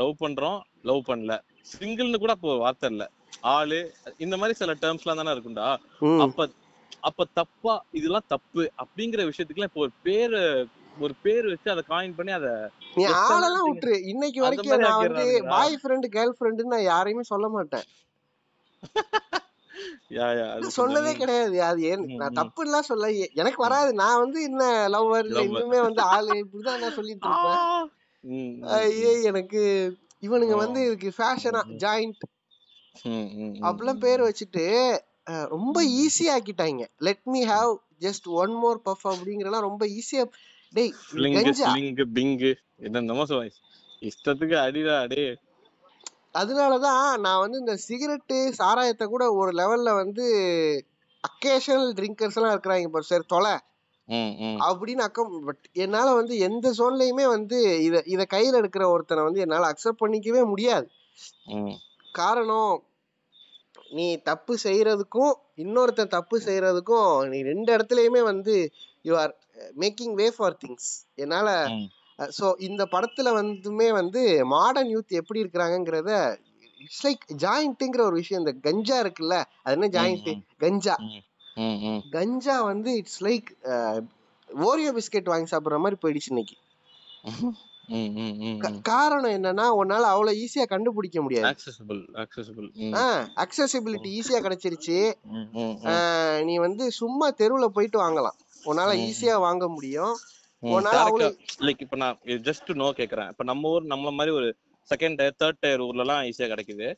லவ் 0.00 0.14
பண்றோம் 0.22 0.58
லவ் 0.82 1.00
பண்ணல. 1.08 1.34
சிங்கிள்னு 1.70 2.18
கூட 2.18 2.32
அப்போ 2.36 2.56
வார்த்தை 2.58 2.88
இல்ல. 2.92 3.04
ஆளு 3.50 3.78
இந்த 4.20 4.34
மாதிரி 4.36 4.54
சில 4.58 4.72
டேர்ம்ஸ்லாம் 4.80 5.20
தானே 5.20 5.34
இருக்கும்டா. 5.34 5.68
அப்ப 6.24 6.48
அப்ப 7.02 7.24
தப்பா 7.38 7.74
இதெல்லாம் 7.98 8.30
தப்பு 8.30 8.62
அப்படிங்கிற 8.82 9.22
விஷயத்துக்குலாம் 9.28 9.70
இப்போ 9.70 9.82
ஒரு 9.84 9.92
பேரு 10.06 10.40
ஒரு 10.96 11.14
பேர் 11.24 11.46
வச்சு 11.50 11.68
அதை 11.72 11.82
காயின் 11.88 12.16
பண்ணி 12.18 12.32
அதை 12.36 12.52
நீ 12.96 13.02
ஆளெல்லாம் 13.24 13.66
விட்டுரு 13.68 13.96
இன்னைக்கு 14.12 14.40
வரைக்கும் 14.44 14.84
நான் 14.84 15.02
வந்து. 15.02 15.24
பாய் 15.50 15.76
ஃப்ரெண்டு 15.80 16.08
கேர்ள் 16.14 16.36
ஃப்ரெண்டுன்னு 16.36 16.74
நான் 16.74 16.88
யாரையுமே 16.88 17.24
சொல்ல 17.32 17.48
மாட்டேன் 17.56 17.86
சொன்னதே 20.76 21.12
கிடையாது 21.14 21.56
அது 21.66 21.80
ஏன் 21.88 22.04
நான் 22.12 22.30
ம். 22.30 22.36
தப்புலாம் 22.38 22.86
சொல்ல 22.88 23.06
எனக்கு 23.40 23.60
வராது 23.64 23.90
நான் 24.00 24.20
வந்து 24.22 24.38
என்ன 24.48 24.62
லவ்வர். 24.94 25.28
இன்னுமே 25.42 25.80
வந்து 25.86 26.02
ஆளு 26.12 26.34
இப்படிதான் 26.42 26.80
நான் 26.82 26.96
சொல்லிட்டு 26.98 27.28
இருப்பேன் 27.28 27.90
ஐயே 28.78 29.12
எனக்கு 29.30 29.62
இவனுங்க. 30.22 30.54
வந்து 30.62 30.80
இதுக்கு 30.86 31.10
ஃபேஷனா. 31.16 31.62
ஜாயிண்ட் 31.82 32.24
அப்படிலாம் 33.60 34.02
பேர். 34.02 34.22
வச்சுட்டு 34.22 34.64
ரொம்ப. 35.50 35.76
ஈஸியா 36.00 36.34
ஆக்கிட்டாங்க 36.34 36.84
let 36.98 37.24
me 37.26 37.40
have 37.46 37.72
just 38.00 38.26
one 38.34 38.54
more 38.54 38.80
puff 38.84 39.06
அப்படிங்கறலாம் 39.12 39.66
ரொம்ப 39.66 39.84
ஈஸியா 39.96 40.24
டேய் 40.74 40.92
ஸ்லிங்கு 41.62 42.06
பிங்கு 42.12 42.52
என்னென்னமோ 42.78 43.24
சொல்லுவாங்க 43.24 43.54
இஷ்டத்துக்கு 44.02 44.56
அடிடா 44.58 44.96
அடே. 45.00 45.24
அதனாலதான் 46.34 47.04
நான் 47.20 47.40
வந்து 47.40 47.58
இந்த 47.58 47.74
சிகரெட்டு 47.84 48.38
சாராயத்தை 48.52 49.06
கூட 49.06 49.24
ஒரு 49.32 49.52
லெவல்ல 49.52 49.90
வந்து 49.94 50.24
அக்கேஷனல் 51.24 51.88
ட்ரிங்கர்ஸ் 51.94 52.36
எல்லாம் 52.36 52.54
இருக்கிறாங்க 52.54 52.90
பாரு 52.90 53.04
சரி 53.04 53.26
தொலை. 53.26 53.54
அப்படின்னு 54.66 55.02
அக்கம் 55.02 55.32
பட் 55.44 55.64
என்னால 55.76 56.08
வந்து 56.14 56.34
எந்த 56.38 56.72
சோன்லயுமே 56.72 57.26
வந்து 57.28 57.58
இத 57.78 58.02
இத 58.06 58.26
கையில 58.30 58.60
எடுக்கிற 58.60 58.84
ஒருத்தனை 58.88 59.22
வந்து 59.24 59.40
என்னால 59.40 59.70
அக்செப்ட் 59.72 60.02
பண்ணிக்கவே 60.02 60.42
முடியாது. 60.44 60.86
ம். 61.54 61.74
காரணம் 62.18 62.74
நீ 63.90 64.06
தப்பு 64.22 64.54
செய்யறதுக்கும் 64.64 65.34
இன்னொருத்தன் 65.56 66.14
தப்பு 66.14 66.36
செய்யறதுக்கும் 66.40 67.10
நீ 67.30 67.38
ரெண்டு 67.42 67.70
இடத்துலயுமே 67.76 68.22
வந்து 68.22 68.54
you 69.04 69.14
are 69.16 69.34
making 69.76 70.14
way 70.14 70.26
for 70.36 70.58
things 70.62 70.90
என்னால 71.16 71.48
ஸோ 72.18 72.46
இந்த 72.66 72.82
படத்துல 72.92 73.32
வந்துமே 73.38 73.88
வந்து 73.92 74.20
மாடர்ன் 74.52 74.92
யூத் 74.94 75.18
எப்படி 75.20 75.42
இருக்கிறாங்கங்கிறத 75.42 76.12
இட்ஸ் 76.80 77.02
லைக் 77.04 77.24
ஜாயிண்ட்டுங்கிற 77.42 78.02
ஒரு 78.02 78.16
விஷயம். 78.20 78.42
இந்த 78.42 78.54
கஞ்சா 78.66 78.96
இருக்குல்ல 79.04 79.36
அது 79.62 79.76
என்ன 79.76 79.88
ஜாயிண்ட் 79.96 80.28
கஞ்சா. 80.60 80.96
கஞ்சா 82.12 82.56
வந்து 82.70 82.90
இட்ஸ் 83.00 83.22
லைக் 83.26 83.48
ஓரியோ 84.50 84.90
பிஸ்கெட் 84.98 85.32
வாங்கி 85.32 85.52
சாப்பிடுற 85.52 85.78
மாதிரி 85.84 85.98
போயிடுச்சு 86.02 86.32
இன்னைக்கு. 86.34 86.56
ம் 87.88 87.94
ம் 87.94 88.36
ம் 88.38 88.60
கா- 88.60 88.80
காரணம் 88.82 89.30
என்னன்னா 89.30 89.60
உன்னால 89.60 90.00
அவ்வளவு 90.00 90.36
ஈஸியா 90.36 90.62
கண்டுபிடிக்க 90.62 91.22
முடியாது. 91.22 91.56
Accessible 91.56 92.04
accessible. 92.14 92.70
ம். 92.72 92.94
அக்சசிபிலிட்டி 93.36 94.20
ஈஸியா 94.20 94.42
கிடைச்சிருச்சு. 94.42 95.12
ம் 95.22 95.36
ம் 95.36 95.48
ம். 95.52 95.78
ஆஹ் 95.82 96.44
நீ 96.44 96.56
வந்து 96.56 96.90
சும்மா 96.90 97.30
தெருவுல 97.30 97.64
போயிட்டு 97.64 98.02
வாங்கலாம். 98.02 98.36
உன்னால 98.64 98.94
ம். 98.96 99.10
ஈஸியா 99.10 99.38
வாங்க 99.38 99.68
முடியும். 99.68 100.16
ம் 100.58 100.66
உன்னால 100.68 100.82
அவ்வளவு 100.82 101.38
லைக் 101.60 101.74
இப்ப 101.78 101.96
நான் 101.96 102.18
ஜஸ்ட் 102.24 102.74
நோ 102.74 102.84
கேக்குறேன். 102.84 103.28
இப்ப 103.28 103.44
நம்ம 103.44 103.68
ஊர் 103.68 103.84
நம்மள 103.84 104.12
மாதிரி 104.12 104.36
ஒரு 104.36 104.56
செகண்ட் 104.94 105.16
டயர் 105.16 105.34
தேர்ட் 105.38 105.60
டயர் 105.60 105.80
ஊர்ல 105.80 106.02
எல்லாம் 106.02 106.24
ஈஸியா 106.24 106.58
கிடைக்குது. 106.58 106.94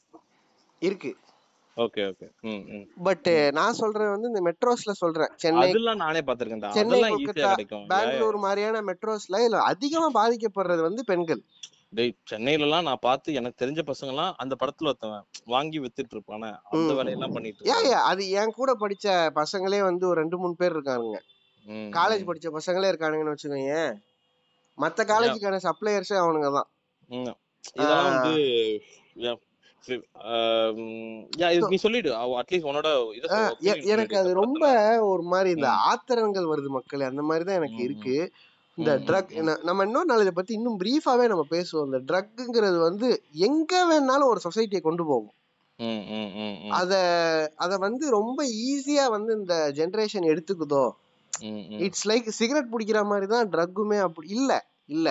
இருக்கு. 0.78 1.16
Okay 1.78 2.02
okay. 2.10 2.26
பட் 3.06 3.28
நான் 3.59 3.78
சொல்றது 3.80 4.10
வந்து 4.14 4.30
இந்த 4.30 4.40
மெட்ரோஸ்ல 4.46 4.92
சொல்றேன். 5.00 5.32
சென்னை 5.42 5.66
அதெல்லாம் 5.66 6.00
நானே 6.05 6.20
பாத்திருக்கேன்டா 6.28 6.70
சென்னை 6.76 6.98
கொல்கத்தா. 7.05 7.50
பெங்களூர் 7.92 8.38
மாதிரியான 8.44 8.82
மெட்ரோஸ்ல 8.88 9.42
இதுல 9.44 9.60
அதிகமா 9.72 10.09
பாதிக்கப்படுறது 10.18 10.82
வந்து 10.88 11.05
பெண்கள். 11.10 11.42
டேய் 11.98 12.14
சென்னையில 12.30 12.66
எல்லாம் 12.66 12.86
நான் 12.88 13.05
பார்த்து 13.06 13.36
எனக்கு 13.40 13.60
தெரிஞ்ச 13.62 13.82
பசங்க 13.90 14.12
எல்லாம் 14.14 14.34
அந்த 14.42 14.55
படத்துல 14.62 14.90
ஒருத்தவன் 14.92 15.24
வாங்கி 15.55 15.78
வித்துட்டு 15.84 16.14
இருப்பானே. 16.16 16.50
அந்த. 16.72 16.90
வேலையெல்லாம் 16.98 17.34
பண்ணிட்டு 17.36 17.70
ஏன் 17.74 18.02
அது 18.10 18.22
என் 18.40 18.56
கூட 18.59 18.72
படிச்ச 18.82 19.06
பசங்களே 19.40 19.80
வந்து 19.90 20.06
ஒரு 20.10 20.18
ரெண்டு 20.22 20.38
மூணு 20.42 20.56
பேர் 20.62 20.76
இருக்கானுங்க. 20.76 21.18
காலேஜ் 21.98 22.28
படிச்ச 22.28 22.48
பசங்களே 22.59 22.90
இருக்கானுங்கன்னு 22.92 23.34
வச்சுக்கோங்க 23.34 23.78
மத்த 24.78 25.05
காலேஜுக்கான 25.12 25.60
சப்ளையர்ஸே 25.68 26.18
அவனுங்க 26.24 26.50
தான். 26.59 26.68
இதெல்லாம் 27.76 28.06
வந்து 28.09 28.34
நீ 31.69 31.77
சொல்லிடு. 31.77 32.10
அட்லீஸ்ட் 32.40 32.69
உன்னோட 32.70 32.89
எனக்கு 33.93 34.16
அது 34.19 34.32
ரொம்ப 34.35 34.65
ஒரு 35.06 35.23
மாதிரி 35.23 35.51
இந்த. 35.51 35.69
ஆத்திரங்கள் 35.90 36.51
வருது 36.52 36.69
மக்களே 36.69 37.05
அந்த 37.05 37.23
மாதிரி 37.23 37.44
தான் 37.44 37.55
எனக்கு 37.55 37.81
இருக்கு. 37.82 38.16
இந்த 38.78 38.90
ட்ரக் 39.06 39.32
நம்ம 39.62 39.85
இன்னொரு 39.85 40.05
நாள் 40.05 40.20
இதை 40.20 40.32
பத்தி 40.32 40.52
இன்னும் 40.55 40.81
பிரீஃபாவே 40.81 41.27
நம்ம 41.28 41.44
பேசுவோம். 41.51 41.86
இந்த 41.86 42.01
ட்ரக்குங்கிறது 42.09 42.78
வந்து 42.81 43.09
எங்க 43.47 43.85
வேணாலும் 43.86 44.27
ஒரு 44.27 44.40
சொசைட்டியை 44.44 44.81
கொண்டு 44.81 45.05
போகும். 45.05 45.35
அத 46.73 46.93
அத 47.56 47.77
வந்து 47.78 48.10
ரொம்ப 48.10 48.39
ஈஸியா 48.65 49.10
வந்து 49.10 49.32
இந்த 49.35 49.73
ஜெனரேஷன் 49.77 50.31
எடுத்துக்குதோ 50.31 50.85
இட்ஸ் 51.78 52.06
லைக் 52.09 52.28
சிகரெட் 52.31 52.73
பிடிக்கிற 52.73 53.05
மாதிரி 53.05 53.27
தான் 53.27 53.51
ட்ரக்குமே 53.51 53.98
அப்படி 53.98 54.28
இல்ல 54.28 54.52
இல்ல. 54.86 55.09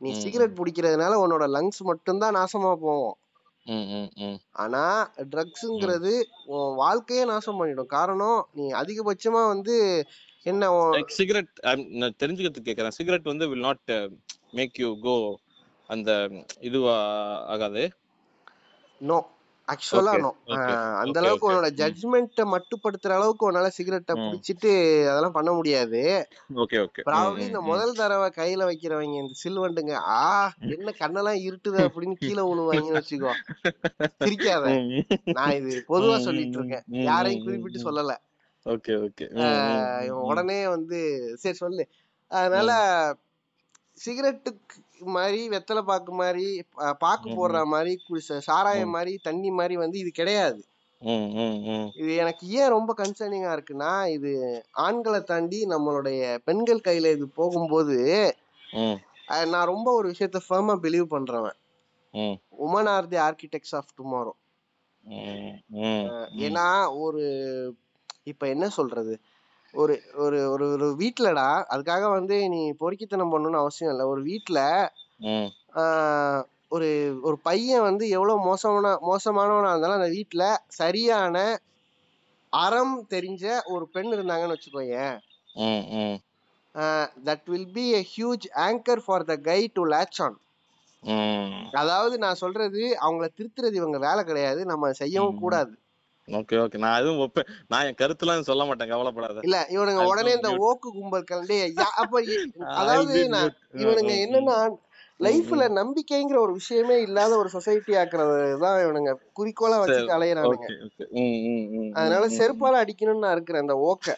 நீ 0.00 0.10
சிகரெட் 0.20 0.58
பிடிக்கிறதுனால 0.58 1.14
உன்னோட 1.16 1.44
லங்ஸ் 1.48 1.80
மட்டும்தான் 1.82 2.36
நாசமா 2.36 2.70
போகும். 2.80 3.16
ம், 3.16 3.16
ம், 3.16 3.16
ம். 3.16 3.27
ஆனா 4.62 4.82
ட்ரக்ஸுங்கிறது 5.32 6.12
உன் 6.52 6.70
வாழ்க்கையே 6.82 7.24
நாசம் 7.24 7.58
பண்ணிடும். 7.60 7.92
காரணம் 7.96 8.38
நீ 8.58 8.64
அதிகபட்சமா 8.80 9.42
வந்து 9.52 9.76
என்ன 10.46 10.70
சிகரெட் 11.18 11.52
நான் 12.00 12.18
தெரிஞ்சுக்கிறதுக்கு 12.22 12.68
கேக்குறேன். 12.68 12.96
சிகரெட் 12.98 13.32
வந்து 13.32 13.48
will 13.50 13.66
not 13.68 13.92
make 14.58 14.80
you 14.82 14.90
go 15.06 15.16
அந்த 15.90 16.10
இதுவா 16.68 16.96
ஆகாது? 17.54 17.82
நோ 19.00 19.18
ஆக்சுவலா 19.68 20.12
அந்த 21.00 21.16
அளவுக்கு. 21.20 21.48
உன்னோட. 21.48 21.68
ஜட்ஜ்மெண்ட்டை 21.80 22.44
மட்டுப்படுத்துற 22.54 23.12
அளவுக்கு 23.18 23.44
உன்னால 23.50 23.68
சிகரெட்டை. 23.76 24.14
பிடிச்சிட்டு 24.22 24.70
அதெல்லாம் 25.10 25.36
பண்ண 25.38 25.50
முடியாது. 25.52 26.02
ஓகே 26.54 26.78
ஓகே 26.84 27.02
ப்ராப்ளி 27.08 27.44
இந்த 27.46 27.60
முதல் 27.60 27.98
தடவை 28.00 28.28
கையில 28.36 28.68
வைக்கிறவங்க 28.70 29.18
இந்த 29.22 29.36
சில்வண்டுங்க 29.44 29.94
ஆ 30.20 30.22
என்ன 30.76 30.94
கண்ணெல்லாம் 31.00 31.40
இருட்டுது 31.48 31.80
அப்படின்னு 31.86 32.16
கீழே 32.22 32.44
விழுவாங்கன்னு 32.50 33.00
வச்சுக்கோ. 33.00 33.34
சிரிக்காத. 34.24 34.64
நான் 35.36 35.54
இது 35.60 35.72
பொதுவா 35.88 36.18
சொல்லிட்டு 36.28 36.58
இருக்கேன். 36.58 36.86
யாரையும் 37.10 37.44
குறிப்பிட்டு. 37.44 37.86
சொல்லல. 37.88 38.14
ஓகே 38.66 38.94
ஓகே 39.04 39.26
உடனே 40.28 40.60
வந்து 40.68 40.98
சரி 41.42 41.58
சொல்லு. 41.62 41.84
அதனால 42.30 42.70
சிகரெட்டுக்கு 43.98 44.76
மாதிரி 45.16 45.40
வெத்தலை 45.50 45.82
பாக்கு 45.82 46.12
மாதிரி 46.12 46.46
பாக்கு 46.98 47.28
போடுற 47.30 47.58
மாதிரி 47.74 47.92
சாராயம். 48.48 48.94
மாதிரி 48.96 49.12
தண்ணி 49.28 49.50
மாதிரி 49.50 49.76
வந்து 49.76 49.96
இது 49.98 50.10
கிடையாது. 50.10 50.60
இது 52.00 52.10
எனக்கு 52.22 52.44
ஏன் 52.60 52.72
ரொம்ப 52.76 52.90
கன்சர்னிங்கா 52.98 53.50
இருக்குன்னா 53.56 53.92
இது 54.16 54.30
ஆண்களை 54.86 55.20
தாண்டி 55.22 55.58
நம்மளுடைய 55.66 56.22
பெண்கள் 56.44 56.86
கையில 56.88 57.12
இது 57.16 57.26
போகும்போது 57.40 57.98
நான் 59.52 59.70
ரொம்ப 59.72 59.88
ஒரு 59.92 60.06
விஷயத்த 60.12 60.38
ஃபர்மா 60.48 60.74
பிலீவ் 60.84 61.06
பண்றவன். 61.14 61.58
Women 62.66 62.90
are 62.94 63.08
the 63.08 63.18
architects 63.26 63.74
of 63.78 63.94
tomorrow 63.98 64.34
ஏன்னா 66.46 66.66
ஒரு 67.04 67.22
இப்ப 68.22 68.48
என்ன 68.48 68.68
சொல்றது? 68.68 69.12
ஒரு 69.78 69.94
ஒரு 70.16 70.38
ஒரு 70.50 70.64
ஒரு 70.72 70.86
வீட்டுலடா 70.98 71.48
அதுக்காக 71.70 72.10
வந்து 72.10 72.48
நீ 72.48 72.60
பொறுக்கித்தனம் 72.72 73.32
பண்ணணும்னு 73.32 73.62
அவசியம் 73.62 73.92
இல்லை. 73.92 74.06
ஒரு 74.06 74.22
வீட்டுல 74.24 74.58
ஒரு 76.70 76.88
ஒரு 77.22 77.36
பையன் 77.40 77.80
வந்து 77.80 78.04
எவ்வளவு 78.08 78.44
மோசமான 78.44 78.86
மோசமானவனா 79.02 79.70
இருந்தாலும் 79.70 80.00
அந்த 80.00 80.10
வீட்டுல 80.10 80.44
சரியான 80.72 81.36
அறம் 82.52 82.96
தெரிஞ்ச 83.10 83.44
ஒரு 83.66 83.88
பெண் 83.88 84.12
இருந்தாங்கன்னு 84.12 84.56
வச்சுக்கோயேன் 84.56 85.16
that 87.24 87.46
will 87.46 87.72
be 87.72 87.84
a 87.94 88.02
huge 88.12 88.44
anchor 88.66 89.02
for 89.06 89.24
the 89.24 89.36
guy 89.42 89.60
to 89.72 89.82
latch 89.86 90.18
on. 90.18 90.34
ம். 91.02 91.62
அதாவது 91.72 92.18
நான் 92.18 92.34
சொல்றது 92.34 92.82
அவங்கள 93.00 93.26
திருத்துறது 93.38 93.76
இவங்க 93.80 93.98
வேலை 93.98 94.22
கிடையாது. 94.24 94.60
நம்ம 94.64 94.92
செய்யவும். 94.92 95.38
கூடாது. 95.38 95.72
ஓகே 96.28 96.56
ஓகே 96.62 96.78
நான் 96.82 96.98
எதுவும் 97.00 97.20
ஒப்பேன் 97.24 97.48
நான் 97.70 97.86
என் 97.86 97.96
கருத்துலாம் 98.00 98.48
சொல்ல 98.48 98.64
மாட்டேன். 98.64 98.90
கவலைப்படாத. 98.92 99.40
இல்ல 99.46 99.58
இவனுங்க 99.74 100.02
உடனே 100.10 100.32
இந்த. 100.36 100.50
ஓக்கு 100.68 100.88
கும்பல் 100.96 101.30
கலந்து 101.30 101.56
அப்ப 101.94 102.18
அதாவது 102.80 103.14
இவனுங்க 103.82 104.12
என்னன்னா 104.24 104.58
லைஃப்ல 105.20 105.62
ம். 105.62 105.72
நம்பிக்கைங்கிற 105.78 106.36
ஒரு 106.38 106.52
விஷயமே 106.58 106.96
இல்லாத 107.06 107.32
ஒரு 107.38 107.48
சொசைட்டி 107.54 107.92
ஆக்குறது 108.00 108.34
தான் 108.64 108.76
இவனுங்க 108.84 109.12
குறிக்கோளா 109.38 109.78
சரி, 109.88 110.04
அலையிறானுங்க. 110.16 110.66
ம் 111.16 111.40
ம் 111.48 111.64
ம் 111.76 111.88
அதனால. 111.98 112.24
செருப்பால 112.38 112.82
அடிக்கணும்னு 112.82 113.24
நான் 113.24 113.34
இருக்கிறேன் 113.36 113.64
அந்த 113.64 113.76
ஓக்க. 113.88 114.14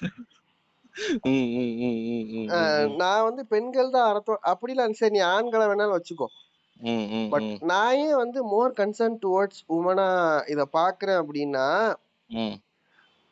நான் 3.00 3.24
வந்து 3.26 3.42
பெண்கள் 3.50 3.92
தான் 3.94 4.06
அறத்தோ 4.10 4.34
அப்படிலாம் 4.50 4.94
சரி 5.00 5.14
நீ 5.16 5.20
ஆண்களை 5.30 5.64
வேணாலும் 5.70 5.96
வச்சுக்கோ. 5.96 6.26
பட் 7.30 7.48
நான் 7.62 7.96
ஏன் 7.98 8.16
வந்து 8.16 8.38
மோர் 8.44 8.72
கன்சர்ன் 8.72 9.18
டுவர்ட்ஸ் 9.22 9.62
உமனா 9.68 10.06
இத 10.46 10.64
பாக்குறேன் 10.72 11.20
அப்படின்னா 11.22 11.66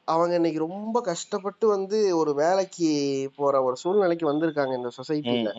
அவங்க 0.08 0.34
இன்னைக்கு 0.34 0.58
ரொம்ப 0.58 1.00
கஷ்டப்பட்டு 1.00 1.66
வந்து 1.66 1.98
ஒரு 2.16 2.32
வேலைக்கு 2.34 2.90
போற 3.36 3.62
ஒரு 3.62 3.76
சூழ்நிலைக்கு 3.76 4.30
வந்திருக்காங்க 4.30 4.74
இந்த 4.74 4.90
சொசைட்டில. 4.98 5.50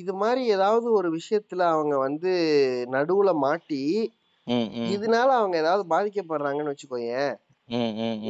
இது 0.00 0.12
மாதிரி 0.14 0.42
ஏதாவது 0.46 0.92
ஒரு 0.92 1.08
விஷயத்துல 1.16 1.62
அவங்க 1.68 1.96
வந்து 1.98 2.32
நடுவுல 2.90 3.32
மாட்டி 3.38 3.82
இதனால 4.92 5.28
அவங்க 5.40 5.56
ஏதாவது 5.58 5.84
பாதிக்கப்படுறாங்கன்னு 5.90 6.72
வச்சுக்கோயேன். 6.72 7.32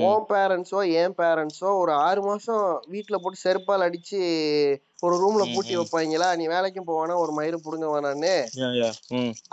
உன் 0.04 0.24
பேரண்ட்ஸோ 0.28 0.80
என் 1.00 1.14
பேரண்ட்ஸோ 1.18 1.70
ஒரு 1.78 1.92
ஆறு 2.06 2.22
மாசம் 2.22 2.64
வீட்டுல 2.90 3.16
போட்டு 3.16 3.44
செருப்பால் 3.44 3.86
அடிச்சு 3.86 4.20
ஒரு 5.02 5.14
ரூம்ல 5.16 5.42
பூட்டி. 5.48 5.74
வைப்பாங்களா 5.76 6.28
நீ 6.36 6.44
வேலைக்கும் 6.48 6.88
போவானா? 6.88 7.14
ஒரு 7.16 7.32
மயிறு 7.32 7.58
புடுங்க 7.64 7.86
வேணான்னு. 7.92 8.32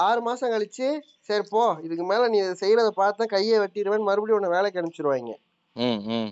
ஆறு 0.05 0.21
மாசம் 0.21 0.53
கழிச்சு 0.53 0.87
சரி 1.29 1.45
போ 1.49 1.61
இதுக்கு 1.83 2.03
மேல 2.03 2.23
நீ 2.27 2.39
செய்யறத 2.61 2.89
பார்த்தா 2.97 3.25
கையை 3.25 3.59
வெட்டிடுவேன் 3.59 4.07
மறுபடியும் 4.07 4.39
உன்னை 4.39 4.51
வேலைக்கு 4.55 4.79
அனுப்பிச்சிருவாங்க 4.81 5.33
ம் 5.75 6.01
ம். 6.13 6.29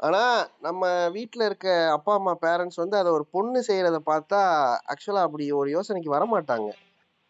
ஆனா 0.00 0.22
நம்ம 0.60 0.82
வீட்ல 1.10 1.44
இருக்க 1.44 1.66
அப்பா 1.92 2.12
அம்மா 2.14 2.32
பேரண்ட்ஸ் 2.42 2.80
வந்து 2.82 2.96
அதை 2.96 3.10
ஒரு 3.12 3.24
பொண்ணு 3.30 3.60
செய்யறத 3.68 3.98
பார்த்தா 4.06 4.40
ஆக்சுவலா 4.92 5.22
அப்படி 5.22 5.44
ஒரு 5.52 5.68
யோசனைக்கு 5.70 6.10
வர 6.10 6.24
மாட்டாங்க 6.32 6.68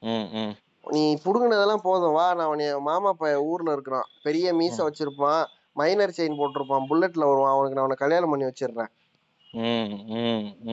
ம் 0.03 0.29
ம். 0.37 0.53
நீ 0.87 1.03
புடுங்கினதெல்லாம் 1.25 1.85
போதும். 1.85 2.13
வா 2.13 2.27
நான் 2.35 2.51
உன்னைய 2.51 2.81
மாமா 2.83 3.11
பையன் 3.13 3.45
ஊர்ல 3.45 3.73
இருக்கிறான். 3.73 4.09
பெரிய 4.23 4.53
மீசை 4.55 4.83
வச்சிருப்பான். 4.85 5.43
மைனர் 5.77 6.17
செயின் 6.17 6.39
போட்டிருப்பான். 6.39 6.87
புல்லட்ல 6.91 7.29
வருவான். 7.29 7.55
அவனுக்கு 7.55 7.77
நான் 7.77 7.85
அவனை 7.85 7.97
கல்யாணம் 7.97 8.33
பண்ணி 8.33 8.45
வச்சிடுறேன். 8.45 8.91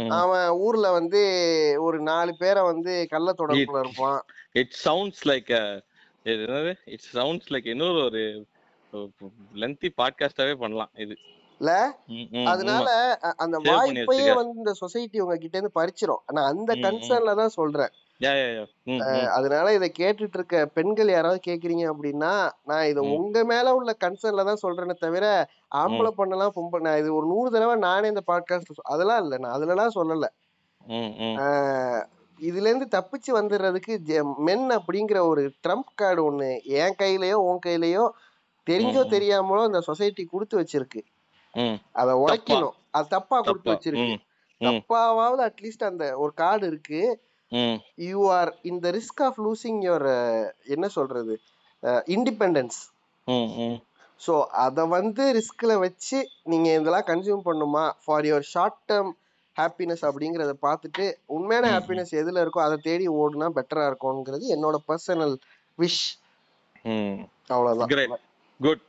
அவன் 0.10 0.50
ஊர்ல 0.50 0.92
வந்து 0.92 1.22
ஒரு 1.82 2.00
நாலு 2.02 2.36
பேரை 2.38 2.64
வந்து 2.64 3.08
கள்ள 3.10 3.34
தொடர்புல 3.38 3.80
இருப்பான். 3.80 4.22
இட் 4.52 4.76
சவுண்ட்ஸ் 4.86 5.26
லைக் 5.26 5.82
என்னது? 6.26 6.74
இட் 6.86 7.10
சவுண்ட்ஸ் 7.14 7.52
லைக் 7.52 7.68
இன்னொரு 7.68 8.00
ஒரு 8.04 8.24
லென்த்தி 9.56 9.90
பாட்காஸ்டாவே 9.98 10.56
பண்ணலாம் 10.56 10.92
இது. 10.96 11.16
இல்ல 11.60 11.74
அதனால 12.46 13.18
அந்த 13.38 13.58
வாய்ப்பையே. 13.60 14.36
வந்து 14.36 14.58
இந்த 14.58 14.74
சொசைட்டி 14.74 15.20
உங்க 15.20 15.36
கிட்ட 15.38 15.58
இருந்து 15.58 15.78
பறிச்சிரும். 15.80 16.24
நான் 16.32 16.50
அந்த. 16.54 16.76
கன்சர்ன்ல 16.76 17.36
தான் 17.36 17.58
சொல்றேன். 17.60 17.92
அதனால 19.36 19.74
இதை 19.74 19.88
கேட்டுட்டு 20.00 20.38
இருக்க 20.38 20.66
பெண்கள் 20.76 21.10
யாராவது 21.10 21.40
கேக்குறீங்க 21.48 21.86
அப்படின்னா 21.92 22.32
நான் 22.64 22.86
இதை. 22.86 23.02
உங்க 23.18 23.44
மேல 23.44 23.74
உள்ள 23.74 23.92
கன்சர்ன்ல 24.04 24.46
தான் 24.50 24.64
சொல்றேனே 24.64 24.96
தவிர 25.00 25.26
ஆம்பளை 25.76 26.12
பண்ணலாம் 26.12 26.56
பொம்பளை 26.56 26.82
நான் 26.82 27.00
இது 27.00 27.10
ஒரு 27.16 27.28
நூறு 27.28 27.50
தடவை 27.52 27.76
நானே 27.80 28.08
இந்த 28.08 28.24
பாட்காஸ்ட் 28.28 28.84
அதெல்லாம் 28.94 29.22
இல்ல. 29.24 29.38
நான் 29.38 29.56
அதுலலாம் 29.58 29.98
சொல்லல. 30.00 30.28
இதுல 32.40 32.70
இருந்து 32.70 32.88
தப்பிச்சு 32.98 33.32
வந்துடுறதுக்கு 33.40 33.94
மென் 34.48 34.68
அப்படிங்கிற 34.78 35.20
ஒரு 35.32 35.42
ட்ரம்ப் 35.64 35.92
கார்டு 35.96 36.22
ஒண்ணு 36.30 36.50
என் 36.82 36.98
கையிலயோ 37.02 37.38
உன் 37.48 37.64
கையிலயோ 37.66 38.06
தெரிஞ்சோ. 38.68 39.02
தெரியாமலோ 39.14 39.64
இந்த 39.70 39.82
சொசைட்டி 39.82 40.24
கொடுத்து 40.26 40.56
வச்சிருக்கு. 40.60 41.02
அதை 41.94 42.14
உடைக்கணும். 42.24 42.76
அது 42.92 43.08
தப்பா 43.08 43.38
கொடுத்து 43.42 43.72
வச்சிருக்கு. 43.72 44.16
தப்பாவது 44.62 45.42
அட்லீஸ்ட் 45.48 45.90
அந்த 45.90 46.06
ஒரு 46.18 46.34
கார்டு 46.34 46.66
இருக்கு. 46.68 47.02
You 48.10 48.20
are 48.38 48.52
in 48.70 48.82
the 48.86 48.92
risk 48.98 49.24
of 49.28 49.40
losing 49.46 49.80
your 49.88 50.08
என்ன 50.76 50.86
சொல்றது? 50.98 51.36
இண்டிபெண்டன்ஸ் 52.16 52.80
ஸோ 54.22 54.34
அதை 54.66 54.84
வந்து 54.96 55.24
ரிஸ்க்ல 55.38 55.74
வச்சு 55.84 56.18
நீங்க 56.52 56.68
இதெல்லாம் 56.80 57.10
கன்சியூம் 57.10 57.44
பண்ணுமா? 57.50 57.84
For 58.04 58.28
your 58.30 58.46
short 58.54 58.80
term 58.92 59.12
happiness 59.56 60.04
அப்படிங்கறத 60.10 60.54
பார்த்துட்டு 60.68 61.06
உண்மையான. 61.38 61.70
ஹாப்பினஸ் 61.76 62.12
எதுல 62.22 62.44
இருக்கோ 62.44 62.62
அதை 62.66 62.78
தேடி 62.90 63.08
ஓடுனா 63.22 63.48
பெட்டரா 63.58 63.86
இருக்கும்ங்கிறது 63.92 64.46
என்னோட 64.56 64.78
பர்சனல் 64.90 65.36
விஷ் 65.80 66.04
கிரேட் 67.94 68.14
குட் 68.60 68.84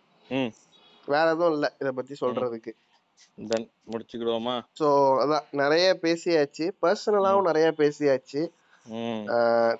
வேற 1.09 1.26
எதுவும் 1.34 1.55
இல்ல 1.56 1.66
இத 1.80 1.89
பத்தி 1.93 2.14
சொல்றதுக்கு. 2.22 2.72
தென் 3.51 3.69
முடிச்சுக்கிடுவோமா? 3.90 4.57
ஸோ 4.78 4.86
அதான் 5.23 5.47
நிறைய 5.61 5.86
பேசியாச்சு. 6.03 6.66
பர்சனலாவும் 6.82 7.49
நிறைய 7.51 7.69
பேசியாச்சு. 7.81 8.43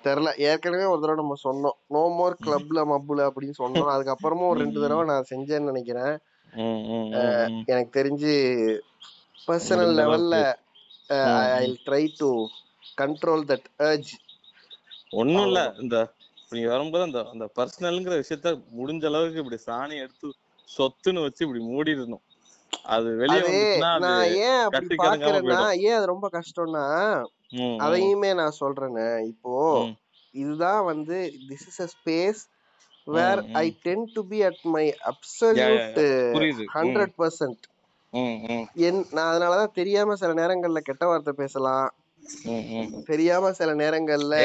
தெரியல. 0.05 0.29
ஏற்கனவே 0.49 0.85
ஒரு 0.85 1.01
தடவை 1.01 1.17
நம்ம 1.21 1.35
சொன்னோம். 1.43 1.77
நோ 1.89 2.03
மோர் 2.17 2.35
கிளப்ல 2.43 2.81
மப்புல 2.91 3.25
அப்படின்னு 3.29 3.55
சொன்னோம். 3.59 3.91
அதுக்கப்புறமும் 3.93 4.51
ஒரு 4.51 4.59
ரெண்டு 4.63 4.83
தடவை 4.83 5.03
நான் 5.11 5.29
செஞ்சேன்னு 5.31 5.71
நினைக்கிறேன். 5.71 6.15
எனக்கு 7.71 7.91
தெரிஞ்சு 7.99 8.33
பர்சனல் 9.47 9.93
லெவல்ல 9.99 10.35
I 11.57 11.65
try 11.85 12.03
to 12.19 12.29
control 12.97 13.43
that 13.49 13.67
urge. 13.87 14.11
ஒண்ணும் 15.13 15.47
இல்ல. 15.47 15.59
இந்த 15.81 15.95
இப்ப 16.37 16.55
நீ 16.57 16.63
வரும்போது 16.65 17.03
அந்த 17.03 17.19
அந்த 17.31 17.45
பர்சனல்ங்கிற 17.57 18.15
விஷயத்த 18.21 18.49
முடிஞ்ச 18.77 19.03
அளவுக்கு 19.05 19.41
இப்படி 19.43 19.59
சாணி 19.65 19.95
எடுத்து 20.03 20.27
சொத்துன்னு 20.69 21.25
வச்சு 21.25 21.41
இப்படி 21.45 21.61
மூடிடணும். 21.69 22.23
அது 22.93 23.09
வெளிய 23.21 23.41
நான் 24.03 24.23
ஏன் 24.47 24.61
அப்படி 24.67 24.95
பாக்குறேன்னா 25.03 25.59
ஏன் 25.87 25.97
அது 25.99 26.07
ரொம்ப 26.13 26.27
கஷ்டம்னா 26.37 26.85
அதையுமே 27.85 28.31
நான் 28.39 28.59
சொல்றேனே. 28.61 29.09
இப்போ 29.31 29.55
இதுதான் 30.35 30.81
வந்து 30.91 31.17
this 31.49 31.67
is 31.71 31.81
a 31.81 31.89
space 31.95 32.41
where 33.07 33.41
I. 33.61 33.65
Tend 33.85 34.05
to 34.15 34.21
be 34.31 34.39
at 34.49 34.63
my. 34.75 34.85
Absolute 35.11 35.99
hundred 36.75 37.15
percent 37.21 37.63
என் 38.87 39.01
நான் 39.15 39.29
அதனாலதான் 39.31 39.75
தெரியாம 39.79 40.15
சில 40.15 40.31
நேரங்கள்ல 40.41 40.81
கெட்ட 40.89 41.03
வார்த்தை 41.07 41.33
பேசலாம். 41.41 41.89
தெரியாம 43.11 43.51
சில 43.53 43.71
நேரங்கள்ல 43.81 44.35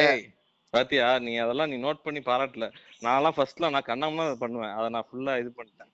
பாத்தியா? 0.72 1.06
நீ 1.26 1.32
அதெல்லாம் 1.44 1.70
நீ 1.72 1.76
நோட் 1.84 2.04
பண்ணி 2.06 2.20
பாராட்டல. 2.22 2.66
நான்லாம் 3.02 3.36
ஃபர்ஸ்ட்ல 3.36 3.70
நான் 3.74 3.88
கண்ணாம 3.90 4.16
தான் 4.22 4.42
பண்ணுவேன். 4.42 4.74
அதை 4.78 4.88
நான் 4.96 5.06
ஃபுல்லா 5.08 5.34
இது 5.42 5.50
பண்ணிட்டேன். 5.58 5.92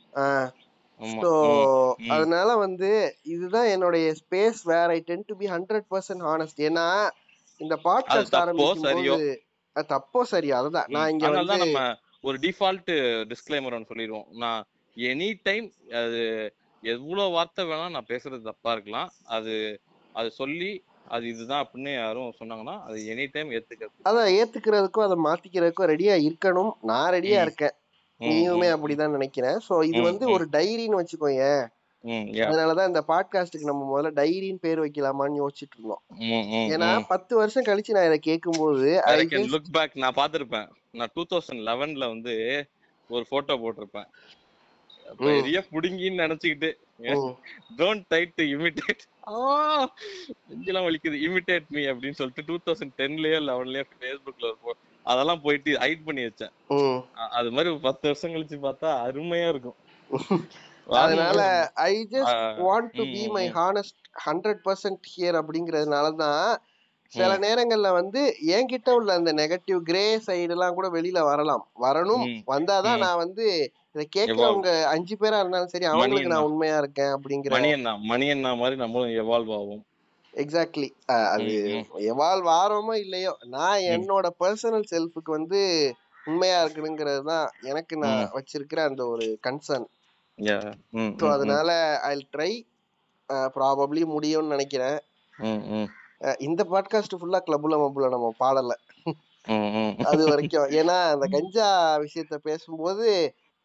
ஸோ 1.01 1.31
அதனால 2.09 2.57
வந்து 2.57 2.91
இதுதான் 3.23 3.67
என்னுடைய 3.67 4.15
space 4.15 4.61
where 4.65 4.91
I 4.91 4.99
tend 5.01 5.25
to 5.27 5.37
be 5.37 5.47
hundred 5.47 5.87
percent 5.91 6.25
honest 6.29 6.61
ஏன்னா 6.61 6.87
இந்த 7.61 7.75
பாட்காஸ்ட் 7.85 8.37
ஆரம்பிக்கும் 8.37 8.87
தப்போ 9.93 10.21
சரியா? 10.25 10.57
அதுதான். 10.59 10.89
நான் 10.89 11.11
இங்க 11.11 11.29
வந்து 11.31 11.57
நம்ம 11.57 11.81
ஒரு 12.23 12.39
டிஃபால்ட் 12.39 12.91
டிஸ்க்ளைமர் 13.31 13.75
ஒன்று 13.75 13.91
சொல்லிடுவோம். 13.91 14.29
நான் 14.33 14.63
எனி 14.97 15.31
டைம் 15.43 15.67
அது 16.03 16.21
எவ்வளவு 16.83 17.31
வார்த்தை 17.31 17.65
வேணா 17.65 17.89
நான் 17.89 18.11
பேசுறது 18.11 18.43
தப்பா 18.43 18.73
இருக்கலாம். 18.73 19.11
அது 19.27 19.81
அது 20.15 20.31
சொல்லி 20.31 20.73
அது 21.09 21.25
இதுதான் 21.29 21.63
அப்படின்னு 21.65 21.93
யாரும் 21.95 22.35
சொன்னாங்கன்னா 22.41 22.77
அது 22.87 22.99
எனி 23.15 23.27
டைம் 23.33 23.51
ஏத்துக்கிறது 23.51 24.07
அதை 24.11 24.21
ஏத்துக்கிறதுக்கும் 24.39 25.07
அதை 25.09 25.17
மாத்திக்கிறதுக்கும் 25.25 25.91
ரெடியா 25.93 26.15
இருக்கணும். 26.29 26.73
நான் 26.83 27.13
ரெடியா 27.13 27.41
இருக்கேன். 27.43 27.75
நீயுமே 28.21 28.69
அப்படிதான் 28.75 29.11
நினைக்கிறேன். 29.11 29.59
சோ 29.69 29.85
இது 29.85 30.03
வந்து 30.03 30.31
ஒரு 30.31 30.47
டைரின்னு 30.53 31.01
யா, 32.05 32.47
அதனாலதான் 32.47 32.87
இந்த 32.87 33.03
பாட்காஸ்டுக்கு 33.09 33.71
நம்ம 33.71 33.83
முதல்ல 33.93 34.05
டைரின்னு 34.05 34.55
பேர் 34.55 34.81
வைக்கலாமான்னு 34.81 35.39
யோசிச்சுட்டு 35.43 35.77
இருந்தோம். 35.77 36.03
ஏன்னா. 36.73 37.05
பத்து 37.09 37.37
வருஷம் 37.37 37.65
கழிச்சு 37.65 37.95
நான் 37.97 38.13
இதை 38.13 38.21
கேன் 38.27 38.41
ஜஸ்ட் 39.33 39.55
லுக் 39.55 39.73
பேக் 39.73 39.97
நான் 39.97 40.15
பார்த்திருப்பேன். 40.15 40.69
நான் 40.93 41.13
டூ 41.15 41.25
தௌசண்ட் 41.31 41.63
லெவன்ல 41.69 42.09
வந்து 42.09 42.35
ஒரு 43.09 43.25
போட்டோ 43.29 43.55
போட்டிருப்பேன். 43.55 44.09
பெரிய 45.17 45.65
புடுங்கின்னு 45.73 46.23
நினைச்சுக்கிட்டு 46.25 46.71
டோன்ட் 47.79 48.05
ட்ரை 48.11 48.23
டு 48.35 48.45
இமிட்டேட் 48.45 49.03
ஆ 49.29 49.95
நெஞ்செல்லாம் 50.51 50.87
வலிக்குது. 50.89 51.17
இமிட்டேட் 51.27 51.67
மீ 51.69 51.83
அப்படின்னு 51.85 52.19
சொல்லிட்டு 52.21 52.45
டூ 52.47 52.57
தௌசண்ட் 52.67 52.95
டென்லயோ 52.97 53.41
லெவன்லயோ 53.49 53.85
ஃபேஸ்புக்ல 54.01 54.53
ஒரு 54.63 54.79
அதெல்லாம் 55.07 55.43
போயிட்டு 55.43 55.71
ஹைட் 55.81 56.07
பண்ணி 56.07 56.23
வச்சேன். 56.25 56.53
அது 57.33 57.49
மாதிரி 57.51 57.71
பத்து 57.83 58.05
வருஷம் 58.09 58.35
கழிச்சு 58.35 58.59
பார்த்தா 58.63 58.91
அருமையா 59.05 59.49
இருக்கும். 59.49 59.79
அதனால 60.99 61.41
I 61.85 61.93
just 62.11 62.39
want 62.63 62.91
to 62.97 63.05
be 63.13 63.23
hmm, 63.27 63.53
honest 63.55 63.99
hundred 64.25 64.61
percent 64.67 65.07
here 65.13 65.39
அப்படிங்கறதுனால 65.41 66.09
தான் 66.17 66.43
சில 67.13 67.33
நேரங்கள்ல 67.43 67.89
வந்து 67.97 68.21
என்கிட்ட 68.55 68.91
உள்ள 68.91 69.11
அந்த 69.19 69.33
நெகட்டிவ் 69.39 69.81
கிரே 69.83 70.05
சைடுலாம் 70.27 70.77
கூட 70.79 70.89
வெளியில 70.95 71.21
வரலாம். 71.29 71.65
வரணும். 71.85 72.25
வந்தாதான். 72.49 73.03
நான் 73.05 73.21
வந்து 73.21 73.45
இதை 73.95 74.05
கேட்கறவங்க 74.17 74.71
அஞ்சு 74.93 75.17
பேரா 75.17 75.41
இருந்தாலும் 75.41 75.73
சரி 75.75 75.87
அவங்களுக்கு 75.91 76.33
நான் 76.33 76.49
உண்மையா 76.49 76.77
இருக்கேன் 76.79 77.13
அப்படிங்கிற 77.17 77.55
மணி 77.57 77.71
அண்ணா 77.75 77.93
மணி 78.11 78.29
அண்ணா 78.31 78.53
மாதிரி 78.61 78.79
நம்மளும் 78.81 79.17
எவால்வ் 79.23 79.53
ஆகும் 79.59 79.83
எக்ஸாக்ட்லி 80.35 80.89
அது 81.35 81.53
எவால்வ் 82.13 82.49
ஆறோமோ 82.61 82.95
இல்லையோ 82.95 83.33
நான் 83.47 83.85
என்னோட 83.95 84.27
பர்சனல் 84.43 84.87
செல்ஃபுக்கு 84.93 85.31
வந்து 85.31 85.61
உண்மையா 86.25 86.59
இருக்கணுங்கிறது 86.63 87.23
தான் 87.23 87.47
எனக்கு 87.63 87.95
நான். 87.97 88.23
வச்சிருக்கிற 88.37 88.81
அந்த 88.85 89.03
ஒரு 89.07 89.27
கன்சர்ன் 89.47 89.87
ஸோ 91.21 91.25
அதனால 91.29 91.71
ஐ 92.03 92.13
ட்ரை 92.37 92.53
ப்ராபப்ளி 93.57 94.03
முடியும்னு 94.15 94.55
நினைக்கிறேன். 94.55 94.97
இந்த 96.39 96.63
பாட்காஸ்ட் 96.73 97.19
ஃபுல்லா 97.21 97.41
கிளப்புல 97.47 97.77
மப்புல 97.83 98.09
நம்ம 98.09 98.29
பாடல. 98.43 98.73
அது 100.11 100.23
வரைக்கும். 100.31 100.69
ஏன்னா 100.81 100.97
அந்த 101.15 101.27
கஞ்சா 101.27 101.69
விஷயத்த 102.05 102.37
பேசும்போது 102.49 103.07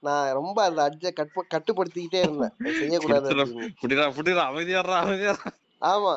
நான் 0.03 0.33
ரொம்ப 0.33 0.57
அந்த 0.63 0.81
அட்ஜ 0.89 1.11
கட்டு 1.13 1.41
கட்டுப்படுத்திக்கிட்டே 1.53 2.21
இருந்தேன். 2.25 2.53
செய்யக்கூடாது 2.79 3.29
அமைதியாடுறா 4.49 4.97
அமைதியாடுறா 5.03 5.51
ஆமா. 5.81 6.13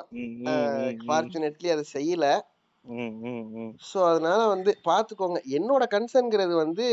ஃபார்ச்சுனேட்லி 1.05 1.69
அதை 1.75 1.85
செய்யல. 1.95 2.27
ஸோ 3.83 3.99
அதனால 4.09 4.41
வந்து 4.53 4.71
பார்த்துக்கோங்க 4.87 5.39
என்னோட 5.59 5.85
கன்சர்ன்ங்கிறது 5.95 6.55
வந்து 6.59 6.87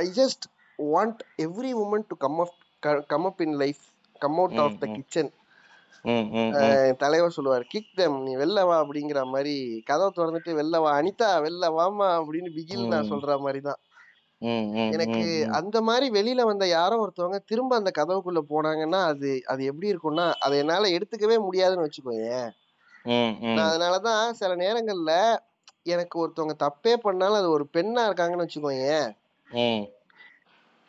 I 0.00 0.06
just 0.18 0.44
want 0.78 1.22
every 1.46 1.72
woman 1.82 2.08
to 2.10 2.16
come 2.18 2.40
up 2.44 2.56
come 3.08 3.26
up 3.26 3.42
in 3.46 3.56
life 3.62 3.82
come 4.20 4.38
out 4.40 4.60
of 4.64 4.78
the. 4.80 4.86
Kitchen. 4.96 5.30
தலைவர் 7.02 7.34
சொல்லுவார் 7.36 7.64
கிக் 7.68 7.92
தம் 7.92 8.16
நீ 8.24 8.32
வெளில 8.40 8.60
வா 8.68 8.76
அப்படிங்கிற 8.82 9.20
மாதிரி 9.32 9.54
கதவை 9.88 10.10
திறந்துட்டு 10.12 10.52
வெளில 10.58 10.78
வா 10.84 10.90
அனிதா 10.98 11.28
வெளில 11.46 11.66
வாமா 11.76 12.08
அப்படின்னு 12.18 12.50
பிகில் 12.56 12.86
நான். 12.92 13.10
சொல்ற 13.12 13.36
மாதிரி 13.44 13.60
தான் 13.62 13.80
எனக்கு. 14.92 15.24
அந்த 15.58 15.76
மாதிரி 15.82 16.06
வெளியில 16.10 16.42
வந்த 16.42 16.64
யாரோ 16.70 16.96
ஒருத்தவங்க 17.02 17.38
திரும்ப 17.44 17.76
அந்த 17.76 17.90
கதவுக்குள்ள 17.98 18.40
போனாங்கன்னா 18.50 19.00
அது 19.12 19.30
அது 19.52 19.62
எப்படி 19.70 19.90
இருக்கும்னா 19.92 20.26
அதை 20.38 20.56
என்னால 20.62 20.90
எடுத்துக்கவே 20.96 21.36
முடியாதுன்னு 21.46 21.86
வச்சுக்கோயேன். 21.86 22.48
நான் 23.54 23.70
அதனாலதான் 23.70 24.22
சில 24.40 24.54
நேரங்கள்ல 24.56 25.12
எனக்கு 25.86 26.16
ஒருத்தவங்க 26.22 26.56
தப்பே 26.64 26.94
பண்ணாலும் 27.04 27.40
அது 27.40 27.48
ஒரு 27.50 27.64
பெண்ணா 27.76 28.02
இருக்காங்கன்னு 28.08 28.46
வச்சுக்கோயேன். 28.46 29.06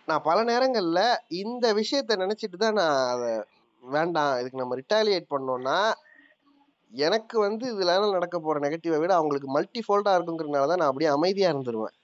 நான் 0.07 0.25
பல 0.25 0.39
நேரங்கள்ல 0.43 1.01
இந்த 1.41 1.65
விஷயத்த 1.79 2.17
நினைச்சிட்டு 2.23 2.57
தான் 2.57 2.79
நான் 2.79 2.97
அத 3.13 3.25
வேண்டாம் 3.83 4.33
இதுக்கு 4.39 4.61
நம்ம 4.61 4.77
ரிட்டாலியேட் 4.81 5.31
பண்ணோம்னா 5.33 5.77
எனக்கு 6.93 7.35
வந்து 7.39 7.65
இதுல 7.73 7.91
நடக்க 8.15 8.37
போற 8.39 8.59
நெகட்டிவை 8.63 8.97
விட 9.01 9.11
அவங்களுக்கு 9.15 9.49
மல்டி 9.51 9.81
ஃபோல்டா 9.85 10.13
இருக்குங்கிறதுனால 10.17 10.69
தான் 10.71 10.81
நான் 10.81 10.91
அப்படியே 10.91 11.11
அமைதியா 11.11 11.49
இருந்துருவேன். 11.53 11.95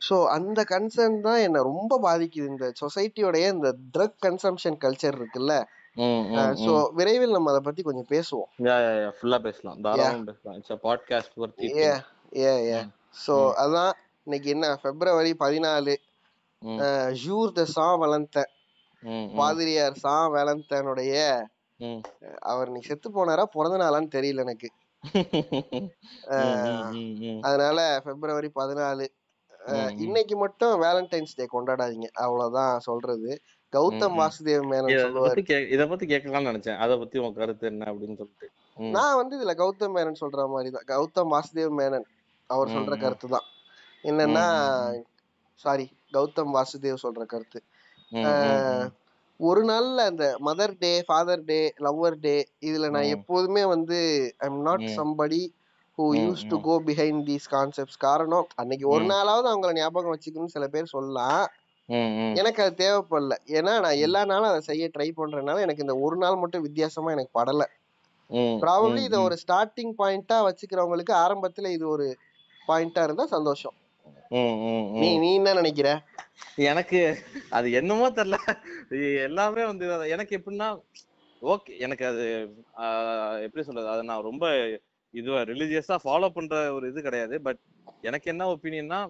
ஸோ 0.00 0.26
அந்த 0.26 0.64
கன்சர்ன் 0.64 1.20
தான் 1.20 1.38
என்னை 1.38 1.62
ரொம்ப 1.62 2.00
பாதிக்குது. 2.02 2.46
இந்த 2.46 2.72
சொசைட்டியோடைய 2.80 3.48
இந்த 3.52 3.76
ட்ரக் 3.98 4.18
கன்சம்ஷன் 4.26 4.78
கல்ச்சர் 4.80 5.18
இருக்குல்ல? 5.20 5.64
ம். 5.96 6.90
விரைவில் 6.94 7.30
நம்ம 7.30 7.50
அதை 7.50 7.60
பத்தி 7.60 7.82
கொஞ்சம் 7.82 8.10
பேசுவோம். 8.10 8.48
யா, 8.58 8.76
யா, 8.80 8.92
யா. 9.00 9.10
ஃபுல்லா 9.20 9.38
பேசலாம். 9.38 9.76
யா 9.78 9.82
தாராளமா 9.82 10.24
பேசலாம். 10.24 10.56
இட்ஸ் 10.56 10.72
பாட்காஸ்ட் 10.82 11.34
worth 11.36 11.58
it 11.58 11.76
ஏ 11.76 11.92
ஏ 12.36 12.74
ம், 12.74 13.52
அதான் 13.56 13.92
இன்னைக்கு 14.24 14.50
என்ன? 14.50 14.78
பிப்ரவரி 14.82 15.34
பதினாலு. 15.38 15.94
ம், 16.58 16.80
ஜூர் 17.12 17.52
த 17.52 17.64
சா 17.64 17.86
ம், 19.02 19.28
பாதிரியார் 19.36 19.94
சா 19.94 20.28
வளந்தனுடைய 20.28 21.14
ம். 21.80 22.00
அவர் 22.38 22.66
இன்னைக்கு 22.66 22.88
செத்து 22.88 23.10
போனாரா? 23.10 23.42
பிறந்த 23.42 23.76
நாளான்னு 23.76 24.14
தெரியல 24.14 24.36
எனக்கு. 24.36 24.68
அதனால 27.48 27.78
பிப்ரவரி 28.04 28.50
பதினாலு. 28.60 29.06
இன்னைக்கு 29.96 30.36
மட்டும் 30.36 30.82
வேலண்டைன்ஸ் 30.82 31.36
டே 31.38 31.46
கொண்டாடாதீங்க. 31.52 32.08
அவ்வளவுதான் 32.24 32.78
சொல்றது. 32.78 33.30
கௌதம். 33.72 34.16
வாசுதேவ் 34.20 34.64
மேனன் 34.70 34.92
இத 35.74 35.86
பத்தி 35.86 36.06
கேட்கலாம்னு 36.06 36.50
நினைச்சேன். 36.50 36.78
அத 36.78 36.96
பத்தி 36.96 37.18
உன் 37.18 37.34
கருத்து 37.34 37.66
என்ன 37.66 37.84
அப்படின்னு 37.92 38.18
சொல்லிட்டு. 38.20 38.48
நான் 38.96 39.16
வந்து 39.16 39.34
இதுல 39.40 39.52
கௌதம் 39.62 39.94
மேனன் 39.96 40.20
சொல்ற 40.20 40.48
மாதிரி 40.48 40.70
தான் 40.76 40.88
கௌதம் 40.92 41.32
வாசுதேவ் 41.34 41.74
மேனன் 41.80 42.06
அவர் 42.50 42.68
சொல்ற 42.68 42.94
கருத்து 43.00 43.28
தான் 43.28 43.46
என்னன்னா. 44.04 44.44
சாரி 45.64 45.86
கௌதம் 46.12 46.54
வாசுதேவ் 46.56 47.02
சொல்ற 47.02 47.24
கருத்து. 47.24 47.60
ம். 48.10 48.24
ஒரு 49.40 49.62
நாள்ல 49.64 50.04
அந்த 50.06 50.24
mother 50.46 50.74
day 50.78 50.92
father 51.06 51.44
day 51.44 51.58
lover 51.84 52.18
day 52.20 52.34
இதுல 52.62 52.88
நான் 52.90 53.12
எப்போதுமே 53.16 53.62
வந்து 53.72 53.98
I'm 54.46 54.60
not 54.62 54.84
hmm, 54.84 54.94
somebody 54.96 55.40
who 55.98 56.06
use 56.18 56.42
to 56.48 56.56
go 56.66 56.74
behind 56.88 57.22
these 57.26 57.46
concepts 57.50 58.00
காரணம் 58.00 58.48
அன்னைக்கு 58.56 58.86
ஒரு 58.88 59.04
நாளாவது 59.12 59.48
அவங்கள 59.50 59.72
ஞாபகம் 59.78 60.14
வச்சுக்கணும்னு 60.14 60.56
சில 60.56 60.66
பேர் 60.68 60.94
சொல்லலாம். 60.94 61.42
எனக்கு 62.40 62.60
அது 62.62 62.74
தேவைப்படல. 62.76 63.34
ஏன்னா 63.58 63.72
நான் 63.80 64.02
எல்லா 64.06 64.22
நாளும் 64.24 64.50
அதை 64.50 64.60
செய்ய 64.68 64.90
ட்ரை 64.94 65.08
பண்றதுனால 65.16 65.60
எனக்கு 65.60 65.84
இந்த 65.86 65.96
ஒரு 66.04 66.16
நாள் 66.16 66.40
மட்டும் 66.42 66.64
வித்தியாசமா 66.66 67.10
எனக்கு 67.10 67.32
படல. 67.34 67.62
ப்ராபப்ளி 68.62 69.02
இதை 69.04 69.18
ஒரு 69.20 69.36
ஸ்டார்டிங் 69.42 69.94
பாயிண்டா 69.98 70.36
வச்சுக்கிறவங்களுக்கு 70.46 71.14
ஆரம்பத்துல 71.22 71.70
இது 71.76 71.86
ஒரு 71.88 72.06
பாயிண்டா 72.68 73.02
இருந்தா 73.02 73.26
சந்தோஷம். 73.28 73.76
நீ. 75.00 75.08
நீ 75.22 75.30
என்ன 75.38 75.54
நினைக்கிற? 75.54 75.88
எனக்கு 76.68 77.00
அது 77.50 77.68
என்னமோ 77.72 78.06
தெரியல 78.10 78.38
எல்லாமே 79.26 79.64
வந்து 79.70 79.84
எனக்கு 80.14 80.36
எப்படின்னா 80.38 80.68
ஓகே 81.42 81.72
எனக்கு 81.78 82.04
அது 82.06 82.24
எப்படி 83.44 83.62
சொல்றது? 83.66 83.88
அதை 83.94 84.02
நான் 84.02 84.28
ரொம்ப 84.30 84.44
இதுவா 85.14 85.38
ரிலீஜியஸா 85.52 85.96
ஃபாலோ 86.04 86.28
பண்ற 86.28 86.56
ஒரு 86.74 86.84
இது 86.90 87.00
கிடையாது. 87.02 87.36
பட் 87.46 87.60
எனக்கு 88.02 88.26
என்ன 88.30 88.42
ஒப்பீனியன்னா 88.54 89.00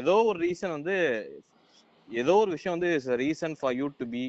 ஏதோ 0.00 0.14
ஒரு 0.30 0.38
ரீசன் 0.46 0.76
வந்து 0.76 0.96
ஏதோ 2.08 2.34
ஒரு 2.36 2.50
விஷயம் 2.50 2.76
வந்து 2.76 2.90
reason 3.22 3.56
for 3.60 3.76
you 3.76 3.86
to 4.00 4.06
be 4.14 4.24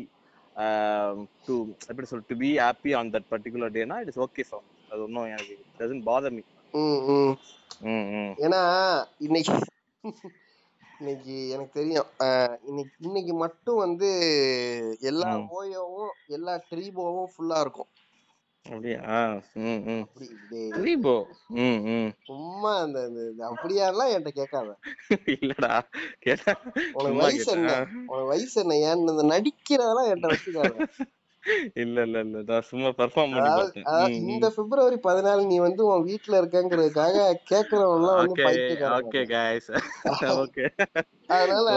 to 1.47 1.55
எப்படி 1.89 2.07
சொல்ற 2.11 2.23
to 2.29 2.37
be 2.37 2.49
happy 2.65 2.91
on 2.99 3.11
that 3.15 3.27
particular 3.33 3.75
டேனா 3.75 3.97
it 4.03 4.11
is 4.13 4.21
okay 4.25 4.45
for 4.49 4.63
அது 4.91 5.01
ஒன்றும் 5.03 5.29
எனக்கு 5.33 5.55
டசன்ட் 5.79 6.05
பாதர் 6.05 6.35
மீ 6.37 6.43
ம் 6.73 7.35
ஏன்னா 8.37 8.61
இன்னைக்கு 9.17 9.53
இன்னைக்கு 10.99 11.49
எனக்கு 11.49 11.71
தெரியும். 11.73 12.09
இன்னைக்கு 12.65 12.95
இன்னைக்கு 12.99 13.33
மட்டும் 13.33 13.75
வந்து 13.75 14.09
எல்லா 15.01 15.37
ம். 15.37 15.47
ஓயோவும் 15.51 16.09
எல்லா 16.27 16.61
ட்ரீபோவும் 16.71 17.29
ஃபுல்லா 17.33 17.59
இருக்கும். 17.59 17.89
அப்படியா? 18.65 19.01
ம் 19.53 19.83
ம் 19.85 20.01
அப்படி 20.01 20.27
டேய், 20.49 20.71
ரீபோ 20.71 21.13
ம் 21.47 21.81
ம் 21.87 22.09
சும்மா 22.23 22.79
அந்த 22.79 23.05
இந்த- 23.07 23.29
இந்த 23.31 23.49
அப்படியாலாம் 23.49 24.11
என்கிட்ட 24.13 24.29
கேட்காத. 24.29 24.71
இல்லடா. 25.25 25.71
கேட்டா 26.19 26.53
உனக்கு 26.63 27.01
சும்மா 27.01 27.23
வயசு 27.23 27.51
என்ன? 27.51 27.71
கேட்டேன் 27.73 28.05
உனக்கு 28.07 28.25
வயசு 28.25 28.61
என்ன? 28.61 28.73
ஏன்னு 28.87 29.11
இந்த 29.11 29.23
நடிக்கிறதெல்லாம் 29.33 30.09
என்கிட்ட 30.09 30.27
வச்சுக்காத. 30.27 30.87
இல்ல 31.77 31.97
இல்ல 32.05 32.17
இல்ல. 32.25 32.37
நான் 32.47 32.67
சும்மா 32.69 32.89
பெர்ஃபார்ம் 32.97 33.33
பண்ணி 33.33 33.49
பார்த்தேன். 33.51 33.85
இந்த. 34.25 34.47
பிப்ரவரி 34.57 34.97
பதினாலு 35.03 35.43
நீ 35.45 35.57
வந்து 35.63 35.81
உன் 35.87 36.05
வீட்டுல 36.07 36.39
இருக்கங்கிறதுக்காக 36.39 37.17
கேக்குறவங்க 37.49 37.97
எல்லாம் 37.99 38.19
வந்து 38.19 38.33
ஓகே 38.33 38.45
பைத்தியக்காரங்க 38.47 39.09
ஓகே 39.09 39.21
கைஸ் 39.33 39.69
ஓகே 40.39 40.65
அதனால 41.35 41.67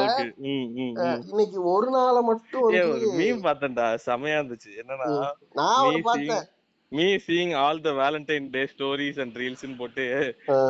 இன்னைக்கு 1.28 1.58
ஒரு 1.72 1.90
நாளை 1.90 2.22
மட்டும் 2.30 2.64
வந்து 2.66 2.84
ஒரு 2.92 3.10
மீம் 3.20 3.44
பார்த்தேன்டா. 3.46 3.88
செமையா 4.06 4.38
இருந்துச்சு. 4.40 4.72
என்னன்னா 4.80 5.08
நான் 5.60 6.06
பார்த்தேன். 6.08 6.46
Me 6.92 7.04
seeing 7.24 7.52
all 7.58 7.82
the 7.82 7.90
Valentine 7.98 8.46
day 8.50 8.62
stories 8.70 9.18
and 9.22 9.36
ரீல்ஸ்னு 9.40 9.76
போட்டு 9.76 10.04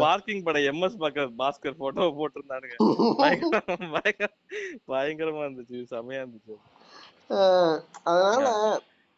பார்க்கிங் 0.02 0.42
பட 0.42 0.58
எம்எஸ் 0.70 0.98
பாக்கர் 1.02 1.30
பாஸ்கர் 1.38 1.78
போட்டோ 1.78 2.08
போட்டிருந்தானுங்க. 2.18 2.76
பயங்கர 3.20 3.60
பயங்கர 3.96 4.28
பயங்கரமா 4.90 5.42
இருந்துச்சு. 5.46 5.78
செமையா 5.92 6.20
இருந்துச்சு. 6.22 6.56
அதனால 8.10 8.46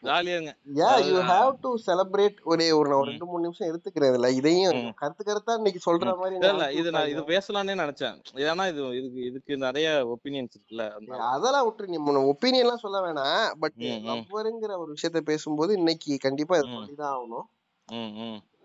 ஜாலியா 0.02 0.36
இருங்க 0.36 0.52
yeah 0.78 0.90
you 1.08 1.16
have 1.30 1.50
to 1.64 1.70
celebrate 1.86 2.38
ஒரே 2.52 2.66
ஒரு 2.78 2.88
நான் 2.92 3.08
ரெண்டு 3.10 3.26
மூணு 3.30 3.44
நிமிஷம் 3.46 3.68
எடுத்துக்கிறேன் 3.70 4.28
இதையும் 4.38 4.78
கருத்து 5.02 5.22
கருத்தா 5.28 5.56
இன்னைக்கு 5.60 5.80
சொல்ற. 5.86 6.14
மாதிரி 6.20 6.36
இல்ல 6.52 6.66
இது 6.78 6.94
நான் 6.96 7.10
இது 7.12 7.22
பேசலாம்னே 7.32 7.76
நினைச்சேன். 7.82 8.16
ஏன்னா 8.48 8.64
இது 8.72 8.80
இதுக்கு 9.00 9.20
இதுக்கு 9.30 9.56
நிறைய 9.66 9.88
ஒப்பீனியன்ஸ் 10.14 10.54
இருக்குல்ல 10.56 10.86
அதெல்லாம் 11.34 11.66
விட்டு 11.66 11.90
நீ 11.94 11.98
ஒப்பீனியன் 12.32 12.66
எல்லாம் 12.66 12.84
சொல்ல 12.84 13.00
வேணாம். 13.06 13.44
பட் 13.64 13.78
லவ்வருங்கிற 14.10 14.72
ஒரு 14.84 14.90
விஷயத்த 14.96 15.22
பேசும்போது 15.32 15.74
இன்னைக்கு 15.80 16.16
கண்டிப்பா 16.26 16.56
இதை 16.60 16.68
சொல்லிதான் 16.76 17.14
ஆகணும். 17.16 17.46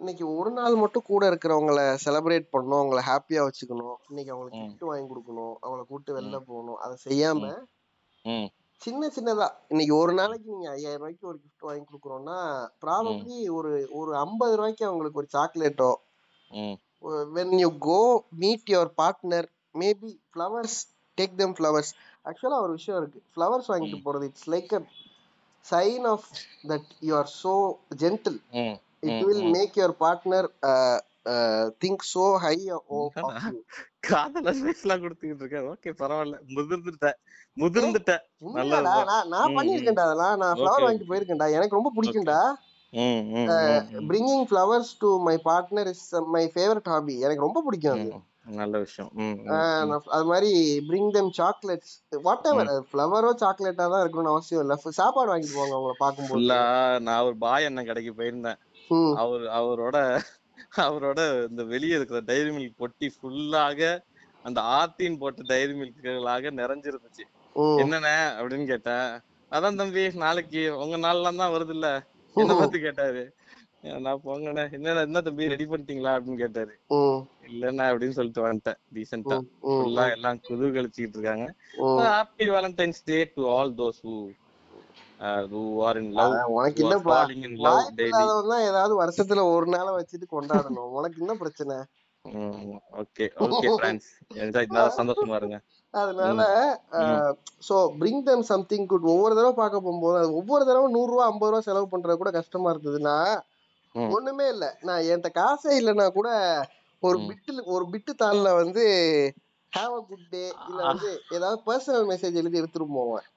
இன்னைக்கு 0.01 0.25
ஒரு 0.39 0.51
நாள் 0.57 0.81
மட்டும் 0.81 1.07
கூட 1.11 1.23
இருக்கிறவங்கள 1.29 1.79
செலிப்ரேட் 2.03 2.51
பண்ணணும் 2.53 2.81
அவங்கள 2.81 3.01
ஹாப்பியா 3.11 3.43
வச்சுக்கணும். 3.45 3.95
இன்னைக்கு 4.09 4.33
அவங்களுக்கு 4.33 4.61
gift 4.65 4.83
வாங்கி 4.89 5.07
கொடுக்கணும் 5.11 5.55
அவங்கள 5.63 5.83
கூட்டு 5.91 6.11
வெளில 6.17 6.39
போகணும். 6.49 6.79
அதை 6.85 6.95
செய்யாம 7.07 7.51
சின்ன 8.81 9.07
சின்னதா. 9.15 9.47
இன்னைக்கு 9.71 9.93
ஒரு 9.95 10.13
நாளைக்கு 10.13 10.47
நீங்க 10.53 10.67
ஐயாயிரம் 10.71 10.99
ரூபாய்க்கு 11.01 11.29
ஒரு 11.31 11.37
gift 11.43 11.63
வாங்கி 11.67 11.83
கொடுக்குறோம்னா 11.85 12.37
ப்ராபப்ளி 12.83 13.37
ஒரு 13.57 13.71
ஒரு 13.99 14.11
ஐம்பது 14.25 14.53
ரூபாய்க்கு 14.59 14.85
அவங்களுக்கு 14.89 15.21
ஒரு 15.23 15.29
சாக்லேட்டோ 15.37 15.91
when 17.35 17.49
you 17.61 17.69
go 17.87 18.01
meet 18.43 18.61
your 18.75 18.87
partner 19.01 19.41
maybe 19.75 20.11
flowers 20.33 20.75
take 21.17 21.33
them 21.41 21.51
flowers. 21.59 21.89
ஆக்சுவலா 22.29 22.59
ஒரு 22.65 22.73
விஷயம் 22.77 22.99
இருக்கு. 23.01 23.19
ஃப்ளவர்ஸ் 23.33 23.69
வாங்கிட்டு 23.71 23.99
போறது 24.05 24.27
it's 24.29 24.49
like 24.53 24.71
a 24.77 24.81
sign 25.65 26.05
of 26.13 26.27
that 26.71 26.89
you 27.07 27.13
are 27.19 27.31
so 27.43 27.53
gentle 28.03 28.39
it 29.07 29.21
will 29.27 29.45
make 29.57 29.77
your 29.81 29.95
partner 30.05 30.47
think 31.83 32.05
so 32.13 32.25
high 32.45 32.55
you 32.69 32.77
காதல் 34.11 34.49
advice 34.51 34.83
எல்லாம் 34.85 35.03
கொடுத்துக்கிட்டு 35.03 35.43
இருக்கேன். 35.43 35.67
ஓகே 35.73 35.91
பரவாயில்ல. 36.01 36.37
முதிர்ந்துட்டேன் 36.57 37.17
முதிர்ந்துட்டேன் 37.63 38.23
நல்லதுதான். 38.57 39.09
நான் 39.11 39.29
நான் 39.35 39.55
பண்ணியிருக்கேன்டா 39.57 40.05
அதெல்லாம். 40.07 40.37
நான் 40.43 40.57
ஃப்ளவர் 40.59 40.85
வாங்கிட்டு 40.85 41.09
போயிருக்கேன்டா. 41.11 41.49
எனக்கு 41.57 41.77
ரொம்ப 41.79 41.91
பிடிக்கும்டா. 41.97 42.39
Bringing 44.09 44.45
flowers 44.49 44.91
to 45.03 45.09
my 45.27 45.35
partner 45.49 45.91
is 45.93 46.07
my 46.35 46.43
favourite 46.55 46.89
hobby 46.93 47.15
எனக்கு 47.25 47.45
ரொம்ப 47.47 47.61
பிடிக்கும் 47.67 47.95
அது. 47.95 48.11
நல்ல 48.59 48.75
விஷயம். 48.83 49.09
அது 50.15 50.25
மாதிரி 50.31 50.51
bring 50.89 51.09
them 51.15 51.31
chocolates 51.39 51.95
what 52.27 52.47
ever 52.51 52.69
ஃப்ளவரோ 52.91 53.31
சாக்லேட்டா 53.41 53.85
தான் 53.93 54.03
இருக்கணும்னு 54.03 54.33
அவசியம் 54.33 54.63
இல்ல. 54.65 54.75
சாப்பாடு 54.99 55.31
வாங்கிட்டு 55.31 55.57
போங்க 55.57 55.75
அவங்கள 55.77 55.95
பார்க்கும்போது. 56.03 56.37
ஃபுல்லா 56.37 56.61
நான் 57.07 57.25
ஒரு 57.29 57.37
பாய் 57.45 57.67
அண்ணன் 57.69 57.89
கடைக்கு 57.89 58.13
போயிருந்தேன். 58.19 58.59
அவர் 59.21 59.43
அவரோட 59.59 59.97
அவரோட 60.85 61.19
இந்த 61.49 61.63
வெளியே 61.65 61.95
இருக்கிற 61.95 62.19
டைரி 62.25 62.51
மில்க் 62.51 62.79
பொட்டி 62.79 63.07
ஃபுல்லாக 63.15 63.81
அந்த 64.45 64.59
ஆர்த்தின் 64.75 65.19
போட்ட 65.19 65.41
டைரி 65.47 65.73
மில்க்குகளாக 65.73 66.51
நிறைஞ்சிருந்துச்சு. 66.59 67.23
ம் 67.55 67.79
என்னண்ணே? 67.81 68.15
அப்படின்னு 68.37 68.65
கேட்டேன் 68.65 69.07
அதான் 69.51 69.79
தம்பி 69.79 70.03
நாளைக்கு 70.17 70.61
உங்க 70.83 70.95
நாள்லாம் 70.97 71.41
தான் 71.41 71.53
வருது 71.53 71.73
இல்ல 71.77 71.87
என்ன 72.35 72.53
பார்த்து 72.53 72.79
கேட்டாரு. 72.79 73.23
நான் 74.05 74.23
போங்கண்ணே 74.25 74.63
என்ன 74.71 75.01
என்ன 75.01 75.21
தம்பி 75.21 75.51
ரெடி 75.53 75.65
பண்ணிட்டீங்களா? 75.65 76.13
அப்படின்னு 76.17 76.41
கேட்டாரு. 76.43 76.73
இல்லண்ணா 77.49 77.85
அப்படின்னு 77.91 78.17
சொல்லிட்டு 78.19 78.45
வந்துட்டேன் 78.45 78.79
டீசெண்டா 78.95 79.37
ம் 79.37 79.47
ம் 79.65 79.77
ஃபுல்லா 79.77 80.05
ம் 80.05 80.13
எல்லாம் 80.15 80.41
குதூகலிச்சுக்கிட்டு 80.47 81.17
இருக்காங்க. 81.17 81.47
Happy 82.07 82.47
Valentine's 82.55 83.01
day 83.05 83.17
to 83.35 83.43
all 83.49 83.73
those 83.75 84.01
who 84.03 84.15
உனக்கு 86.55 86.81
டெய்லி 87.11 87.35
இல்லாதவன் 88.07 88.51
தான் 88.51 88.65
ஏதாவது 88.69 88.93
வருஷத்துல 89.01 89.43
ஒரு 89.53 89.67
நாளை 89.73 89.91
வச்சுட்டு 89.95 90.27
கொண்டாடணும். 90.29 90.89
உனக்கு 90.97 91.21
என்ன 91.23 91.35
பிரச்சனை? 91.41 91.77
ஓகே 93.01 93.25
ஓகே 93.45 93.67
ஃப்ரெண்ட்ஸ் 93.75 94.09
என்ஜாய் 94.41 94.75
தான் 94.77 94.95
சந்தோஷமா 94.97 95.35
இருங்க. 95.39 95.57
அதனால 95.93 96.39
so 97.67 97.75
bring 97.99 98.23
them 98.23 98.45
something 98.49 98.87
good 98.87 99.05
ஒவ்வொரு 99.07 99.33
தடவை 99.37 99.53
பார்க்க 99.55 99.85
போகும்போது 99.85 100.17
அது 100.19 100.31
ஒவ்வொரு 100.39 100.63
தடவை 100.65 100.87
நூறு 100.95 101.11
ரூபா 101.11 101.27
ஐம்பது 101.29 101.51
ரூபா 101.51 101.61
செலவு 101.67 101.87
பண்றது 101.93 102.17
கூட 102.17 102.31
கஷ்டமா 102.37 102.71
இருந்ததுன்னா 102.73 103.17
ஒண்ணுமே 103.95 104.45
இல்ல. 104.53 104.65
நான் 104.87 105.05
என்கிட்ட 105.05 105.29
காசே 105.37 105.71
இல்லைன்னா 105.79 106.07
கூட 106.13 106.29
ஒரு 107.03 107.17
பிட்டு 107.27 107.45
ஒரு 107.75 107.85
பிட்டு 107.93 108.11
தாள்ல 108.19 108.49
வந்து 108.59 108.83
ஹாவ் 109.73 109.93
அ 109.93 110.01
குட் 110.05 110.27
டே 110.29 110.43
இல்ல 110.65 110.79
வந்து 110.85 111.09
ஏதாவது 111.31 111.59
பர்சனல் 111.67 112.09
மெசேஜ் 112.11 112.39
எழுதி 112.41 112.59
எடுத்துட்டு 112.61 112.89
போவேன். 112.97 113.27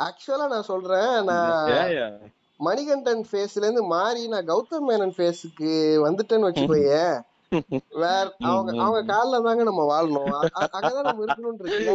ஆக்சுவலா 0.00 0.46
நான் 0.54 0.70
சொல்றேன் 0.72 1.12
நான் 1.24 2.18
மணிகண்டன் 2.60 3.24
ஃபேஸ்ல 3.28 3.64
இருந்து 3.64 3.82
மாறி 3.94 4.22
நான் 4.28 4.48
கௌதம் 4.50 4.86
மேனன் 4.88 5.16
ஃபேஸுக்கு 5.16 5.70
வந்துட்டேன்னு 6.06 6.48
வச்சுக்கோயேன். 6.48 7.16
வேற 8.02 8.24
அவங்க 8.48 8.70
அவங்க 8.84 9.00
கால்ல 9.12 9.40
தாங்க 9.46 9.62
நம்ம 9.68 9.82
வாழணும். 9.92 10.32
அங்கதான் 10.76 11.08
நம்ம 11.08 11.24
இருக்கணும்னு 11.26 11.62
இருக்குல்ல. 11.62 11.94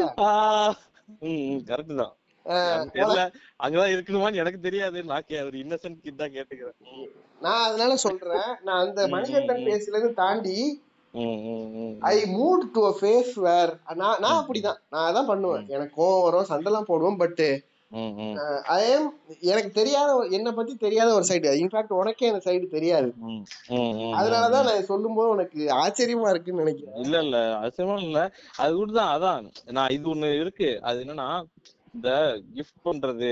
கரெக்ட் 1.69 1.99
தான். 2.01 2.13
அங்கதான் 3.59 3.93
இருக்கணுமான்னு 3.95 4.41
எனக்கு 4.43 4.61
தெரியாது. 4.67 5.03
நான் 5.11 5.27
ஒரு 5.49 5.57
இன்னசென்ட் 5.63 6.03
கிட் 6.05 6.21
தான் 6.21 6.34
கேட்டுக்கிறேன். 6.38 6.77
நான் 7.41 7.65
அதனால 7.67 7.93
சொல்றேன் 8.05 8.49
நான் 8.63 8.81
அந்த 8.85 9.07
மணிகண்டன் 9.15 9.63
ஃபேஸ்ல 9.65 9.95
இருந்து 9.95 10.19
தாண்டி 10.23 10.57
I 12.11 12.15
moved 12.38 12.65
to 12.75 12.81
a 12.91 12.93
phase 13.01 13.34
where 13.47 13.73
நான் 14.01 14.21
நான் 14.25 14.39
அப்படிதான். 14.39 14.80
நான் 14.89 15.07
அதான் 15.09 15.30
பண்ணுவேன். 15.31 15.67
எனக்கு 15.75 15.93
கோவம் 16.01 16.25
வரும் 16.25 16.49
சண்டைலாம் 16.53 16.89
போடுவேன் 16.91 17.21
பட் 17.23 17.43
ம் 17.94 18.14
ம். 18.18 18.36
ஐ 18.74 18.84
am 18.94 19.03
எனக்கு 19.41 19.72
தெரியாத 19.72 20.10
என்னை 20.32 20.52
பத்தி 20.52 20.76
தெரியாத 20.76 21.14
ஒரு 21.14 21.24
சைடு 21.24 21.49
இன்ஃபேக்ட் 21.60 21.91
உனக்கே 21.94 22.28
அந்த 22.28 22.41
சைடு 22.45 22.68
தெரியாது. 22.70 23.10
அதனாலதான் 24.15 24.65
நான் 24.65 24.84
சொல்லும்போது 24.84 25.30
உனக்கு 25.30 25.60
ஆச்சரியமா 25.76 26.30
இருக்குன்னு 26.30 26.64
நினைக்கிறேன். 26.64 26.95
இல்ல 27.03 27.22
இல்ல. 27.22 27.38
அவசியமா 27.60 27.98
இல்ல. 28.02 28.22
அது 28.57 28.74
கூட 28.76 28.91
தான் 28.91 29.14
அதான். 29.15 29.45
நான் 29.72 29.90
இது 29.90 30.10
ஒண்ணு 30.14 30.40
இருக்கு. 30.40 30.80
அது 30.82 31.03
என்னன்னா 31.06 31.30
இந்த 31.95 32.11
கிஃப்ட் 32.57 32.80
பண்றது 32.86 33.28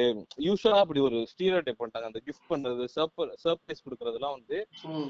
யூஸ்வலா 0.47 0.79
அப்படி 0.83 0.99
ஒரு 1.07 1.17
ஸ்டீரியோ 1.31 1.59
டைப் 1.65 1.79
பண்ணிட்டாங்க. 1.81 2.09
அந்த 2.09 2.19
கிஃப்ட் 2.27 2.49
பண்றது 2.51 2.83
சர்ப்ரைஸ் 3.45 3.83
கொடுக்கறதுலாம் 3.85 4.35
வந்து 4.37 4.57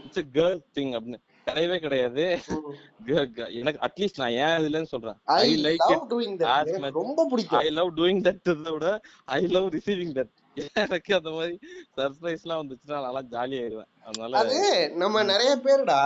இட்ஸ் 0.05 0.23
கேர்ள் 0.37 0.61
திங் 0.77 0.93
அப்படின்னு. 0.97 1.19
கிடையவே 1.47 1.77
கிடையாது. 1.85 2.25
எனக்கு 3.59 3.81
அட்லீஸ்ட் 3.87 4.21
நான் 4.21 4.37
ஏன் 4.43 4.55
இதுலன்னு 4.59 4.91
சொல்றேன். 4.93 5.17
ஐ 5.37 5.49
லைக் 5.65 5.85
இட் 5.93 6.97
ரொம்ப 7.01 7.25
பிடிக்கும். 7.31 7.61
ஐ 7.63 7.69
லவ் 7.79 7.91
டூயிங் 7.99 8.23
தட் 8.27 8.71
விட 8.75 8.93
ஐ 9.37 9.41
லவ் 9.55 9.67
ரிசீவிங் 9.77 10.15
தட் 10.19 10.33
எனக்கு 10.83 11.11
அந்த 11.19 11.29
மாதிரி 11.37 11.55
சர்ப்ரைஸ் 11.97 12.43
எல்லாம் 12.45 12.63
வந்துச்சுன்னா 12.63 12.97
நல்லா 13.07 13.23
ஜாலி 13.35 13.57
ஆயிடுவேன் 13.61 13.91
அதனால 14.07 14.39
அது 14.43 14.59
நம்ம 15.03 15.23
நிறைய 15.33 15.53
பேருடா 15.67 16.01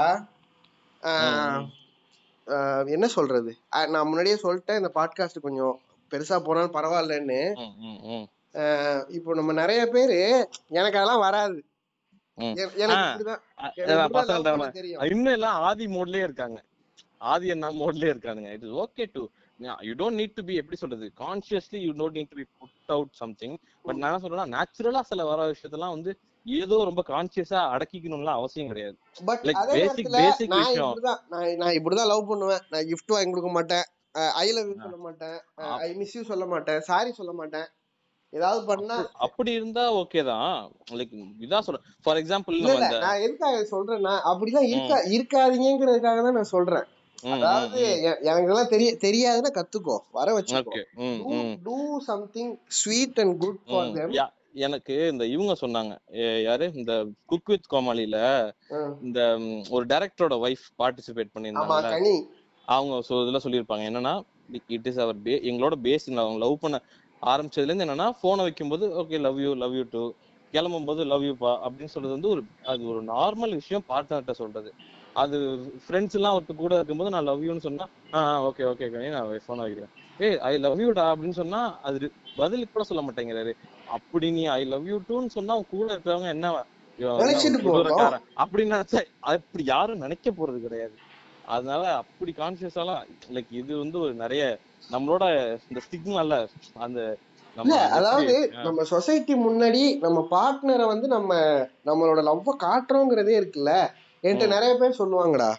என்ன 2.95 3.05
சொல்றது? 3.15 3.51
நான் 3.93 4.07
முன்னாடியே 4.09 4.37
சொல்லிட்டேன் 4.43 4.79
இந்த 4.81 4.91
பாட்காஸ்ட் 4.99 5.45
கொஞ்சம் 5.47 5.75
பெருசா 6.11 6.37
போனாலும் 6.47 6.75
பரவாயில்லன்னு. 6.77 7.41
இப்போ 9.17 9.29
நம்ம 9.39 9.53
நிறைய 9.61 9.81
பேரு 9.95 10.19
எனக்கு 10.79 10.99
அதெல்லாம் 10.99 11.23
வராது. 11.27 11.57
இன்னும் 15.11 15.35
எல்லாம் 15.37 15.57
ஆதி 15.67 15.85
மோட்லயே 15.95 16.27
இருக்காங்க. 16.27 16.59
ஆதி 17.31 17.47
என்ன 17.55 17.71
மோட்லயே 17.81 18.13
இருக்கானுங்க. 18.13 18.49
It 18.55 18.65
is 18.67 18.77
okay 18.83 19.05
to 19.15 19.23
you 19.87 19.93
don't 20.01 20.19
need 20.21 20.37
to 20.37 20.43
be 20.49 20.55
எப்படி 20.61 20.77
சொல்றது? 20.83 21.05
Consciously 21.23 21.79
you 21.85 21.91
don't 21.99 22.17
need 22.19 22.31
to 22.33 22.39
be 22.41 22.45
put 22.61 22.93
out 22.95 23.13
something 23.21 23.55
but 23.85 23.99
நான் 23.99 24.09
என்ன 24.09 24.21
சொல்றேன்னா 24.23 24.47
நேச்சுரலா 24.55 25.03
சில 25.11 25.25
வர 25.31 25.47
விஷயத்தெல்லாம் 25.53 25.95
வந்து 25.95 26.13
ஏதோ 26.45 26.75
ரொம்ப 26.89 27.01
கான்சியஸா 27.11 27.59
அடக்கிக்கணும்லாம் 27.75 28.39
அவசியம் 28.39 28.71
கிடையாது. 28.71 28.95
பட் 29.29 29.45
பேசிக் 29.77 30.11
பேசிக் 30.17 30.51
நான் 30.53 30.65
விஷயம். 30.65 30.93
நான் 31.33 31.55
நான் 31.61 31.75
இப்படிதான் 31.77 32.11
லவ் 32.13 32.29
பண்ணுவேன். 32.31 32.63
நான் 32.73 32.87
gift 32.91 33.09
வாங்கி 33.13 33.31
கொடுக்க 33.31 33.51
மாட்டேன். 33.57 33.85
ஐ 34.15 34.51
லவ் 34.51 34.67
யூ 34.67 34.73
சொல்ல 34.81 34.97
மாட்டேன். 34.97 35.39
ஐ 35.55 35.93
மிஸ் 35.93 36.15
யூ 36.15 36.23
சொல்ல 36.23 36.45
மாட்டேன். 36.45 36.79
சாரி 36.79 37.11
சொல்ல 37.11 37.31
மாட்டேன். 37.31 37.65
ஏதாவது 38.29 38.65
பண்ணா 38.65 39.09
அப்படி 39.13 39.51
இருந்தா 39.51 39.93
ஓகே 39.93 40.25
தான். 40.25 40.71
லைக் 40.91 41.27
இதான் 41.39 41.59
சொல்றேன். 41.59 41.83
ஃபார் 42.03 42.17
எக்ஸாம்பிள் 42.17 42.99
நான் 42.99 43.21
எதுக்காக 43.21 43.67
சொல்றேன்னா 43.71 44.13
அப்படிலாம் 44.23 44.61
இருக்கா 44.61 44.97
இருக்காதீங்கிறதுக்காக 45.03 46.23
தான் 46.23 46.33
நான் 46.33 46.43
சொல்றேன். 46.43 46.83
அதாவது 47.23 48.01
எனக்கு 48.21 48.49
எல்லாம் 48.49 48.67
தெரிய 48.67 48.97
தெரியாதுன்னா 49.01 49.57
கத்துக்கோ. 49.57 49.97
வர 50.11 50.39
வச்சுக்கோ. 50.39 50.83
Do 51.63 51.99
something 51.99 52.57
sweet 52.67 53.19
and 53.19 53.39
good 53.39 53.65
for 53.65 53.87
யா- 54.09 54.33
எனக்கு 54.53 55.07
இந்த 55.07 55.25
இவங்க 55.25 55.55
சொன்னாங்க. 55.61 55.93
யாரு? 56.43 56.71
இந்த 56.73 57.05
குக் 57.25 57.45
வித் 57.45 57.73
கோமாளில 57.73 58.51
இந்த 59.01 59.37
ஒரு 59.69 59.85
டைரக்டரோட 59.85 60.35
ஒய்ஃப் 60.45 60.65
பார்ட்டிசிபேட் 60.79 61.51
கனி 61.89 62.27
அவங்க 62.75 63.01
so 63.07 63.15
இதுல 63.23 63.39
சொல்லியிருப்பாங்க. 63.45 63.83
என்னன்னா 63.89 64.13
இட் 64.77 64.87
இஸ் 64.89 65.01
அவர் 65.05 65.17
பே 65.25 65.33
எங்களோட 65.49 65.75
பேஸ் 65.85 66.07
அவங்க 66.23 66.39
லவ் 66.45 66.55
பண்ண 66.63 66.77
ஆரம்பிச்சதுல 67.21 67.69
இருந்து 67.69 67.85
என்னன்னா 67.85 68.07
போனை 68.21 68.43
வைக்கும்போது 68.47 68.85
okay 69.01 69.19
love 69.27 69.39
you 69.45 69.51
love 69.63 69.75
you 69.79 69.83
too 69.95 70.03
கிளம்பும் 70.53 70.87
போது 70.89 71.01
லவ் 71.11 71.23
யூப்பா 71.27 71.51
அப்படின்னு 71.65 71.93
சொல்றது 71.93 72.15
வந்து 72.17 72.29
ஒரு 72.33 72.41
அது 72.71 72.83
ஒரு 72.91 73.01
நார்மல் 73.13 73.57
விஷயம் 73.61 73.85
பார்ட்னர்கிட்ட 73.89 74.35
சொல்றது. 74.41 74.69
அது 75.21 75.37
ஃப்ரெண்ட்ஸ் 75.83 76.17
எல்லாம் 76.17 76.35
ஒருத்தர் 76.37 76.63
கூட 76.63 76.73
இருக்கும்போது 76.79 77.13
நான் 77.15 77.27
லவ் 77.29 77.45
யூன்னு 77.47 77.65
சொன்னா 77.67 77.85
ஆ 78.17 78.21
ஓகே 78.47 78.63
ஓகே 78.71 78.87
நான் 79.15 79.29
போனை 79.47 79.63
வைக்கிறேன். 79.65 79.91
ஏய் 80.25 80.37
ஐ 80.49 80.51
லவ் 80.65 80.81
யூடா 80.85 81.05
அப்படின்னு 81.13 81.37
சொன்னா 81.41 81.61
அது 81.87 82.09
பதில் 82.41 82.71
கூட 82.73 82.83
சொல்ல 82.89 83.01
மாட்டேங்கிறாரு. 83.07 83.53
அப்படி 83.97 84.27
நீ 84.37 84.43
ஐ 84.59 84.61
லவ் 84.73 84.87
யூ 84.91 84.97
டூன்னு 85.09 85.35
சொன்னா 85.37 85.55
அவன் 85.57 85.71
கூட 85.73 85.87
இருக்கிறவங்க 85.93 86.29
என்ன 86.35 86.53
அப்படின்னு 88.43 88.75
நினைச்சா 88.75 89.01
அப்படி 89.31 89.63
யாரும் 89.73 90.03
நினைக்க 90.05 90.31
போறது 90.37 90.59
கிடையாது. 90.65 90.95
அதனால 91.47 91.95
அப்படி 91.95 92.33
கான்சியஸாலாம் 92.37 93.01
லைக் 93.33 93.45
இது 93.49 93.77
வந்து 93.77 93.99
ஒரு 93.99 94.13
நிறைய 94.13 94.59
நம்மளோட 94.91 95.57
இந்த 95.69 95.81
ஸ்டிக்மால 95.85 96.47
அந்த 96.73 97.17
அதாவது 97.89 98.51
நம்ம 98.63 98.83
சொசைட்டி 98.83 99.33
முன்னாடி 99.33 99.99
நம்ம 99.99 100.27
பார்ட்னரை 100.31 100.85
வந்து 100.85 101.07
நம்ம 101.07 101.33
நம்மளோட 101.85 102.21
லவ்வ 102.21 102.55
காட்டுறோங்கிறதே 102.59 103.35
இருக்குல்ல. 103.41 103.91
என்கிட்ட. 104.23 104.47
நிறைய 104.47 104.75
பேர் 104.75 104.97
சொல்லுவாங்கடா. 104.97 105.53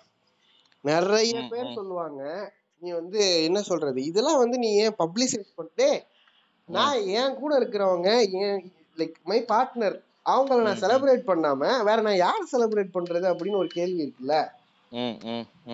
நிறைய 0.81 1.43
பேர். 1.49 1.73
சொல்லுவாங்க. 1.73 2.53
நீ 2.79 2.91
வந்து 2.91 3.43
என்ன 3.43 3.63
சொல்றது? 3.63 4.05
இதெல்லாம் 4.05 4.39
வந்து 4.39 4.59
நீ 4.59 4.75
ஏன் 4.75 4.97
பப்ளிசைஸ் 4.99 5.49
பண்ணிட்டே 5.57 6.03
நான் 6.65 7.07
என் 7.07 7.35
கூட 7.35 7.59
இருக்கிறவங்க 7.59 8.31
ஏன் 8.31 8.73
லைக் 8.97 9.13
மை 9.25 9.45
பார்ட்னர் 9.49 10.05
அவங்கள 10.25 10.63
நான். 10.63 10.81
செலிப்ரேட் 10.81 11.27
பண்ணாம 11.27 11.85
வேற 11.85 12.01
நான் 12.01 12.17
யார் 12.17 12.49
செலிப்ரேட் 12.53 12.95
பண்றது 12.95 13.27
அப்படின்னு 13.33 13.57
ஒரு 13.57 13.69
கேள்வி 13.69 14.03
இருக்குல்ல. 14.05 14.49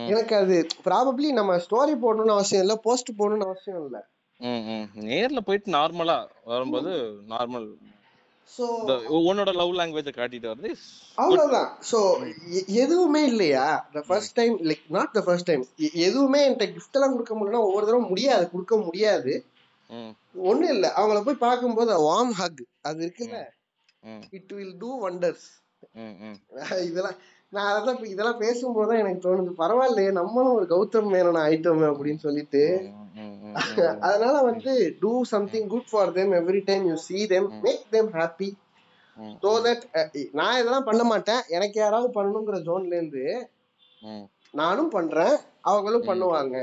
எனக்கு 0.09 0.35
அது 0.37 0.57
ப்ராபப்ளி 0.85 1.29
நம்ம 1.33 1.57
ஸ்டோரி 1.59 1.95
போடணும்னு 2.05 2.37
அவசியம் 2.37 2.63
இல்ல 2.63 2.75
போஸ்ட் 2.77 3.11
போடணும்னு 3.19 3.49
அவசியம் 3.49 3.81
இல்ல. 3.85 3.99
நேர்ல 5.09 5.41
போயிட்டு 5.41 5.77
நார்மலா 5.77 6.19
வரும்போது 6.45 6.93
நார்மல் 7.29 7.67
சோ 8.51 8.65
உன்னோட 9.29 9.51
லவ் 9.53 9.77
லாங்குவேஜ 9.79 10.11
காட்டிட்டு 10.17 10.49
வருது. 10.51 10.71
அவ்வளவுதான். 11.19 11.69
சோ 11.91 11.99
எதுவுமே 12.83 13.23
இல்லையா? 13.25 13.67
The 13.93 14.01
first 14.09 14.35
time 14.35 14.55
like 14.71 14.85
not 14.89 15.15
the 15.15 15.21
first 15.21 15.49
time 15.51 15.63
எதுவுமே 16.07 16.41
என்கிட்ட 16.47 16.67
கிஃப்ட் 16.73 16.93
எல்லாம் 16.93 17.15
கொடுக்க 17.15 17.35
முடியலன்னா 17.35 17.67
ஒவ்வொரு 17.67 17.87
தடவை 17.87 18.05
முடியாது 18.09 18.51
கொடுக்க 18.51 18.77
முடியாது. 18.77 19.35
ம், 19.91 20.13
ஒண்ணும் 20.51 20.73
இல்ல. 20.77 20.87
அவங்கள 20.97 21.21
போய் 21.25 21.45
பார்க்கும்போது 21.47 22.01
வார்ம் 22.09 22.35
ஹக் 22.41 22.61
அது 22.81 23.01
இருக்குல்ல? 23.07 23.41
It 24.31 24.53
will 24.53 24.77
do 24.79 24.91
wonders. 25.07 25.47
இதெல்லாம் 26.89 27.19
நான் 27.53 27.71
இப்ப 27.89 28.07
இதெல்லாம் 28.09 28.41
பேசும்போது 28.43 28.89
தான் 28.91 29.01
எனக்கு 29.01 29.25
தோணுது 29.25 29.51
பரவாயில்லையே 29.59 30.11
நம்மளும் 30.19 30.55
ஒரு 30.55 30.67
கௌதம் 30.71 31.11
மேனன் 31.13 31.41
ஆயிட்டோமே 31.43 31.87
அப்படின்னு 31.91 32.23
சொல்லிட்டு. 32.25 32.63
அதனால 34.07 34.35
வந்து 34.47 34.73
do 35.01 35.13
something 35.33 35.69
good 35.73 35.91
for 35.91 36.13
them 36.13 36.33
every 36.39 36.63
time 36.69 36.85
you 36.89 36.95
see 37.05 37.23
them 37.33 37.47
make 37.65 37.87
them 37.93 38.07
happy 38.15 38.49
so 39.43 39.51
that 39.65 39.83
நான் 40.39 40.59
இதெல்லாம் 40.61 40.87
பண்ண 40.87 41.03
மாட்டேன் 41.11 41.43
எனக்கு 41.57 41.79
யாராவது 41.81 42.09
பண்ணணுங்கிற 42.17 42.59
ஜோன்ல 42.69 42.95
இருந்து 42.99 43.25
ம். 44.03 44.25
நானும் 44.55 44.91
பண்றேன் 44.91 45.35
அவங்களும். 45.65 46.07
பண்ணுவாங்க 46.09 46.57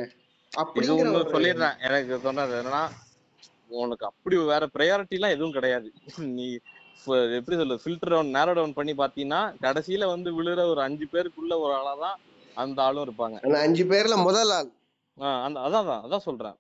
அப்படிங்கிற 0.52 1.10
ஒரு 1.18 1.30
சொல்லிடுறேன் 1.34 1.78
எனக்கு 1.88 2.18
சொன்னது 2.24 2.54
என்னன்னா 2.60 2.84
உனக்கு 3.80 4.06
அப்படி 4.06 4.36
வேற 4.48 4.64
ப்ரையாரிட்டி 4.76 5.18
எல்லாம் 5.18 5.36
எதுவும் 5.36 5.58
கிடையாது 5.58 5.88
நீ 6.38 6.48
எப்படி 7.38 7.58
சொல்ல 7.58 7.76
ஃபில்டர் 7.84 8.12
டவுன் 8.14 8.36
நேரோ 8.36 8.54
டவுன் 8.54 8.74
பண்ணி 8.74 8.94
பாத்தீங்கன்னா 8.94 9.42
கடைசியில 9.62 10.06
வந்து 10.06 10.30
விழுற 10.38 10.64
ஒரு 10.66 10.82
அஞ்சு 10.82 11.06
பேருக்குள்ள 11.12 11.54
ஒரு 11.60 11.74
ஆளாதான் 11.74 12.18
அந்த 12.58 12.80
ஆளும் 12.84 13.06
இருப்பாங்க. 13.08 13.38
அந்த 13.46 13.60
அஞ்சு 13.60 13.84
பேர்ல 13.84 14.16
முதல் 14.24 14.52
ஆள். 14.58 14.70
அந்த 15.46 15.60
அதான் 15.60 15.82
அதான் 15.84 16.04
அதான் 16.06 16.26
சொல்றேன். 16.28 16.58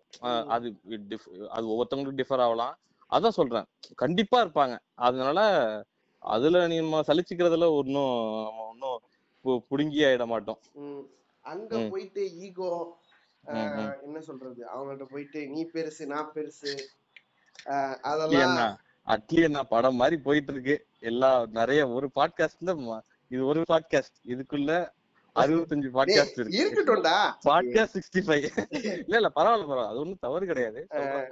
அது 0.47 0.67
அது 1.49 1.65
ஒவ்வொருத்தவங்களுக்கு 1.71 2.21
டிஃபர் 2.21 2.43
ஆகலாம். 2.45 2.75
அதான் 3.11 3.37
சொல்றேன். 3.37 3.67
கண்டிப்பா 3.95 4.37
இருப்பாங்க. 4.43 4.75
அதனால 5.07 5.39
அதுல 6.23 6.61
நம்ம 6.67 7.01
சலிச்சுக்கிறதுல 7.07 7.67
ஒன்னும் 7.71 8.15
நம்ம 8.47 8.65
ஒன்னும் 8.71 8.97
புடுங்கி 9.69 9.99
ஆயிட 10.07 10.25
மாட்டோம். 10.25 10.59
அங்க. 11.45 11.77
போயிட்டு 11.91 12.23
ஈகோ. 12.37 12.71
என்ன 14.05 14.19
சொல்றது? 14.21 14.61
அவங்கள்ட்ட 14.73 15.05
போயிட்டு 15.11 15.39
நீ 15.47 15.61
பெருசு 15.73 16.05
நான் 16.05 16.31
பெருசு. 16.35 16.73
அதெல்லாம் 18.01 18.59
அட்லி 19.09 19.41
என்ன 19.43 19.63
படம் 19.65 19.95
மாதிரி 19.95 20.17
போயிட்டு 20.17 20.51
இருக்கு 20.51 20.75
எல்லா 21.01 21.45
நிறைய 21.51 21.81
ஒரு 21.89 22.09
பாட்காஸ்ட்ல 22.15 22.73
இது 23.31 23.41
ஒரு 23.45 23.61
பாட்காஸ்ட் 23.69 24.17
இதுக்குள்ள 24.27 24.71
அறுபத்தஞ்சு 25.35 25.89
பாட்காஸ்ட் 25.93 26.37
இருக்கு. 26.39 26.59
இருக்கட்டும்டா. 26.59 27.15
பாட்காஸ்ட் 27.45 27.95
சிக்ஸ்டி 27.95 28.21
ஃபைவ் 28.25 28.45
இல்ல 29.01 29.15
இல்ல 29.15 29.29
பரவாயில்ல 29.35 29.65
பரவாயில்ல. 29.65 29.89
அது 29.89 29.99
ஒண்ணும் 29.99 30.21
தவறு 30.21 30.45
கிடையாது. 30.45 30.79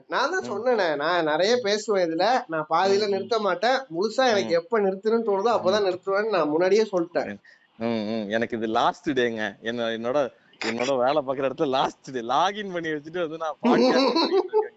நான் 0.07 0.31
தான். 0.31 0.45
சொன்னேனே 0.49 0.87
நான் 0.95 1.25
நிறைய 1.25 1.53
பேசுவேன் 1.63 2.05
இதுல. 2.07 2.25
நான் 2.47 2.67
பாதியில. 2.69 3.07
நிறுத்த 3.09 3.39
மாட்டேன். 3.39 3.77
முழுசா 3.95 4.25
எனக்கு 4.29 4.53
எப்ப 4.53 4.79
நிறுத்தணும்னு 4.79 5.27
தோணுதோ 5.27 5.51
அப்பதான் 5.53 5.87
நிறுத்துவேன்னு 5.87 6.29
நான் 6.29 6.49
முன்னாடியே 6.49 6.85
சொல்லிட்டேன். 6.91 7.31
ம், 7.79 8.03
ம். 8.11 8.25
எனக்கு 8.29 8.57
இது 8.57 8.67
லாஸ்ட் 8.73 9.09
டேங்க 9.11 9.41
என்ன 9.61 9.89
என்னோட 9.97 10.19
என்னோட 10.61 10.91
வேலை 10.97 11.21
பாக்குற 11.21 11.47
இடத்துல 11.49 11.69
லாஸ்ட் 11.69 12.11
டே 12.11 12.21
லாகின் 12.29 12.73
பண்ணி 12.73 12.89
வச்சுட்டு 12.89 13.25
வந்து 13.25 13.37
நான் 13.37 13.57
பாட்காஸ்ட் 13.63 14.76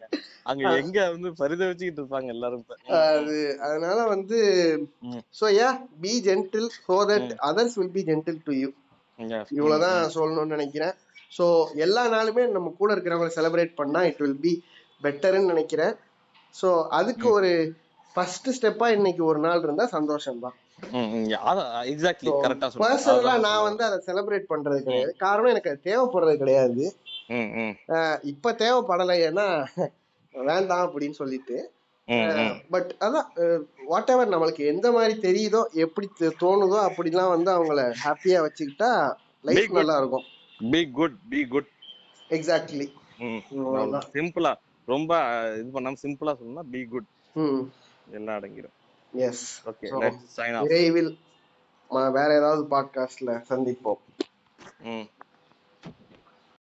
அங்க 0.51 0.70
எங்க 0.82 0.98
வந்து 1.14 1.30
பரிதவிச்சுக்கிட்டு 1.40 2.01
இருப்பாங்க 2.02 2.28
எல்லாரும். 2.36 2.64
அது 3.16 3.36
அதனால 3.66 3.98
வந்து. 4.14 4.38
So 5.40 5.47
yeah 5.59 5.68
be 6.05 6.12
gentle 6.28 6.68
so 6.88 6.97
that. 7.10 7.30
Others 7.51 7.76
will 7.80 7.94
be 7.98 8.05
gentle 8.10 8.40
to 8.48 8.55
you. 8.62 8.70
இவ்வளவுதான் 9.59 10.01
சொல்லணும்னு 10.16 10.56
நினைக்கிறேன். 10.56 10.94
சோ 11.36 11.47
எல்லா 11.86 12.05
நாளுமே 12.16 12.44
நம்ம 12.56 12.72
கூட 12.80 12.90
இருக்கிறவங்களை 12.94 13.34
செலிப்ரேட் 13.38 13.78
பண்ணா 13.82 14.02
இட் 14.10 14.22
வில் 14.24 14.40
பி 14.47 14.55
பெட்டர்னு 15.05 15.52
நினைக்கிறேன். 15.52 15.94
சோ 16.55 16.70
அதுக்கு 16.98 17.26
ஒரு 17.36 17.52
ஃபர்ஸ்ட் 18.14 18.48
ஸ்டெப்பா 18.56 18.86
இன்னைக்கு 18.97 19.22
ஒரு 19.30 19.40
நாள் 19.47 19.64
இருந்தா 19.66 19.84
சந்தோஷம் 19.97 20.42
தான் 20.47 20.56
பர்சனலா 22.82 23.32
நான் 23.47 23.64
வந்து 23.66 23.82
அதை 23.86 23.97
செலிப்ரேட் 24.06 24.47
பண்றது 24.52 24.78
கிடையாது. 24.86 25.12
காரணம் 25.24 25.52
எனக்கு 25.52 25.70
அது 25.72 25.80
தேவைப்படுறது 25.88 26.34
கிடையாது. 26.42 26.84
இப்ப 28.32 28.52
தேவைப்படலை 28.62 29.16
ஏன்னா 29.28 29.47
வேண்டாம் 30.32 30.82
அப்படின்னு 30.90 31.19
சொல்லிட்டு. 31.20 31.57
பட் 32.70 32.90
அதான் 33.01 33.28
வாட் 33.86 34.11
எவர் 34.11 34.28
நம்மளுக்கு 34.28 34.62
எந்த 34.66 34.93
மாதிரி 34.93 35.15
தெரியுதோ 35.27 35.61
எப்படி 35.85 36.07
தோணுதோ 36.19 36.78
அப்படிலாம் 36.89 37.32
வந்து 37.35 37.51
அவங்கள 37.57 37.81
ஹாப்பியா 38.05 38.39
வச்சுக்கிட்டா 38.47 38.90
லைஃப். 39.43 39.70
நல்லா 39.70 39.97
இருக்கும் 39.97 40.27
be 40.70 40.81
good 40.90 41.16
be 41.28 41.40
good 41.47 41.69
exactly. 42.28 42.86
சிம்பிளா 44.16 44.52
ரொம்ப 44.89 45.12
இது 45.59 45.70
பண்ணாம 45.74 46.01
சிம்பிளா 46.02 46.35
சொல்லணும்னா 46.40 46.65
பி 46.70 46.85
குட் 46.85 47.09
எல்லாம் 48.11 48.36
அடங்கிடும் 48.39 48.77
எஸ் 49.12 49.47
ஓகே 49.69 49.89
விரைவில் 50.62 51.12
வேற 52.16 52.28
ஏதாவது 52.36 52.62
பாட்காஸ்ட்ல 52.70 53.31
சந்திப்போம். 53.48 54.01
ம். 54.82 55.07